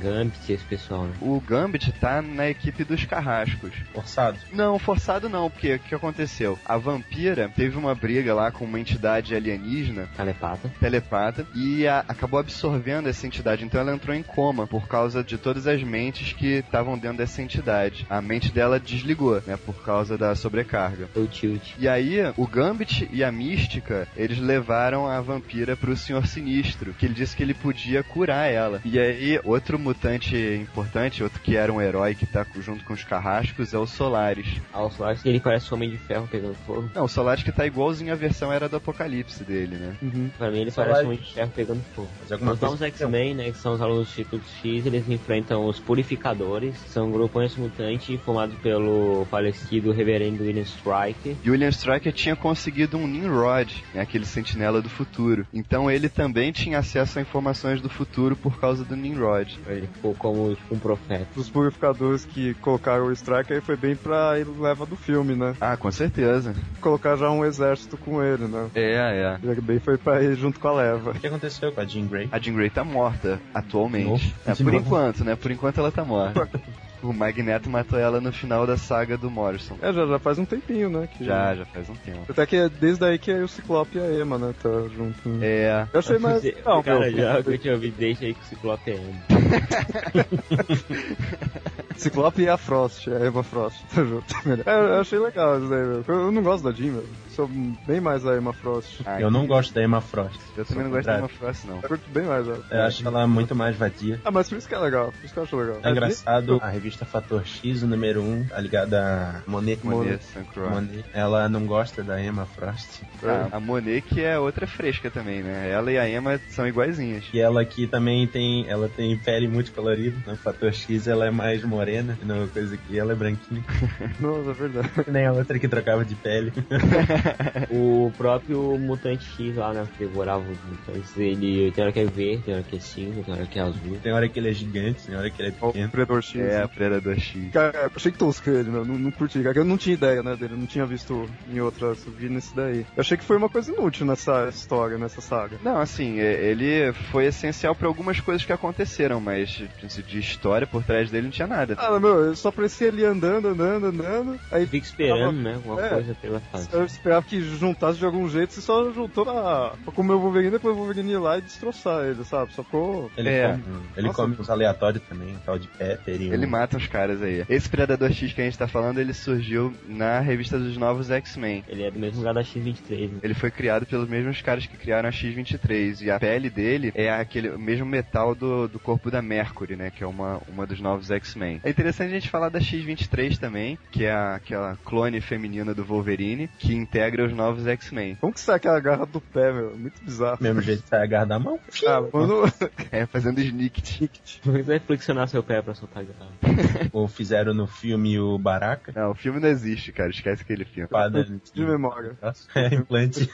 Esse 0.49 0.65
pessoal, 0.65 1.05
né? 1.05 1.13
O 1.21 1.41
Gambit 1.41 1.93
tá 1.93 2.23
na 2.23 2.49
equipe 2.49 2.85
dos 2.85 3.05
carrascos. 3.05 3.73
Forçado. 3.93 4.39
Não, 4.53 4.79
forçado 4.79 5.29
não, 5.29 5.51
porque 5.51 5.75
o 5.75 5.79
que 5.79 5.95
aconteceu? 5.95 6.59
A 6.65 6.77
vampira 6.79 7.51
teve 7.55 7.77
uma 7.77 7.95
briga 7.95 8.35
lá 8.35 8.51
com 8.51 8.65
uma 8.65 8.81
entidade 8.81 9.35
alienígena 9.35 10.09
Calepata. 10.17 10.71
telepata 10.81 11.47
e 11.55 11.87
a- 11.87 12.05
acabou 12.09 12.41
absorvendo 12.41 13.09
essa 13.09 13.27
entidade. 13.27 13.65
Então 13.65 13.81
ela 13.81 13.95
entrou 13.95 14.15
em 14.17 14.23
coma 14.23 14.67
por 14.67 14.89
causa 14.89 15.23
de 15.23 15.37
todas 15.37 15.67
as 15.67 15.83
mentes 15.83 16.33
que 16.33 16.55
estavam 16.61 16.97
dentro 16.97 17.19
dessa 17.19 17.43
entidade. 17.43 18.07
A 18.09 18.21
mente 18.23 18.51
dela 18.51 18.81
desligou, 18.81 19.43
né, 19.47 19.57
por 19.57 19.83
causa 19.83 20.17
da 20.17 20.35
sobrecarga. 20.35 21.09
O 21.15 21.27
Tilt. 21.27 21.75
E 21.79 21.87
aí, 21.89 22.19
o 22.37 22.47
Gambit 22.47 23.09
e 23.13 23.23
a 23.23 23.31
Mística, 23.31 24.09
eles 24.17 24.39
levaram 24.39 25.07
a 25.07 25.21
vampira 25.21 25.77
pro 25.77 25.97
Senhor 25.97 26.27
Sinistro, 26.27 26.95
que 26.95 27.05
ele 27.07 27.15
disse 27.15 27.37
que 27.37 27.43
ele 27.43 27.55
podia 27.55 28.03
curar 28.03 28.51
ela. 28.51 28.81
E 28.85 28.99
aí, 28.99 29.39
outro 29.45 29.79
mutante 29.79 30.38
importante, 30.57 31.23
outro 31.23 31.41
que 31.41 31.57
era 31.57 31.73
um 31.73 31.81
herói 31.81 32.15
que 32.15 32.27
tá 32.27 32.47
junto 32.61 32.85
com 32.85 32.93
os 32.93 33.05
carrascos, 33.05 33.75
é 33.75 33.79
o 33.79 33.87
Solaris. 33.87 34.61
Ah, 34.73 34.83
o 34.83 34.91
Solaris, 34.91 35.25
ele 35.25 35.41
parece 35.41 35.73
um 35.73 35.77
homem 35.77 35.91
de 35.91 35.99
ferro 35.99 36.29
pegando 36.31 36.55
fogo. 36.67 36.91
Não, 36.95 37.05
o 37.05 37.09
Solaris 37.09 37.43
que 37.43 37.53
tá 37.53 37.67
igualzinho 37.67 38.13
à 38.13 38.17
versão 38.17 38.53
era 38.53 38.69
do 38.69 38.77
Apocalipse 38.77 39.45
dele, 39.45 39.77
né? 39.77 39.97
Uhum. 40.03 40.31
Pra 40.37 40.51
mim 40.51 40.61
ele 40.61 40.71
Solaris. 40.71 40.95
parece 40.95 41.07
um 41.07 41.09
homem 41.11 41.25
de 41.25 41.35
ferro 41.35 41.53
pegando 41.55 41.83
fogo. 41.95 42.09
Mas 42.41 42.63
Os 42.63 42.83
X-Men, 42.83 43.35
né, 43.35 43.51
que 43.51 43.59
são 43.59 43.75
os 43.75 43.81
alunos 43.81 44.07
do 44.07 44.11
Instituto 44.11 44.45
X, 44.63 44.87
eles 44.87 45.09
enfrentam 45.09 45.67
os 45.67 45.79
Purificadores, 45.79 46.77
que 46.77 46.91
são 46.91 47.09
um 47.09 47.13
grupo 47.13 47.39
anti-mutante 47.39 48.19
formado 48.19 48.55
pelo 48.63 49.27
falecido 49.31 49.93
reverendo 49.93 50.43
William 50.43 50.63
Strike. 50.63 51.37
E 51.43 51.49
o 51.49 51.53
William 51.53 51.69
Stryker 51.69 52.13
tinha 52.13 52.37
conseguido 52.37 52.97
um 52.97 53.07
Nimrod, 53.07 53.85
né, 53.95 54.01
aquele 54.01 54.27
sentinela 54.27 54.81
do 54.83 54.89
futuro. 54.89 55.47
Então 55.53 55.91
ele 55.91 56.09
também 56.09 56.53
tinha 56.53 56.79
acesso 56.79 57.19
a 57.19 57.23
informações 57.23 57.81
do 57.81 57.89
futuro 57.89 58.37
por 58.37 58.59
causa 58.59 58.85
do 58.85 58.97
Nimrod. 58.97 59.59
Ele 59.67 59.87
ficou 59.87 60.15
como 60.29 60.55
tipo, 60.55 60.75
um 60.75 60.79
profeta. 60.79 61.27
Os 61.37 61.49
purificadores 61.49 62.25
que 62.25 62.55
colocaram 62.55 63.07
o 63.07 63.13
Strike 63.13 63.53
aí 63.53 63.61
foi 63.61 63.77
bem 63.77 63.97
pra 63.97 64.39
ele 64.39 64.51
leva 64.59 64.87
do 64.87 64.97
filme, 64.97 65.35
né? 65.35 65.55
Ah, 65.61 65.77
com 65.77 65.91
certeza. 65.91 66.55
Colocar 66.81 67.17
já 67.17 67.31
um 67.31 67.45
exército 67.45 67.97
com 67.97 68.23
ele, 68.23 68.47
né? 68.47 68.71
É, 68.75 69.39
é. 69.43 69.61
Bem 69.61 69.79
foi 69.79 69.99
pra 69.99 70.23
ir 70.23 70.35
junto 70.35 70.61
com 70.61 70.69
a 70.69 70.73
leva. 70.73 71.11
O 71.11 71.15
que 71.15 71.27
aconteceu 71.27 71.73
com 71.73 71.81
a 71.81 71.85
Jean 71.85 72.07
Grey? 72.07 72.29
A 72.31 72.39
Jean 72.39 72.55
Grey 72.55 72.71
tá 72.71 72.85
morta 72.85 73.41
atualmente. 73.53 74.35
É, 74.47 74.55
por 74.55 74.65
novo? 74.65 74.77
enquanto, 74.79 75.25
né? 75.25 75.37
Por 75.37 75.51
enquanto 75.51 75.79
ela 75.79 75.91
tá 75.91 76.05
morta. 76.05 76.49
O 77.03 77.13
Magneto 77.13 77.71
matou 77.71 77.99
ela 77.99 78.21
no 78.21 78.33
final 78.33 78.67
da 78.67 78.77
saga 78.77 79.17
do 79.17 79.31
Morrison. 79.31 79.77
É, 79.81 79.93
já, 79.93 80.07
já 80.07 80.19
faz 80.19 80.39
um 80.39 80.45
tempinho, 80.45 80.91
né? 80.91 81.07
Que... 81.07 81.25
Já, 81.25 81.55
já 81.55 81.65
faz 81.67 81.89
um 81.89 81.95
tempo. 81.95 82.27
Até 82.29 82.47
que 82.47 82.57
é 82.57 82.69
desde 82.69 83.05
aí 83.05 83.19
que 83.19 83.31
aí 83.31 83.43
o 83.43 83.49
Ciclope 83.49 83.99
e 83.99 84.01
a 84.01 84.21
Ema, 84.21 84.39
né? 84.39 84.55
Tá 84.63 84.69
junto. 84.95 85.19
É. 85.41 85.87
Eu 85.93 86.01
achei 86.01 86.19
mais. 86.19 86.43
Não, 86.65 86.83
cara, 86.83 87.01
meu, 87.01 87.17
já 87.17 87.43
que 87.43 87.51
eu 87.51 87.59
tinha 87.59 87.75
ouvido, 87.75 87.97
deixa 87.97 88.25
aí 88.25 88.35
que 88.35 88.41
o 88.41 88.47
Ciclope 88.47 88.91
é 88.91 88.95
emo. 88.95 89.23
Ciclope 91.97 92.43
e 92.43 92.49
a 92.49 92.57
Frost, 92.57 93.09
a 93.09 93.25
Eva 93.25 93.43
Frost, 93.43 93.81
tá 93.95 94.05
junto. 94.05 94.35
É, 94.67 94.75
eu 94.75 95.01
achei 95.01 95.19
legal 95.19 95.59
isso 95.59 95.69
daí, 95.69 95.85
meu. 95.85 96.05
Eu 96.07 96.33
não 96.33 96.43
gosto 96.43 96.65
da 96.65 96.73
Jean, 96.73 96.93
meu. 96.93 97.05
Sou 97.39 97.47
bem 97.87 98.01
mais 98.01 98.27
a 98.27 98.37
Emma 98.37 98.53
Frost. 98.53 99.01
Ah, 99.07 99.21
Eu 99.21 99.31
não 99.31 99.47
gosto 99.47 99.73
da 99.73 99.81
Emma 99.81 100.01
Frost. 100.01 100.37
Eu 100.57 100.65
também 100.65 100.83
não 100.83 100.91
gosto 100.91 101.07
da. 101.07 101.19
Emma 101.19 101.29
Frost, 101.29 101.65
não. 101.67 101.77
Eu 101.77 101.83
curto 101.83 102.11
bem 102.11 102.25
mais 102.25 102.49
ela. 102.49 102.65
Eu 102.69 102.83
acho 102.83 103.07
ela 103.07 103.27
muito 103.29 103.55
mais 103.55 103.77
vadia. 103.77 104.21
Ah, 104.25 104.31
mas 104.33 104.49
por 104.49 104.59
isso 104.59 104.67
que 104.69 104.75
é 104.75 104.79
legal. 104.79 105.13
Por 105.13 105.25
isso 105.25 105.33
que 105.33 105.39
eu 105.39 105.45
acho 105.45 105.57
legal. 105.57 105.79
É 105.85 105.91
engraçado, 105.91 106.59
a 106.61 106.69
revista 106.69 107.05
Fator 107.05 107.47
X, 107.47 107.85
o 107.85 107.87
número 107.87 108.23
1, 108.23 108.47
tá 108.49 108.61
ligada 108.61 109.01
a 109.47 109.49
Monet. 109.49 109.79
Monet. 109.87 110.21
Monet. 110.57 111.05
Ela 111.15 111.49
não 111.49 111.65
gosta 111.65 112.03
da 112.03 112.21
Emma 112.21 112.45
Frost. 112.45 113.03
Ah, 113.23 113.51
a 113.53 113.61
Monet 113.61 114.01
que 114.03 114.21
é 114.21 114.37
outra 114.37 114.67
fresca 114.67 115.09
também, 115.09 115.41
né? 115.41 115.71
Ela 115.71 115.93
e 115.93 115.99
a 115.99 116.11
Emma 116.11 116.41
são 116.49 116.67
iguaizinhas. 116.67 117.25
E 117.33 117.39
ela 117.39 117.63
aqui 117.63 117.87
também 117.87 118.27
tem, 118.27 118.67
ela 118.69 118.89
tem 118.89 119.17
pele 119.17 119.47
muito 119.47 119.71
colorida. 119.71 120.17
No 120.27 120.37
Fator 120.37 120.73
X 120.73 121.07
ela 121.07 121.25
é 121.27 121.31
mais 121.31 121.63
morena, 121.63 122.19
e 122.21 122.25
na 122.25 122.49
coisa 122.49 122.75
aqui 122.75 122.99
ela 122.99 123.13
é 123.13 123.15
branquinha. 123.15 123.63
Nossa, 124.19 124.51
é 124.51 124.55
verdade. 124.55 124.89
Que 125.05 125.11
nem 125.13 125.25
a 125.25 125.33
outra 125.33 125.57
que 125.57 125.69
trocava 125.69 126.05
de 126.05 126.17
pele. 126.17 126.53
O 127.71 128.13
próprio 128.17 128.79
Mutante 128.79 129.25
X 129.37 129.57
lá, 129.57 129.73
né? 129.73 129.87
Que 129.97 130.05
devorava 130.07 130.43
os 130.43 130.59
mutantes. 130.71 131.17
Ele 131.17 131.71
tem 131.73 131.85
hora 131.85 131.93
que 131.93 132.01
é 132.01 132.05
verde, 132.05 132.43
tem 132.45 132.55
hora 132.55 132.63
que 132.63 132.77
é 132.77 132.81
cinza, 132.81 133.23
tem 133.23 133.35
hora 133.35 133.47
que 133.47 133.59
é 133.59 133.63
azul. 133.63 133.99
Tem 134.03 134.13
hora 134.13 134.29
que 134.29 134.39
ele 134.39 134.49
é 134.51 134.53
gigante, 134.53 135.03
tem 135.07 135.17
hora 135.17 135.31
que 135.31 135.43
ele 135.43 135.49
é 135.51 135.55
O 135.65 135.67
pequeno. 135.69 135.91
Predador 135.91 136.23
X. 136.23 136.41
É, 136.41 136.63
a 136.63 136.69
Predador 136.69 137.19
X. 137.19 137.53
Cara, 137.53 137.79
eu 137.85 137.91
achei 137.95 138.13
que 138.13 138.19
tosco 138.19 138.51
ele, 138.51 138.71
né? 138.71 138.83
Não, 138.87 138.99
não 138.99 139.11
curti. 139.11 139.43
Cara, 139.43 139.59
eu 139.59 139.65
não 139.65 139.77
tinha 139.77 139.95
ideia, 139.95 140.23
né, 140.23 140.37
dele. 140.37 140.55
Não 140.57 140.67
tinha 140.67 140.87
visto 140.87 141.29
em 141.51 141.61
outras. 141.61 142.05
Vi 142.05 142.29
nesse 142.29 142.55
daí. 142.55 142.81
Eu 142.97 143.01
achei 143.01 143.17
que 143.17 143.25
foi 143.25 143.37
uma 143.37 143.49
coisa 143.49 143.73
inútil 143.73 144.07
nessa 144.07 144.49
história, 144.49 144.97
nessa 144.99 145.21
saga. 145.21 145.59
Não, 145.63 145.81
assim, 145.81 146.19
é- 146.21 146.51
ele 146.51 146.93
foi 147.11 147.27
essencial 147.27 147.75
pra 147.75 147.89
algumas 147.89 148.21
coisas 148.21 148.45
que 148.45 148.53
aconteceram, 148.53 149.21
mas 149.21 149.49
de- 149.51 150.03
de 150.03 150.19
história 150.19 150.67
por 150.67 150.83
trás 150.83 151.11
dele 151.11 151.25
não 151.25 151.31
tinha 151.31 151.47
nada. 151.49 151.75
Ah, 151.79 151.99
meu, 151.99 152.25
eu 152.27 152.37
só 152.37 152.51
parecia 152.51 152.89
ele 152.89 153.05
andando, 153.05 153.49
andando, 153.49 153.87
andando. 153.87 154.39
Aí 154.51 154.67
Fica 154.67 154.87
esperando, 154.87 155.39
né? 155.41 155.55
Alguma 155.55 155.85
É. 155.85 155.89
coisa 155.89 156.15
pela 156.21 156.41
fase. 156.41 156.69
eu 156.73 156.85
esperava 156.85 157.18
que 157.27 157.41
juntasse 157.41 157.99
de 157.99 158.05
algum 158.05 158.29
jeito, 158.29 158.53
você 158.53 158.61
só 158.61 158.93
juntou 158.93 159.25
na. 159.25 159.73
pra 159.85 159.93
comer 159.93 160.13
o 160.15 160.21
Wolverine, 160.21 160.51
depois 160.53 160.75
o 160.75 160.79
Wolverine 160.79 161.13
ir 161.13 161.19
lá 161.19 161.39
e 161.39 161.43
destroçar 161.43 162.05
ele, 162.07 162.25
sabe? 162.25 162.53
Só 162.53 162.63
ficou. 162.63 163.11
Ele, 163.17 163.29
É. 163.29 163.49
come, 163.53 163.63
ele 163.97 164.07
Nossa. 164.09 164.23
come 164.23 164.37
uns 164.39 164.51
aleatórios 164.51 165.03
também, 165.09 165.35
um 165.35 165.39
tal 165.39 165.59
de 165.59 165.69
Pepper 165.69 166.21
e 166.21 166.31
um... 166.31 166.33
Ele 166.35 166.47
mata 166.47 166.77
os 166.77 166.87
caras 166.87 167.23
aí. 167.23 167.45
Esse 167.49 167.69
Predador 167.69 168.13
X 168.13 168.33
que 168.33 168.41
a 168.41 168.45
gente 168.45 168.59
tá 168.59 168.67
falando, 168.69 168.99
ele 168.99 169.13
surgiu 169.13 169.73
na 169.87 170.21
revista 170.21 170.59
dos 170.59 170.77
novos 170.77 171.11
X-Men. 171.11 171.65
Ele 171.69 171.83
é 171.85 171.91
do 171.91 171.99
mesmo 171.99 172.19
lugar 172.19 172.35
da 172.35 172.43
X-23, 172.43 173.11
né? 173.13 173.19
Ele 173.23 173.35
foi 173.35 173.51
criado 173.51 173.87
pelos 173.87 174.09
mesmos 174.09 174.41
caras 174.43 174.67
que 174.67 174.77
criaram 174.77 175.09
a 175.09 175.13
X-23. 175.13 176.03
E 176.03 176.11
a 176.11 176.19
pele 176.19 176.51
dele 176.51 176.93
é 176.95 177.11
aquele 177.11 177.49
o 177.51 177.59
mesmo 177.59 177.87
metal 177.87 178.35
do, 178.35 178.69
do 178.69 178.79
corpo 178.79 179.11
da 179.11 179.23
Mercury, 179.23 179.77
né? 179.77 179.91
Que 179.91 180.05
é 180.05 180.07
uma, 180.07 180.41
uma 180.49 180.67
dos 180.67 180.81
novos 180.81 181.11
X-Men. 181.11 181.61
É 181.65 181.71
interessante 181.71 182.09
a 182.11 182.15
gente 182.15 182.29
falar 182.31 182.49
da 182.49 182.61
X-23 182.61 183.39
também, 183.39 183.79
que 183.91 184.05
é 184.05 184.11
a- 184.13 184.35
aquela 184.37 184.77
clone 184.85 185.21
feminina 185.21 185.75
do 185.75 185.85
Wolverine, 185.85 186.49
que 186.59 186.75
integra 186.75 187.08
os 187.23 187.33
novos 187.33 187.67
X-Men. 187.67 188.17
Como 188.17 188.33
que 188.33 188.41
sai 188.41 188.57
aquela 188.57 188.81
garra 188.81 189.07
do 189.07 189.21
pé, 189.21 189.53
meu? 189.53 189.77
Muito 189.77 190.03
bizarro. 190.03 190.39
Mesmo 190.41 190.61
jeito 190.61 190.83
que 190.83 190.89
sai 190.89 191.03
a 191.03 191.07
garra 191.07 191.27
da 191.27 191.39
mão. 191.39 191.59
Ah, 191.87 192.03
quando. 192.11 192.43
É, 192.91 193.05
fazendo 193.07 193.41
snicket. 193.41 194.41
Por 194.43 194.53
que 194.53 194.59
você 194.59 194.63
vai 194.63 194.79
flexionar 194.79 195.29
seu 195.29 195.43
pé 195.43 195.61
pra 195.61 195.75
soltar 195.75 196.03
a 196.03 196.07
garra? 196.07 196.89
Ou 196.93 197.07
fizeram 197.07 197.53
no 197.53 197.67
filme 197.67 198.19
o 198.19 198.39
Baraka. 198.39 198.93
Não, 198.95 199.11
o 199.11 199.15
filme 199.15 199.41
não 199.41 199.49
existe, 199.49 199.93
cara. 199.93 200.11
Esquece 200.11 200.43
aquele 200.43 200.65
filme. 200.65 200.85
Espada 200.85 201.25
de 201.25 201.65
memória. 201.65 202.17
É, 202.55 202.75
implante. 202.75 203.29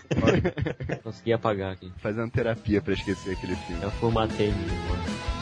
Consegui 1.02 1.32
apagar 1.32 1.72
aqui. 1.72 1.92
Fazendo 1.98 2.30
terapia 2.30 2.82
pra 2.82 2.94
esquecer 2.94 3.32
aquele 3.32 3.56
filme. 3.56 3.82
Eu 3.82 3.90
formatei 3.92 4.50
minha 4.50 4.66
memória. 4.66 5.33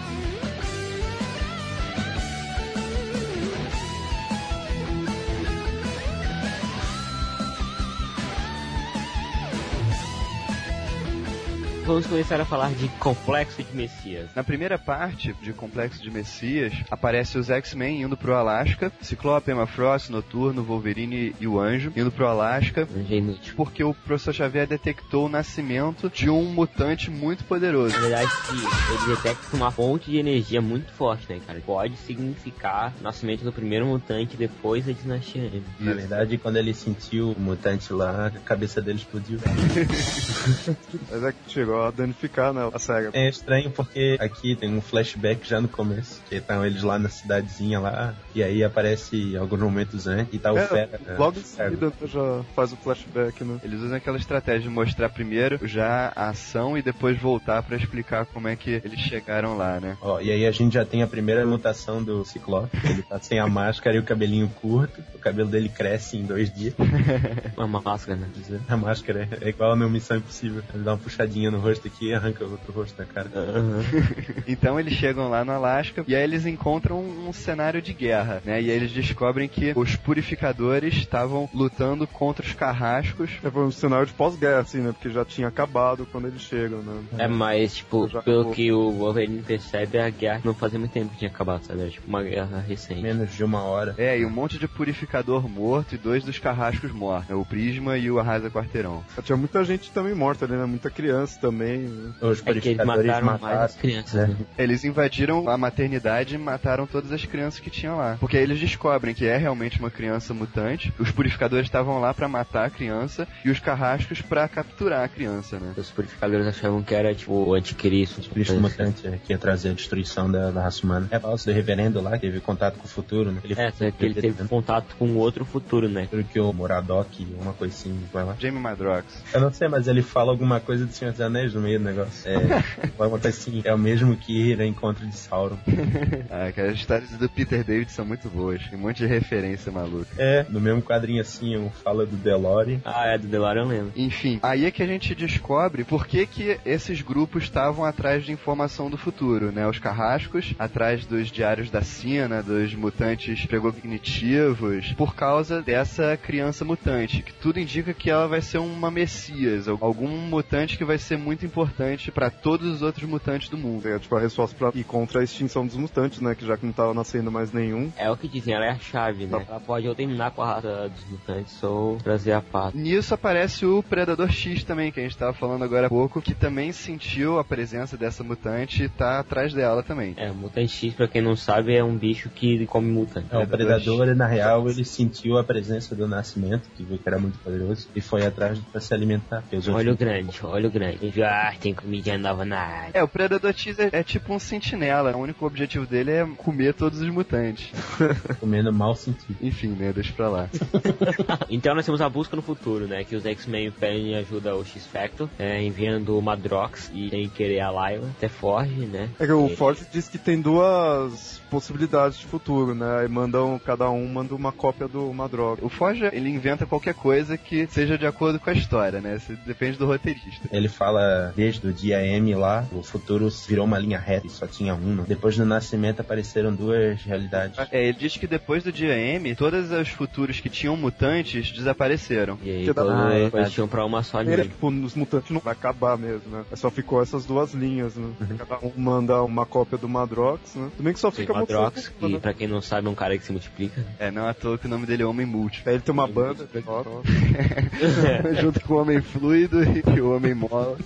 Vamos 11.84 12.06
começar 12.06 12.40
a 12.40 12.44
falar 12.44 12.70
de 12.74 12.88
Complexo 13.00 13.60
de 13.60 13.76
Messias. 13.76 14.30
Na 14.36 14.44
primeira 14.44 14.78
parte 14.78 15.34
de 15.42 15.52
Complexo 15.52 16.00
de 16.00 16.10
Messias, 16.12 16.72
aparece 16.88 17.36
os 17.36 17.50
X-Men 17.50 18.02
indo 18.02 18.16
pro 18.16 18.34
Alasca, 18.34 18.92
Ciclope, 19.00 19.50
Emma 19.50 19.66
Frost, 19.66 20.08
Noturno, 20.08 20.62
Wolverine 20.62 21.34
e 21.40 21.46
o 21.46 21.58
Anjo 21.58 21.92
indo 21.96 22.12
pro 22.12 22.28
Alasca, 22.28 22.82
Anjo 22.96 23.12
inútil. 23.12 23.54
porque 23.56 23.82
o 23.82 23.92
professor 23.92 24.32
Xavier 24.32 24.66
detectou 24.68 25.26
o 25.26 25.28
nascimento 25.28 26.08
de 26.08 26.30
um 26.30 26.44
mutante 26.44 27.10
muito 27.10 27.42
poderoso. 27.44 27.94
Na 27.96 28.00
verdade, 28.00 28.30
ele 28.52 29.16
detecta 29.16 29.56
uma 29.56 29.72
fonte 29.72 30.08
de 30.08 30.18
energia 30.18 30.60
muito 30.62 30.92
forte, 30.92 31.26
né, 31.32 31.40
cara? 31.44 31.60
Pode 31.66 31.96
significar 31.96 32.94
o 33.00 33.02
nascimento 33.02 33.42
do 33.42 33.52
primeiro 33.52 33.86
mutante 33.86 34.36
depois 34.36 34.86
da 34.86 34.92
dinastia 34.92 35.42
M. 35.42 35.64
Na 35.80 35.94
verdade, 35.94 36.38
quando 36.38 36.56
ele 36.56 36.74
sentiu 36.74 37.32
o 37.32 37.40
mutante 37.40 37.92
lá, 37.92 38.28
a 38.28 38.30
cabeça 38.30 38.80
dele 38.80 38.98
explodiu. 38.98 39.40
Mas 41.10 41.24
é 41.24 41.32
que 41.32 41.50
chegou 41.50 41.71
a 41.80 41.90
danificar, 41.90 42.52
né? 42.52 42.68
A 42.72 42.78
SEGA. 42.78 43.10
É 43.12 43.28
estranho 43.28 43.70
porque 43.70 44.16
aqui 44.20 44.56
tem 44.56 44.74
um 44.74 44.80
flashback 44.80 45.46
já 45.46 45.60
no 45.60 45.68
começo, 45.68 46.20
que 46.28 46.36
estão 46.36 46.64
eles 46.64 46.82
lá 46.82 46.98
na 46.98 47.08
cidadezinha 47.08 47.80
lá, 47.80 48.14
e 48.34 48.42
aí 48.42 48.62
aparece 48.62 49.36
alguns 49.36 49.60
momentos 49.60 50.06
antes, 50.06 50.34
e 50.34 50.38
tá 50.38 50.52
o 50.52 50.58
É, 50.58 50.66
Fera. 50.66 51.00
Logo 51.18 51.38
em 51.38 51.40
é, 51.40 51.44
seguida 51.44 51.92
já 52.04 52.42
faz 52.54 52.72
o 52.72 52.76
flashback, 52.76 53.44
né? 53.44 53.60
Eles 53.62 53.80
usam 53.80 53.96
aquela 53.96 54.16
estratégia 54.16 54.62
de 54.62 54.68
mostrar 54.68 55.08
primeiro 55.08 55.58
já 55.66 56.12
a 56.14 56.30
ação 56.30 56.76
e 56.76 56.82
depois 56.82 57.18
voltar 57.18 57.62
pra 57.62 57.76
explicar 57.76 58.26
como 58.26 58.48
é 58.48 58.56
que 58.56 58.80
eles 58.84 59.00
chegaram 59.00 59.56
lá, 59.56 59.80
né? 59.80 59.96
Ó, 60.00 60.20
e 60.20 60.30
aí 60.30 60.46
a 60.46 60.50
gente 60.50 60.74
já 60.74 60.84
tem 60.84 61.02
a 61.02 61.06
primeira 61.06 61.44
mutação 61.46 62.02
do 62.02 62.24
Ciclope. 62.24 62.76
Ele 62.84 63.02
tá 63.02 63.18
sem 63.20 63.38
a 63.38 63.46
máscara 63.46 63.96
e 63.96 63.98
o 63.98 64.02
cabelinho 64.02 64.48
curto. 64.60 65.02
O 65.14 65.18
cabelo 65.18 65.48
dele 65.48 65.68
cresce 65.68 66.16
em 66.16 66.24
dois 66.24 66.52
dias. 66.52 66.74
Uma 67.56 67.80
máscara, 67.80 68.18
né? 68.18 68.28
A 68.68 68.76
máscara 68.76 69.28
é 69.40 69.48
igual 69.48 69.72
a 69.72 69.76
meu 69.76 69.88
Missão 69.88 70.16
Impossível. 70.16 70.62
Ele 70.74 70.82
dá 70.82 70.92
uma 70.92 70.98
puxadinha 70.98 71.50
no 71.50 71.58
rosto 71.62 71.86
aqui 71.86 72.08
e 72.08 72.14
arranca 72.14 72.44
o 72.44 72.50
outro 72.50 72.72
rosto 72.72 72.96
da 72.96 73.04
cara. 73.04 73.30
Aham. 73.34 73.82
Então 74.46 74.78
eles 74.78 74.94
chegam 74.94 75.28
lá 75.28 75.44
no 75.44 75.52
Alasca 75.52 76.04
e 76.06 76.14
aí 76.14 76.22
eles 76.22 76.44
encontram 76.46 77.00
um 77.00 77.32
cenário 77.32 77.80
de 77.80 77.92
guerra, 77.92 78.42
né? 78.44 78.60
E 78.60 78.70
aí 78.70 78.76
eles 78.76 78.92
descobrem 78.92 79.48
que 79.48 79.72
os 79.76 79.96
purificadores 79.96 80.94
estavam 80.94 81.48
lutando 81.54 82.06
contra 82.06 82.44
os 82.44 82.52
carrascos. 82.52 83.30
É 83.42 83.50
foi 83.50 83.64
um 83.64 83.70
cenário 83.70 84.06
de 84.06 84.12
pós-guerra, 84.12 84.60
assim, 84.60 84.78
né? 84.78 84.92
Porque 84.92 85.10
já 85.10 85.24
tinha 85.24 85.48
acabado 85.48 86.06
quando 86.10 86.26
eles 86.26 86.42
chegam, 86.42 86.78
né? 86.82 87.02
É, 87.18 87.28
mas, 87.28 87.76
tipo, 87.76 88.08
Já 88.08 88.20
pelo 88.22 88.40
acabou. 88.40 88.54
que 88.54 88.72
o 88.72 88.90
Wolverine 88.92 89.42
percebe, 89.42 89.98
a 89.98 90.10
guerra 90.10 90.40
não 90.44 90.54
fazia 90.54 90.78
muito 90.78 90.92
tempo 90.92 91.10
que 91.10 91.18
tinha 91.18 91.30
acabado, 91.30 91.64
sabe? 91.64 91.80
Era 91.80 91.90
tipo 91.90 92.08
uma 92.08 92.22
guerra 92.22 92.58
recente. 92.60 93.02
Menos 93.02 93.32
de 93.34 93.44
uma 93.44 93.62
hora. 93.62 93.94
É, 93.98 94.18
e 94.18 94.24
um 94.26 94.30
monte 94.30 94.58
de 94.58 94.66
purificador 94.66 95.48
morto 95.48 95.94
e 95.94 95.98
dois 95.98 96.24
dos 96.24 96.38
carrascos 96.38 96.90
mortos, 96.92 97.28
né? 97.28 97.34
o 97.34 97.44
Prisma 97.44 97.96
e 97.96 98.10
o 98.10 98.18
Arrasa 98.18 98.50
Quarteirão. 98.50 99.04
Tinha 99.22 99.36
muita 99.36 99.64
gente 99.64 99.90
também 99.90 100.14
morta 100.14 100.44
ali, 100.44 100.54
né? 100.54 100.64
Muita 100.64 100.90
criança 100.90 101.38
também. 101.40 101.51
Né? 101.52 102.12
Os 102.20 102.40
É 102.40 102.42
que 102.42 102.50
eles 102.50 102.62
purificadores 102.62 103.06
mataram, 103.06 103.26
mataram. 103.26 103.54
mais 103.56 103.70
as 103.70 103.76
crianças, 103.76 104.28
né? 104.28 104.36
Eles 104.58 104.84
invadiram 104.84 105.48
a 105.48 105.56
maternidade 105.56 106.34
e 106.34 106.38
mataram 106.38 106.86
todas 106.86 107.12
as 107.12 107.24
crianças 107.24 107.60
que 107.60 107.70
tinham 107.70 107.96
lá. 107.96 108.16
Porque 108.18 108.36
aí 108.36 108.42
eles 108.42 108.58
descobrem 108.60 109.14
que 109.14 109.26
é 109.26 109.36
realmente 109.36 109.78
uma 109.78 109.90
criança 109.90 110.32
mutante. 110.34 110.92
Os 110.98 111.10
purificadores 111.10 111.66
estavam 111.66 112.00
lá 112.00 112.12
pra 112.14 112.28
matar 112.28 112.66
a 112.66 112.70
criança 112.70 113.26
e 113.44 113.50
os 113.50 113.58
carrascos 113.58 114.20
pra 114.20 114.48
capturar 114.48 115.04
a 115.04 115.08
criança, 115.08 115.58
né? 115.58 115.72
Os 115.76 115.90
purificadores 115.90 116.46
achavam 116.46 116.82
que 116.82 116.94
era, 116.94 117.14
tipo, 117.14 117.32
o 117.32 117.54
anticristo. 117.54 118.20
Os 118.20 118.26
bichos 118.28 118.56
mutantes 118.58 119.04
é, 119.04 119.18
que 119.24 119.32
ia 119.32 119.38
trazer 119.38 119.70
a 119.70 119.72
destruição 119.72 120.30
da, 120.30 120.50
da 120.50 120.62
raça 120.62 120.84
humana. 120.84 121.08
É 121.10 121.18
falso 121.18 121.46
do 121.46 121.52
reverendo 121.52 122.00
lá, 122.00 122.12
que 122.12 122.20
teve 122.20 122.40
contato 122.40 122.76
com 122.78 122.84
o 122.84 122.88
futuro, 122.88 123.30
né? 123.32 123.40
Ele 123.44 123.54
É, 123.58 123.70
que 123.90 124.04
ele 124.04 124.14
teve 124.14 124.44
contato 124.48 124.94
com 124.98 125.14
outro 125.16 125.44
futuro, 125.44 125.88
né? 125.88 126.08
Que 126.32 126.40
o 126.40 126.52
Moradok, 126.52 127.26
uma 127.40 127.52
coisa 127.52 127.74
assim, 127.74 127.98
vai 128.12 128.24
lá. 128.24 128.36
Jamie 128.38 128.60
Madrox. 128.60 129.04
Eu 129.32 129.40
não 129.40 129.52
sei, 129.52 129.68
mas 129.68 129.88
ele 129.88 130.02
fala 130.02 130.30
alguma 130.30 130.60
coisa 130.60 130.86
do 130.86 130.92
Senhor 130.92 131.10
dos 131.10 131.20
Anéis 131.20 131.41
no 131.54 131.60
meio 131.60 131.78
do 131.78 131.84
negócio. 131.84 132.30
É, 132.30 132.38
vai 132.96 133.08
coisa 133.08 133.28
assim, 133.28 133.62
é 133.64 133.74
o 133.74 133.78
mesmo 133.78 134.16
que 134.16 134.50
ir 134.50 134.60
ao 134.60 134.66
encontro 134.66 135.06
de 135.06 135.16
Sauron. 135.16 135.58
Ah, 136.30 136.50
cara, 136.52 136.70
as 136.70 136.76
histórias 136.76 137.10
do 137.10 137.28
Peter 137.28 137.64
David 137.64 137.90
são 137.90 138.04
muito 138.04 138.28
boas. 138.28 138.62
Tem 138.68 138.78
um 138.78 138.82
monte 138.82 138.98
de 138.98 139.06
referência 139.06 139.70
maluca. 139.70 140.08
É, 140.16 140.46
no 140.48 140.60
mesmo 140.60 140.80
quadrinho 140.80 141.20
assim, 141.20 141.56
um 141.56 141.70
fala 141.70 142.06
do 142.06 142.16
DeLorean. 142.16 142.80
Ah, 142.84 143.06
é, 143.06 143.18
do 143.18 143.26
DeLorean 143.26 143.62
eu 143.62 143.68
lembro. 143.68 143.92
Enfim, 143.96 144.38
aí 144.42 144.64
é 144.64 144.70
que 144.70 144.82
a 144.82 144.86
gente 144.86 145.14
descobre 145.14 145.84
por 145.84 146.06
que, 146.06 146.26
que 146.26 146.58
esses 146.64 147.02
grupos 147.02 147.44
estavam 147.44 147.84
atrás 147.84 148.24
de 148.24 148.32
informação 148.32 148.88
do 148.88 148.96
futuro, 148.96 149.52
né? 149.52 149.66
Os 149.66 149.78
carrascos, 149.78 150.54
atrás 150.58 151.04
dos 151.04 151.30
diários 151.30 151.70
da 151.70 151.82
Sina, 151.82 152.42
dos 152.42 152.74
mutantes 152.74 153.44
precognitivos, 153.46 154.92
por 154.92 155.14
causa 155.14 155.62
dessa 155.62 156.16
criança 156.16 156.64
mutante, 156.64 157.22
que 157.22 157.32
tudo 157.32 157.60
indica 157.60 157.92
que 157.92 158.10
ela 158.10 158.28
vai 158.28 158.40
ser 158.40 158.58
uma 158.58 158.90
messias, 158.90 159.68
algum 159.68 160.08
mutante 160.08 160.76
que 160.76 160.84
vai 160.84 160.98
ser 160.98 161.16
muito 161.16 161.31
muito 161.32 161.46
importante 161.46 162.10
pra 162.10 162.30
todos 162.30 162.66
os 162.74 162.82
outros 162.82 163.08
mutantes 163.08 163.48
do 163.48 163.56
mundo. 163.56 163.88
É 163.88 163.98
tipo 163.98 164.14
a 164.14 164.20
resposta 164.20 164.54
pra 164.56 164.70
ir 164.78 164.84
contra 164.84 165.20
a 165.20 165.24
extinção 165.24 165.66
dos 165.66 165.76
mutantes, 165.76 166.20
né? 166.20 166.34
Que 166.34 166.46
já 166.46 166.56
que 166.56 166.66
não 166.66 166.72
tava 166.72 166.92
nascendo 166.92 167.30
mais 167.32 167.52
nenhum. 167.52 167.90
É 167.96 168.10
o 168.10 168.16
que 168.16 168.28
dizem, 168.28 168.54
ela 168.54 168.66
é 168.66 168.70
a 168.70 168.78
chave, 168.78 169.26
né? 169.26 169.44
Ela 169.48 169.60
pode 169.60 169.88
ou 169.88 169.94
terminar 169.94 170.30
com 170.32 170.42
a 170.42 170.54
raça 170.54 170.88
dos 170.88 171.04
mutantes 171.10 171.62
ou 171.62 171.96
trazer 171.96 172.32
a 172.32 172.42
paz. 172.42 172.74
Nisso 172.74 173.14
aparece 173.14 173.64
o 173.64 173.82
Predador 173.82 174.30
X 174.30 174.62
também, 174.62 174.92
que 174.92 175.00
a 175.00 175.02
gente 175.02 175.16
tava 175.16 175.32
falando 175.32 175.64
agora 175.64 175.86
há 175.86 175.88
pouco, 175.88 176.20
que 176.20 176.34
também 176.34 176.70
sentiu 176.70 177.38
a 177.38 177.44
presença 177.44 177.96
dessa 177.96 178.22
mutante 178.22 178.84
e 178.84 178.88
tá 178.88 179.18
atrás 179.18 179.54
dela 179.54 179.82
também. 179.82 180.14
É, 180.18 180.30
o 180.30 180.34
mutante 180.34 180.72
X, 180.72 180.94
pra 180.94 181.08
quem 181.08 181.22
não 181.22 181.34
sabe, 181.34 181.74
é 181.74 181.82
um 181.82 181.96
bicho 181.96 182.28
que 182.28 182.66
come 182.66 182.90
mutante. 182.90 183.28
É, 183.30 183.38
o 183.38 183.46
predador, 183.46 184.14
na 184.14 184.26
real, 184.26 184.68
ele 184.68 184.84
sentiu 184.84 185.38
a 185.38 185.44
presença 185.44 185.94
do 185.94 186.06
nascimento, 186.06 186.68
que 186.76 186.84
viu 186.84 186.98
que 186.98 187.08
era 187.08 187.18
muito 187.18 187.38
poderoso, 187.38 187.88
e 187.94 188.00
foi 188.02 188.26
atrás 188.26 188.58
pra 188.70 188.80
se 188.80 188.92
alimentar. 188.92 189.42
Olho 189.74 189.96
grande, 189.96 190.44
olho 190.44 190.70
grande. 190.70 191.21
Ah, 191.24 191.52
tem 191.60 191.74
comida 191.74 192.16
nova 192.18 192.44
na 192.44 192.58
área. 192.58 192.90
É, 192.94 193.02
o 193.02 193.08
Predador 193.08 193.52
X 193.52 193.78
é, 193.78 193.88
é 193.92 194.02
tipo 194.02 194.32
um 194.34 194.38
sentinela. 194.38 195.14
O 195.16 195.20
único 195.20 195.46
objetivo 195.46 195.86
dele 195.86 196.10
é 196.12 196.26
comer 196.36 196.74
todos 196.74 197.00
os 197.00 197.08
mutantes. 197.08 197.70
comendo 198.40 198.72
mal 198.72 198.94
sentido. 198.94 199.36
Enfim, 199.40 199.68
né? 199.68 199.92
Deixa 199.92 200.12
pra 200.12 200.28
lá. 200.28 200.48
Então 201.50 201.74
nós 201.74 201.84
temos 201.84 202.00
a 202.00 202.08
busca 202.08 202.34
no 202.36 202.42
futuro, 202.42 202.86
né? 202.86 203.04
Que 203.04 203.16
os 203.16 203.24
X-Men 203.26 203.70
pedem 203.72 204.14
ajuda 204.16 204.50
ao 204.52 204.64
X-Factor, 204.64 205.28
é, 205.38 205.62
enviando 205.62 206.16
o 206.18 206.22
Madrox 206.22 206.90
e 206.94 207.10
sem 207.10 207.28
querer 207.28 207.60
a 207.60 207.70
Lyla, 207.70 208.10
até 208.16 208.28
foge, 208.28 208.86
né? 208.86 209.08
É 209.18 209.26
que 209.26 209.32
o 209.32 209.46
E- 209.48 209.56
Ford 209.56 209.78
diz 209.92 210.08
que 210.08 210.18
tem 210.18 210.40
duas 210.40 211.41
possibilidades 211.52 212.18
de 212.18 212.24
futuro, 212.24 212.74
né? 212.74 213.00
Aí 213.00 213.08
mandam, 213.08 213.60
cada 213.64 213.90
um 213.90 214.08
manda 214.08 214.34
uma 214.34 214.50
cópia 214.50 214.88
do 214.88 215.12
Madroga. 215.12 215.62
O 215.62 215.68
Forja, 215.68 216.10
ele 216.14 216.30
inventa 216.30 216.64
qualquer 216.64 216.94
coisa 216.94 217.36
que 217.36 217.66
seja 217.66 217.98
de 217.98 218.06
acordo 218.06 218.40
com 218.40 218.48
a 218.48 218.54
história, 218.54 219.02
né? 219.02 219.16
Isso 219.16 219.36
depende 219.44 219.76
do 219.76 219.84
roteirista. 219.86 220.48
Ele 220.50 220.66
fala 220.68 221.30
desde 221.36 221.66
o 221.66 221.72
dia 221.72 222.04
M 222.06 222.34
lá, 222.34 222.64
o 222.72 222.82
futuro 222.82 223.28
virou 223.46 223.66
uma 223.66 223.78
linha 223.78 223.98
reta 223.98 224.26
e 224.26 224.30
só 224.30 224.46
tinha 224.46 224.74
uma. 224.74 225.02
Depois 225.02 225.36
do 225.36 225.44
nascimento 225.44 226.00
apareceram 226.00 226.54
duas 226.54 227.02
realidades. 227.02 227.58
É, 227.70 227.84
ele 227.88 227.98
diz 227.98 228.16
que 228.16 228.26
depois 228.26 228.64
do 228.64 228.72
dia 228.72 228.96
M, 228.96 229.34
todos 229.36 229.70
os 229.70 229.88
futuros 229.90 230.40
que 230.40 230.48
tinham 230.48 230.74
mutantes 230.74 231.52
desapareceram. 231.52 232.38
E 232.42 232.50
aí 232.50 232.66
todos 232.72 232.90
Ah, 232.90 233.12
é 233.12 233.30
eles 233.30 233.52
tinham 233.52 233.68
pra 233.68 233.84
uma 233.84 234.02
só 234.02 234.22
Ele, 234.22 234.30
linha. 234.36 234.44
tipo, 234.44 234.68
os 234.68 234.94
mutantes 234.94 235.30
não 235.30 235.40
vai 235.40 235.52
acabar 235.52 235.98
mesmo, 235.98 236.30
né? 236.30 236.44
Só 236.54 236.70
ficou 236.70 237.02
essas 237.02 237.26
duas 237.26 237.52
linhas, 237.52 237.94
né? 237.94 238.08
Uhum. 238.20 238.36
Cada 238.38 238.58
um 238.64 238.72
manda 238.76 239.22
uma 239.22 239.44
cópia 239.44 239.76
do 239.76 239.88
Madrox, 239.88 240.54
né? 240.54 240.70
Também 240.78 240.94
que 240.94 241.00
só 241.00 241.10
fica 241.10 241.32
Madrox, 241.42 241.88
que 241.88 242.08
né? 242.08 242.18
pra 242.18 242.34
quem 242.34 242.48
não 242.48 242.60
sabe 242.60 242.86
é 242.86 242.90
um 242.90 242.94
cara 242.94 243.16
que 243.16 243.24
se 243.24 243.32
multiplica. 243.32 243.84
É, 243.98 244.10
não 244.10 244.26
à 244.26 244.34
toa 244.34 244.58
que 244.58 244.66
o 244.66 244.70
nome 244.70 244.86
dele 244.86 245.02
é 245.02 245.06
Homem 245.06 245.26
Múltiplo. 245.26 245.68
Aí 245.68 245.76
ele 245.76 245.82
tem 245.82 245.92
uma 245.92 246.06
banda, 246.06 246.48
ó, 246.66 246.82
ó. 246.86 247.02
Junto 248.40 248.60
com 248.60 248.74
o 248.74 248.80
Homem 248.80 249.00
Fluido 249.00 249.58
e 249.62 250.00
o 250.00 250.14
Homem 250.14 250.34
Mola. 250.34 250.76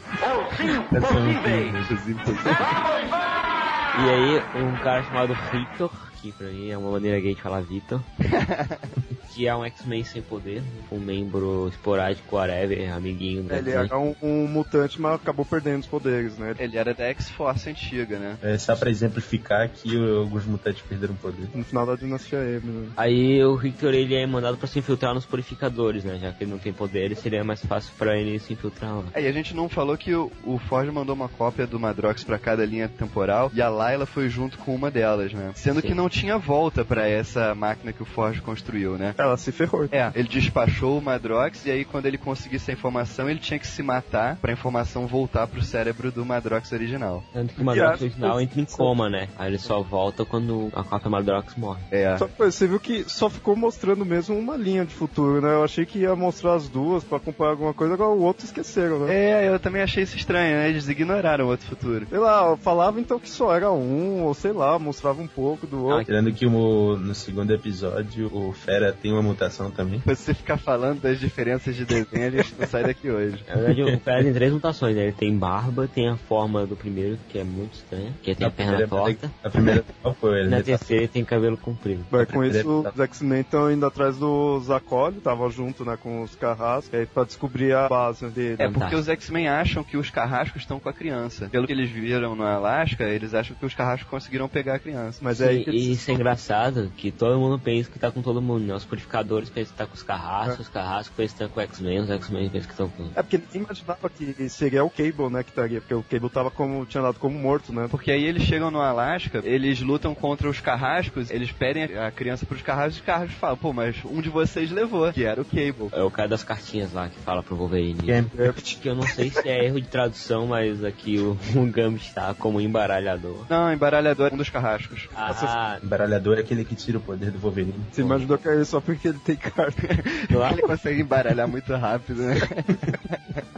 E 3.98 4.10
aí, 4.10 4.62
um 4.62 4.76
cara 4.82 5.02
chamado 5.04 5.34
Victor, 5.50 5.90
que 6.20 6.30
pra 6.32 6.48
mim 6.48 6.70
é 6.70 6.76
uma 6.76 6.90
maneira 6.90 7.18
gay 7.18 7.34
de 7.34 7.40
falar 7.40 7.62
Victor, 7.62 8.00
que 9.36 9.46
é 9.46 9.54
um 9.54 9.66
X-Men 9.66 10.02
sem 10.02 10.22
poder, 10.22 10.62
um 10.90 10.98
membro 10.98 11.68
esporádico, 11.68 12.36
whatever, 12.36 12.90
amiguinho 12.90 13.42
do 13.42 13.54
Ele 13.54 13.70
era 13.70 13.98
um, 13.98 14.16
um 14.22 14.48
mutante, 14.48 14.98
mas 14.98 15.16
acabou 15.16 15.44
perdendo 15.44 15.80
os 15.80 15.86
poderes, 15.86 16.38
né? 16.38 16.54
Ele 16.58 16.78
era 16.78 16.94
da 16.94 17.04
X-Force 17.04 17.68
antiga, 17.68 18.18
né? 18.18 18.38
É 18.42 18.56
só 18.56 18.74
pra 18.74 18.88
exemplificar 18.88 19.68
que 19.68 19.94
alguns 19.94 20.46
mutantes 20.46 20.82
perderam 20.88 21.14
poder. 21.16 21.48
No 21.54 21.62
final 21.62 21.84
da 21.84 21.96
dinastia 21.96 22.38
M, 22.38 22.66
né? 22.66 22.88
Aí 22.96 23.44
o 23.44 23.58
Victor 23.58 23.92
ele 23.92 24.14
é 24.14 24.26
mandado 24.26 24.56
pra 24.56 24.66
se 24.66 24.78
infiltrar 24.78 25.12
nos 25.12 25.26
purificadores, 25.26 26.02
né? 26.02 26.18
Já 26.18 26.32
que 26.32 26.44
ele 26.44 26.50
não 26.50 26.58
tem 26.58 26.72
poderes, 26.72 27.18
seria 27.18 27.44
mais 27.44 27.62
fácil 27.62 27.92
pra 27.98 28.18
ele 28.18 28.38
se 28.38 28.54
infiltrar 28.54 28.96
lá. 28.96 29.04
É, 29.12 29.20
e 29.20 29.26
a 29.26 29.32
gente 29.32 29.54
não 29.54 29.68
falou 29.68 29.98
que 29.98 30.14
o, 30.14 30.32
o 30.44 30.58
Forge 30.58 30.90
mandou 30.90 31.14
uma 31.14 31.28
cópia 31.28 31.66
do 31.66 31.78
Madrox 31.78 32.24
pra 32.24 32.38
cada 32.38 32.64
linha 32.64 32.88
temporal 32.88 33.50
e 33.52 33.60
a 33.60 33.68
Layla 33.68 34.06
foi 34.06 34.30
junto 34.30 34.56
com 34.56 34.74
uma 34.74 34.90
delas, 34.90 35.34
né? 35.34 35.52
Sendo 35.54 35.82
Sim. 35.82 35.88
que 35.88 35.94
não 35.94 36.08
tinha 36.08 36.38
volta 36.38 36.86
pra 36.86 37.06
essa 37.06 37.54
máquina 37.54 37.92
que 37.92 38.02
o 38.02 38.06
Forge 38.06 38.40
construiu, 38.40 38.96
né? 38.96 39.12
Ela 39.26 39.36
se 39.36 39.52
ferrou. 39.52 39.88
É, 39.90 40.10
ele 40.14 40.28
despachou 40.28 40.98
o 40.98 41.02
Madrox 41.02 41.64
e 41.66 41.70
aí 41.70 41.84
quando 41.84 42.06
ele 42.06 42.18
conseguisse 42.18 42.70
a 42.70 42.74
informação, 42.74 43.28
ele 43.28 43.38
tinha 43.40 43.58
que 43.58 43.66
se 43.66 43.82
matar 43.82 44.36
pra 44.36 44.52
informação 44.52 45.06
voltar 45.06 45.46
pro 45.46 45.62
cérebro 45.62 46.10
do 46.12 46.24
Madrox 46.24 46.70
original. 46.72 47.22
Tanto 47.32 47.54
que 47.54 47.60
o 47.60 47.64
Madrox 47.64 47.94
acho 47.94 48.04
original 48.04 48.36
que- 48.38 48.42
entra 48.44 48.60
em 48.60 48.64
coma, 48.64 49.08
né? 49.08 49.28
Aí 49.38 49.50
ele 49.50 49.58
só 49.58 49.82
volta 49.82 50.24
quando 50.24 50.70
a 50.74 50.82
cópia 50.84 51.10
Madrox 51.10 51.54
morre. 51.56 51.80
É. 51.90 52.16
Só 52.18 52.26
que 52.26 52.38
você 52.38 52.66
viu 52.66 52.78
que 52.80 53.04
só 53.08 53.28
ficou 53.28 53.56
mostrando 53.56 54.04
mesmo 54.04 54.36
uma 54.38 54.56
linha 54.56 54.84
de 54.84 54.94
futuro, 54.94 55.40
né? 55.40 55.52
Eu 55.54 55.64
achei 55.64 55.84
que 55.86 56.00
ia 56.00 56.14
mostrar 56.16 56.54
as 56.54 56.68
duas 56.68 57.02
pra 57.04 57.16
acompanhar 57.18 57.50
alguma 57.50 57.74
coisa, 57.74 57.94
agora 57.94 58.10
o 58.10 58.22
outro 58.22 58.44
esqueceram, 58.44 59.00
né? 59.00 59.14
É, 59.14 59.48
eu 59.48 59.58
também 59.58 59.82
achei 59.82 60.02
isso 60.02 60.16
estranho, 60.16 60.56
né? 60.56 60.68
Eles 60.68 60.88
ignoraram 60.88 61.46
o 61.46 61.48
outro 61.48 61.66
futuro. 61.66 62.06
Sei 62.08 62.18
lá, 62.18 62.46
eu 62.50 62.56
falava 62.56 63.00
então 63.00 63.18
que 63.18 63.28
só 63.28 63.54
era 63.54 63.70
um, 63.70 64.22
ou 64.24 64.34
sei 64.34 64.52
lá, 64.52 64.78
mostrava 64.78 65.20
um 65.20 65.26
pouco 65.26 65.66
do 65.66 65.84
outro. 65.84 66.04
Tirando 66.04 66.32
que 66.32 66.46
o- 66.46 66.96
no 66.96 67.14
segundo 67.14 67.52
episódio 67.52 68.30
o 68.32 68.52
Fera 68.52 68.92
tem 68.92 69.12
uma 69.16 69.22
mutação 69.22 69.70
também. 69.70 70.00
Se 70.00 70.06
você 70.16 70.34
ficar 70.34 70.56
falando 70.56 71.00
das 71.00 71.18
diferenças 71.18 71.74
de 71.74 71.84
desenho, 71.84 72.26
a 72.26 72.30
gente 72.30 72.54
não 72.58 72.66
sai 72.66 72.84
daqui 72.84 73.10
hoje. 73.10 73.42
Na 73.48 73.54
verdade, 73.56 73.82
o 73.82 74.00
Fera 74.00 74.22
tem 74.22 74.32
três 74.32 74.52
mutações, 74.52 74.96
né? 74.96 75.02
Ele 75.04 75.12
tem 75.12 75.36
barba, 75.36 75.88
tem 75.88 76.08
a 76.08 76.16
forma 76.16 76.66
do 76.66 76.76
primeiro, 76.76 77.18
que 77.28 77.38
é 77.38 77.44
muito 77.44 77.74
estranha, 77.74 78.12
que 78.22 78.34
tem 78.34 78.46
a 78.46 78.50
perna 78.50 78.72
primeira- 78.72 78.88
torta. 78.88 79.30
A 79.42 79.50
primeira 79.50 79.84
qual 80.02 80.14
foi? 80.14 80.40
Ele 80.40 80.48
Na 80.50 80.58
tá- 80.58 80.62
terceira 80.64 81.02
ele 81.04 81.08
tem 81.08 81.24
cabelo 81.24 81.56
comprido. 81.56 82.04
Vai, 82.10 82.24
com 82.26 82.32
primeira 82.32 82.58
isso, 82.58 82.80
etapa. 82.80 82.94
os 82.94 83.00
X-Men 83.08 83.40
estão 83.40 83.70
indo 83.72 83.86
atrás 83.86 84.16
do 84.16 84.60
Zacoli, 84.60 85.20
tava 85.20 85.48
junto, 85.50 85.84
né, 85.84 85.96
com 86.00 86.22
os 86.22 86.34
Carrascos, 86.34 86.92
aí 86.94 87.06
pra 87.06 87.24
descobrir 87.24 87.72
a 87.74 87.88
base 87.88 88.26
dele. 88.28 88.54
É 88.54 88.66
porque 88.66 88.74
Fantástico. 88.74 89.00
os 89.00 89.08
X-Men 89.08 89.48
acham 89.48 89.82
que 89.84 89.96
os 89.96 90.10
carrascos 90.10 90.62
estão 90.62 90.78
com 90.78 90.88
a 90.88 90.92
criança. 90.92 91.48
Pelo 91.48 91.66
que 91.66 91.72
eles 91.72 91.90
viram 91.90 92.34
no 92.36 92.44
Alasca, 92.44 93.04
eles 93.04 93.34
acham 93.34 93.56
que 93.58 93.64
os 93.64 93.74
carrascos 93.74 94.08
conseguiram 94.08 94.48
pegar 94.48 94.74
a 94.74 94.78
criança. 94.78 95.18
Mas 95.22 95.40
é 95.40 95.48
aí 95.48 95.60
E, 95.60 95.64
que 95.64 95.70
isso 95.92 96.10
é 96.10 96.14
engraçado, 96.14 96.90
que 96.96 97.10
todo 97.10 97.38
mundo 97.38 97.58
pensa 97.58 97.90
que 97.90 97.98
tá 97.98 98.10
com 98.10 98.22
todo 98.22 98.40
mundo, 98.42 98.64
né? 98.64 98.74
Os 98.74 98.84
purificadores 98.96 99.50
pensam 99.50 99.72
que 99.72 99.78
tá 99.78 99.86
com 99.86 99.94
os 99.94 100.02
carrascos, 100.02 100.60
os 100.60 100.68
carrascos 100.68 101.16
pensam 101.16 101.36
que 101.36 101.44
tá 101.44 101.48
com 101.48 101.60
o 101.60 101.62
X-Men, 101.62 102.00
os 102.00 102.10
X-Men 102.10 102.50
pensam 102.50 102.66
que 102.66 102.72
estão 102.72 102.88
com... 102.88 103.10
É 103.14 103.22
porque 103.22 103.38
ninguém 103.38 103.62
imaginava 103.62 104.10
que 104.10 104.48
seria 104.48 104.84
o 104.84 104.90
Cable, 104.90 105.30
né, 105.30 105.42
que 105.42 105.50
estaria, 105.50 105.80
porque 105.80 105.94
o 105.94 106.02
Cable 106.02 106.30
tava 106.30 106.50
como, 106.50 106.86
tinha 106.86 107.02
dado 107.02 107.18
como 107.18 107.38
morto, 107.38 107.72
né? 107.72 107.86
Porque 107.90 108.10
aí 108.10 108.24
eles 108.24 108.42
chegam 108.42 108.70
no 108.70 108.80
Alasca, 108.80 109.40
eles 109.44 109.80
lutam 109.80 110.14
contra 110.14 110.48
os 110.48 110.60
carrascos, 110.60 111.30
eles 111.30 111.52
pedem 111.52 111.84
a 111.84 112.10
criança 112.10 112.46
pros 112.46 112.62
carrascos 112.62 112.96
e 112.96 113.00
os 113.00 113.06
carrascos 113.06 113.36
falam, 113.36 113.56
pô, 113.56 113.72
mas 113.72 113.96
um 114.04 114.20
de 114.20 114.28
vocês 114.28 114.70
levou, 114.70 115.12
que 115.12 115.24
era 115.24 115.40
o 115.40 115.44
Cable. 115.44 115.90
É 115.92 116.02
o 116.02 116.10
cara 116.10 116.28
das 116.28 116.42
cartinhas 116.42 116.92
lá 116.92 117.08
que 117.08 117.18
fala 117.20 117.42
pro 117.42 117.56
Wolverine. 117.56 118.00
Gambit. 118.02 118.76
Que 118.86 118.90
eu 118.90 118.94
não 118.94 119.02
sei 119.02 119.30
se 119.30 119.48
é 119.48 119.64
erro 119.64 119.80
de 119.80 119.88
tradução, 119.88 120.46
mas 120.46 120.84
aqui 120.84 121.18
o, 121.18 121.36
o 121.56 121.66
Gambit 121.66 122.12
tá 122.12 122.34
como 122.34 122.60
embaralhador. 122.60 123.46
Não, 123.48 123.72
embaralhador 123.72 124.30
é 124.30 124.34
um 124.34 124.36
dos 124.36 124.50
carrascos. 124.50 125.08
Ah, 125.14 125.78
Embaralhador 125.82 126.36
é 126.38 126.40
aquele 126.40 126.64
que 126.64 126.74
tira 126.74 126.98
o 126.98 127.00
poder 127.00 127.30
do 127.30 127.38
Wolverine. 127.38 127.74
Você 127.90 128.02
imaginou 128.02 128.38
que 128.38 128.48
era 128.48 128.64
só 128.64 128.80
porque 128.86 129.08
ele 129.08 129.18
tem 129.18 129.36
carta. 129.36 129.82
claro. 130.28 130.54
Ele 130.56 130.62
consegue 130.62 131.00
embaralhar 131.02 131.46
muito 131.48 131.74
rápido, 131.74 132.22
né? 132.22 132.36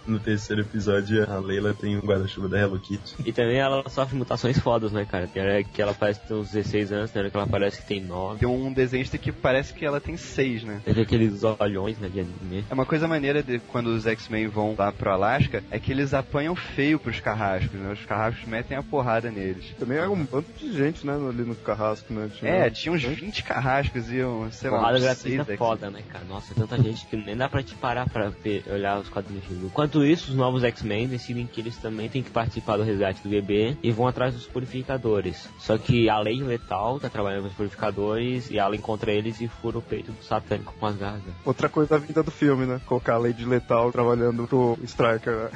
No 0.07 0.19
terceiro 0.19 0.63
episódio, 0.63 1.31
a 1.31 1.39
Leila 1.39 1.75
tem 1.75 1.97
um 1.97 2.01
guarda-chuva 2.01 2.49
da 2.49 2.59
Hello 2.59 2.79
Kitty. 2.81 3.15
E 3.27 3.33
também 3.33 3.59
ela 3.59 3.87
sofre 3.91 4.17
mutações 4.17 4.59
fodas, 4.59 4.91
né, 4.91 5.05
cara? 5.05 5.27
Tem 5.27 5.43
hora 5.43 5.63
que 5.63 5.81
ela 5.83 5.93
parece 5.93 6.21
ter 6.21 6.33
uns 6.35 6.51
16 6.51 6.93
anos, 6.93 7.11
tem 7.11 7.21
hora 7.21 7.31
que 7.31 7.37
ela 7.37 7.47
parece 7.47 7.83
que 7.83 7.87
tem 7.87 8.01
9. 8.03 8.41
Tem 8.41 8.49
um 8.49 8.73
desenhista 8.73 9.19
que 9.19 9.31
parece 9.31 9.75
que 9.75 9.85
ela 9.85 10.01
tem 10.01 10.17
seis, 10.17 10.63
né? 10.65 10.81
Teve 10.85 11.03
aqueles 11.03 11.43
olhões, 11.45 11.99
né, 11.99 12.09
de 12.09 12.21
anime. 12.21 12.65
É 12.71 12.75
uma 12.75 12.87
coisa 12.87 13.07
maneira 13.07 13.43
de 13.43 13.59
quando 13.59 13.89
os 13.89 14.07
X-Men 14.07 14.49
vão 14.49 14.75
lá 14.79 14.91
pro 14.91 15.11
Alasca, 15.11 15.63
é 15.71 15.79
que 15.79 15.93
eles 15.93 16.15
apanham 16.15 16.57
feio 16.57 16.99
pros 16.99 17.21
carrascos, 17.21 17.79
né? 17.79 17.93
Os 17.93 18.05
carrascos 18.07 18.47
metem 18.49 18.79
a 18.79 18.83
porrada 18.83 19.31
neles. 19.31 19.67
Também 19.79 19.99
era 19.99 20.11
um 20.11 20.25
bando 20.25 20.47
de 20.59 20.73
gente, 20.73 21.07
né, 21.07 21.13
ali 21.13 21.43
no 21.43 21.55
Carrasco, 21.55 22.13
né? 22.15 22.31
Tinha- 22.35 22.51
É, 22.51 22.71
tinha 22.71 22.93
uns 22.93 23.03
20 23.03 23.43
carrascos 23.43 24.11
e 24.11 24.23
um, 24.25 24.51
sei 24.51 24.71
lá, 24.71 24.79
uns 24.97 25.05
seis 25.19 25.49
é 25.49 25.57
foda, 25.57 25.91
né, 25.91 26.03
cara? 26.09 26.25
Nossa, 26.29 26.55
tanta 26.55 26.81
gente 26.83 27.07
que 27.07 27.17
nem 27.17 27.37
dá 27.37 27.49
pra 27.49 27.63
te 27.63 27.75
parar 27.75 28.09
pra 28.09 28.29
ver- 28.29 28.65
olhar 28.71 28.99
os 28.99 29.09
quadrinhos. 29.09 29.45
Enquanto 29.63 30.05
isso, 30.05 30.31
os 30.31 30.37
novos 30.37 30.63
X-Men 30.65 31.09
decidem 31.09 31.47
que 31.47 31.61
eles 31.61 31.77
também 31.77 32.09
têm 32.09 32.23
que 32.23 32.31
participar 32.31 32.77
do 32.77 32.83
resgate 32.83 33.23
do 33.23 33.29
bebê 33.29 33.77
e 33.83 33.91
vão 33.91 34.07
atrás 34.07 34.35
dos 34.35 34.47
purificadores. 34.47 35.49
Só 35.59 35.77
que 35.79 36.09
a 36.09 36.19
Lei 36.19 36.43
Letal 36.43 36.99
tá 37.01 37.09
trabalhando 37.09 37.43
com 37.43 37.49
os 37.49 37.55
purificadores 37.55 38.51
e 38.51 38.59
ela 38.59 38.77
encontra 38.77 39.11
eles 39.13 39.41
e 39.41 39.49
fura 39.49 39.79
o 39.79 39.83
peito 39.83 40.13
do 40.13 40.23
satânico 40.25 40.75
com 40.79 40.87
as 40.87 40.97
garras. 40.97 41.23
Outra 41.45 41.69
coisa 41.69 41.91
da 41.91 41.99
vida 41.99 42.23
do 42.23 42.31
filme, 42.31 42.67
né? 42.67 42.81
Colocar 42.87 43.15
a 43.15 43.19
Lady 43.19 43.45
Letal 43.45 43.91
trabalhando 43.93 44.47
pro 44.47 44.79
Striker, 44.85 45.35
né? 45.37 45.51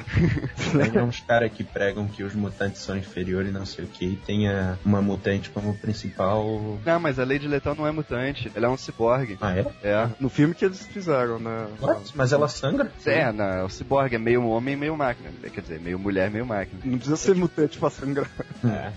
Tem 0.91 1.01
uns 1.01 1.19
caras 1.21 1.51
que 1.51 1.63
pregam 1.63 2.07
que 2.07 2.23
os 2.23 2.33
mutantes 2.33 2.81
são 2.81 2.97
inferiores 2.97 3.49
e 3.49 3.53
não 3.53 3.65
sei 3.65 3.85
o 3.85 3.87
que, 3.87 4.05
e 4.05 4.15
tem 4.15 4.47
a- 4.49 4.77
uma 4.85 5.01
mutante 5.01 5.49
como 5.49 5.73
principal. 5.77 6.79
Não, 6.85 6.99
mas 6.99 7.19
a 7.19 7.25
Lady 7.25 7.47
Letal 7.47 7.75
não 7.75 7.87
é 7.87 7.91
mutante, 7.91 8.51
ela 8.55 8.67
é 8.67 8.69
um 8.69 8.77
ciborgue. 8.77 9.37
Ah, 9.41 9.52
Ah, 9.53 9.87
é? 9.87 9.87
É. 9.87 10.09
No 10.19 10.29
filme 10.29 10.53
que 10.53 10.65
eles 10.65 10.85
fizeram, 10.85 11.39
né? 11.39 11.67
What? 11.79 12.11
Mas 12.15 12.31
ela 12.31 12.47
sangra? 12.47 12.91
É, 13.05 13.31
não, 13.31 13.65
o 13.65 13.69
ciborgue 13.69 14.15
é 14.15 14.19
meio 14.19 14.45
homem, 14.47 14.75
meio 14.75 14.95
máquina. 14.95 15.29
Quer 15.53 15.61
dizer, 15.61 15.79
meio 15.79 15.99
mulher, 15.99 16.29
meio 16.29 16.45
máquina. 16.45 16.81
Não 16.83 16.97
precisa 16.97 17.17
ser 17.17 17.35
mutante 17.35 17.77
pra 17.77 17.89
sangrar. 17.89 18.29
É. 18.63 18.91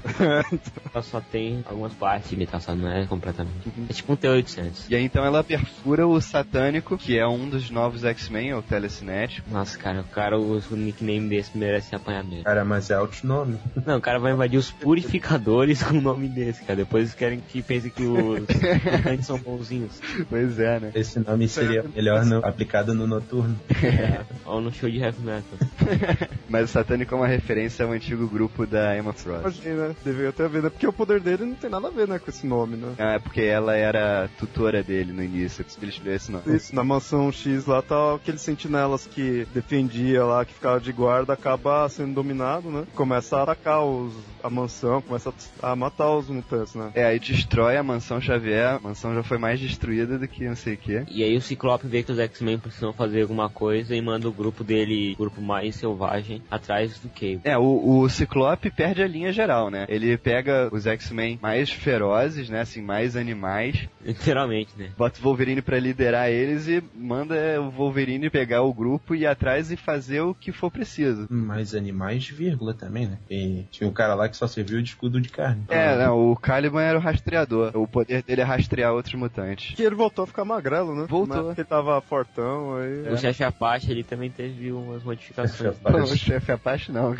Ela 0.92 1.02
só 1.02 1.20
tem 1.20 1.64
algumas 1.68 1.92
partes 1.92 2.30
de 2.30 2.36
imitação, 2.36 2.76
não 2.76 2.90
é 2.90 3.07
completamente. 3.07 3.70
É 3.88 3.92
tipo 3.92 4.12
um 4.12 4.16
T-800. 4.16 4.86
E 4.88 4.96
aí 4.96 5.04
então 5.04 5.24
ela 5.24 5.42
perfura 5.44 6.07
o 6.07 6.20
satânico, 6.20 6.96
que 6.96 7.18
é 7.18 7.26
um 7.26 7.48
dos 7.48 7.70
novos 7.70 8.04
X-Men, 8.04 8.54
o 8.54 8.62
telecinético. 8.62 9.48
Nossa, 9.50 9.76
cara, 9.78 10.00
o 10.00 10.04
cara 10.04 10.38
usa 10.38 10.74
um 10.74 10.76
nickname 10.76 11.28
desse 11.28 11.57
merece 11.57 11.94
apanhar 11.94 12.24
mesmo. 12.24 12.44
Cara, 12.44 12.64
mas 12.64 12.90
é 12.90 12.94
alto 12.94 13.26
nome. 13.26 13.59
Não, 13.84 13.98
o 13.98 14.00
cara 14.00 14.18
vai 14.18 14.32
invadir 14.32 14.59
os 14.59 14.70
purificadores 14.70 15.82
com 15.84 15.98
o 15.98 16.00
nome 16.00 16.28
desse, 16.28 16.62
cara. 16.62 16.76
Depois 16.76 17.04
eles 17.04 17.14
querem 17.14 17.40
que 17.40 17.62
pense 17.62 17.90
que 17.90 18.04
os 18.04 18.40
mutantes 18.40 19.26
são 19.26 19.38
bonzinhos. 19.38 20.00
Pois 20.28 20.45
é, 20.59 20.80
né? 20.80 20.92
Esse 20.94 21.18
nome 21.18 21.49
seria 21.49 21.84
melhor 21.94 22.24
no- 22.24 22.44
aplicado 22.44 22.94
no 22.94 23.07
noturno. 23.07 23.59
É, 23.82 24.20
ou 24.44 24.61
no 24.61 24.72
show 24.72 24.88
de 24.88 24.99
heavy 24.99 25.20
metal. 25.22 25.59
Mas 26.49 26.70
o 26.70 26.72
satânico 26.72 27.14
é 27.14 27.18
uma 27.18 27.26
referência 27.26 27.84
ao 27.84 27.92
antigo 27.92 28.26
grupo 28.28 28.66
da 28.66 28.97
Emma 28.97 29.12
Frost. 29.12 29.40
Imagina, 29.42 29.88
né? 29.88 29.97
Deveria 30.05 30.32
ter 30.32 30.44
a 30.44 30.49
ver, 30.49 30.62
né? 30.62 30.70
Porque 30.70 30.86
o 30.86 30.92
poder 30.92 31.20
dele 31.20 31.44
não 31.44 31.55
tem 31.55 31.68
nada 31.70 31.88
a 31.88 31.90
ver, 31.90 32.07
né, 32.09 32.18
com 32.18 32.30
esse 32.30 32.47
nome, 32.47 32.76
né? 32.76 32.94
Ah, 32.99 33.14
é 33.14 33.18
porque 33.18 33.40
ela 33.42 33.74
era 33.74 34.28
tutora 34.38 34.82
dele 34.82 35.12
no 35.12 35.22
início, 35.22 35.64
por 35.64 35.68
isso 35.70 35.78
que 35.78 35.84
ele 35.84 35.92
escolheu 35.92 36.14
esse 36.16 36.30
nome. 36.32 36.57
Isso, 36.57 36.74
na 36.74 36.84
mansão 36.84 37.30
X 37.32 37.66
lá 37.66 37.82
tá 37.82 38.14
aqueles 38.14 38.40
sentinelas 38.40 39.07
que 39.07 39.47
defendia 39.53 40.24
lá, 40.24 40.44
que 40.44 40.55
ficava 40.55 40.80
de 40.80 40.92
guarda, 40.92 41.32
acaba 41.32 41.88
sendo 41.88 42.14
dominado, 42.14 42.70
né? 42.70 42.84
Começa 42.94 43.36
a 43.38 43.42
atacar 43.42 43.84
os, 43.84 44.14
a 44.42 44.49
mansão, 44.49 45.03
começa 45.03 45.32
a, 45.62 45.72
a 45.72 45.76
matar 45.76 46.11
os 46.11 46.28
mutantes, 46.28 46.74
né? 46.74 46.90
É, 46.94 47.05
aí 47.05 47.18
destrói 47.18 47.76
a 47.76 47.82
mansão 47.82 48.20
Xavier, 48.20 48.74
a 48.76 48.80
mansão 48.80 49.14
já 49.14 49.22
foi 49.22 49.38
mais 49.38 49.59
destruída 49.59 50.18
do 50.18 50.28
que 50.28 50.36
não 50.45 50.57
sei 50.57 50.74
o 50.74 50.78
que. 50.78 51.05
E 51.09 51.22
aí 51.22 51.37
o 51.37 51.41
Ciclope 51.41 51.87
vê 51.87 52.03
que 52.03 52.12
os 52.12 52.18
X-Men 52.18 52.59
precisam 52.59 52.93
fazer 52.93 53.22
alguma 53.22 53.49
coisa 53.49 53.95
e 53.95 54.01
manda 54.01 54.28
o 54.28 54.32
grupo 54.32 54.62
dele, 54.62 55.14
o 55.14 55.18
grupo 55.18 55.41
mais 55.41 55.76
selvagem, 55.76 56.43
atrás 56.51 56.99
do 56.99 57.09
Cable. 57.09 57.41
É, 57.45 57.57
o, 57.59 58.01
o 58.01 58.09
Ciclope 58.09 58.70
perde 58.70 59.03
a 59.03 59.09
linha 59.09 59.32
geral, 59.32 59.70
né? 59.70 59.87
Ele 59.89 60.16
pega 60.16 60.68
os 60.72 60.87
X-Men 60.87 61.39
mais 61.41 61.70
ferozes, 61.70 62.49
né? 62.49 62.61
Assim, 62.61 62.82
mais 62.82 63.16
animais, 63.16 63.89
Literalmente, 64.05 64.72
né? 64.76 64.91
bota 64.97 65.18
o 65.20 65.22
Wolverine 65.22 65.62
pra 65.62 65.78
liderar 65.78 66.30
eles 66.30 66.68
e 66.68 66.82
manda 66.95 67.61
o 67.61 67.70
Wolverine 67.70 68.30
pegar 68.30 68.62
o 68.62 68.72
grupo 68.72 69.14
e 69.14 69.20
ir 69.20 69.26
atrás 69.26 69.70
e 69.70 69.76
fazer 69.76 70.20
o 70.20 70.34
que 70.34 70.53
for 70.53 70.70
preciso. 70.70 71.26
Mais 71.30 71.74
animais, 71.74 72.28
vírgula 72.28 72.74
também, 72.74 73.07
né? 73.07 73.18
E 73.30 73.64
tinha 73.70 73.89
um 73.89 73.93
cara 73.93 74.14
lá 74.14 74.28
que 74.28 74.37
só 74.37 74.47
serviu 74.47 74.80
de 74.82 74.91
escudo 74.91 75.20
de 75.20 75.28
carne. 75.28 75.64
É, 75.68 75.97
não, 75.97 76.30
o 76.30 76.37
Caliban 76.37 76.82
era 76.82 76.99
o 76.99 77.01
rastreador. 77.01 77.72
O 77.74 77.87
poder 77.87 78.22
dele 78.22 78.41
é 78.41 78.45
rastrear 78.45 78.93
outros 78.93 79.14
mutantes. 79.14 79.74
Que 79.74 79.82
ele 79.82 79.95
voltou 79.95 80.26
a 80.27 80.29
ficar 80.29 80.45
magrelo, 80.45 80.95
né? 80.95 81.07
Voltou. 81.09 81.45
Mas 81.45 81.59
Ele 81.59 81.66
tava 81.66 82.01
fortão, 82.01 82.77
aí... 82.77 83.12
O 83.12 83.16
chefe 83.16 83.45
Apache 83.45 83.91
ele 83.91 84.05
também 84.05 84.31
teve 84.31 84.72
umas 84.72 85.03
modificações. 85.03 85.77
Pô, 85.77 85.97
o 85.99 86.16
chefe 86.16 86.53
Apache 86.53 86.93
não. 86.93 87.16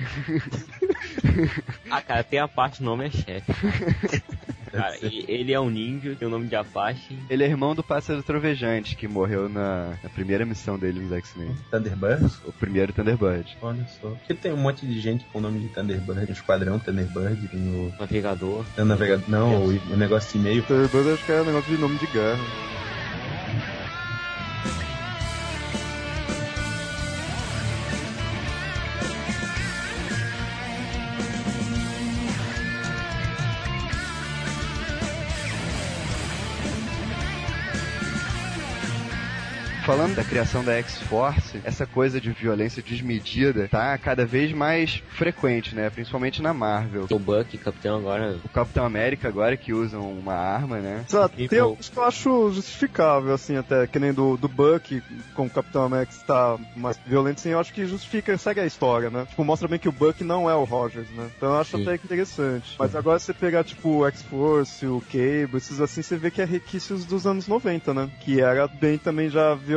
ah, 1.91 2.03
cara, 2.03 2.23
tem 2.23 2.39
Apache, 2.39 2.83
o 2.83 2.85
nome 2.85 3.07
é 3.07 3.11
chefe. 3.11 3.53
Cara, 4.77 4.99
e 5.03 5.25
ele 5.29 5.53
é 5.53 5.61
um 5.61 5.71
ninja, 5.71 6.15
tem 6.15 6.29
o 6.29 6.31
nome 6.31 6.49
de 6.49 6.57
Apache. 6.57 7.17
Ele 7.31 7.43
é 7.43 7.47
irmão 7.47 7.75
do 7.75 7.83
Pássaro 7.83 8.23
Trovejante, 8.23 8.97
que 8.97 9.09
morreu 9.09 9.49
na, 9.49 9.97
na 10.03 10.11
primeira 10.11 10.45
missão 10.45 10.79
dele 10.79 11.01
nos 11.01 11.13
X-Men. 11.13 11.55
Thunderbird? 11.71 12.31
O 12.45 12.53
primeiro 12.53 12.93
Thunderbird. 12.93 13.57
Olha 13.63 13.87
só. 14.01 14.11
Porque 14.11 14.35
tem 14.35 14.53
um 14.53 14.57
monte 14.57 14.85
de 14.87 15.01
gente 15.01 15.25
com 15.27 15.39
o 15.39 15.41
nome 15.41 15.61
de 15.61 15.69
Thunderbird. 15.69 16.31
O 16.31 16.33
Esquadrão 16.33 16.79
Thunderbird, 16.79 17.49
tem 17.49 17.61
o... 17.61 17.95
Navegador. 17.99 18.65
O 18.77 18.85
navegador... 18.85 19.25
Não, 19.29 19.65
o, 19.65 19.69
o 19.69 19.97
negócio 19.97 20.33
de 20.33 20.39
e-mail. 20.39 20.63
Thunderbird 20.65 21.11
acho 21.11 21.25
que 21.25 21.33
é 21.33 21.43
negócio 21.43 21.75
de 21.75 21.81
nome 21.81 21.99
de 21.99 22.07
guerra. 22.09 22.76
Falando 39.87 40.17
da 40.17 40.25
criação 40.25 40.65
da 40.65 40.73
X-Force, 40.79 41.61
essa 41.63 41.87
coisa 41.87 42.21
de 42.21 42.33
violência 42.33 42.83
desmedida 42.83 43.69
tá 43.69 43.97
cada 43.97 44.27
vez 44.27 44.53
mais 44.53 45.01
frequente, 45.11 45.77
né? 45.77 45.89
Principalmente 45.91 46.43
na 46.43 46.53
Marvel. 46.53 47.07
O 47.09 47.19
Buck, 47.21 47.57
capitão, 47.57 47.99
agora. 47.99 48.37
O 48.43 48.49
Capitão 48.49 48.85
América 48.85 49.29
agora 49.29 49.57
que 49.57 49.73
usa 49.73 49.97
uma 49.97 50.35
arma, 50.35 50.81
né? 50.81 51.05
Exato, 51.09 51.37
tem 51.37 51.47
pô- 51.49 51.61
alguns 51.61 51.89
que 51.89 51.97
eu 51.97 52.03
acho 52.03 52.51
justificável, 52.51 53.33
assim, 53.33 53.57
até, 53.57 53.87
que 53.87 54.01
nem 54.01 54.13
do, 54.13 54.37
do 54.37 54.49
Buck, 54.49 55.01
com 55.33 55.47
o 55.47 55.51
Capitão 55.51 55.85
América 55.85 56.13
está 56.13 56.59
mais 56.75 56.99
violento, 57.07 57.39
assim, 57.39 57.51
eu 57.51 57.61
acho 57.61 57.73
que 57.73 57.87
justifica, 57.87 58.37
segue 58.37 58.59
a 58.59 58.67
história, 58.67 59.09
né? 59.09 59.25
Tipo, 59.27 59.45
mostra 59.45 59.69
bem 59.69 59.79
que 59.79 59.89
o 59.89 59.93
Buck 59.93 60.25
não 60.25 60.51
é 60.51 60.55
o 60.57 60.65
Rogers, 60.65 61.09
né? 61.11 61.31
Então 61.37 61.51
eu 61.51 61.61
acho 61.61 61.77
Sim. 61.77 61.83
até 61.85 61.97
que 61.97 62.07
interessante. 62.07 62.75
Mas 62.77 62.97
agora 62.97 63.21
você 63.21 63.33
pegar, 63.33 63.63
tipo, 63.63 64.01
o 64.01 64.07
X-Force, 64.09 64.85
o 64.85 65.01
Cable, 65.03 65.59
esses 65.59 65.81
assim, 65.81 66.03
você 66.03 66.17
vê 66.17 66.29
que 66.29 66.43
é 66.43 66.45
requisitos 66.45 67.05
dos 67.05 67.25
anos 67.25 67.47
90, 67.47 67.95
né? 67.95 68.11
Que 68.19 68.41
era 68.41 68.67
bem 68.67 68.99
também 68.99 69.31
já 69.31 69.55
violento, 69.55 69.76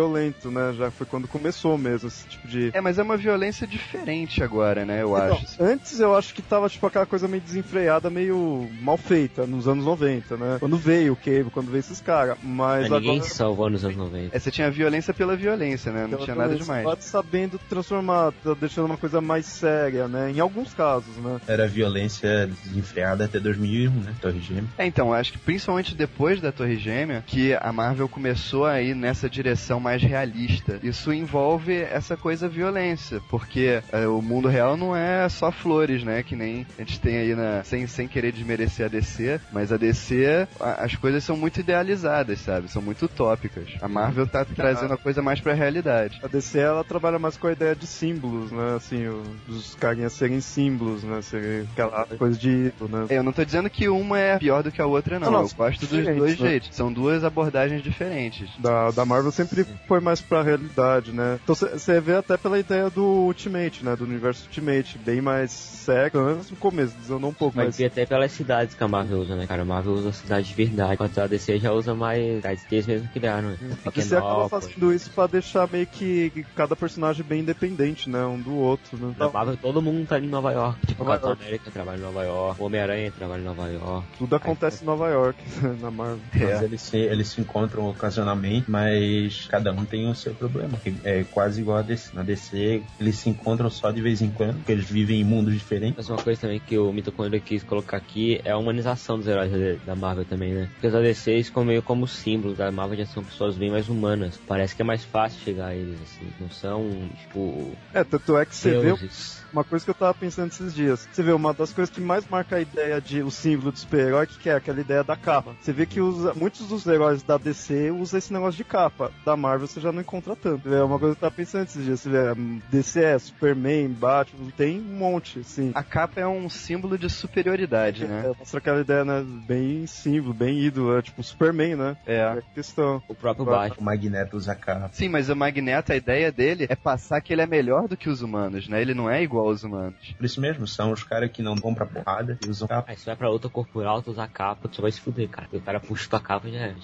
né? 0.52 0.74
Já 0.78 0.92
foi 0.92 1.06
quando 1.06 1.28
começou 1.28 1.78
mesmo 1.78 2.08
esse 2.08 2.26
tipo 2.28 2.48
de... 2.48 2.72
É, 2.74 2.82
mas 2.82 2.98
é 3.00 3.04
uma 3.04 3.18
violência 3.18 3.66
diferente 3.68 4.44
agora, 4.44 4.86
né? 4.86 5.02
Eu 5.02 5.16
Então, 5.18 5.34
acho. 5.38 5.64
antes 5.64 6.00
eu 6.00 6.16
acho 6.16 6.34
que 6.34 6.42
tava 6.42 6.70
tipo 6.70 6.86
aquela 6.86 7.06
coisa 7.06 7.28
meio 7.28 7.42
desenfreada, 7.42 8.10
meio 8.10 8.70
mal 8.82 8.98
feita 8.98 9.46
nos 9.46 9.68
anos 9.68 9.86
90, 9.86 10.38
né? 10.38 10.58
Quando 10.60 10.78
veio 10.78 11.14
o 11.14 11.16
Cable, 11.16 11.50
quando 11.52 11.68
veio 11.72 11.80
esses 11.80 12.02
caras. 12.02 12.38
Mas 12.44 12.90
Mas 12.90 12.92
ninguém 12.92 13.18
agora 13.18 13.30
se 13.30 13.36
salvou 13.36 13.70
nos 13.70 13.84
anos 13.84 13.98
90. 13.98 14.36
É, 14.36 14.40
você 14.40 14.52
tinha 14.52 14.70
violência 14.70 15.14
pela 15.14 15.36
violência, 15.36 15.92
né? 15.92 16.02
Não 16.04 16.10
Pela 16.12 16.24
tinha 16.24 16.36
nada 16.36 16.56
demais. 16.56 16.84
Pode 16.84 17.04
sabendo 17.04 17.60
transformar, 17.70 18.32
tá 18.44 18.54
deixando 18.60 18.86
uma 18.86 18.98
coisa 18.98 19.20
mais 19.22 19.46
séria, 19.46 20.08
né? 20.08 20.32
Em 20.32 20.40
alguns 20.40 20.74
casos, 20.74 21.16
né? 21.18 21.40
Era 21.48 21.68
violência 21.68 22.48
desenfreada 22.64 23.26
até 23.26 23.40
2001, 23.40 23.92
né? 23.92 24.14
Torre 24.22 24.40
Gêmea. 24.40 24.66
É, 24.78 24.86
então, 24.86 25.14
acho 25.14 25.32
que 25.34 25.38
principalmente 25.38 25.96
depois 25.96 26.40
da 26.42 26.52
Torre 26.52 26.78
Gêmea, 26.78 27.24
que 27.26 27.54
a 27.54 27.72
Marvel 27.72 28.08
começou 28.08 28.66
a 28.66 28.82
ir 28.82 28.96
nessa 28.96 29.30
direção 29.30 29.80
mais 29.80 29.89
realista. 29.98 30.80
Isso 30.84 31.12
envolve 31.14 31.76
essa 31.82 32.16
coisa 32.16 32.48
violência, 32.48 33.22
porque 33.30 33.82
é, 33.92 34.08
o 34.08 34.22
mundo 34.22 34.48
real 34.48 34.78
não 34.78 34.96
é 34.96 35.28
só 35.30 35.52
flores, 35.52 36.04
né? 36.04 36.24
Que 36.24 36.36
nem 36.36 36.66
a 36.78 36.82
gente 36.82 37.00
tem 37.00 37.18
aí 37.18 37.36
na. 37.36 37.64
Sem, 37.64 37.88
sem 37.88 38.08
querer 38.08 38.32
desmerecer 38.32 38.86
a 38.86 38.90
DC, 38.90 39.40
mas 39.52 39.72
a 39.72 39.78
DC, 39.78 40.48
a- 40.60 40.84
as 40.86 40.96
coisas 40.96 41.24
são 41.24 41.36
muito 41.38 41.60
idealizadas, 41.60 42.40
sabe? 42.40 42.70
São 42.72 42.82
muito 42.82 43.06
utópicas. 43.06 43.68
A 43.82 43.88
Marvel 43.88 44.28
tá 44.28 44.46
trazendo 44.56 44.94
a 44.94 44.98
coisa 44.98 45.22
mais 45.22 45.40
pra 45.40 45.54
realidade. 45.54 46.20
A 46.24 46.28
DC 46.28 46.60
ela 46.60 46.84
trabalha 46.84 47.20
mais 47.20 47.38
com 47.38 47.48
a 47.48 47.52
ideia 47.52 47.76
de 47.76 47.88
símbolos, 47.88 48.52
né? 48.52 48.76
Assim, 48.76 49.06
os 49.48 49.76
carinhas 49.76 50.14
serem 50.14 50.40
símbolos, 50.42 51.04
né? 51.04 51.22
Serem 51.22 51.68
aquela 51.72 52.06
coisa 52.06 52.38
de 52.38 52.72
né? 52.82 53.06
É, 53.10 53.18
Eu 53.18 53.24
não 53.24 53.32
tô 53.32 53.44
dizendo 53.44 53.70
que 53.70 53.88
uma 53.90 54.20
é 54.20 54.38
pior 54.38 54.64
do 54.64 54.72
que 54.72 54.82
a 54.82 54.86
outra, 54.86 55.20
não. 55.20 55.32
Não, 55.32 55.40
não, 55.44 55.48
Eu 55.50 55.56
gosto 55.56 55.80
dos 55.82 55.90
dois 55.90 56.40
né? 56.40 56.50
jeitos. 56.50 56.70
São 56.76 56.92
duas 56.92 57.24
abordagens 57.24 57.82
diferentes. 57.84 58.50
Da, 58.60 58.92
da 58.92 59.06
Marvel 59.06 59.32
sempre 59.32 59.66
foi 59.88 60.00
mais 60.00 60.22
pra 60.22 60.44
realidade, 60.44 61.12
né? 61.12 61.40
Então 61.44 61.56
você 61.56 62.00
vê 62.00 62.16
até 62.16 62.38
pela 62.38 62.60
ideia 62.60 62.90
do 62.90 63.04
Ultimate, 63.04 63.84
né? 63.84 63.96
Do 63.96 64.04
universo 64.04 64.46
Ultimate, 64.46 64.98
bem 64.98 65.22
mais 65.22 65.52
sério, 65.52 66.20
antes 66.20 66.52
no 66.52 66.58
começo, 66.58 66.96
desandou 66.98 67.30
um 67.30 67.34
pouco, 67.34 67.58
Mas 67.58 67.70
mas... 67.70 67.78
vê 67.78 67.86
até 67.86 68.06
pelas 68.06 68.32
cidades 68.32 68.76
que 68.76 68.84
a 68.84 68.88
Marvel 68.88 69.20
usa, 69.20 69.36
né, 69.36 69.48
cara? 69.48 69.62
A 69.62 69.66
Marvel 69.66 69.94
usa 69.94 70.12
cidades 70.12 70.50
de 70.50 70.56
verdade. 70.56 70.94
Enquanto 70.94 71.18
a 71.20 71.28
DC 71.28 71.60
já 71.60 71.72
usa 71.72 71.94
mais 71.94 72.36
cidades 72.38 72.64
que 72.64 72.76
eles 72.76 72.88
mesmos 72.88 73.12
criaram, 73.12 73.50
né? 73.50 73.58
A 73.86 73.90
DC 73.90 74.16
acaba 74.16 74.50
fazendo 74.50 74.94
isso 74.94 75.10
pra 75.12 75.28
deixar 75.28 75.70
meio 75.72 75.86
que 75.86 76.46
cada 76.56 76.76
personagem 76.76 77.24
bem 77.24 77.42
independente, 77.42 78.10
né? 78.10 78.26
Um 78.26 78.40
do 78.40 78.56
outro, 78.56 78.98
né? 78.98 79.14
Na 79.18 79.30
Marvel 79.30 79.58
todo 79.58 79.82
mundo 79.82 80.08
tá 80.08 80.20
em 80.20 80.28
Nova 80.28 80.52
York. 80.52 80.88
Tipo, 80.88 81.04
o 81.04 81.06
Nova 81.06 81.18
Capitão 81.18 81.30
York. 81.32 81.44
América 81.44 81.72
trabalha 81.72 81.98
em 81.98 82.02
Nova 82.02 82.24
York, 82.24 82.62
o 82.62 82.66
Homem-Aranha 82.66 83.12
trabalha 83.12 83.42
em 83.42 83.46
Nova 83.46 83.68
York. 83.68 84.08
Tudo 84.18 84.36
acontece 84.36 84.84
em 84.84 84.86
Nova 84.86 85.10
York, 85.10 85.40
na 85.80 85.92
Marvel. 85.92 86.20
Mas 86.34 86.62
eles, 86.62 86.82
se, 86.82 86.98
eles 86.98 87.28
se 87.28 87.42
encontram 87.42 87.90
ocasionalmente, 87.90 88.70
mas 88.70 89.48
cada 89.48 89.69
um 89.74 89.86
tem 89.86 90.08
o 90.10 90.16
seu 90.16 90.34
problema. 90.34 90.80
É 91.04 91.24
quase 91.24 91.62
igual 91.62 91.78
a 91.78 91.82
DC. 91.82 92.16
Na 92.16 92.24
DC, 92.24 92.82
eles 93.00 93.16
se 93.18 93.30
encontram 93.30 93.70
só 93.70 93.92
de 93.92 94.02
vez 94.02 94.22
em 94.22 94.30
quando, 94.32 94.56
porque 94.56 94.72
eles 94.72 94.90
vivem 94.90 95.22
em 95.22 95.24
mundos 95.24 95.54
diferentes. 95.54 95.96
Mas 95.98 96.10
uma 96.10 96.18
coisa 96.22 96.42
também 96.42 96.60
que 96.60 96.78
o 96.78 96.92
Mitocôndria 96.92 97.40
quis 97.40 97.64
colocar 97.64 97.98
aqui 97.98 98.40
é 98.44 98.52
a 98.52 98.58
humanização 98.58 99.18
dos 99.18 99.28
heróis 99.28 99.52
da- 99.86 99.96
Marvel 99.96 100.24
também, 100.26 100.54
né? 100.54 100.70
Porque 100.74 100.88
os 100.88 100.96
ADCs 100.96 101.48
ficam 101.48 101.66
meio 101.66 101.82
como 101.84 102.08
símbolos 102.08 102.58
da 102.58 102.72
Marvel 102.72 102.98
já 103.00 103.06
são 103.06 103.24
pessoas 103.24 103.58
bem 103.58 103.70
mais 103.70 103.90
humanas. 103.90 104.40
Parece 104.48 104.76
que 104.76 104.82
é 104.82 104.86
mais 104.86 105.04
fácil 105.04 105.42
chegar 105.44 105.68
a 105.68 105.76
eles, 105.76 106.00
assim. 106.02 106.26
Não 106.40 106.50
são, 106.50 107.10
tipo, 107.22 107.78
É, 107.94 108.04
tanto 108.04 108.38
é 108.38 108.46
que 108.46 108.56
você 108.56 108.72
vê 108.72 108.82
deuses. 108.82 109.39
Uma 109.52 109.64
coisa 109.64 109.84
que 109.84 109.92
eu 109.92 109.96
tava 109.96 110.14
pensando 110.14 110.52
esses 110.52 110.74
dias. 110.74 111.08
Você 111.12 111.24
vê, 111.24 111.32
uma 111.32 111.54
das 111.54 111.74
coisas 111.74 111.94
que 111.94 112.02
mais 112.02 112.28
marca 112.28 112.58
a 112.58 112.62
ideia 112.62 113.02
de 113.02 113.22
o 113.22 113.32
símbolo 113.32 113.72
do 113.72 113.80
super-herói, 113.80 114.28
que 114.28 114.50
é 114.50 114.56
aquela 114.56 114.80
ideia 114.80 115.04
da 115.04 115.16
capa. 115.16 115.56
Você 115.60 115.74
vê 115.74 115.86
que 115.86 116.00
os, 116.00 116.36
muitos 116.36 116.68
dos 116.68 116.86
heróis 116.86 117.24
da 117.24 117.38
DC 117.38 117.92
usam 117.92 118.18
esse 118.18 118.32
negócio 118.32 118.58
de 118.58 118.64
capa. 118.64 119.12
Da 119.26 119.36
Marvel 119.36 119.68
você 119.68 119.80
já 119.80 119.92
não 119.92 120.02
encontra 120.02 120.36
tanto. 120.36 120.74
É 120.74 120.84
uma 120.84 121.00
coisa 121.00 121.16
que 121.16 121.20
eu 121.20 121.30
tava 121.30 121.36
pensando 121.36 121.64
esses 121.64 121.84
dias. 121.84 122.00
Você 122.02 122.10
vê, 122.10 122.36
DC 122.70 123.04
é 123.04 123.20
Superman, 123.20 123.90
Batman, 123.90 124.52
tem 124.56 124.80
um 124.80 124.98
monte, 124.98 125.40
assim. 125.40 125.72
A 125.74 125.84
capa 125.84 126.20
é 126.20 126.28
um 126.28 126.50
símbolo 126.50 126.98
de 126.98 127.10
superioridade, 127.10 128.06
né? 128.06 128.24
É, 128.26 128.38
mostra 128.38 128.60
aquela 128.60 128.82
ideia, 128.82 129.04
né, 129.04 129.26
bem 129.48 129.88
símbolo, 129.88 130.34
bem 130.34 130.60
ídolo, 130.60 130.98
é 130.98 131.02
tipo 131.02 131.24
Superman, 131.24 131.76
né? 131.76 131.98
É. 132.06 132.20
É 132.20 132.24
a 132.24 132.42
questão. 132.54 133.02
O 133.08 133.16
próprio 133.16 133.46
Batman. 133.46 133.78
O 133.80 133.84
Magneto 133.84 134.36
usa 134.36 134.54
capa. 134.54 134.90
Sim, 134.92 135.10
mas 135.10 135.30
o 135.30 135.36
Magneto, 135.36 135.94
a 135.94 135.96
ideia 135.96 136.32
dele 136.32 136.68
é 136.70 136.76
passar 136.76 137.22
que 137.22 137.32
ele 137.32 137.42
é 137.42 137.48
melhor 137.48 137.88
do 137.88 137.96
que 137.96 138.10
os 138.10 138.22
humanos, 138.22 138.68
né? 138.68 138.82
Ele 138.82 138.94
não 138.94 139.10
é 139.10 139.24
igual 139.24 139.39
aos 139.48 139.64
humanos. 139.64 140.14
Por 140.18 140.26
isso 140.26 140.42
mesmo, 140.42 140.68
são 140.68 140.92
os 140.92 141.04
caras 141.04 141.32
que 141.32 141.42
não 141.42 141.56
vão 141.56 141.74
pra 141.74 141.86
porrada 141.86 142.38
e 142.46 142.50
usam 142.50 142.68
capa. 142.68 142.92
Aí 142.92 142.98
você 142.98 143.06
vai 143.06 143.16
pra 143.16 143.30
outra 143.30 143.50
corporal, 143.50 144.02
tu 144.02 144.12
usa 144.12 144.24
a 144.24 144.28
capa, 144.28 144.68
tu 144.68 144.76
só 144.76 144.82
vai 144.82 144.92
se 144.92 145.02
fuder, 145.02 145.30
cara. 145.30 145.48
O 145.52 145.62
cara 145.62 145.80
puxa 145.80 146.10
tua 146.10 146.20
capa 146.20 146.48
e 146.48 146.52
já 146.52 146.60
é. 146.60 146.76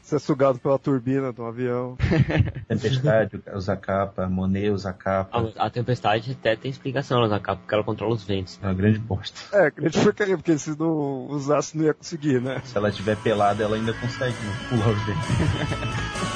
Você 0.00 0.16
é 0.16 0.18
sugado 0.18 0.58
pela 0.58 0.78
turbina 0.78 1.32
de 1.32 1.40
um 1.40 1.46
avião. 1.46 1.96
Tempestade 2.68 3.40
usa 3.54 3.76
capa, 3.76 4.28
Monet 4.28 4.70
usa 4.70 4.92
capa. 4.92 5.52
A, 5.56 5.66
a 5.66 5.70
tempestade 5.70 6.32
até 6.32 6.56
tem 6.56 6.70
explicação 6.70 7.20
lá 7.20 7.28
na 7.28 7.40
capa, 7.40 7.60
porque 7.60 7.74
ela 7.74 7.84
controla 7.84 8.14
os 8.14 8.24
ventos. 8.24 8.58
É 8.62 8.66
uma 8.66 8.74
grande 8.74 8.98
bosta. 8.98 9.40
É, 9.52 9.70
grande 9.70 9.98
porcaria, 10.00 10.36
porque 10.36 10.58
se 10.58 10.78
não 10.78 11.26
usasse 11.28 11.76
não 11.76 11.84
ia 11.84 11.94
conseguir, 11.94 12.40
né? 12.40 12.60
Se 12.64 12.76
ela 12.76 12.90
tiver 12.90 13.16
pelada, 13.16 13.62
ela 13.62 13.76
ainda 13.76 13.92
consegue 13.94 14.36
né, 14.36 14.52
pular 14.68 14.88
os 14.88 15.02
ventos. 15.04 16.35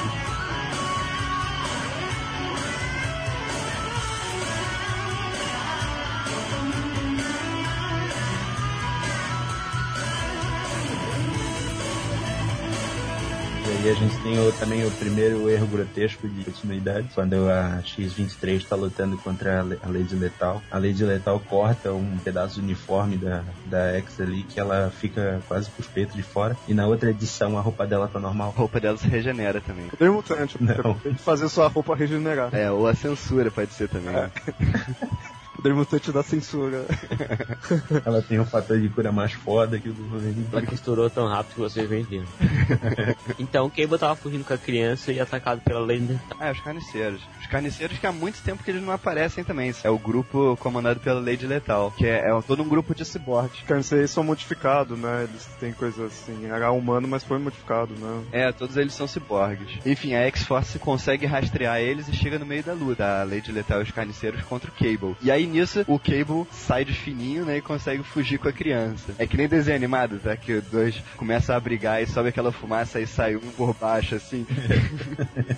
E 13.83 13.89
a 13.89 13.93
gente 13.95 14.15
tem 14.21 14.37
o- 14.39 14.51
também 14.53 14.85
o 14.85 14.91
primeiro 14.91 15.49
erro 15.49 15.65
grotesco 15.65 16.27
de 16.27 16.43
continuidade, 16.45 17.09
quando 17.15 17.49
a 17.49 17.81
X-23 17.83 18.57
está 18.57 18.75
lutando 18.75 19.17
contra 19.17 19.61
a 19.61 19.89
Lady 19.89 20.15
Letal. 20.15 20.61
A 20.69 20.77
Lady 20.77 21.03
Letal 21.03 21.39
corta 21.39 21.91
um 21.91 22.15
pedaço 22.19 22.59
do 22.59 22.63
uniforme 22.63 23.17
da, 23.17 23.43
da 23.65 23.93
X 23.97 24.21
ali, 24.21 24.43
que 24.43 24.59
ela 24.59 24.91
fica 24.91 25.41
quase 25.47 25.71
com 25.71 25.81
os 25.81 25.87
peitos 25.87 26.15
de 26.15 26.21
fora. 26.21 26.55
E 26.67 26.75
na 26.75 26.85
outra 26.85 27.09
edição 27.09 27.57
a 27.57 27.61
roupa 27.61 27.87
dela 27.87 28.07
tá 28.07 28.19
normal. 28.19 28.53
A 28.55 28.59
roupa 28.59 28.79
dela 28.79 28.97
se 28.99 29.07
regenera 29.07 29.59
também. 29.59 29.87
Poder 29.87 30.11
mutante, 30.11 30.57
Não. 30.61 30.93
tem 30.95 31.15
que 31.15 31.21
fazer 31.21 31.49
sua 31.49 31.67
roupa 31.67 31.95
regenerar. 31.95 32.53
É, 32.53 32.69
ou 32.69 32.85
a 32.87 32.93
censura 32.93 33.49
pode 33.49 33.73
ser 33.73 33.89
também. 33.89 34.13
né? 34.13 34.29
Poder 35.61 35.75
mutante 35.75 36.11
da 36.11 36.23
censura. 36.23 36.85
Ela 38.03 38.19
tem 38.23 38.39
um 38.39 38.45
fator 38.45 38.79
de 38.79 38.89
cura 38.89 39.11
mais 39.11 39.31
foda 39.33 39.79
que 39.79 39.89
o 39.89 39.93
do 39.93 40.03
Wolverine. 40.09 40.47
Ela 40.51 40.65
costurou 40.65 41.07
tão 41.07 41.27
rápido 41.27 41.53
que 41.53 41.59
vocês 41.59 41.87
nem 41.87 42.01
viram. 42.01 42.25
então 43.37 43.67
o 43.67 43.69
Cable 43.69 43.99
tava 43.99 44.15
fugindo 44.15 44.43
com 44.43 44.55
a 44.55 44.57
criança 44.57 45.11
e 45.11 45.19
atacado 45.19 45.61
pela 45.61 45.79
Lady 45.79 46.19
Ah, 46.39 46.47
é 46.47 46.51
os 46.51 46.59
carniceiros. 46.61 47.21
Os 47.39 47.45
carniceiros 47.45 47.99
que 47.99 48.07
há 48.07 48.11
muito 48.11 48.41
tempo 48.41 48.63
que 48.63 48.71
eles 48.71 48.81
não 48.81 48.91
aparecem 48.91 49.43
também. 49.43 49.71
É 49.83 49.89
o 49.91 49.99
grupo 49.99 50.57
comandado 50.57 50.99
pela 50.99 51.19
Lady 51.19 51.45
Letal, 51.45 51.93
que 51.95 52.07
é, 52.07 52.27
é 52.27 52.41
todo 52.41 52.63
um 52.63 52.67
grupo 52.67 52.95
de 52.95 53.05
ciborgues. 53.05 53.59
Os 53.59 53.67
carniceiros 53.67 54.09
são 54.09 54.23
modificados, 54.23 54.97
né? 54.97 55.27
Eles 55.29 55.45
têm 55.59 55.73
coisas 55.73 56.11
assim, 56.11 56.47
era 56.47 56.71
humano, 56.71 57.07
mas 57.07 57.23
foi 57.23 57.37
modificado, 57.37 57.93
né? 57.93 58.23
É, 58.31 58.51
todos 58.51 58.77
eles 58.77 58.95
são 58.95 59.07
ciborgues. 59.07 59.77
Enfim, 59.85 60.15
a 60.15 60.21
X-Force 60.21 60.79
consegue 60.79 61.27
rastrear 61.27 61.79
eles 61.79 62.07
e 62.07 62.13
chega 62.13 62.39
no 62.39 62.47
meio 62.47 62.63
da 62.63 62.73
luta. 62.73 63.21
A 63.21 63.23
Lady 63.23 63.51
Letal 63.51 63.81
e 63.81 63.83
os 63.83 63.91
carniceiros 63.91 64.41
contra 64.41 64.71
o 64.71 64.73
Cable. 64.73 65.15
E 65.21 65.29
aí 65.29 65.50
nisso, 65.51 65.83
o 65.87 65.99
Cable 65.99 66.45
sai 66.51 66.85
de 66.85 66.93
fininho, 66.93 67.45
né, 67.45 67.57
e 67.57 67.61
consegue 67.61 68.03
fugir 68.03 68.37
com 68.39 68.47
a 68.47 68.53
criança. 68.53 69.13
É 69.19 69.27
que 69.27 69.37
nem 69.37 69.47
desenho 69.47 69.77
animado, 69.77 70.19
tá? 70.19 70.35
Que 70.35 70.53
os 70.53 70.63
dois 70.65 71.01
começam 71.17 71.55
a 71.55 71.59
brigar 71.59 72.01
e 72.01 72.07
sobe 72.07 72.29
aquela 72.29 72.51
fumaça 72.51 72.99
e 72.99 73.07
sai 73.07 73.35
um 73.35 73.51
por 73.51 73.73
baixo, 73.75 74.15
assim. 74.15 74.45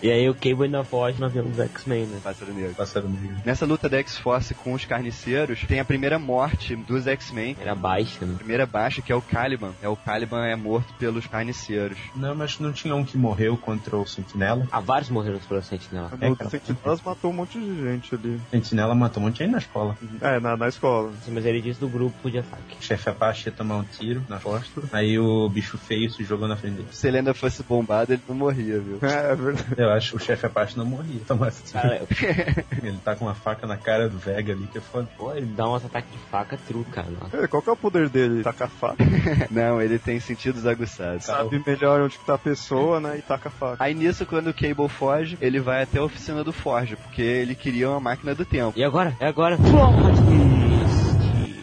E 0.02 0.12
aí 0.12 0.28
o 0.30 0.34
Cable 0.34 0.66
ainda 0.66 0.84
foge 0.84 1.20
no 1.20 1.26
avião 1.26 1.46
dos 1.46 1.60
X-Men, 1.60 2.06
né? 2.06 2.20
Pássaro 2.24 2.54
negro. 2.54 2.74
Passaram 2.76 3.10
meio. 3.10 3.36
Nessa 3.46 3.66
luta 3.66 3.88
da 3.88 3.98
X-Force 4.00 4.54
com 4.54 4.74
os 4.74 4.86
carniceiros, 4.86 5.64
tem 5.66 5.80
a 5.80 5.86
primeira 5.86 6.20
morte 6.20 6.76
dos 6.76 7.08
X-Men. 7.08 7.56
Era 7.62 7.74
baixa, 7.76 8.26
né? 8.26 8.34
A 8.36 8.38
primeira 8.38 8.66
baixa, 8.66 9.02
que 9.02 9.12
é 9.12 9.16
o 9.16 9.22
Caliban. 9.22 9.72
É 9.82 9.88
o 9.88 9.96
Caliban 9.96 10.46
é 10.46 10.56
morto 10.56 10.94
pelos 10.96 11.26
carniceiros. 11.28 11.98
Não, 12.16 12.36
mas 12.36 12.60
não 12.60 12.74
tinha 12.74 12.96
um 12.96 13.06
que 13.06 13.18
morreu 13.18 13.56
contra 13.58 13.96
o 13.96 14.06
Sentinela? 14.06 14.68
Há 14.72 14.80
vários 14.80 15.10
morreram 15.10 15.40
pela 15.40 15.62
Sentinela. 15.62 16.12
É, 16.20 16.30
No 16.30 16.36
cara. 16.36 16.50
Sentinelas 16.50 17.02
matou 17.02 17.32
um 17.32 17.34
monte 17.34 17.60
de 17.60 17.84
gente 17.84 18.16
ali. 18.16 18.42
Sentinela 18.52 18.96
matou 18.96 19.22
um 19.22 19.28
monte 19.28 19.38
de 19.38 19.44
gente 19.46 19.52
na 19.52 19.62
escola. 19.92 19.98
É, 20.22 20.40
na, 20.40 20.58
na 20.58 20.68
escola. 20.68 21.12
Mas 21.28 21.46
ele 21.46 21.62
disse 21.62 21.80
do 21.80 21.88
grupo 21.88 22.30
de 22.30 22.40
ataque. 22.40 22.78
O 22.80 22.84
chefe 22.84 23.10
Apache 23.10 23.50
ia 23.50 23.52
tomar 23.52 23.78
um 23.78 23.84
tiro 23.84 24.24
na 24.30 24.40
costa, 24.40 24.82
aí 24.92 25.20
o 25.20 25.50
bicho 25.50 25.78
feio 25.78 26.10
se 26.10 26.24
jogou 26.24 26.48
na 26.48 26.56
frente 26.56 26.76
dele. 26.76 26.88
Se 26.92 27.08
ele 27.08 27.18
ainda 27.18 27.34
fosse 27.34 27.64
bombado, 27.64 28.14
ele 28.14 28.22
não 28.28 28.36
morria, 28.36 28.80
viu? 28.80 29.00
É, 29.14 29.32
é 29.32 29.36
verdade. 29.36 29.76
Eu 29.78 29.92
acho 29.92 30.12
que 30.12 30.18
o 30.18 30.20
chefe 30.20 30.46
Apache 30.46 30.78
não 30.78 30.86
morria 30.86 31.20
tomasse 31.28 31.64
tiro. 31.64 31.82
Cara, 31.82 32.02
Ele 32.82 32.98
tá 33.04 33.16
com 33.16 33.26
uma 33.26 33.36
faca 33.36 33.68
na 33.68 33.78
cara 33.78 34.10
do 34.10 34.18
Vega 34.18 34.54
ali, 34.54 34.66
que 34.68 34.78
é 34.78 34.82
foda. 34.82 35.08
pô, 35.18 35.34
ele 35.34 35.46
dá 35.46 35.70
uns 35.70 35.86
ataques 35.86 36.12
de 36.12 36.18
faca 36.30 36.58
cara. 36.92 37.08
Nossa. 37.10 37.38
É, 37.38 37.48
qual 37.48 37.62
que 37.62 37.70
é 37.70 37.74
o 37.74 37.78
poder 37.78 38.10
dele? 38.10 38.44
Taca 38.44 38.66
a 38.66 38.68
faca. 38.68 39.04
Não, 39.52 39.82
ele 39.82 40.00
tem 40.00 40.20
sentidos 40.20 40.66
aguçados. 40.66 41.26
Sabe 41.26 41.62
melhor 41.66 42.02
onde 42.02 42.18
que 42.18 42.26
tá 42.26 42.36
a 42.36 42.38
pessoa, 42.38 43.00
né? 43.00 43.18
E 43.18 43.22
taca 43.22 43.50
a 43.50 43.52
faca. 43.52 43.84
Aí 43.84 43.94
nisso, 43.94 44.26
quando 44.26 44.48
o 44.48 44.54
Cable 44.54 44.90
foge, 44.90 45.38
ele 45.42 45.60
vai 45.60 45.84
até 45.84 46.00
a 46.00 46.04
oficina 46.04 46.44
do 46.44 46.52
Forge, 46.52 46.96
porque 46.96 47.22
ele 47.22 47.56
queria 47.56 47.90
uma 47.90 48.00
máquina 48.00 48.34
do 48.36 48.46
tempo. 48.46 48.74
E 48.78 48.84
agora? 48.84 49.16
É 49.20 49.28
agora? 49.28 49.58
Plot! 49.74 49.94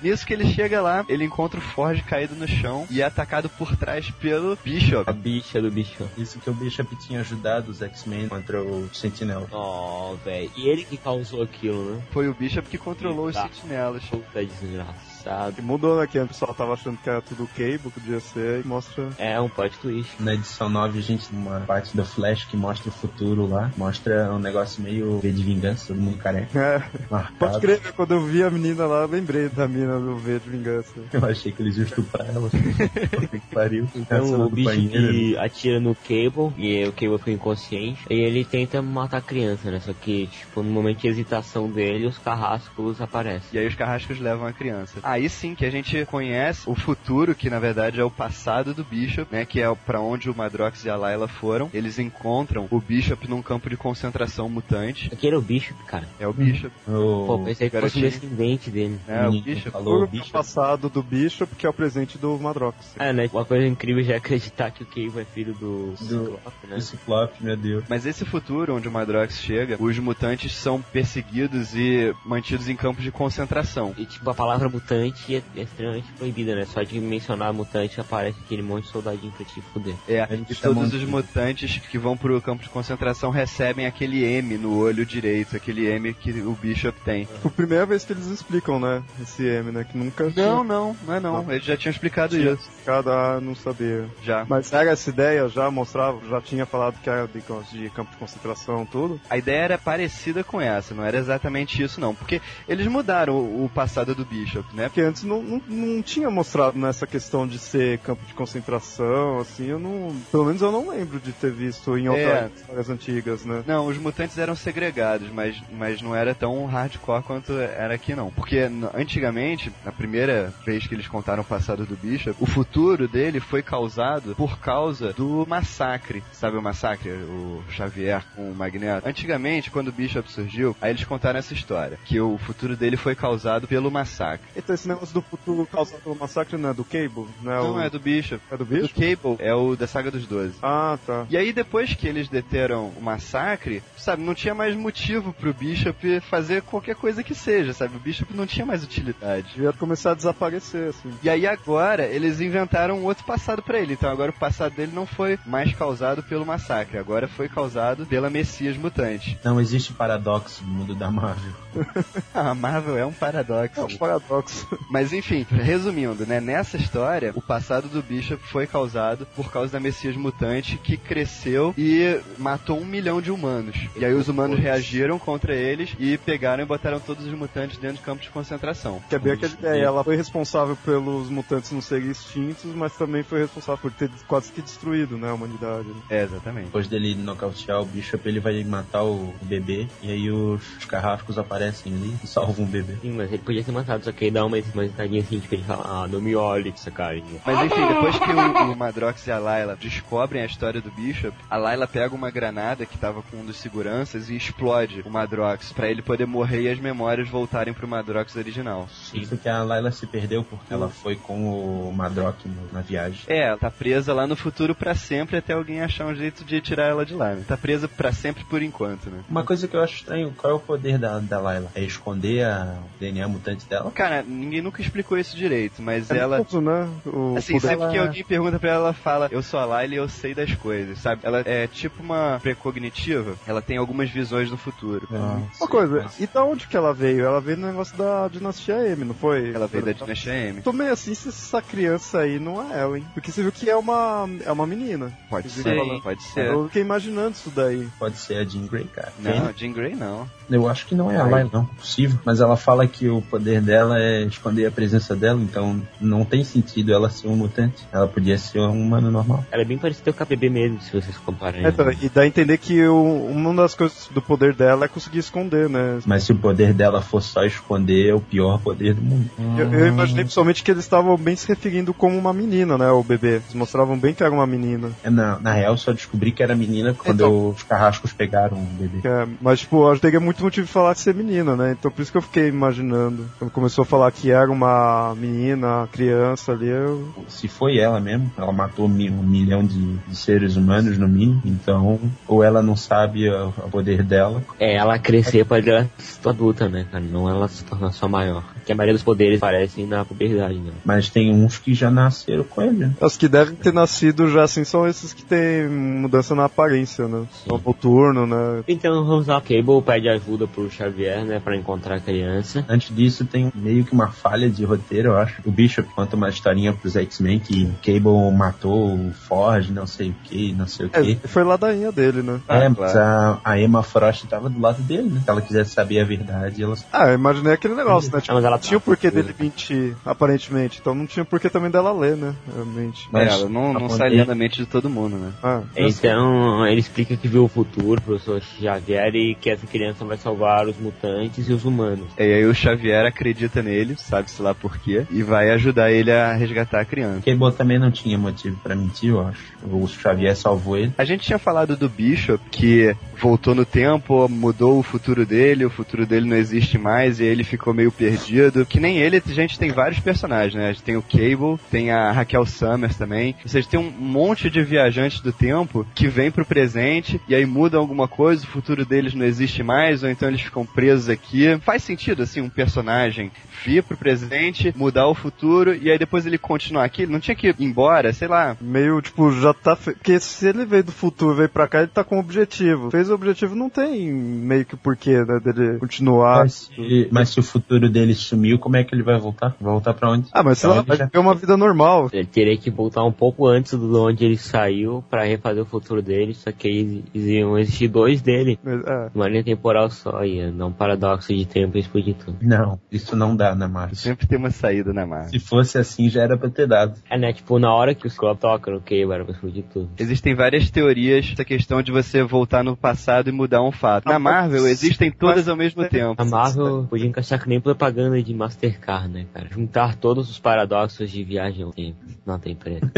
Nisso 0.03 0.27
que 0.27 0.33
ele 0.33 0.47
chega 0.53 0.81
lá, 0.81 1.05
ele 1.09 1.25
encontra 1.25 1.61
o 1.61 1.63
Forge 1.63 2.03
caído 2.03 2.35
no 2.35 2.49
chão 2.49 2.87
e 2.91 3.03
é 3.03 3.05
atacado 3.05 3.49
por 3.51 3.77
trás 3.77 4.11
pelo 4.13 4.57
Bishop. 4.65 5.09
A 5.09 5.13
bicha 5.13 5.61
do 5.61 5.71
bicho. 5.71 6.09
Isso 6.17 6.39
que 6.41 6.49
o 6.49 6.55
Bishop 6.55 6.97
tinha 6.97 7.21
ajudado 7.21 7.71
os 7.71 7.83
X-Men 7.83 8.27
contra 8.29 8.63
o 8.63 8.89
Sentinela. 8.95 9.47
Oh, 9.53 10.17
velho. 10.25 10.51
E 10.57 10.69
ele 10.69 10.85
que 10.85 10.97
causou 10.97 11.43
aquilo, 11.43 11.85
né? 11.97 12.03
Foi 12.13 12.29
o 12.29 12.35
Bishop 12.35 12.67
que 12.69 12.79
controlou 12.79 13.27
os 13.27 13.35
Tá. 13.35 13.43
sentinelas. 13.43 14.03
Puta 14.05 14.45
desgraçado. 14.45 15.10
Que 15.55 15.63
mudou, 15.63 15.99
né? 15.99 16.07
Que 16.07 16.19
o 16.19 16.27
pessoal 16.27 16.55
tava 16.55 16.75
achando 16.75 16.97
que 16.99 17.09
era 17.09 17.21
tudo 17.21 17.49
Cable, 17.49 17.79
que 17.79 18.01
podia 18.01 18.21
ser, 18.21 18.65
e 18.65 18.67
mostra. 18.67 19.09
É 19.19 19.41
um 19.41 19.49
plot 19.49 19.79
twist. 19.79 20.11
Na 20.21 20.35
edição 20.35 20.69
9 20.69 20.99
a 20.99 21.03
gente 21.03 21.29
tem 21.29 21.39
uma 21.39 21.61
parte 21.61 21.97
do 21.97 22.05
Flash 22.05 22.45
que 22.45 22.57
mostra 22.57 22.89
o 22.89 22.93
futuro 22.93 23.47
lá. 23.47 23.71
Mostra 23.77 24.33
um 24.33 24.39
negócio 24.39 24.83
meio 24.83 25.19
V 25.19 25.31
de 25.31 25.43
vingança, 25.43 25.89
todo 25.89 26.01
mundo 26.01 26.19
careca. 26.19 26.59
É, 26.59 26.83
Marcado. 27.11 27.37
pode 27.39 27.61
crer, 27.61 27.81
né? 27.81 27.93
quando 27.97 28.15
eu 28.15 28.25
vi 28.25 28.43
a 28.43 28.51
menina 28.51 28.87
lá, 28.87 29.03
eu 29.03 29.09
lembrei 29.09 29.49
da 29.49 29.67
mina 29.67 29.99
do 29.99 30.17
V 30.17 30.39
de 30.39 30.51
Vingança. 30.51 30.93
Eu 31.13 31.25
achei 31.25 31.53
que 31.53 31.63
eles 31.63 31.77
iam 31.77 31.87
estuprar 31.87 32.29
ela. 32.29 32.49
que 32.51 33.41
pariu. 33.53 33.85
Essa 33.85 33.99
Então 33.99 34.39
do 34.39 34.47
o 34.47 34.51
bicho 34.51 34.71
que 34.71 35.37
atira 35.37 35.81
no 35.81 35.95
Cable 35.95 36.53
e 36.57 36.85
o 36.87 36.93
Cable 36.93 37.19
fica 37.19 37.31
inconsciente. 37.31 38.05
E 38.09 38.15
ele 38.15 38.45
tenta 38.45 38.83
matar 38.83 39.19
a 39.19 39.23
criança, 39.23 39.71
né? 39.71 39.81
Só 39.81 39.93
que, 39.93 40.27
tipo, 40.27 40.63
no 40.63 40.71
momento 40.71 41.01
de 41.01 41.09
hesitação 41.09 41.71
dele, 41.71 42.07
os 42.07 42.19
carrascos 42.19 43.01
aparecem. 43.01 43.49
E 43.53 43.59
aí 43.59 43.67
os 43.67 43.75
carrascos 43.75 44.19
levam 44.19 44.47
a 44.47 44.53
criança. 44.53 45.01
Aí 45.11 45.29
sim 45.29 45.55
que 45.57 45.65
a 45.67 45.71
gente 45.71 46.05
conhece 46.07 46.69
o 46.71 46.75
futuro, 46.75 47.35
que 47.35 47.51
na 47.51 47.59
verdade 47.59 47.99
é 48.01 48.05
o 48.05 48.11
passado 48.11 48.73
do 48.73 48.85
Bishop, 48.85 49.27
né? 49.35 49.45
Que 49.45 49.61
é 49.61 49.75
pra 49.75 50.01
onde 50.01 50.31
o 50.31 50.35
Madrox 50.37 50.85
e 50.85 50.91
a 50.91 50.95
Layla 50.95 51.27
foram. 51.27 51.69
Eles 51.75 51.99
encontram 51.99 52.69
o 52.71 52.81
Bishop 52.81 53.29
num 53.29 53.43
campo 53.43 53.69
de 53.69 53.77
concentração 53.77 54.49
mutante. 54.49 55.11
Aquele 55.13 55.35
é 55.35 55.39
o 55.39 55.43
Bishop, 55.43 55.83
cara. 55.85 56.07
É 56.21 56.29
o 56.29 56.33
Bishop. 56.33 56.73
Pô, 56.87 57.35
O 57.35 57.45
pensei 57.45 57.69
que 57.69 57.81
fosse 57.81 58.01
garotinho. 58.01 58.11
descendente 58.11 58.71
dele. 58.71 59.01
É, 59.09 59.23
o 59.23 59.33
menino 59.33 59.45
Bishop. 59.45 59.71
falou 59.71 60.05
O 60.05 60.07
bicho. 60.07 60.31
passado 60.31 60.89
do 60.89 61.03
Bishop, 61.03 61.57
que 61.57 61.67
é 61.67 61.69
o 61.69 61.73
presente 61.73 62.17
do 62.17 62.39
Madrox. 62.39 62.77
É, 62.99 63.13
né? 63.13 63.29
Uma 63.33 63.45
coisa 63.45 63.67
incrível 63.67 64.05
já 64.05 64.15
é 64.15 64.17
acreditar 64.19 64.71
que 64.71 64.85
o 64.85 64.87
Cable 64.87 65.21
é 65.21 65.25
filho 65.25 65.55
do 65.55 65.95
Ciclope, 65.97 66.67
né? 66.69 66.79
Esse 66.79 66.97
flop, 66.97 67.33
meu 67.41 67.57
Deus. 67.57 67.83
Mas 67.89 68.07
esse 68.07 68.25
futuro 68.25 68.77
onde 68.77 68.87
o 68.87 68.93
Madrox 68.93 69.41
chega, 69.41 69.77
os 69.81 69.99
mutantes 69.99 70.53
são 70.55 70.81
perseguidos 70.81 71.75
e 71.75 72.15
mantidos 72.25 72.69
em 72.69 72.77
campos 72.77 73.03
de 73.03 73.11
concentração. 73.11 73.93
E 73.99 74.07
tipo, 74.07 74.31
a 74.31 74.35
palavra 74.35 74.69
mutante 74.69 75.00
é, 75.07 75.43
é 75.57 75.63
extremamente 75.63 76.07
proibida, 76.19 76.55
né? 76.55 76.65
Só 76.65 76.83
de 76.83 77.01
mencionar 77.01 77.53
mutante 77.53 78.01
aparece 78.01 78.39
aquele 78.45 78.63
monte 78.63 78.85
de 78.85 78.91
soldadinho 78.91 79.33
pra 79.33 79.45
te 79.45 79.61
fuder. 79.73 79.95
É, 80.09 80.21
A 80.21 80.37
gente 80.37 80.53
e 80.53 80.57
todos 80.57 80.93
os 80.93 81.05
mutantes 81.05 81.79
que 81.79 81.99
vão 81.99 82.17
pro 82.17 82.41
campo 82.41 82.63
de 82.63 82.69
concentração 82.69 83.31
recebem 83.31 83.87
aquele 83.87 84.25
M 84.25 84.57
no 84.59 84.79
olho 84.79 85.05
direito, 85.07 85.57
aquele 85.57 85.87
M 85.87 86.13
que 86.15 86.31
o 86.41 86.53
Bishop 86.53 86.99
tem. 87.05 87.25
Tipo, 87.25 87.51
primeira 87.51 87.87
vez 87.87 88.05
que 88.05 88.13
eles 88.13 88.27
explicam, 88.27 88.79
né? 88.79 89.03
Esse 89.21 89.45
M, 89.45 89.73
né? 89.73 89.85
Que 89.85 89.97
nunca 89.97 90.31
Não, 90.37 90.65
não, 90.65 90.97
não 91.07 91.15
é 91.15 91.21
não. 91.21 91.51
Eles 91.51 91.65
já 91.65 91.77
tinham 91.77 91.91
explicado 91.91 92.37
tinha 92.37 92.53
isso. 92.53 92.69
cada 92.85 93.41
não 93.41 93.55
sabia. 93.55 94.07
Já. 94.23 94.45
Mas 94.49 94.73
era 94.73 94.91
essa 94.91 95.11
ideia, 95.11 95.49
já 95.49 95.71
mostrava, 95.71 96.21
já 96.29 96.41
tinha 96.41 96.67
falado 96.67 96.99
que 97.01 97.09
era 97.09 97.27
de, 97.27 97.41
de 97.79 97.91
campo 97.91 98.11
de 98.11 98.17
concentração 98.17 98.87
tudo. 98.87 99.21
A 99.29 99.39
ideia 99.39 99.63
era 99.63 99.79
parecida 99.79 100.43
com 100.45 100.61
essa, 100.61 100.95
não 100.95 101.05
era 101.05 101.19
exatamente 101.19 101.83
isso 101.83 102.01
não. 102.01 102.15
Porque 102.15 102.41
eles 102.69 102.87
mudaram 102.87 103.35
o, 103.35 103.65
o 103.65 103.69
passado 103.69 104.15
do 104.15 104.25
Bishop, 104.25 104.75
né? 104.75 104.90
Que 104.95 105.01
antes 105.01 105.23
não, 105.23 105.43
não, 105.43 105.63
não 105.69 106.03
tinha 106.03 106.31
mostrado 106.31 106.79
nessa 106.79 107.07
questão 107.07 107.47
de 107.47 107.59
ser 107.59 107.99
campo 107.99 108.25
de 108.27 108.35
concentração, 108.35 109.39
assim, 109.41 109.67
eu 109.67 109.79
não. 109.79 110.15
Pelo 110.31 110.45
menos 110.45 110.63
eu 110.63 110.73
não 110.73 110.89
lembro 110.89 111.19
de 111.21 111.33
ter 111.33 111.51
visto 111.53 111.97
em 111.97 112.09
outras 112.09 112.27
É. 112.27 112.51
histórias 112.57 112.91
antigas, 112.91 113.45
né? 113.45 113.63
Não, 113.67 113.87
os 113.87 113.97
mutantes 113.99 114.37
eram 114.39 114.55
segregados, 114.57 115.29
mas, 115.33 115.57
mas 115.73 116.01
não 116.03 116.15
era 116.15 116.35
tão 116.35 116.67
hardcore 116.67 117.23
quanto 117.23 117.53
era 117.53 117.95
aqui 117.95 118.15
não. 118.15 118.31
Porque 118.31 118.59
antigamente, 118.95 119.73
na 119.85 119.93
primeira 119.93 120.53
vez 120.65 120.87
que 120.87 120.95
eles 120.95 121.09
contaram 121.09 121.43
o 121.43 121.47
passado 121.47 121.85
do 121.85 121.97
Bishop, 121.97 122.37
o 122.41 122.47
futuro 122.47 123.09
dele 123.09 123.41
foi 123.41 123.63
causado 123.63 124.35
por 124.37 124.59
causa 124.59 125.13
do 125.13 125.47
massacre. 125.49 126.23
Sabe 126.33 126.57
o 126.57 126.63
massacre? 126.63 127.11
O 127.11 127.63
Xavier 127.71 128.25
com 128.35 128.51
o 128.51 128.55
Magneto. 128.55 129.09
Antigamente, 129.09 129.71
quando 129.71 129.89
o 129.89 129.93
Bishop 129.93 130.31
surgiu, 130.31 130.77
aí 130.81 130.91
eles 130.91 131.05
contaram 131.05 131.39
essa 131.39 131.55
história. 131.55 131.99
Que 132.05 132.21
o 132.21 132.39
futuro 132.39 132.77
dele 132.77 132.97
foi 132.97 133.15
causado 133.15 133.67
pelo 133.67 133.91
massacre. 133.91 134.47
Então 134.57 134.75
esse 134.81 134.89
negócio 134.89 135.15
do 135.15 135.23
futuro 135.23 135.67
causado 135.71 136.01
pelo 136.01 136.17
massacre 136.17 136.57
não 136.57 136.71
é 136.71 136.75
do 136.75 136.85
Cable? 136.85 137.27
Não 137.43 137.53
é, 137.53 137.57
Não, 137.57 137.75
o... 137.77 137.81
é 137.81 137.91
do 137.91 138.01
Bishop. 138.01 138.43
é 138.51 138.57
do 138.57 138.63
O 138.63 138.67
bicho? 138.67 138.95
Cable 138.95 139.37
é 139.39 139.55
o 139.55 139.77
da 139.77 139.87
Saga 139.87 140.11
dos 140.11 140.27
Doze. 140.27 140.55
Ah, 140.63 140.99
tá. 141.07 141.27
E 141.29 141.37
aí, 141.37 141.53
depois 141.53 141.95
que 141.95 142.07
eles 142.09 142.29
deteram 142.29 142.89
o 142.97 143.03
massacre, 143.03 143.83
sabe, 143.97 144.23
não 144.23 144.35
tinha 144.35 144.55
mais 144.55 144.75
motivo 144.75 145.33
pro 145.33 145.53
Bishop 145.53 146.21
fazer 146.23 146.63
qualquer 146.63 146.95
coisa 146.97 147.23
que 147.23 147.35
seja, 147.35 147.73
sabe? 147.73 147.97
O 147.97 148.01
Bishop 148.01 148.35
não 148.35 148.47
tinha 148.47 148.65
mais 148.65 148.83
utilidade. 148.83 149.53
Devia 149.55 149.73
começar 149.73 150.13
a 150.13 150.15
desaparecer, 150.15 150.89
assim. 150.91 151.13
E 151.23 151.29
aí 151.29 151.47
agora 151.47 152.07
eles 152.07 152.41
inventaram 152.41 152.99
um 152.99 153.05
outro 153.05 153.25
passado 153.25 153.63
pra 153.63 153.79
ele. 153.79 153.93
Então 153.95 154.11
agora 154.11 154.31
o 154.31 154.35
passado 154.39 154.75
dele 154.75 154.93
não 154.95 155.07
foi 155.07 155.39
mais 155.47 155.75
causado 155.75 156.23
pelo 156.23 156.47
massacre, 156.47 156.99
agora 156.99 157.29
foi 157.29 157.49
causado 157.49 158.07
pela 158.07 158.31
Messias 158.31 158.77
mutante. 158.77 159.39
Não 159.45 159.61
existe 159.61 159.93
paradoxo 159.93 160.65
no 160.65 160.71
mundo 160.71 160.95
da 160.95 161.11
Marvel. 161.11 161.53
A 162.33 162.55
Marvel 162.55 162.97
é 162.97 163.05
um 163.07 163.13
paradoxo. 163.13 163.81
É 163.81 163.85
um 163.85 163.97
paradoxo. 163.97 164.70
Mas 164.89 165.13
enfim, 165.13 165.47
resumindo, 165.51 166.27
né? 166.27 166.41
Nessa 166.41 166.77
história, 166.77 167.33
o 167.35 167.43
passado 167.43 167.89
do 167.89 168.03
Bishop 168.03 168.43
foi 168.49 168.67
causado 168.67 169.27
por 169.37 169.51
causa 169.51 169.73
da 169.73 169.81
Messias 169.81 170.17
mutante 170.17 170.77
que 170.79 170.97
cresceu 170.97 171.75
e 171.77 172.21
matou 172.39 172.79
um 172.81 172.85
milhão 172.85 173.21
de 173.21 173.31
humanos. 173.31 173.77
E 173.97 174.05
aí 174.05 174.13
os 174.13 174.29
humanos 174.29 174.59
reagiram 174.59 175.19
contra 175.19 175.55
eles 175.55 175.95
e 175.99 176.17
pegaram 176.19 176.63
e 176.63 176.67
botaram 176.67 177.01
todos 177.01 177.27
os 177.27 177.33
mutantes 177.33 177.79
dentro 177.79 177.99
de 177.99 178.03
campos 178.03 178.25
de 178.25 178.31
concentração. 178.31 179.03
Que 179.09 179.15
é 179.15 179.19
bem 179.19 179.33
aquela 179.33 179.53
ideia. 179.53 179.85
Ela 179.85 180.05
foi 180.05 180.17
responsável 180.17 180.77
pelos 180.77 181.29
mutantes 181.29 181.71
não 181.73 181.81
serem 181.81 182.11
extintos, 182.11 182.75
mas 182.75 182.97
também 182.97 183.23
foi 183.23 183.41
responsável 183.41 183.81
por 183.81 183.93
ter 183.93 184.11
quase 184.27 184.53
que 184.53 184.63
destruído, 184.63 185.17
né, 185.17 185.31
a 185.31 185.35
humanidade. 185.35 185.89
né? 185.89 185.95
É, 186.11 186.23
exatamente. 186.23 186.67
Depois 186.67 186.87
dele 186.87 187.15
nocautear 187.15 187.81
o 187.81 187.85
Bishop, 187.85 188.29
ele 188.29 188.41
vai 188.41 188.63
matar 188.65 189.03
o 189.05 189.33
bebê. 189.43 189.87
E 190.03 190.11
aí 190.11 190.31
os, 190.31 190.63
os 190.79 190.85
carrascos 190.85 191.39
aparecem 191.39 191.93
ali 191.93 192.15
e 192.23 192.27
salvam 192.27 192.65
o 192.65 192.69
bebê. 192.69 192.95
Sim, 193.01 193.13
mas 193.13 193.29
ele 193.29 193.43
podia 193.43 193.63
ter 193.65 193.73
matado, 193.73 194.05
só 194.05 194.13
que 194.13 194.25
aí 194.25 194.31
dá 194.31 194.45
uma 194.45 194.59
uma 194.75 194.85
hesitadinha 194.85 195.21
assim, 195.23 195.39
tipo, 195.41 195.55
ele 195.55 195.65
fala, 195.65 195.85
ah, 196.05 196.09
não 196.09 196.21
me 196.21 196.35
olhe 196.37 196.71
com 196.71 196.79
essa 196.79 196.91
carinha. 196.91 197.41
Mas 197.45 197.67
enfim, 197.67 197.87
depois 197.87 198.19
que 198.19 198.31
o, 198.31 198.73
o 198.73 198.77
Madrox 198.77 199.27
e 199.27 199.31
a 199.33 199.39
Layla 199.39 199.77
descobrem 199.77 200.43
a 200.43 200.47
história 200.47 200.81
do 200.81 200.91
Bishop, 200.91 201.37
a 201.49 201.57
Layla 201.57 201.87
pega 201.87 202.15
uma 202.15 202.31
granada 202.31 202.85
que 202.87 202.99
tava 202.99 203.23
com 203.23 203.39
um 203.39 203.45
dos 203.45 203.57
seguranças 203.57 204.29
e 204.31 204.37
explode 204.37 205.03
o 205.05 205.11
Madrox 205.11 205.73
pra 205.73 205.89
ele 205.91 206.03
poder 206.03 206.27
morrer 206.27 206.63
e 206.63 206.69
as 206.69 206.79
memórias 206.79 207.29
voltarem 207.29 207.73
pro 207.75 207.89
Madrox 207.89 208.35
original. 208.37 208.89
Isso 209.15 209.37
que 209.37 209.49
a 209.49 209.63
Layla 209.63 209.91
se 209.93 210.07
perdeu 210.07 210.45
porque 210.45 210.73
ela 210.73 210.89
foi 210.89 211.17
com 211.17 211.89
o 211.89 211.93
Madrock 211.93 212.49
no- 212.49 212.73
na 212.73 212.81
viagem. 212.81 213.21
É, 213.27 213.49
ela 213.49 213.59
tá 213.59 213.71
presa 213.71 214.13
lá 214.13 214.27
no 214.27 214.37
futuro 214.37 214.75
pra 214.75 214.95
sempre 214.95 215.37
até 215.37 215.53
alguém 215.53 215.81
achar 215.81 216.07
um 216.07 216.15
jeito 216.15 216.45
de 216.45 216.61
tirar 216.61 216.85
ela 216.87 217.05
de 217.07 217.15
lá. 217.15 217.35
né? 217.35 217.45
Tá 217.47 217.57
presa 217.57 217.89
pra 217.89 218.13
sempre 218.13 218.45
por 218.45 218.63
enquanto, 218.63 219.09
né? 219.11 219.21
Uma 219.29 219.45
coisa 219.45 219.67
que 219.69 219.77
eu 219.77 219.83
acho 219.83 219.95
estranho, 219.97 220.33
qual 220.37 220.53
é 220.53 220.57
o 220.57 220.61
poder 220.61 220.99
da, 220.99 221.19
da 221.19 221.39
Layla? 221.41 221.71
É 221.75 221.83
esconder 221.83 222.45
a 222.45 222.79
o 222.97 222.99
DNA 223.01 223.27
mutante 223.29 223.67
dela? 223.67 223.91
Cara, 223.91 224.23
ninguém 224.51 224.63
nunca 224.63 224.83
explicou 224.83 225.17
isso 225.17 225.37
direito, 225.37 225.81
mas 225.81 226.11
É 226.11 226.19
ela. 226.19 226.39
né? 226.39 226.89
O 227.07 227.37
Assim, 227.37 227.53
poder- 227.55 227.69
sempre 227.69 227.91
que 227.91 227.99
alguém 227.99 228.25
pergunta 228.25 228.59
pra 228.59 228.71
ela, 228.71 228.81
ela 228.87 228.93
fala, 228.93 229.29
eu 229.31 229.43
sou 229.43 229.61
a 229.61 229.65
Layla 229.65 229.95
e 229.95 229.97
eu 229.99 230.09
sei 230.09 230.35
das 230.35 230.53
coisas, 230.55 230.99
sabe? 230.99 231.21
Ela 231.25 231.43
é 231.47 231.67
tipo 231.67 232.03
uma 232.03 232.39
precognitiva, 232.43 233.35
ela 233.47 233.63
tem 233.63 233.77
algumas 233.77 234.11
visões 234.11 234.51
no 234.51 234.57
futuro. 234.57 235.07
Uma 235.11 235.69
coisa, 235.69 236.07
e 236.19 236.27
da 236.27 236.45
onde 236.45 236.67
que 236.67 236.77
ela 236.77 236.93
veio? 236.93 237.25
Ela 237.25 237.41
veio 237.41 237.57
no 237.59 237.67
negócio 237.69 237.97
da 237.97 238.27
dinastia 238.29 238.75
M, 238.89 239.05
não 239.05 239.15
foi? 239.15 239.53
Ela 239.53 239.67
veio 239.67 239.85
da 239.85 239.93
Dinastia 239.93 240.35
M. 240.35 240.63
Tô 240.63 240.73
meio 240.73 240.93
assim 240.93 241.15
se 241.15 241.29
essa 241.29 241.63
criança 241.63 242.21
aí 242.21 242.39
não 242.39 242.61
é 242.73 242.81
ela, 242.81 242.99
hein? 242.99 243.05
Porque 243.15 243.31
você 243.31 243.43
viu 243.43 243.53
que 243.53 243.69
é 243.71 243.77
uma, 243.77 244.29
é 244.45 244.51
uma 244.51 244.67
menina. 244.67 245.13
Pode 245.29 245.49
ser, 245.51 246.01
pode 246.03 246.23
ser. 246.23 246.47
Eu 246.47 246.67
fiquei 246.67 246.83
imaginando 246.83 247.33
isso 247.33 247.51
daí. 247.51 247.89
Pode 247.99 248.17
ser 248.17 248.37
a 248.39 248.45
Jean 248.45 248.67
Grey, 248.67 248.85
cara. 248.85 249.13
Não, 249.19 249.53
Jean 249.57 249.73
Grey 249.73 249.95
não. 249.95 250.29
Eu 250.51 250.69
acho 250.69 250.87
que 250.87 250.95
não 250.95 251.11
é 251.11 251.17
a 251.17 251.25
Layla, 251.25 251.51
não. 251.53 251.65
Possível. 251.65 252.19
Mas 252.25 252.41
ela 252.41 252.57
fala 252.57 252.87
que 252.87 253.09
o 253.09 253.23
poder 253.23 253.61
dela 253.61 253.99
é 254.01 254.23
esconder 254.23 254.67
a 254.67 254.71
presença 254.71 255.15
dela, 255.15 255.41
então 255.41 255.81
não 256.01 256.25
tem 256.25 256.43
sentido 256.45 256.93
ela 256.93 257.09
ser 257.09 257.29
um 257.29 257.37
mutante. 257.37 257.87
Ela 257.93 258.09
podia 258.09 258.37
ser 258.39 258.59
um 258.61 258.81
humano 258.81 259.11
normal. 259.11 259.45
Ela 259.51 259.63
é 259.63 259.65
bem 259.65 259.79
parecida 259.79 260.13
com 260.13 260.23
a 260.23 260.27
KPB 260.27 260.51
mesmo, 260.51 260.81
se 260.81 260.91
vocês 260.93 261.17
compararem. 261.19 261.65
É, 261.65 261.69
então, 261.69 261.91
e 261.91 262.09
dá 262.09 262.23
a 262.23 262.27
entender 262.27 262.59
que 262.59 262.83
o- 262.87 263.27
uma 263.31 263.55
das 263.55 263.75
coisas 263.75 264.09
do 264.13 264.21
poder 264.21 264.55
dela 264.55 264.85
é 264.85 264.89
conseguir 264.89 265.19
esconder, 265.19 265.69
né? 265.69 265.99
Mas 266.07 266.25
se 266.25 266.33
o 266.33 266.37
poder 266.37 266.73
dela 266.73 267.01
for 267.01 267.21
só 267.23 267.45
esconder, 267.45 268.09
é 268.11 268.15
o 268.15 268.21
pior 268.21 268.59
poder 268.61 268.95
do 268.95 269.03
mundo. 269.03 269.31
Eu, 269.59 269.73
eu 269.73 269.87
imaginei 269.87 270.25
principalmente 270.25 270.63
que 270.63 270.71
eles 270.71 270.85
estavam 270.85 271.17
bem 271.17 271.37
se 271.37 271.47
referindo 271.47 271.95
como 271.95 272.17
uma 272.19 272.33
menina, 272.33 272.77
né? 272.77 272.91
O 272.91 273.03
bebê. 273.03 273.37
Eles 273.37 273.55
mostravam 273.55 273.99
bem 273.99 274.13
que 274.15 274.23
era 274.23 274.33
uma 274.33 274.47
menina. 274.47 274.91
É, 275.03 275.11
Na, 275.11 275.39
na 275.39 275.53
real, 275.53 275.77
só 275.77 275.93
descobri 275.93 276.33
que 276.33 276.43
era 276.43 276.55
menina 276.55 276.95
quando 276.95 277.15
Então. 277.21 277.49
os 277.51 277.63
carrascos 277.63 278.13
pegaram 278.13 278.57
o 278.59 278.67
bebê. 278.67 279.07
É, 279.07 279.27
mas, 279.41 279.61
tipo, 279.61 279.77
eu 279.83 279.89
acho 279.91 279.97
que 280.01 280.07
teria 280.07 280.21
muito 280.21 280.40
motivo 280.45 280.67
de 280.67 280.73
falar 280.73 280.93
de 280.95 281.01
ser 281.01 281.15
menina, 281.15 281.55
né? 281.57 281.77
Então 281.79 281.91
por 281.91 282.01
isso 282.03 282.11
que 282.13 282.19
eu 282.19 282.23
fiquei 282.23 282.49
imaginando. 282.49 283.27
Quando 283.39 283.51
começou 283.51 283.83
a 283.83 283.87
falar 283.87 284.11
que 284.13 284.31
era 284.31 284.51
uma 284.51 285.15
menina, 285.17 285.89
criança 285.93 286.53
ali, 286.53 286.69
eu. 286.69 287.09
Se 287.29 287.49
foi 287.49 287.79
ela 287.79 288.01
mesmo, 288.01 288.31
ela 288.37 288.53
matou 288.53 288.89
mi- 288.89 289.11
um 289.11 289.23
milhão 289.23 289.65
de, 289.65 289.97
de 290.09 290.17
seres 290.17 290.57
humanos 290.57 290.99
no 290.99 291.09
mínimo, 291.09 291.43
então, 291.45 291.99
ou 292.27 292.43
ela 292.43 292.63
não 292.63 292.77
sabe 292.77 293.29
o, 293.29 293.49
o 293.49 293.71
poder 293.71 294.03
dela, 294.03 294.43
É, 294.59 294.75
ela 294.77 294.99
crescer 294.99 295.45
pra 295.45 295.59
ela 295.59 295.91
se 295.99 296.19
adulta, 296.29 296.69
né, 296.69 296.87
cara? 296.91 297.05
Não 297.05 297.29
ela 297.29 297.49
se 297.49 297.65
tornar 297.65 297.93
só 297.93 298.09
maior. 298.09 298.43
Que 298.65 298.73
a 298.73 298.75
maioria 298.75 298.95
dos 298.95 299.03
poderes 299.03 299.39
aparecem 299.39 299.87
na 299.87 300.05
puberdade, 300.05 300.55
né? 300.59 300.73
mas 300.85 301.09
tem 301.09 301.33
uns 301.33 301.59
que 301.59 301.75
já 301.75 301.91
nasceram 301.91 302.45
com 302.45 302.63
ele. 302.63 302.77
né? 302.77 302.95
Os 303.01 303.17
que 303.17 303.29
devem 303.29 303.55
ter 303.57 303.73
nascido 303.73 304.29
já 304.31 304.43
assim 304.45 304.65
são 304.65 304.87
esses 304.87 305.13
que 305.13 305.25
têm 305.25 305.69
mudança 305.69 306.35
na 306.35 306.45
aparência, 306.45 307.09
né? 307.09 307.25
São 307.47 307.59
noturno, 307.65 308.27
né? 308.27 308.63
Então 308.69 309.05
vamos 309.05 309.27
lá, 309.27 309.41
Cable 309.41 309.83
pede 309.85 310.09
ajuda 310.09 310.30
pro 310.49 310.71
Xavier, 310.71 311.25
né, 311.25 311.41
pra 311.41 311.57
encontrar 311.57 311.97
a 311.97 312.01
criança. 312.01 312.65
Antes 312.69 312.95
disso, 312.95 313.25
tem 313.25 313.51
meio 313.55 313.85
que 313.85 313.93
uma 313.93 314.09
falha 314.09 314.49
de 314.49 314.65
roteiro, 314.65 315.11
eu 315.11 315.17
acho. 315.19 315.41
O 315.45 315.51
Bishop 315.51 315.89
conta 315.95 316.17
uma 316.17 316.29
historinha 316.29 316.73
pros 316.73 316.97
X-Men 316.97 317.39
que 317.39 317.67
Cable 317.85 318.31
matou 318.37 318.95
o 318.95 319.13
Ford, 319.13 319.71
não 319.71 319.87
sei 319.87 320.11
o 320.11 320.15
que, 320.25 320.53
não 320.53 320.67
sei 320.67 320.87
o 320.87 320.91
É, 320.93 321.03
que. 321.03 321.29
foi 321.29 321.43
ladainha 321.45 321.91
dele, 321.93 322.23
né? 322.23 322.41
É, 322.49 322.67
Ah, 322.67 322.71
mas 322.71 322.97
a, 322.97 323.41
a 323.45 323.61
Emma 323.61 323.83
Frost 323.83 324.27
tava 324.27 324.49
do 324.49 324.61
lado 324.61 324.83
dele, 324.83 325.09
né? 325.11 325.21
Se 325.25 325.31
ela 325.31 325.41
quisesse 325.41 325.71
saber 325.73 326.01
a 326.01 326.05
verdade, 326.05 326.63
ela 326.63 326.75
Ah, 326.93 327.09
eu 327.09 327.15
imaginei 327.15 327.53
aquele 327.53 327.75
negócio, 327.75 328.13
né? 328.13 328.21
Tipo, 328.21 328.35
mas 328.35 328.45
ela 328.45 328.59
tinha 328.59 328.79
o 328.79 328.81
porquê 328.81 329.11
dele 329.11 329.35
mentir, 329.39 329.95
aparentemente. 330.05 330.79
Então 330.81 330.95
não 330.95 331.07
tinha 331.07 331.25
porquê 331.25 331.49
também 331.51 331.71
dela 331.71 331.93
ler, 331.93 332.17
né? 332.17 332.35
Realmente. 332.55 333.09
Mas 333.13 333.29
é, 333.29 333.33
ela 333.33 333.49
não, 333.49 333.73
não 333.73 333.89
sai 333.89 334.11
lendo 334.11 334.31
a 334.31 334.35
mente 334.35 334.57
de 334.59 334.67
todo 334.67 334.89
mundo, 334.91 335.17
né? 335.17 335.33
Ah, 335.43 335.63
Então 335.77 336.67
ele 336.67 336.81
explica 336.81 337.17
que 337.17 337.29
viu 337.29 337.45
o 337.45 337.49
futuro, 337.49 338.01
professor 338.01 338.41
Xavier, 338.41 339.15
e 339.15 339.35
que 339.35 339.51
essa 339.51 339.67
criança 339.67 340.05
vai 340.11 340.19
salvar 340.19 340.67
os 340.67 340.77
mutantes 340.77 341.49
e 341.49 341.53
os 341.53 341.65
humanos. 341.65 342.09
E 342.19 342.23
aí 342.23 342.45
o 342.45 342.53
Xavier 342.53 343.07
acredita 343.07 343.63
nele, 343.63 343.95
sabe-se 343.97 344.43
lá 344.43 344.53
por 344.53 344.77
quê, 344.77 345.07
e 345.09 345.23
vai 345.23 345.51
ajudar 345.51 345.93
ele 345.93 346.11
a 346.11 346.33
resgatar 346.33 346.81
a 346.81 346.85
criança. 346.85 347.23
Cable 347.25 347.53
também 347.53 347.79
não 347.79 347.93
tinha 347.93 348.19
motivo 348.19 348.59
pra 348.61 348.75
mentir, 348.75 349.11
eu 349.11 349.25
acho. 349.25 349.41
O 349.63 349.87
Xavier 349.87 350.35
salvou 350.35 350.77
ele. 350.77 350.93
A 350.99 351.05
gente 351.05 351.23
tinha 351.25 351.39
falado 351.39 351.77
do 351.77 351.89
Bishop, 351.89 352.43
que 352.51 352.93
voltou 353.21 353.55
no 353.55 353.65
tempo, 353.65 354.29
mudou 354.29 354.79
o 354.79 354.83
futuro 354.83 355.27
dele, 355.27 355.65
o 355.65 355.71
futuro 355.71 356.07
dele 356.07 356.29
não 356.29 356.37
existe 356.37 356.79
mais 356.79 357.21
e 357.21 357.25
ele 357.25 357.45
ficou 357.45 357.75
meio 357.75 357.93
perdido. 357.93 358.65
Que 358.65 358.81
nem 358.81 358.99
ele, 358.99 359.23
a 359.25 359.33
gente 359.33 359.59
tem 359.59 359.71
vários 359.71 360.01
personagens, 360.01 360.55
né? 360.55 360.69
A 360.69 360.73
gente 360.73 360.83
tem 360.83 360.97
o 360.97 361.03
Cable, 361.03 361.59
tem 361.71 361.91
a 361.91 362.11
Raquel 362.11 362.47
Summers 362.47 362.97
também. 362.97 363.37
Ou 363.43 363.49
seja, 363.49 363.69
tem 363.69 363.79
um 363.79 363.91
monte 363.91 364.49
de 364.49 364.63
viajantes 364.63 365.21
do 365.21 365.33
tempo 365.33 365.87
que 365.95 366.09
vem 366.09 366.31
pro 366.31 366.45
presente 366.45 367.21
e 367.29 367.35
aí 367.35 367.45
mudam 367.45 367.81
alguma 367.81 368.09
coisa, 368.09 368.45
o 368.45 368.49
futuro 368.49 368.85
deles 368.85 369.15
não 369.15 369.27
existe 369.27 369.63
mais, 369.63 370.03
ou 370.03 370.09
então 370.09 370.29
eles 370.29 370.41
ficam 370.41 370.65
presos 370.65 371.09
aqui. 371.09 371.59
Faz 371.61 371.83
sentido, 371.83 372.23
assim, 372.23 372.41
um 372.41 372.49
personagem 372.49 373.31
vir 373.65 373.83
pro 373.83 373.97
presente, 373.97 374.73
mudar 374.77 375.07
o 375.09 375.15
futuro 375.15 375.75
e 375.75 375.91
aí 375.91 375.99
depois 375.99 376.25
ele 376.25 376.39
continuar 376.39 376.85
aqui. 376.85 377.07
Não 377.07 377.21
tinha 377.21 377.35
que 377.35 377.49
ir 377.49 377.57
embora, 377.61 378.13
sei 378.13 378.29
lá. 378.29 378.57
meio, 378.61 379.01
tipo, 379.03 379.31
já 379.33 379.53
tá. 379.53 379.77
Fe... 379.77 379.93
Porque 379.93 380.19
se 380.19 380.49
ele 380.49 380.65
veio 380.65 380.85
do 380.85 380.93
futuro, 380.93 381.35
veio 381.35 381.49
pra 381.49 381.69
cá, 381.69 381.81
ele 381.81 381.89
tá 381.89 382.03
com 382.03 382.17
um 382.17 382.21
objetivo. 382.21 382.91
Fez 382.91 383.10
o 383.11 383.15
objetivo 383.15 383.55
não 383.55 383.69
tem 383.69 384.13
meio 384.13 384.65
que 384.65 384.75
o 384.75 384.79
porquê 384.79 385.23
né, 385.25 385.41
dele 385.41 385.79
continuar. 385.79 386.41
Mas 386.41 386.55
se, 386.75 387.09
mas 387.11 387.29
se 387.31 387.41
o 387.41 387.43
futuro 387.43 387.89
dele 387.89 388.15
sumiu, 388.15 388.59
como 388.59 388.77
é 388.77 388.85
que 388.85 388.95
ele 388.95 389.03
vai 389.03 389.19
voltar? 389.19 389.55
Vai 389.61 389.73
voltar 389.73 389.95
pra 389.95 390.11
onde? 390.11 390.29
Ah, 390.33 390.43
mas 390.43 390.59
sei 390.59 390.69
lá, 390.71 390.79
onde 390.79 390.89
vai 390.89 390.97
já- 390.97 391.07
ter 391.07 391.19
uma 391.19 391.35
vida 391.35 391.57
normal. 391.57 392.09
Ele 392.13 392.27
teria 392.27 392.57
que 392.57 392.71
voltar 392.71 393.05
um 393.05 393.13
pouco 393.13 393.47
antes 393.47 393.73
de 393.73 393.85
onde 393.85 394.25
ele 394.25 394.37
saiu 394.39 395.05
pra 395.11 395.25
refazer 395.25 395.63
o 395.63 395.67
futuro 395.67 396.01
dele, 396.03 396.35
só 396.35 396.51
que 396.53 396.69
aí 396.69 397.05
iam 397.15 397.59
existir 397.59 397.89
dois 397.89 398.21
dele. 398.23 398.59
Mas, 398.63 398.85
é. 398.85 399.11
Uma 399.15 399.29
linha 399.29 399.45
temporal 399.45 399.91
só, 399.91 400.25
ia 400.25 400.51
dar 400.53 400.67
um 400.67 400.73
paradoxo 400.73 401.35
de 401.35 401.45
tempo 401.47 401.77
e 401.77 401.81
explodir 401.81 402.15
tudo. 402.15 402.37
Não, 402.41 402.79
isso 402.91 403.17
não 403.17 403.35
dá 403.35 403.55
na 403.55 403.69
Marvel. 403.69 403.97
Sempre 403.97 404.27
tem 404.27 404.39
uma 404.39 404.51
saída 404.51 404.93
Marvel. 404.93 405.31
Se 405.31 405.39
fosse 405.39 405.79
assim, 405.79 406.09
já 406.09 406.23
era 406.23 406.37
pra 406.37 406.49
ter 406.49 406.67
dado. 406.67 406.95
É, 407.11 407.19
né? 407.19 407.33
Tipo, 407.33 407.59
na 407.59 407.73
hora 407.73 407.95
que 407.95 408.07
o 408.07 408.11
Ciclope 408.11 408.41
toca 408.41 408.71
no 408.71 408.81
Cable, 408.81 409.13
era 409.13 409.25
pra 409.25 409.33
explodir 409.35 409.65
tudo. 409.73 409.89
Existem 409.99 410.35
várias 410.35 410.71
teorias 410.71 411.31
essa 411.33 411.45
questão 411.45 411.83
de 411.83 411.91
você 411.91 412.23
voltar 412.23 412.63
no 412.63 412.77
passado 412.77 413.00
e 413.29 413.33
mudar 413.33 413.63
um 413.63 413.73
fato. 413.73 414.09
Na 414.09 414.19
Marvel 414.19 414.67
existem 414.67 415.11
todas 415.11 415.49
ao 415.49 415.57
mesmo 415.57 415.85
tempo. 415.89 416.21
A 416.21 416.25
Marvel 416.25 416.87
podia 416.89 417.07
encaixar 417.07 417.41
que 417.41 417.49
nem 417.49 417.61
propaganda 417.61 418.23
de 418.23 418.35
Mastercard, 418.35 419.09
né, 419.09 419.27
cara? 419.33 419.49
Juntar 419.51 419.97
todos 419.97 420.31
os 420.31 420.39
paradoxos 420.39 421.11
de 421.11 421.25
viagem 421.25 421.65
ao 421.65 421.73
tempo. 421.73 421.99
Não 422.27 422.39
tem 422.39 422.55
preço. 422.55 422.91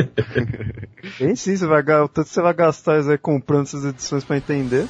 Tem 1.19 1.35
sim, 1.35 1.57
você 1.57 1.67
vai, 1.67 1.83
tanto 1.83 2.25
que 2.25 2.29
você 2.29 2.43
vai 2.43 2.55
gastar 2.55 3.01
isso 3.01 3.11
aí 3.11 3.19
comprando 3.19 3.63
essas 3.63 3.85
edições 3.85 4.25
pra 4.25 4.37
entender. 4.37 4.87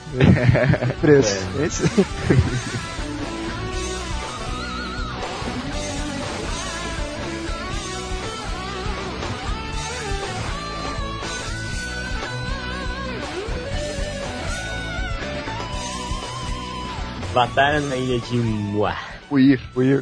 Preço. 1.00 1.46
Tem 1.56 1.68
sim. 1.68 1.86
Batalha 17.33 17.80
na 17.80 17.97
ilha 17.97 18.18
de 18.20 18.37
Moir. 18.37 18.99
O 19.30 19.39
Ir. 19.39 19.59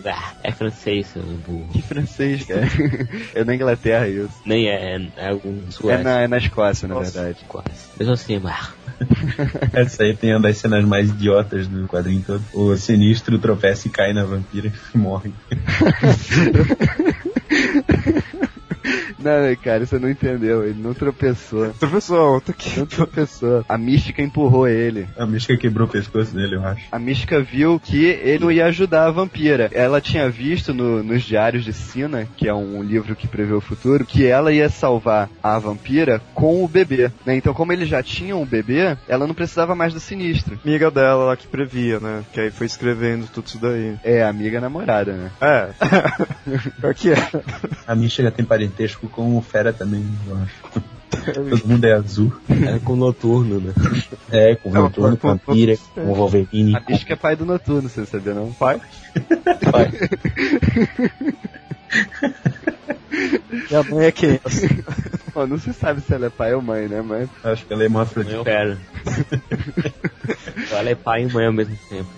Ah, 0.06 0.32
É 0.42 0.50
francês, 0.50 1.06
seu 1.06 1.22
burro. 1.22 1.68
Que 1.72 1.80
francês, 1.82 2.44
cara. 2.44 2.62
é 3.32 3.44
na 3.44 3.54
Inglaterra 3.54 4.08
isso. 4.08 4.28
Nem 4.44 4.68
é, 4.68 4.96
é, 4.96 5.08
é 5.16 5.28
algum 5.28 5.56
É 5.68 5.70
suécio. 5.70 6.02
na, 6.04 6.20
é 6.22 6.26
na 6.26 6.38
Escócia, 6.38 6.88
na 6.88 6.96
Nossa. 6.96 7.12
verdade. 7.22 7.44
Quase. 7.46 7.68
Mesmo 7.96 8.14
assim, 8.14 8.40
Moir. 8.40 8.74
Essa 9.72 10.02
aí 10.02 10.16
tem 10.16 10.34
uma 10.34 10.40
das 10.40 10.56
cenas 10.58 10.84
mais 10.84 11.08
idiotas 11.10 11.68
do 11.68 11.86
quadrinho 11.86 12.24
todo. 12.26 12.42
O 12.52 12.76
sinistro 12.76 13.38
tropeça 13.38 13.86
e 13.86 13.90
cai 13.90 14.12
na 14.12 14.24
vampira 14.24 14.72
e 14.92 14.98
morre. 14.98 15.32
Não, 19.22 19.54
cara, 19.62 19.84
você 19.86 19.98
não 19.98 20.08
entendeu. 20.10 20.64
Ele 20.64 20.80
não 20.80 20.94
tropeçou. 20.94 21.70
Professor, 21.78 22.18
outra 22.34 22.52
aqui. 22.52 22.78
Não 22.78 22.86
tropeçou. 22.86 23.64
A 23.68 23.76
mística 23.78 24.22
empurrou 24.22 24.66
ele. 24.68 25.06
A 25.16 25.26
mística 25.26 25.56
quebrou 25.56 25.86
o 25.86 25.90
pescoço 25.90 26.34
dele, 26.34 26.56
eu 26.56 26.64
acho. 26.64 26.84
A 26.90 26.98
mística 26.98 27.40
viu 27.40 27.78
que 27.80 28.04
ele 28.06 28.38
não 28.44 28.50
ia 28.52 28.66
ajudar 28.66 29.06
a 29.06 29.10
vampira. 29.10 29.68
Ela 29.72 30.00
tinha 30.00 30.28
visto 30.30 30.72
no- 30.72 31.02
nos 31.02 31.22
diários 31.22 31.64
de 31.64 31.72
Sina, 31.72 32.26
que 32.36 32.48
é 32.48 32.54
um 32.54 32.82
livro 32.82 33.14
que 33.14 33.28
prevê 33.28 33.52
o 33.52 33.60
futuro, 33.60 34.04
que 34.04 34.26
ela 34.26 34.52
ia 34.52 34.68
salvar 34.68 35.28
a 35.42 35.58
vampira 35.58 36.20
com 36.34 36.64
o 36.64 36.68
bebê. 36.68 37.10
né? 37.26 37.34
Então, 37.36 37.52
como 37.54 37.72
eles 37.72 37.88
já 37.88 38.02
tinham 38.02 38.40
um 38.42 38.46
bebê, 38.46 38.96
ela 39.08 39.26
não 39.26 39.34
precisava 39.34 39.74
mais 39.74 39.92
do 39.92 40.00
sinistro. 40.00 40.58
Amiga 40.64 40.90
dela 40.90 41.24
lá 41.24 41.36
que 41.36 41.46
previa, 41.46 41.98
né? 42.00 42.22
Que 42.32 42.40
aí 42.40 42.50
foi 42.50 42.66
escrevendo 42.66 43.26
tudo 43.32 43.46
isso 43.46 43.58
daí. 43.60 43.96
É, 44.04 44.22
amiga 44.24 44.60
namorada, 44.60 45.12
né? 45.12 45.30
É. 45.40 45.68
Pior 46.80 46.94
que 46.94 47.10
é. 47.12 47.16
A 47.86 47.94
mística 47.94 48.30
tem 48.30 48.44
parentesco 48.44 49.08
com 49.10 49.36
o 49.36 49.42
Fera 49.42 49.72
também, 49.72 50.04
eu 50.26 50.36
acho. 50.36 50.82
Todo 51.34 51.66
mundo 51.68 51.84
é 51.84 51.92
azul. 51.92 52.32
É 52.48 52.78
com 52.78 52.94
noturno, 52.96 53.60
né? 53.60 53.72
É, 54.30 54.54
com 54.54 54.70
o 54.70 54.76
É, 54.76 54.80
Noturno, 54.80 55.16
com 55.16 55.28
a 55.28 55.32
com- 55.38 55.46
Vampira, 55.52 55.76
com 55.94 56.02
o 56.02 56.14
Wolverine. 56.14 56.76
A 56.76 56.80
mística 56.88 57.14
é 57.14 57.16
pai 57.16 57.34
do 57.34 57.44
noturno, 57.44 57.88
você 57.88 58.00
não 58.00 58.06
sabia 58.06 58.32
não? 58.32 58.52
Pai? 58.52 58.80
Pai. 59.72 59.90
E 63.70 63.74
a 63.74 63.82
mãe 63.82 64.06
é 64.06 64.12
quem? 64.12 64.40
Ó, 65.34 65.46
não 65.46 65.58
se 65.58 65.72
sabe 65.72 66.00
se 66.00 66.12
ela 66.14 66.26
é 66.26 66.30
pai 66.30 66.54
ou 66.54 66.62
mãe, 66.62 66.88
né? 66.88 67.02
Mas 67.02 67.28
Acho 67.44 67.64
que 67.66 67.72
ela 67.72 67.84
é. 67.84 67.86
Eu 68.28 68.44
quero. 68.44 68.78
Ela 70.70 70.90
é 70.90 70.94
pai 70.94 71.24
e 71.24 71.32
mãe 71.32 71.46
ao 71.46 71.52
mesmo 71.52 71.76
tempo. 71.88 72.08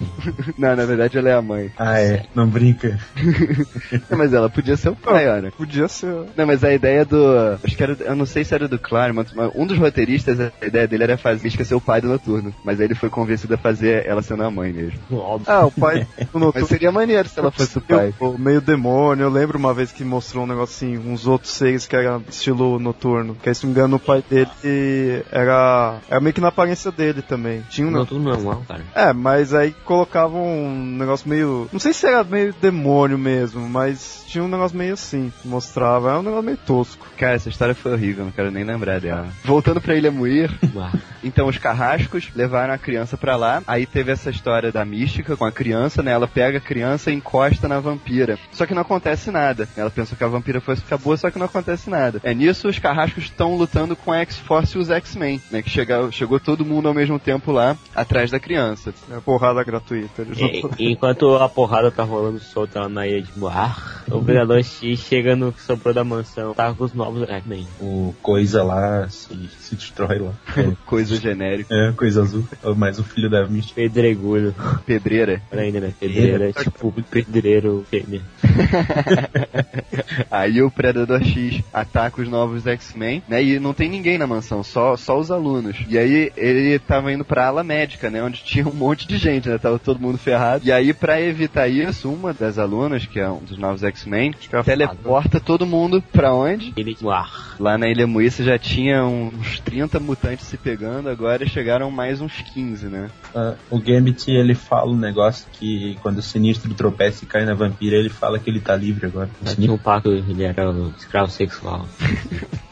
não, 0.58 0.76
na 0.76 0.84
verdade 0.84 1.16
ela 1.18 1.28
é 1.28 1.34
a 1.34 1.42
mãe. 1.42 1.70
Ah, 1.78 1.98
é. 2.00 2.24
Não 2.34 2.46
brinca. 2.46 2.98
Não, 4.10 4.18
mas 4.18 4.32
ela 4.32 4.48
podia 4.50 4.76
ser 4.76 4.90
o 4.90 4.96
pai, 4.96 5.28
olha. 5.28 5.50
Podia 5.52 5.88
ser. 5.88 6.12
Não, 6.36 6.46
mas 6.46 6.62
a 6.64 6.72
ideia 6.72 7.04
do. 7.04 7.18
Acho 7.62 7.76
que 7.76 7.82
era. 7.82 7.96
Eu 8.00 8.14
não 8.16 8.26
sei 8.26 8.44
se 8.44 8.54
era 8.54 8.68
do 8.68 8.78
Claremont, 8.78 9.30
mas 9.34 9.50
um 9.54 9.66
dos 9.66 9.78
roteiristas, 9.78 10.38
a 10.40 10.66
ideia 10.66 10.86
dele 10.86 11.04
era 11.04 11.16
fazer 11.18 11.42
Mística 11.42 11.64
ser 11.64 11.74
o 11.74 11.80
pai 11.80 12.00
do 12.00 12.08
noturno. 12.08 12.54
Mas 12.64 12.78
aí 12.80 12.86
ele 12.86 12.94
foi 12.94 13.08
convencido 13.10 13.54
a 13.54 13.58
fazer 13.58 14.06
ela 14.06 14.22
sendo 14.22 14.44
a 14.44 14.50
mãe 14.50 14.72
mesmo. 14.72 14.98
Óbvio. 15.10 15.52
Ah, 15.52 15.66
o 15.66 15.70
pai 15.70 16.00
do 16.00 16.06
Mas 16.34 16.42
noturno. 16.42 16.66
seria 16.68 16.92
maneiro 16.92 17.28
se 17.28 17.38
ela 17.38 17.50
fosse 17.50 17.78
o 17.78 17.80
pai. 17.80 18.12
Eu- 18.20 18.38
meio 18.38 18.60
demônio, 18.60 19.24
eu 19.24 19.30
lembro 19.30 19.58
uma 19.58 19.72
vez 19.74 19.90
que 19.92 20.04
mostrou 20.04 20.44
um 20.44 20.46
negócio 20.46 20.74
assim, 20.86 20.98
uns 20.98 21.26
outros 21.26 21.52
seres 21.52 21.86
que 21.86 21.96
era 21.96 22.20
estilo 22.28 22.78
noturno. 22.78 23.11
Que 23.40 23.48
aí, 23.48 23.54
se 23.54 23.64
não 23.64 23.72
me 23.72 23.78
engano, 23.78 23.96
o 23.96 24.00
pai 24.00 24.24
dele 24.28 25.24
era. 25.30 25.98
Era 26.08 26.20
meio 26.20 26.34
que 26.34 26.40
na 26.40 26.48
aparência 26.48 26.90
dele 26.90 27.22
também. 27.22 27.62
Tinha 27.68 27.86
um. 27.86 27.90
Noturno 27.90 28.30
normal, 28.30 28.62
cara. 28.66 28.82
É, 28.94 29.12
mas 29.12 29.54
aí 29.54 29.74
colocavam 29.84 30.42
um 30.42 30.96
negócio 30.96 31.28
meio. 31.28 31.68
Não 31.72 31.80
sei 31.80 31.92
se 31.92 32.06
era 32.06 32.24
meio 32.24 32.54
demônio 32.60 33.18
mesmo, 33.18 33.68
mas 33.68 34.24
tinha 34.26 34.42
um 34.42 34.48
negócio 34.48 34.76
meio 34.76 34.94
assim. 34.94 35.32
que 35.40 35.48
Mostrava. 35.48 36.10
Era 36.10 36.20
um 36.20 36.22
negócio 36.22 36.44
meio 36.44 36.56
tosco. 36.58 37.06
Cara, 37.16 37.34
essa 37.34 37.48
história 37.48 37.74
foi 37.74 37.92
horrível, 37.92 38.24
não 38.24 38.32
quero 38.32 38.50
nem 38.50 38.64
lembrar 38.64 39.00
dela. 39.00 39.28
Voltando 39.44 39.80
pra 39.80 39.94
Ilha 39.94 40.10
Muir, 40.10 40.50
Moir. 40.72 40.92
então 41.22 41.46
os 41.46 41.58
carrascos 41.58 42.30
levaram 42.34 42.72
a 42.74 42.78
criança 42.78 43.16
pra 43.16 43.36
lá. 43.36 43.62
Aí 43.66 43.86
teve 43.86 44.12
essa 44.12 44.30
história 44.30 44.72
da 44.72 44.84
mística 44.84 45.36
com 45.36 45.44
a 45.44 45.52
criança, 45.52 46.02
né? 46.02 46.12
Ela 46.12 46.28
pega 46.28 46.58
a 46.58 46.60
criança 46.60 47.10
e 47.10 47.14
encosta 47.14 47.68
na 47.68 47.78
vampira. 47.78 48.38
Só 48.52 48.66
que 48.66 48.74
não 48.74 48.82
acontece 48.82 49.30
nada. 49.30 49.68
Ela 49.76 49.90
pensou 49.90 50.16
que 50.16 50.24
a 50.24 50.28
vampira 50.28 50.60
fosse 50.60 50.82
ficar 50.82 50.98
boa, 50.98 51.16
só 51.16 51.30
que 51.30 51.38
não 51.38 51.46
acontece 51.46 51.90
nada. 51.90 52.20
É 52.22 52.34
nisso 52.34 52.68
os 52.68 52.78
carrascos 52.78 52.91
estão 53.18 53.56
lutando 53.56 53.94
com 53.96 54.12
a 54.12 54.18
X-Force 54.18 54.76
e 54.76 54.80
os 54.80 54.90
X-Men, 54.90 55.40
né? 55.50 55.62
Que 55.62 55.70
chega, 55.70 56.10
chegou 56.10 56.38
todo 56.40 56.64
mundo 56.64 56.88
ao 56.88 56.94
mesmo 56.94 57.18
tempo 57.18 57.52
lá, 57.52 57.76
atrás 57.94 58.30
da 58.30 58.38
criança. 58.40 58.92
Era 59.10 59.20
porrada 59.20 59.62
gratuita. 59.64 60.22
Eles 60.22 60.38
não- 60.38 60.48
E- 60.78 60.90
enquanto 60.92 61.34
a 61.36 61.48
porrada 61.48 61.90
tá 61.90 62.02
rolando 62.02 62.38
solta 62.40 62.80
lá 62.80 62.88
na 62.88 63.06
ilha 63.06 63.22
de 63.22 63.38
Moir, 63.38 63.76
o 64.10 64.22
Predador 64.22 64.62
X 64.62 64.98
chega 65.00 65.34
no 65.36 65.52
que 65.52 65.62
sobrou 65.62 65.92
da 65.94 66.04
mansão, 66.04 66.54
tá 66.54 66.72
com 66.74 66.84
os 66.84 66.92
novos 66.94 67.28
X-Men. 67.28 67.66
O 67.80 68.14
coisa 68.22 68.62
lá 68.62 69.08
se, 69.08 69.28
se 69.58 69.74
destrói 69.74 70.18
lá. 70.18 70.32
Coisa 70.86 71.16
genérica. 71.16 71.74
É, 71.74 71.92
coisa 71.92 72.22
azul. 72.22 72.46
Mas 72.76 72.98
o 72.98 73.04
filho 73.04 73.30
da 73.30 73.46
mística. 73.46 73.80
Pedregulho. 73.80 74.54
Pedreira. 74.84 75.40
Olha 75.50 75.62
ainda, 75.62 75.80
né? 75.80 75.94
Pedreira, 75.98 76.50
é 76.50 76.52
tipo 76.52 76.92
pedreiro 77.10 77.84
fêmea. 77.90 78.20
Aí 80.30 80.62
o 80.62 80.70
Predador 80.70 81.22
X 81.24 81.62
ataca 81.72 82.20
os 82.22 82.28
novos 82.28 82.66
X-Men, 82.66 82.81
né? 83.28 83.42
E 83.42 83.58
não 83.58 83.74
tem 83.74 83.88
ninguém 83.88 84.18
na 84.18 84.26
mansão, 84.26 84.62
só, 84.62 84.96
só 84.96 85.18
os 85.18 85.30
alunos. 85.30 85.76
E 85.88 85.98
aí 85.98 86.32
ele 86.36 86.78
tava 86.78 87.12
indo 87.12 87.24
pra 87.24 87.46
ala 87.46 87.62
médica, 87.62 88.10
né? 88.10 88.22
Onde 88.22 88.42
tinha 88.44 88.66
um 88.66 88.74
monte 88.74 89.06
de 89.06 89.16
gente, 89.16 89.48
né? 89.48 89.58
Tava 89.58 89.78
todo 89.78 90.00
mundo 90.00 90.18
ferrado. 90.18 90.64
E 90.64 90.72
aí, 90.72 90.92
pra 90.92 91.20
evitar 91.20 91.68
isso, 91.68 92.10
uma 92.10 92.32
das 92.32 92.58
alunas, 92.58 93.06
que 93.06 93.20
é 93.20 93.28
um 93.28 93.40
dos 93.40 93.58
novos 93.58 93.82
X-Men, 93.82 94.34
teleporta 94.64 95.40
todo 95.40 95.66
mundo 95.66 96.02
pra 96.12 96.34
onde? 96.34 96.72
Moir. 97.00 97.52
Lá 97.58 97.78
na 97.78 97.88
Ilha 97.88 98.06
Muíça 98.06 98.42
já 98.42 98.58
tinha 98.58 99.04
uns 99.04 99.60
30 99.60 100.00
mutantes 100.00 100.46
se 100.46 100.56
pegando, 100.56 101.08
agora 101.08 101.46
chegaram 101.46 101.90
mais 101.90 102.20
uns 102.20 102.32
15, 102.54 102.86
né? 102.86 103.10
Ah, 103.34 103.54
o 103.70 103.78
Gambit, 103.78 104.30
ele 104.30 104.54
fala 104.54 104.90
um 104.90 104.96
negócio 104.96 105.46
que 105.52 105.96
quando 106.02 106.18
o 106.18 106.22
sinistro 106.22 106.72
tropeça 106.74 107.24
e 107.24 107.26
cai 107.26 107.44
na 107.44 107.54
vampira, 107.54 107.96
ele 107.96 108.08
fala 108.08 108.38
que 108.38 108.50
ele 108.50 108.60
tá 108.60 108.74
livre 108.74 109.06
agora. 109.06 109.30
O 109.40 109.44
Tinha 109.44 109.72
um 109.72 109.78
pacto, 109.78 110.10
ele 110.10 110.44
era 110.44 110.70
um 110.70 110.92
escravo 110.96 111.30
sexual. 111.30 111.86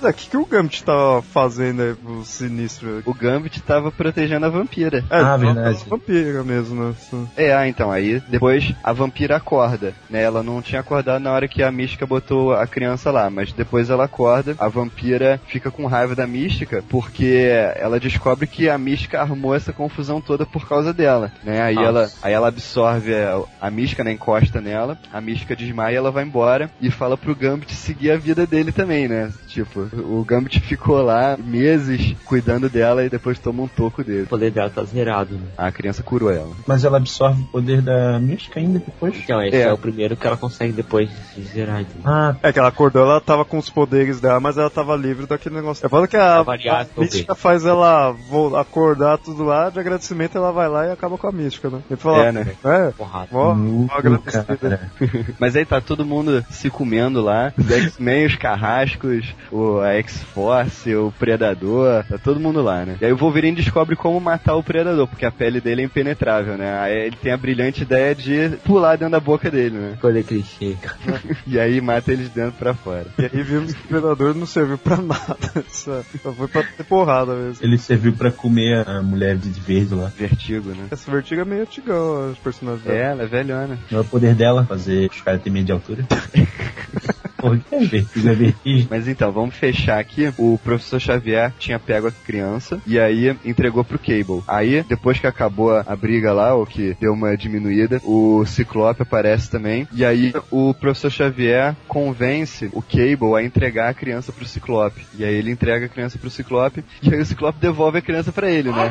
Mas 0.00 0.10
o 0.10 0.12
que, 0.12 0.30
que 0.30 0.36
o 0.36 0.46
Gambit 0.46 0.84
tava 0.84 1.22
fazendo 1.22 1.82
aí 1.82 1.94
pro 1.94 2.24
sinistro? 2.24 3.02
O 3.04 3.14
Gambit 3.14 3.60
tava 3.62 3.90
protegendo 3.90 4.46
a 4.46 4.48
vampira. 4.48 5.04
É, 5.10 5.16
Ah, 5.16 5.36
verdade. 5.36 5.84
vampira 5.88 6.42
mesmo, 6.42 6.84
né? 6.84 6.94
É, 7.36 7.54
ah, 7.54 7.66
então, 7.68 7.90
aí 7.90 8.20
depois 8.28 8.72
a 8.82 8.92
vampira 8.92 9.36
acorda, 9.36 9.94
né? 10.10 10.22
Ela 10.22 10.42
não 10.42 10.60
tinha 10.62 10.80
acordado 10.80 11.22
na 11.22 11.32
hora 11.32 11.48
que 11.48 11.62
a 11.62 11.70
mística 11.72 12.06
botou 12.06 12.52
a 12.52 12.66
criança 12.66 13.10
lá, 13.10 13.28
mas 13.30 13.52
depois 13.52 13.90
ela 13.90 14.04
acorda, 14.04 14.54
a 14.58 14.68
vampira 14.68 15.40
fica 15.46 15.70
com 15.70 15.86
raiva 15.86 16.14
da 16.14 16.26
mística, 16.26 16.82
porque 16.88 17.48
ela 17.76 18.00
descobre 18.00 18.46
que 18.46 18.68
a 18.68 18.78
mística 18.78 19.20
armou 19.20 19.54
essa 19.54 19.72
confusão 19.72 20.20
toda 20.20 20.44
por 20.46 20.68
causa 20.68 20.92
dela, 20.92 21.32
né? 21.42 21.60
Aí 21.62 21.74
Nossa. 21.74 21.86
ela, 21.88 22.10
aí 22.22 22.32
ela 22.32 22.48
absorve 22.48 23.14
a, 23.14 23.40
a 23.60 23.70
mística, 23.70 24.02
né? 24.04 24.12
Encosta 24.12 24.60
nela, 24.60 24.98
a 25.12 25.20
mística 25.20 25.56
desmaia, 25.56 25.96
ela 25.96 26.10
vai 26.10 26.24
embora 26.24 26.70
e 26.80 26.90
fala 26.90 27.16
pro 27.16 27.34
Gambit 27.34 27.74
seguir 27.74 28.10
a 28.10 28.16
vida 28.16 28.46
dele 28.46 28.72
também, 28.72 29.08
né? 29.08 29.32
Tipo, 29.48 29.83
O 29.92 30.24
Gambit 30.24 30.60
ficou 30.60 31.02
lá 31.02 31.36
meses 31.36 32.14
cuidando 32.24 32.68
dela 32.68 33.04
e 33.04 33.08
depois 33.10 33.38
toma 33.38 33.62
um 33.62 33.68
toco 33.68 34.02
dele. 34.04 34.22
O 34.22 34.26
poder 34.26 34.50
dela 34.50 34.70
tá 34.70 34.82
zerado, 34.84 35.34
né? 35.34 35.42
A 35.56 35.70
criança 35.72 36.02
curou 36.02 36.30
ela. 36.30 36.50
Mas 36.66 36.84
ela 36.84 36.96
absorve 36.98 37.42
o 37.42 37.46
poder 37.46 37.80
da 37.82 38.18
mística 38.18 38.60
ainda 38.60 38.78
depois? 38.78 39.14
Então, 39.22 39.42
esse 39.42 39.56
É. 39.56 39.62
é. 39.62 39.72
o 39.72 39.78
primeiro 39.78 40.16
que 40.16 40.26
ela 40.26 40.36
consegue 40.36 40.72
depois 40.72 41.08
de 41.36 41.42
zerar, 41.42 41.80
entendeu? 41.80 42.02
Ah, 42.04 42.36
É 42.42 42.52
que 42.52 42.58
ela 42.58 42.68
acordou, 42.68 43.02
ela 43.02 43.20
tava 43.20 43.44
com 43.44 43.58
os 43.58 43.68
poderes 43.70 44.20
dela, 44.20 44.40
mas 44.40 44.56
ela 44.58 44.70
tava 44.70 44.94
livre 44.96 45.26
daquele 45.26 45.54
negócio. 45.54 45.84
É 45.84 45.88
foda 45.88 46.06
que 46.06 46.16
a, 46.16 46.42
variar, 46.42 46.86
a 46.96 47.00
mística 47.00 47.34
faz 47.34 47.64
ela 47.64 48.14
acordar 48.60 49.18
tudo 49.18 49.44
lá, 49.44 49.70
de 49.70 49.78
agradecimento 49.78 50.36
ela 50.36 50.52
vai 50.52 50.68
lá 50.68 50.86
e 50.86 50.92
acaba 50.92 51.16
com 51.18 51.26
a 51.26 51.32
mística, 51.32 51.68
né? 51.70 51.80
Ele 51.90 51.98
fala, 51.98 52.24
É, 52.26 52.32
né? 52.32 52.46
É, 52.64 52.90
Porrada. 52.92 53.28
ó, 53.32 53.54
nu, 53.54 53.88
ó, 53.90 53.98
agradecida. 53.98 54.56
cara. 54.56 54.90
Mas 55.38 55.56
aí 55.56 55.64
tá 55.64 55.80
todo 55.80 56.04
mundo 56.04 56.44
se 56.50 56.70
comendo 56.70 57.20
lá. 57.22 57.52
Os 57.58 57.70
X-Men, 57.70 58.26
os 58.26 58.36
carrascos, 58.36 59.34
o, 59.50 59.73
a 59.80 59.94
X-Force, 59.94 60.94
o 60.94 61.12
Predador, 61.18 62.04
tá 62.04 62.18
todo 62.18 62.40
mundo 62.40 62.62
lá, 62.62 62.84
né? 62.84 62.96
E 63.00 63.04
aí 63.06 63.12
o 63.12 63.16
Wolverine 63.16 63.56
descobre 63.56 63.96
como 63.96 64.20
matar 64.20 64.54
o 64.56 64.62
Predador, 64.62 65.06
porque 65.06 65.24
a 65.26 65.30
pele 65.30 65.60
dele 65.60 65.82
é 65.82 65.84
impenetrável, 65.84 66.56
né? 66.56 66.78
Aí 66.80 67.06
ele 67.06 67.16
tem 67.16 67.32
a 67.32 67.36
brilhante 67.36 67.82
ideia 67.82 68.14
de 68.14 68.50
pular 68.64 68.96
dentro 68.96 69.12
da 69.12 69.20
boca 69.20 69.50
dele, 69.50 69.76
né? 69.76 69.96
Coisa 70.00 70.22
clichê. 70.22 70.76
E 71.46 71.58
aí 71.58 71.80
mata 71.80 72.12
eles 72.12 72.28
de 72.28 72.34
dentro 72.34 72.52
pra 72.58 72.74
fora. 72.74 73.06
E 73.18 73.22
aí 73.24 73.42
vimos 73.42 73.72
que 73.74 73.84
o 73.84 73.88
Predador 73.88 74.34
não 74.34 74.46
serviu 74.46 74.78
pra 74.78 74.96
nada. 74.96 75.64
Só, 75.68 76.02
só 76.22 76.32
foi 76.32 76.48
pra 76.48 76.62
ter 76.62 76.84
porrada 76.84 77.34
mesmo. 77.34 77.64
Ele 77.64 77.76
serviu 77.78 78.12
pra 78.12 78.30
comer 78.30 78.86
a 78.88 79.02
mulher 79.02 79.36
de 79.36 79.48
verde 79.60 79.94
lá. 79.94 80.10
Vertigo, 80.16 80.70
né? 80.70 80.86
Essa 80.90 81.10
vertiga 81.10 81.42
é 81.42 81.44
meio 81.44 81.62
antigão, 81.62 82.30
os 82.30 82.38
personagens 82.38 82.86
É, 82.86 82.90
dela. 82.90 83.04
ela 83.12 83.22
é 83.22 83.26
velhona. 83.26 83.78
Não 83.90 83.98
é 83.98 84.02
o 84.02 84.04
poder 84.04 84.34
dela 84.34 84.64
fazer 84.64 85.08
os 85.10 85.20
caras 85.20 85.40
terem 85.42 85.52
medo 85.54 85.66
de 85.66 85.72
altura. 85.72 86.04
Porra, 87.36 87.58
que 87.58 87.74
é 87.74 87.78
vertigem? 87.84 88.30
É 88.32 88.34
vertigem? 88.34 88.86
Mas 88.90 89.06
então, 89.08 89.30
vamos 89.32 89.53
fechar 89.54 89.98
aqui. 89.98 90.32
O 90.38 90.58
professor 90.62 91.00
Xavier 91.00 91.52
tinha 91.58 91.78
pego 91.78 92.08
a 92.08 92.12
criança 92.12 92.80
e 92.86 92.98
aí 92.98 93.36
entregou 93.44 93.84
pro 93.84 93.98
Cable. 93.98 94.42
Aí, 94.46 94.82
depois 94.88 95.18
que 95.18 95.26
acabou 95.26 95.76
a 95.76 95.96
briga 95.96 96.32
lá, 96.32 96.54
ou 96.54 96.66
que 96.66 96.96
deu 97.00 97.12
uma 97.12 97.36
diminuída, 97.36 98.00
o 98.04 98.44
Ciclope 98.46 99.02
aparece 99.02 99.50
também. 99.50 99.88
E 99.92 100.04
aí 100.04 100.32
o 100.50 100.74
professor 100.74 101.10
Xavier 101.10 101.76
convence 101.88 102.68
o 102.72 102.82
Cable 102.82 103.36
a 103.36 103.42
entregar 103.42 103.90
a 103.90 103.94
criança 103.94 104.32
pro 104.32 104.46
Ciclope. 104.46 105.06
E 105.18 105.24
aí 105.24 105.34
ele 105.34 105.50
entrega 105.50 105.86
a 105.86 105.88
criança 105.88 106.18
pro 106.18 106.30
Ciclope 106.30 106.84
e 107.02 107.12
aí 107.12 107.20
o 107.20 107.26
Ciclope 107.26 107.58
devolve 107.60 107.98
a 107.98 108.02
criança 108.02 108.32
pra 108.32 108.50
ele, 108.50 108.70
né? 108.70 108.90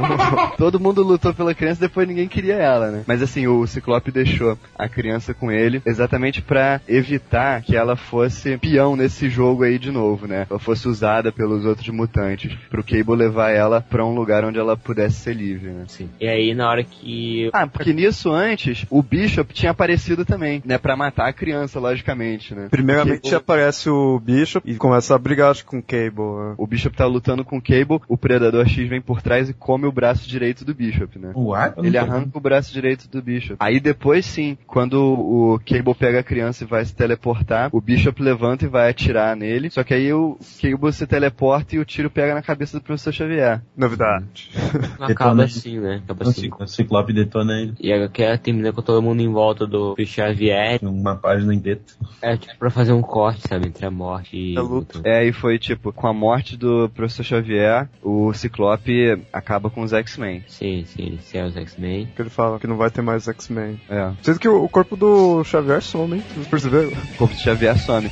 Todo 0.56 0.80
mundo 0.80 1.02
lutou 1.02 1.34
pela 1.34 1.54
criança, 1.54 1.80
depois 1.80 2.06
ninguém 2.06 2.28
queria 2.28 2.54
ela, 2.54 2.90
né? 2.90 3.04
Mas 3.06 3.22
assim, 3.22 3.46
o 3.46 3.66
Ciclope 3.66 4.10
deixou 4.10 4.58
a 4.78 4.88
criança 4.88 5.34
com 5.34 5.50
ele 5.50 5.82
exatamente 5.84 6.42
pra 6.42 6.80
evitar 6.88 7.62
que 7.62 7.76
ela 7.76 7.96
fosse 7.96 8.56
peão 8.58 8.96
nesse 8.96 9.28
jogo 9.28 9.64
aí 9.64 9.78
de 9.78 9.90
novo, 9.90 10.03
né? 10.26 10.46
Ela 10.48 10.58
fosse 10.58 10.88
usada 10.88 11.32
pelos 11.32 11.64
outros 11.64 11.88
mutantes, 11.88 12.52
pro 12.70 12.82
Cable 12.84 13.16
levar 13.16 13.50
ela 13.50 13.80
pra 13.80 14.04
um 14.04 14.14
lugar 14.14 14.44
onde 14.44 14.58
ela 14.58 14.76
pudesse 14.76 15.16
ser 15.20 15.34
livre, 15.34 15.70
né? 15.70 15.84
Sim. 15.88 16.08
E 16.20 16.26
aí, 16.28 16.54
na 16.54 16.68
hora 16.68 16.84
que. 16.84 17.50
Ah, 17.52 17.66
porque 17.66 17.92
nisso 17.92 18.30
antes, 18.32 18.86
o 18.90 19.02
Bishop 19.02 19.52
tinha 19.54 19.70
aparecido 19.72 20.24
também, 20.24 20.62
né? 20.64 20.78
Pra 20.78 20.96
matar 20.96 21.28
a 21.28 21.32
criança, 21.32 21.78
logicamente, 21.80 22.54
né? 22.54 22.68
Primeiramente 22.70 23.34
o- 23.34 23.36
aparece 23.36 23.88
o 23.90 24.18
Bishop 24.20 24.68
e 24.70 24.74
começa 24.76 25.14
a 25.14 25.18
brigar 25.18 25.50
acho, 25.50 25.64
com 25.64 25.78
o 25.78 25.82
Cable. 25.82 26.10
né? 26.48 26.54
O 26.58 26.66
Bishop 26.66 26.96
tá 26.96 27.06
lutando 27.06 27.44
com 27.44 27.58
o 27.58 27.62
Cable, 27.62 28.00
o 28.08 28.16
Predador 28.16 28.66
X 28.68 28.88
vem 28.88 29.00
por 29.00 29.22
trás 29.22 29.48
e 29.48 29.54
come 29.54 29.86
o 29.86 29.92
braço 29.92 30.28
direito 30.28 30.64
do 30.64 30.74
Bishop, 30.74 31.18
né? 31.18 31.32
What? 31.34 31.74
Ele 31.86 31.96
arranca 31.98 32.30
o 32.36 32.40
braço 32.40 32.72
direito 32.72 33.08
do 33.08 33.22
Bishop. 33.22 33.56
Aí 33.60 33.80
depois 33.80 34.24
sim, 34.26 34.56
quando 34.66 34.94
o 35.02 35.60
Cable 35.66 35.94
pega 35.94 36.20
a 36.20 36.22
criança 36.22 36.64
e 36.64 36.66
vai 36.66 36.84
se 36.84 36.94
teleportar, 36.94 37.68
o 37.72 37.80
Bishop 37.80 38.20
levanta 38.22 38.64
e 38.64 38.68
vai 38.68 38.90
atirar 38.90 39.36
nele. 39.36 39.70
Só 39.70 39.82
que 39.84 39.93
aí 39.94 40.12
o 40.12 40.38
Cable 40.60 40.92
se 40.92 41.06
teleporta 41.06 41.76
e 41.76 41.78
o 41.78 41.84
tiro 41.84 42.10
pega 42.10 42.34
na 42.34 42.42
cabeça 42.42 42.78
do 42.78 42.82
professor 42.82 43.12
Xavier. 43.12 43.62
Novidade. 43.76 44.50
Acaba 45.00 45.44
assim, 45.44 45.78
né? 45.78 46.00
Acaba 46.04 46.26
O 46.26 46.28
assim. 46.28 46.50
O 46.58 46.66
Ciclope 46.66 47.12
detona 47.12 47.60
ele. 47.60 47.74
E 47.80 47.92
a 47.92 48.08
que 48.08 48.38
termina 48.38 48.72
com 48.72 48.82
todo 48.82 49.02
mundo 49.02 49.20
em 49.20 49.30
volta 49.30 49.66
do 49.66 49.94
Xavier. 50.04 50.78
Uma 50.82 51.16
página 51.16 51.54
em 51.54 51.60
preto. 51.60 51.94
É 52.20 52.36
tipo 52.36 52.58
pra 52.58 52.70
fazer 52.70 52.92
um 52.92 53.02
corte, 53.02 53.46
sabe? 53.48 53.68
Entre 53.68 53.86
a 53.86 53.90
morte 53.90 54.36
e. 54.36 54.56
É 54.56 54.60
luto. 54.60 55.00
É, 55.04 55.24
e 55.26 55.32
foi 55.32 55.58
tipo, 55.58 55.92
com 55.92 56.06
a 56.06 56.12
morte 56.12 56.56
do 56.56 56.88
professor 56.90 57.22
Xavier, 57.22 57.88
o 58.02 58.32
Ciclope 58.32 59.22
acaba 59.32 59.70
com 59.70 59.82
os 59.82 59.92
X-Men. 59.92 60.42
Sim, 60.48 60.84
sim, 60.86 61.02
ele 61.02 61.20
é 61.32 61.44
os 61.44 61.56
X-Men. 61.56 62.08
que 62.14 62.22
ele 62.22 62.30
fala 62.30 62.58
que 62.58 62.66
não 62.66 62.76
vai 62.76 62.90
ter 62.90 63.02
mais 63.02 63.28
X-Men. 63.28 63.80
É. 63.88 64.12
Sendo 64.22 64.38
que 64.38 64.48
o 64.48 64.64
o 64.64 64.68
corpo 64.68 64.96
do 64.96 65.44
Xavier 65.44 65.82
some, 65.82 66.16
hein? 66.16 66.24
Vocês 66.34 66.46
perceberam? 66.46 66.88
O 66.88 67.16
corpo 67.18 67.34
do 67.34 67.40
Xavier 67.40 67.78
some. 67.78 68.10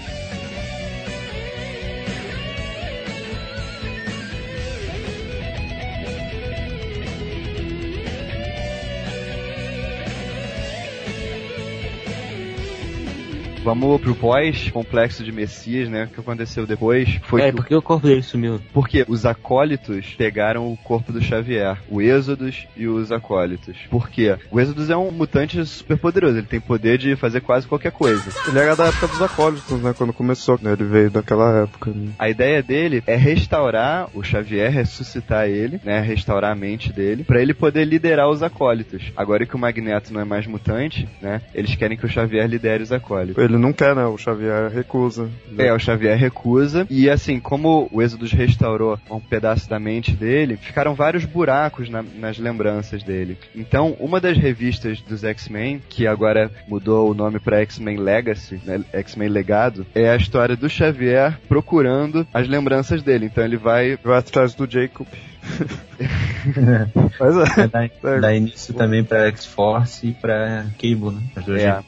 Vamos 13.73 14.03
pro 14.03 14.15
pós-complexo 14.15 15.25
de 15.25 15.33
Messias, 15.33 15.89
né? 15.89 16.05
O 16.05 16.09
que 16.09 16.21
aconteceu 16.21 16.67
depois 16.67 17.09
foi 17.23 17.41
é, 17.41 17.51
que 17.51 17.57
por 17.57 17.67
que 17.67 17.75
o 17.75 17.81
corpo 17.81 18.07
dele 18.07 18.23
sumiu? 18.23 18.61
Porque 18.71 19.03
os 19.09 19.25
acólitos 19.25 20.15
pegaram 20.15 20.71
o 20.71 20.77
corpo 20.77 21.11
do 21.11 21.23
Xavier, 21.23 21.79
o 21.89 22.03
Êxodos 22.03 22.67
e 22.77 22.87
os 22.87 23.11
acólitos. 23.11 23.79
Por 23.89 24.11
quê? 24.11 24.37
O 24.51 24.61
Êxodos 24.61 24.91
é 24.91 24.97
um 24.97 25.11
mutante 25.11 25.65
super 25.65 25.97
poderoso, 25.97 26.37
ele 26.37 26.47
tem 26.47 26.61
poder 26.61 26.99
de 26.99 27.17
fazer 27.17 27.41
quase 27.41 27.67
qualquer 27.67 27.93
coisa. 27.93 28.31
Ele 28.47 28.59
era 28.59 28.77
da 28.77 28.89
época 28.89 29.07
dos 29.07 29.23
acólitos, 29.23 29.81
né? 29.81 29.95
Quando 29.97 30.13
começou, 30.13 30.59
né? 30.61 30.75
Ele 30.75 30.85
veio 30.85 31.11
daquela 31.11 31.63
época. 31.63 31.93
Né? 31.93 32.11
A 32.19 32.29
ideia 32.29 32.63
dele 32.63 33.03
é 33.07 33.17
restaurar 33.17 34.11
o 34.13 34.23
Xavier, 34.23 34.71
ressuscitar 34.71 35.49
ele, 35.49 35.81
né, 35.83 35.99
restaurar 36.03 36.53
a 36.53 36.55
mente 36.55 36.93
dele, 36.93 37.25
pra 37.25 37.41
ele 37.41 37.55
poder 37.55 37.87
liderar 37.87 38.29
os 38.29 38.43
acólitos. 38.43 39.11
Agora 39.17 39.47
que 39.47 39.57
o 39.57 39.59
Magneto 39.59 40.13
não 40.13 40.21
é 40.21 40.25
mais 40.25 40.47
mutante, 40.47 41.09
né, 41.23 41.41
eles 41.55 41.75
querem 41.75 41.97
que 41.97 42.05
o 42.05 42.09
Xavier 42.09 42.47
lidere 42.47 42.83
os 42.83 42.93
acólitos. 42.93 43.43
Ele 43.43 43.62
não 43.63 43.73
quer, 43.73 43.95
né? 43.97 44.05
O 44.05 44.19
Xavier 44.19 44.71
recusa. 44.71 45.31
É, 45.57 45.73
o 45.73 45.79
Xavier 45.79 46.17
recusa. 46.19 46.87
E 46.91 47.09
assim, 47.09 47.41
como 47.41 47.89
o 47.91 48.03
Êxodos 48.03 48.33
restaurou 48.33 48.99
um 49.11 49.21
pedaço 49.21 49.69
da 49.71 49.79
mente 49.79 50.13
dele, 50.13 50.57
ficaram 50.57 50.95
vários 50.95 51.25
buracos 51.25 51.89
na- 51.89 52.05
nas 52.19 52.39
lembranças 52.39 53.03
dele. 53.03 53.39
Então, 53.55 53.97
uma 53.99 54.21
das 54.21 54.37
revistas 54.37 55.01
dos 55.01 55.25
X-Men, 55.25 55.81
que 55.89 56.07
agora 56.07 56.51
mudou 56.69 57.11
o 57.11 57.15
nome 57.15 57.39
pra 57.39 57.61
X-Men 57.61 57.97
Legacy, 57.99 58.61
né, 58.65 58.83
X-Men 58.93 59.29
Legado, 59.29 59.87
é 59.95 60.11
a 60.11 60.17
história 60.17 60.57
do 60.57 60.69
Xavier 60.69 61.39
procurando 61.49 62.27
as 62.35 62.49
lembranças 62.49 63.03
dele. 63.03 63.27
Então 63.27 63.45
ele 63.45 63.57
vai. 63.57 63.97
Vai 64.03 64.19
atrás 64.19 64.55
do 64.55 64.71
Jacob. 64.71 65.07
Mas 67.21 67.59
é. 67.59 67.67
Dá, 67.69 68.19
dá 68.21 68.35
início 68.35 68.75
também 68.75 69.05
pra 69.05 69.27
X-Force 69.29 70.09
e 70.09 70.13
pra 70.13 70.67
Cable, 70.77 71.11
né? 71.15 71.23
As 71.37 71.45
duas 71.45 71.63
É. 71.63 71.83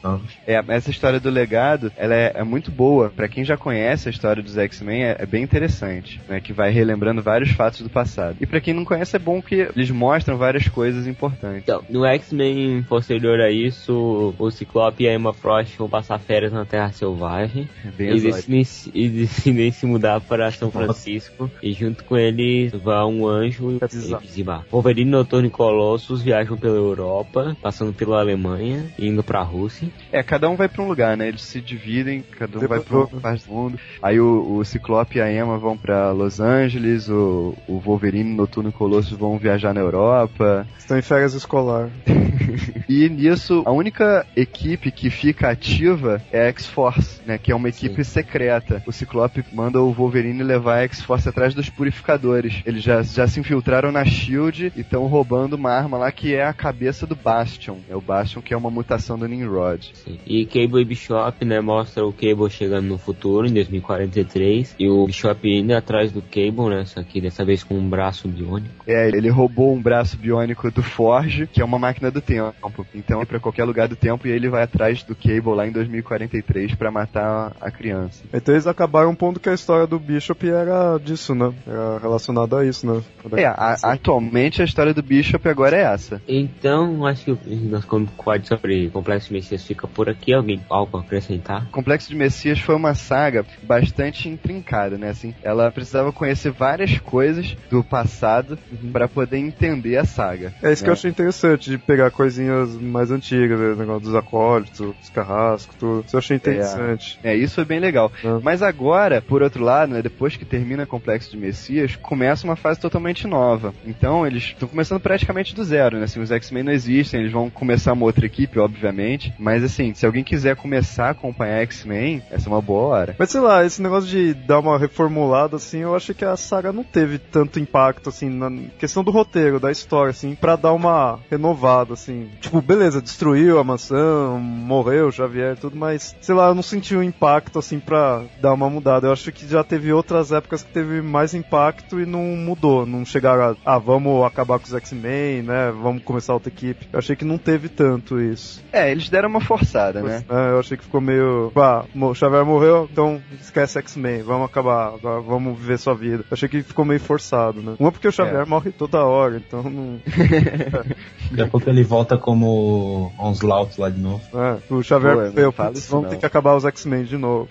É, 0.47 0.63
essa 0.69 0.89
história 0.89 1.19
do 1.19 1.29
legado, 1.29 1.91
ela 1.97 2.13
é, 2.13 2.33
é 2.35 2.43
muito 2.43 2.71
boa. 2.71 3.09
Pra 3.15 3.27
quem 3.27 3.43
já 3.43 3.57
conhece 3.57 4.07
a 4.07 4.11
história 4.11 4.41
dos 4.41 4.57
X-Men, 4.57 5.03
é, 5.03 5.15
é 5.19 5.25
bem 5.25 5.43
interessante, 5.43 6.21
né? 6.27 6.39
Que 6.39 6.53
vai 6.53 6.71
relembrando 6.71 7.21
vários 7.21 7.51
fatos 7.51 7.81
do 7.81 7.89
passado. 7.89 8.37
E 8.39 8.45
pra 8.45 8.61
quem 8.61 8.73
não 8.73 8.85
conhece, 8.85 9.15
é 9.15 9.19
bom 9.19 9.41
que 9.41 9.55
eles 9.75 9.89
mostram 9.91 10.37
várias 10.37 10.67
coisas 10.67 11.07
importantes. 11.07 11.63
Então, 11.63 11.83
no 11.89 12.05
X-Men 12.05 12.83
posterior 12.83 13.39
a 13.39 13.51
isso, 13.51 14.33
o 14.37 14.51
Ciclope 14.51 15.03
e 15.03 15.07
a 15.09 15.13
Emma 15.13 15.33
Frost 15.33 15.75
vão 15.77 15.89
passar 15.89 16.19
férias 16.19 16.51
na 16.53 16.65
Terra 16.65 16.91
Selvagem. 16.91 17.67
É 17.85 17.91
bem 17.91 18.15
E 18.15 18.21
decidem, 18.21 18.63
se- 18.63 18.91
e 18.93 19.09
decidem 19.09 19.71
se 19.71 19.85
mudar 19.85 20.21
para 20.21 20.51
São 20.51 20.71
Francisco. 20.71 21.49
E 21.61 21.73
junto 21.73 22.03
com 22.03 22.17
eles 22.17 22.71
vão 22.71 23.13
um 23.21 23.27
anjo 23.27 23.44
e 23.47 23.79
Bizarro. 23.87 24.21
Bizarro. 24.21 24.65
Wolverine, 24.71 25.09
Noturno 25.11 25.47
e 25.47 25.49
Colossus 25.51 26.21
viajam 26.21 26.57
pela 26.57 26.75
Europa, 26.75 27.55
passando 27.61 27.93
pela 27.93 28.19
Alemanha 28.19 28.85
e 28.97 29.07
indo 29.07 29.23
pra 29.23 29.41
Rússia. 29.41 29.87
É, 30.11 30.21
cada 30.23 30.49
um 30.49 30.55
vai 30.55 30.67
pra 30.69 30.81
um 30.83 30.87
lugar, 30.87 31.15
né? 31.17 31.27
Eles 31.27 31.41
se 31.41 31.59
dividem, 31.61 32.23
cada 32.37 32.57
um 32.57 32.67
vai 32.67 32.79
Depois 32.79 32.83
pra 32.87 32.97
uma 32.97 33.05
do- 33.07 33.21
parte 33.21 33.45
do 33.47 33.53
mundo. 33.53 33.79
Aí 34.01 34.19
o, 34.19 34.57
o 34.57 34.65
Ciclope 34.65 35.17
e 35.17 35.21
a 35.21 35.31
Emma 35.31 35.57
vão 35.57 35.77
pra 35.77 36.11
Los 36.11 36.39
Angeles, 36.39 37.07
o, 37.09 37.53
o 37.67 37.79
Wolverine, 37.79 38.35
Noturno 38.35 38.69
e 38.69 38.73
Colossus 38.73 39.17
vão 39.17 39.37
viajar 39.37 39.73
na 39.73 39.81
Europa. 39.81 40.65
Estão 40.77 40.97
em 40.97 41.01
férias 41.01 41.33
escolar. 41.33 41.89
E 42.87 43.09
nisso, 43.09 43.63
a 43.65 43.71
única 43.71 44.25
equipe 44.35 44.91
que 44.91 45.09
fica 45.09 45.49
ativa 45.49 46.21
é 46.31 46.43
a 46.43 46.47
X-Force, 46.49 47.21
né? 47.25 47.37
Que 47.37 47.51
é 47.51 47.55
uma 47.55 47.69
equipe 47.69 48.03
secreta. 48.03 48.81
O 48.85 48.91
Ciclope 48.91 49.43
manda 49.51 49.81
o 49.81 49.91
Wolverine 49.91 50.43
levar 50.43 50.79
a 50.79 50.83
X-Force 50.83 51.27
atrás 51.27 51.53
dos 51.53 51.69
purificadores. 51.69 52.61
Eles 52.65 52.83
já, 52.83 53.01
já 53.01 53.27
se 53.27 53.39
infiltraram 53.39 53.91
na 53.91 54.05
SHIELD 54.05 54.71
e 54.75 54.81
estão 54.81 55.07
roubando 55.07 55.53
uma 55.53 55.71
arma 55.71 55.97
lá 55.97 56.11
que 56.11 56.35
é 56.35 56.45
a 56.45 56.53
cabeça 56.53 57.07
do 57.07 57.15
Bastion. 57.15 57.77
É 57.89 57.95
o 57.95 58.01
Bastion 58.01 58.41
que 58.41 58.53
é 58.53 58.57
uma 58.57 58.69
mutação 58.69 59.17
do 59.17 59.27
Nimrod. 59.27 59.91
Sim. 59.93 60.19
E 60.25 60.45
Cable 60.45 60.81
e 60.81 60.85
Bishop, 60.85 61.43
né, 61.43 61.59
mostra 61.59 62.05
o 62.05 62.13
Cable 62.13 62.49
chegando 62.49 62.85
no 62.85 62.97
futuro, 62.97 63.47
em 63.47 63.53
2043, 63.53 64.75
e 64.79 64.89
o 64.89 65.05
Bishop 65.05 65.47
indo 65.47 65.73
atrás 65.73 66.11
do 66.11 66.21
Cable, 66.21 66.69
né, 66.69 66.85
só 66.85 67.01
que 67.03 67.19
dessa 67.19 67.43
vez 67.43 67.63
com 67.63 67.75
um 67.75 67.89
braço 67.89 68.27
biônico. 68.27 68.75
É, 68.87 69.09
ele 69.09 69.29
roubou 69.29 69.73
um 69.73 69.81
braço 69.81 70.17
biônico 70.17 70.69
do 70.71 70.83
Forge, 70.83 71.47
que 71.47 71.61
é 71.61 71.65
uma 71.65 71.79
máquina 71.79 72.11
do 72.11 72.21
tempo. 72.25 72.85
Então 72.93 73.21
é 73.21 73.25
pra 73.25 73.39
qualquer 73.39 73.63
lugar 73.63 73.87
do 73.87 73.95
tempo 73.95 74.27
e 74.27 74.31
ele 74.31 74.49
vai 74.49 74.63
atrás 74.63 75.03
do 75.03 75.15
Cable 75.15 75.55
lá 75.55 75.67
em 75.67 75.71
2043 75.71 76.75
pra 76.75 76.91
matar 76.91 77.55
a 77.61 77.71
criança. 77.71 78.23
Então 78.33 78.53
eles 78.53 78.67
acabaram 78.67 79.15
pondo 79.15 79.39
que 79.39 79.49
a 79.49 79.53
história 79.53 79.87
do 79.87 79.99
Bishop 79.99 80.47
era 80.47 80.97
disso, 80.97 81.33
né? 81.35 81.53
Era 81.67 81.99
relacionada 81.99 82.59
a 82.59 82.65
isso, 82.65 82.85
né? 82.85 83.01
É, 83.37 83.45
a- 83.45 83.77
atualmente 83.83 84.61
a 84.61 84.65
história 84.65 84.93
do 84.93 85.01
Bishop 85.01 85.47
agora 85.47 85.77
é 85.77 85.83
essa. 85.93 86.21
Então, 86.27 87.05
acho 87.05 87.25
que 87.25 87.31
o 87.31 87.39
nosso 87.69 87.87
quadro 88.17 88.47
sobre 88.47 88.89
Complexo 88.89 89.27
de 89.29 89.33
Messias 89.33 89.63
fica 89.63 89.87
por 89.87 90.09
aqui. 90.09 90.33
Alguém 90.33 90.61
algo 90.69 90.97
a 90.97 91.01
acrescentar? 91.01 91.67
Complexo 91.71 92.09
de 92.09 92.15
Messias 92.15 92.59
foi 92.59 92.75
uma 92.75 92.93
saga 92.93 93.45
bastante 93.63 94.27
intrincada, 94.29 94.97
né? 94.97 95.09
Assim, 95.09 95.33
ela 95.43 95.71
precisava 95.71 96.11
conhecer 96.11 96.51
várias 96.51 96.97
coisas 96.99 97.55
do 97.69 97.83
passado 97.83 98.57
pra 98.91 99.07
poder 99.07 99.37
entender 99.37 99.97
a 99.97 100.05
saga. 100.05 100.53
É 100.61 100.71
isso 100.71 100.83
que 100.83 100.87
né? 100.87 100.91
eu 100.91 100.93
achei 100.93 101.11
interessante, 101.11 101.69
de 101.69 101.77
pegar 101.77 102.11
coisinhas 102.15 102.73
mais 102.75 103.11
antigas, 103.11 103.59
né? 103.59 103.67
o 103.67 103.75
negócio 103.75 104.01
dos 104.01 104.15
acólitos, 104.15 104.79
dos 104.79 105.09
carrascos, 105.09 105.75
tudo. 105.75 106.03
Isso 106.05 106.15
eu 106.15 106.19
achei 106.19 106.37
interessante. 106.37 107.19
É, 107.23 107.35
isso 107.35 107.55
foi 107.55 107.65
bem 107.65 107.79
legal. 107.79 108.11
É. 108.23 108.39
Mas 108.41 108.61
agora, 108.61 109.21
por 109.21 109.43
outro 109.43 109.63
lado, 109.63 109.93
né, 109.93 110.01
depois 110.01 110.35
que 110.35 110.45
termina 110.45 110.85
Complexo 110.85 111.31
de 111.31 111.37
Messias, 111.37 111.95
começa 111.95 112.45
uma 112.45 112.55
fase 112.55 112.79
totalmente 112.79 113.27
nova. 113.27 113.73
Então, 113.85 114.25
eles 114.25 114.43
estão 114.43 114.67
começando 114.67 114.99
praticamente 114.99 115.53
do 115.53 115.63
zero, 115.63 115.97
né? 115.97 116.05
Assim, 116.05 116.19
os 116.19 116.31
X-Men 116.31 116.63
não 116.63 116.71
existem, 116.71 117.19
eles 117.19 117.31
vão 117.31 117.49
começar 117.49 117.93
uma 117.93 118.05
outra 118.05 118.25
equipe, 118.25 118.59
obviamente. 118.59 119.33
Mas, 119.37 119.63
assim, 119.63 119.93
se 119.93 120.05
alguém 120.05 120.23
quiser 120.23 120.55
começar 120.55 121.07
a 121.07 121.11
acompanhar 121.11 121.61
X-Men, 121.61 122.23
essa 122.31 122.47
é 122.47 122.51
uma 122.51 122.61
boa 122.61 122.83
hora. 122.87 123.15
Mas 123.19 123.29
sei 123.29 123.41
lá, 123.41 123.65
esse 123.65 123.81
negócio 123.81 124.09
de 124.09 124.33
dar 124.33 124.59
uma 124.59 124.77
reformulada, 124.77 125.57
assim, 125.57 125.79
eu 125.79 125.95
achei 125.95 126.15
que 126.15 126.23
a 126.23 126.37
saga 126.37 126.71
não 126.71 126.83
teve 126.83 127.17
tanto 127.17 127.59
impacto, 127.59 128.09
assim, 128.09 128.29
na 128.29 128.49
questão 128.77 129.03
do 129.03 129.11
roteiro, 129.11 129.59
da 129.59 129.71
história, 129.71 130.11
assim, 130.11 130.35
pra 130.35 130.55
dar 130.55 130.73
uma 130.73 131.19
renovada, 131.29 131.93
assim. 131.93 132.04
Tipo, 132.39 132.61
beleza, 132.61 133.01
destruiu 133.01 133.59
a 133.59 133.63
mansão, 133.63 134.39
morreu 134.39 135.07
o 135.07 135.11
Xavier 135.11 135.53
e 135.53 135.59
tudo, 135.59 135.75
mas, 135.75 136.15
sei 136.21 136.35
lá, 136.35 136.47
eu 136.47 136.55
não 136.55 136.61
senti 136.61 136.95
um 136.95 137.03
impacto, 137.03 137.59
assim, 137.59 137.79
pra 137.79 138.23
dar 138.41 138.53
uma 138.53 138.69
mudada. 138.69 139.07
Eu 139.07 139.11
acho 139.13 139.31
que 139.31 139.47
já 139.47 139.63
teve 139.63 139.91
outras 139.91 140.31
épocas 140.31 140.63
que 140.63 140.71
teve 140.71 141.01
mais 141.01 141.33
impacto 141.33 141.99
e 141.99 142.05
não 142.05 142.23
mudou. 142.23 142.85
Não 142.85 143.05
chegaram 143.05 143.55
a, 143.65 143.75
ah, 143.75 143.77
vamos 143.79 144.23
acabar 144.25 144.59
com 144.59 144.65
os 144.65 144.73
X-Men, 144.73 145.43
né, 145.43 145.71
vamos 145.71 146.03
começar 146.03 146.33
outra 146.33 146.49
equipe. 146.49 146.87
Eu 146.91 146.99
achei 146.99 147.15
que 147.15 147.25
não 147.25 147.37
teve 147.37 147.69
tanto 147.69 148.19
isso. 148.19 148.63
É, 148.71 148.91
eles 148.91 149.09
deram 149.09 149.29
uma 149.29 149.41
forçada, 149.41 150.01
né? 150.01 150.23
É, 150.29 150.51
eu 150.51 150.59
achei 150.59 150.77
que 150.77 150.83
ficou 150.83 151.01
meio. 151.01 151.51
Ah, 151.55 151.85
o 151.95 152.13
Xavier 152.13 152.45
morreu, 152.45 152.87
então 152.91 153.21
esquece 153.39 153.77
X-Men, 153.79 154.21
vamos 154.23 154.45
acabar, 154.45 154.93
agora 154.93 155.21
vamos 155.21 155.57
viver 155.57 155.77
sua 155.79 155.95
vida. 155.95 156.23
Eu 156.23 156.33
achei 156.33 156.49
que 156.49 156.61
ficou 156.61 156.85
meio 156.85 156.99
forçado, 156.99 157.61
né? 157.61 157.75
Uma 157.79 157.91
porque 157.91 158.07
o 158.07 158.11
Xavier 158.11 158.41
É. 158.41 158.45
morre 158.45 158.71
toda 158.71 159.03
hora, 159.03 159.37
então 159.37 159.63
não. 159.63 159.99
Daqui 161.31 161.41
a 161.41 161.47
pouco 161.47 161.69
ele 161.69 161.83
volta 161.83 161.94
como 162.19 163.11
Onslaught 163.17 163.79
lá 163.79 163.89
de 163.89 163.99
novo. 163.99 164.21
É, 164.33 164.73
o 164.73 164.83
Xavier 164.83 165.13
Pô, 165.13 165.21
não 165.21 165.29
morreu, 165.29 165.51
fala 165.51 165.69
putz, 165.69 165.83
isso 165.83 165.91
vamos 165.91 166.03
não. 166.05 166.09
ter 166.11 166.17
que 166.17 166.25
acabar 166.25 166.55
os 166.55 166.65
X-Men 166.65 167.03
de 167.03 167.17
novo. 167.17 167.47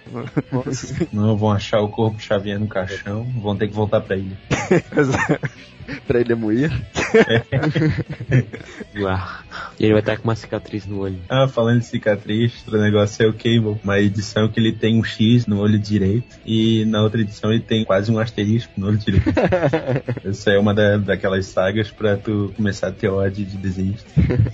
Não 1.12 1.36
vão 1.36 1.52
achar 1.52 1.80
o 1.80 1.88
corpo 1.88 2.20
Xavier 2.20 2.58
no 2.58 2.66
caixão, 2.66 3.26
vão 3.40 3.56
ter 3.56 3.68
que 3.68 3.74
voltar 3.74 4.00
pra 4.00 4.16
ilha. 4.16 4.36
pra 6.06 6.20
ele. 6.20 6.34
Uau. 8.96 9.28
E 9.78 9.84
ele 9.84 9.92
vai 9.92 10.00
estar 10.00 10.16
com 10.16 10.24
uma 10.24 10.34
cicatriz 10.34 10.86
no 10.86 11.00
olho. 11.00 11.18
Ah, 11.28 11.46
falando 11.48 11.80
de 11.80 11.86
cicatriz, 11.86 12.52
outro 12.66 12.80
negócio 12.80 13.24
é 13.24 13.28
o 13.28 13.32
Cable. 13.32 13.78
Uma 13.82 14.00
edição 14.00 14.48
que 14.48 14.58
ele 14.60 14.72
tem 14.72 14.98
um 14.98 15.04
X 15.04 15.46
no 15.46 15.60
olho 15.60 15.78
direito 15.78 16.38
e 16.44 16.84
na 16.86 17.02
outra 17.02 17.20
edição 17.20 17.50
ele 17.50 17.62
tem 17.62 17.84
quase 17.84 18.10
um 18.10 18.18
asterisco 18.18 18.72
no 18.76 18.88
olho 18.88 18.98
direito. 18.98 19.24
Essa 20.24 20.50
é 20.50 20.58
uma 20.58 20.74
da, 20.74 20.96
daquelas 20.98 21.46
sagas 21.46 21.90
pra 21.90 22.16
tu 22.16 22.52
começar 22.56 22.88
a 22.88 22.92
ter 22.92 23.08
ódio 23.08 23.44
de 23.44 23.56
desenhista. 23.56 24.08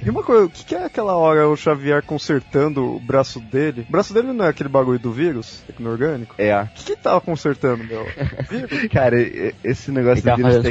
E 0.05 0.11
uma 0.11 0.23
coisa, 0.23 0.47
o 0.47 0.51
que, 0.51 0.65
que 0.65 0.75
é 0.75 0.85
aquela 0.85 1.17
hora 1.17 1.49
o 1.49 1.57
Xavier 1.57 2.03
consertando 2.03 2.97
o 2.97 3.01
braço 3.01 3.41
dele? 3.41 3.87
O 3.89 3.93
braço 3.93 4.13
dele 4.13 4.33
não 4.33 4.45
é 4.45 4.49
aquele 4.49 4.69
bagulho 4.69 4.99
do 4.99 5.13
vírus 5.13 5.63
tecno-orgânico? 5.67 6.35
É. 6.39 6.63
O 6.63 6.69
que, 6.75 6.85
que 6.85 6.97
tava 6.97 7.21
consertando, 7.21 7.85
meu? 7.85 8.07
Cara, 8.93 9.17
esse 9.65 9.91
negócio 9.91 10.25
do 10.25 10.37
vírus 10.37 10.51
fazendo 10.55 10.67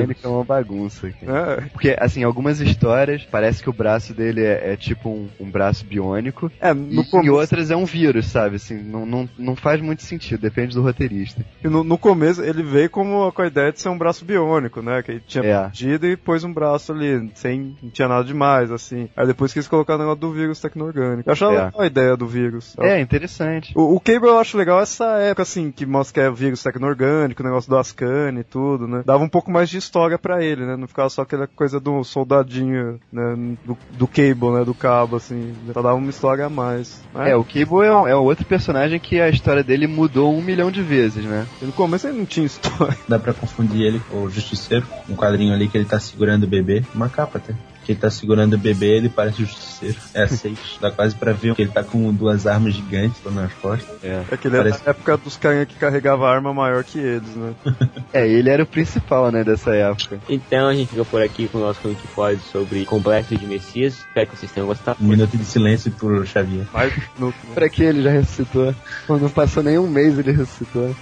curativos. 0.00 0.16
tecno-orgânico 0.16 0.26
é 0.26 0.28
uma 0.30 0.44
bagunça. 0.44 1.06
É. 1.08 1.60
Porque, 1.72 1.96
assim, 1.98 2.22
algumas 2.22 2.60
histórias 2.60 3.22
parece 3.30 3.62
que 3.62 3.70
o 3.70 3.72
braço 3.72 4.14
dele 4.14 4.42
é, 4.44 4.72
é 4.72 4.76
tipo 4.76 5.08
um, 5.08 5.28
um 5.40 5.50
braço 5.50 5.84
biônico. 5.84 6.50
É, 6.60 6.70
E 6.72 7.04
começo, 7.10 7.32
outras 7.34 7.70
é 7.70 7.76
um 7.76 7.84
vírus, 7.84 8.26
sabe? 8.26 8.56
Assim, 8.56 8.76
não, 8.82 9.04
não, 9.06 9.28
não 9.38 9.56
faz 9.56 9.80
muito 9.80 10.02
sentido, 10.02 10.40
depende 10.40 10.74
do 10.74 10.82
roteirista. 10.82 11.44
e 11.62 11.68
no, 11.68 11.82
no 11.84 11.98
começo 11.98 12.42
ele 12.42 12.62
veio 12.62 12.90
como 12.90 13.30
com 13.32 13.42
a 13.42 13.46
ideia 13.46 13.72
de 13.72 13.80
ser 13.80 13.88
um 13.88 13.98
braço 13.98 14.24
biônico, 14.24 14.80
né? 14.82 15.02
Que 15.02 15.12
ele 15.12 15.22
tinha 15.26 15.44
É. 15.44 15.60
perdido 15.62 16.06
e 16.06 16.16
pôs 16.16 16.44
um 16.44 16.52
braço 16.52 16.92
ali, 16.92 17.30
sem. 17.34 17.76
não 17.82 17.90
tinha 17.90 18.08
nada 18.08 18.24
demais, 18.24 18.70
assim. 18.70 19.08
Aí 19.16 19.26
depois 19.26 19.52
quis 19.52 19.68
colocar 19.68 19.94
o 19.96 19.98
negócio 19.98 20.20
do 20.20 20.32
vírus 20.32 20.60
tecno-orgânico. 20.60 21.28
Eu 21.28 21.32
achava 21.32 21.52
É. 21.52 21.64
legal 21.66 21.80
a 21.80 21.86
ideia 21.86 22.16
do 22.16 22.26
vírus. 22.26 22.74
É, 22.78 23.00
interessante. 23.00 23.72
O, 23.76 23.94
o 23.96 24.00
Cable 24.00 24.28
eu 24.28 24.38
acho 24.38 24.56
legal 24.56 24.80
essa 24.80 25.04
época, 25.18 25.42
assim, 25.42 25.70
que 25.70 25.84
mostra 25.86 26.14
que 26.14 26.20
é 26.20 26.30
vírus 26.30 26.62
tecno-orgânico, 26.62 27.42
o 27.42 27.46
negócio 27.46 27.68
do 27.70 27.76
Ascani 27.76 28.40
e 28.40 28.44
tudo, 28.44 28.86
né? 28.86 29.02
Dava 29.04 29.22
um 29.22 29.28
pouco 29.28 29.50
mais 29.50 29.68
de 29.68 29.78
história 29.86 30.18
pra 30.18 30.42
ele, 30.44 30.66
né? 30.66 30.76
Não 30.76 30.86
ficava 30.88 31.08
só 31.08 31.22
aquela 31.22 31.46
coisa 31.46 31.78
do 31.80 32.02
soldadinho, 32.04 33.00
né? 33.12 33.56
Do, 33.64 33.78
do 33.90 34.06
Cable, 34.06 34.50
né? 34.58 34.64
Do 34.64 34.74
cabo, 34.74 35.16
assim. 35.16 35.54
Só 35.72 35.80
dava 35.80 35.94
uma 35.94 36.10
história 36.10 36.44
a 36.46 36.50
mais. 36.50 37.00
né? 37.14 37.30
É, 37.30 37.36
o 37.36 37.44
Cable 37.44 37.86
é, 37.86 37.94
um- 37.94 38.06
é 38.08 38.14
outro 38.16 38.44
personagem 38.44 38.98
que 38.98 39.20
a 39.20 39.28
história 39.28 39.62
dele 39.62 39.86
mudou 39.86 40.34
um 40.36 40.42
milhão 40.42 40.70
de 40.70 40.82
vezes, 40.82 41.24
né? 41.24 41.46
No 41.62 41.72
começo 41.72 42.06
ele 42.08 42.18
não 42.18 42.26
tinha 42.26 42.44
história. 42.46 42.96
Dá 43.08 43.18
pra 43.18 43.32
confundir 43.32 43.82
ele 43.86 44.00
com 44.10 44.22
o 44.24 44.30
Justiceiro, 44.30 44.86
um 45.08 45.14
quadrinho 45.14 45.54
ali 45.54 45.68
que 45.68 45.78
ele 45.78 45.84
tá 45.86 45.98
segurando 46.00 46.44
o 46.44 46.48
bebê, 46.48 46.82
uma 46.94 47.08
capa 47.08 47.38
até. 47.38 47.54
Que 47.86 47.92
ele 47.92 48.00
tá 48.00 48.10
segurando 48.10 48.54
o 48.54 48.58
bebê, 48.58 48.96
ele 48.96 49.08
parece 49.08 49.44
o 49.44 49.46
Justiceiro. 49.46 49.96
É 50.12 50.24
a 50.24 50.28
seis. 50.28 50.58
Dá 50.80 50.90
quase 50.90 51.14
pra 51.14 51.32
ver 51.32 51.54
que 51.54 51.62
ele 51.62 51.70
tá 51.70 51.84
com 51.84 52.12
duas 52.12 52.44
armas 52.46 52.74
gigantes 52.74 53.22
lá 53.24 53.30
nas 53.30 53.52
costas. 53.54 53.88
É. 54.02 54.24
É 54.28 54.36
que 54.36 54.48
ele 54.48 54.56
era 54.56 54.64
Parece- 54.64 54.84
da 54.84 54.90
época 54.90 55.16
dos 55.18 55.36
caras 55.36 55.68
que 55.68 55.74
carregavam 55.76 56.26
arma 56.26 56.52
maior 56.52 56.82
que 56.82 56.98
eles, 56.98 57.28
né? 57.36 57.54
É, 58.12 58.26
ele 58.26 58.48
era 58.50 58.62
o 58.62 58.66
principal, 58.66 59.30
né, 59.30 59.44
dessa 59.44 59.74
época. 59.74 60.18
Então 60.28 60.68
a 60.68 60.74
gente 60.74 60.88
fica 60.88 61.04
por 61.04 61.20
aqui 61.22 61.46
com 61.48 61.58
o 61.58 61.60
nosso 61.60 61.80
Comic 61.80 62.06
Pod 62.08 62.40
sobre 62.50 62.84
Complexo 62.86 63.36
de 63.36 63.46
Messias. 63.46 63.98
Espero 63.98 64.26
que 64.30 64.36
vocês 64.38 64.50
tenham 64.50 64.66
gostado. 64.66 64.98
Um 65.02 65.06
minuto 65.08 65.36
de 65.36 65.44
silêncio 65.44 65.90
pro 65.92 66.26
Xavier. 66.26 66.66
Mais 66.72 66.92
no, 67.18 67.32
Pra 67.54 67.68
que 67.68 67.82
ele 67.84 68.02
já 68.02 68.10
ressuscitou? 68.10 68.74
Quando 69.06 69.22
não 69.22 69.28
passou 69.30 69.62
nem 69.62 69.78
um 69.78 69.86
mês 69.86 70.18
ele 70.18 70.32
ressuscitou. 70.32 70.96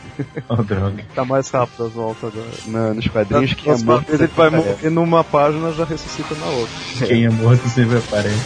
Oh, 0.48 0.56
droga. 0.62 1.04
tá 1.14 1.24
mais 1.24 1.48
rápido 1.50 1.84
as 1.86 1.92
voltas 1.92 2.30
agora. 2.32 2.48
Na- 2.66 2.92
nos 2.94 3.06
quadrinhos 3.08 3.54
que 3.54 3.70
é 3.70 3.74
vez 3.74 4.08
ele 4.20 4.26
vai 4.28 4.50
morrer 4.50 4.90
numa 4.90 5.22
página 5.24 5.72
já 5.72 5.84
ressuscita 5.84 6.34
na 6.34 6.46
outra. 6.46 6.73
Quem 7.06 7.24
é 7.24 7.30
morto 7.30 7.68
sempre 7.68 7.98
aparece. 7.98 8.44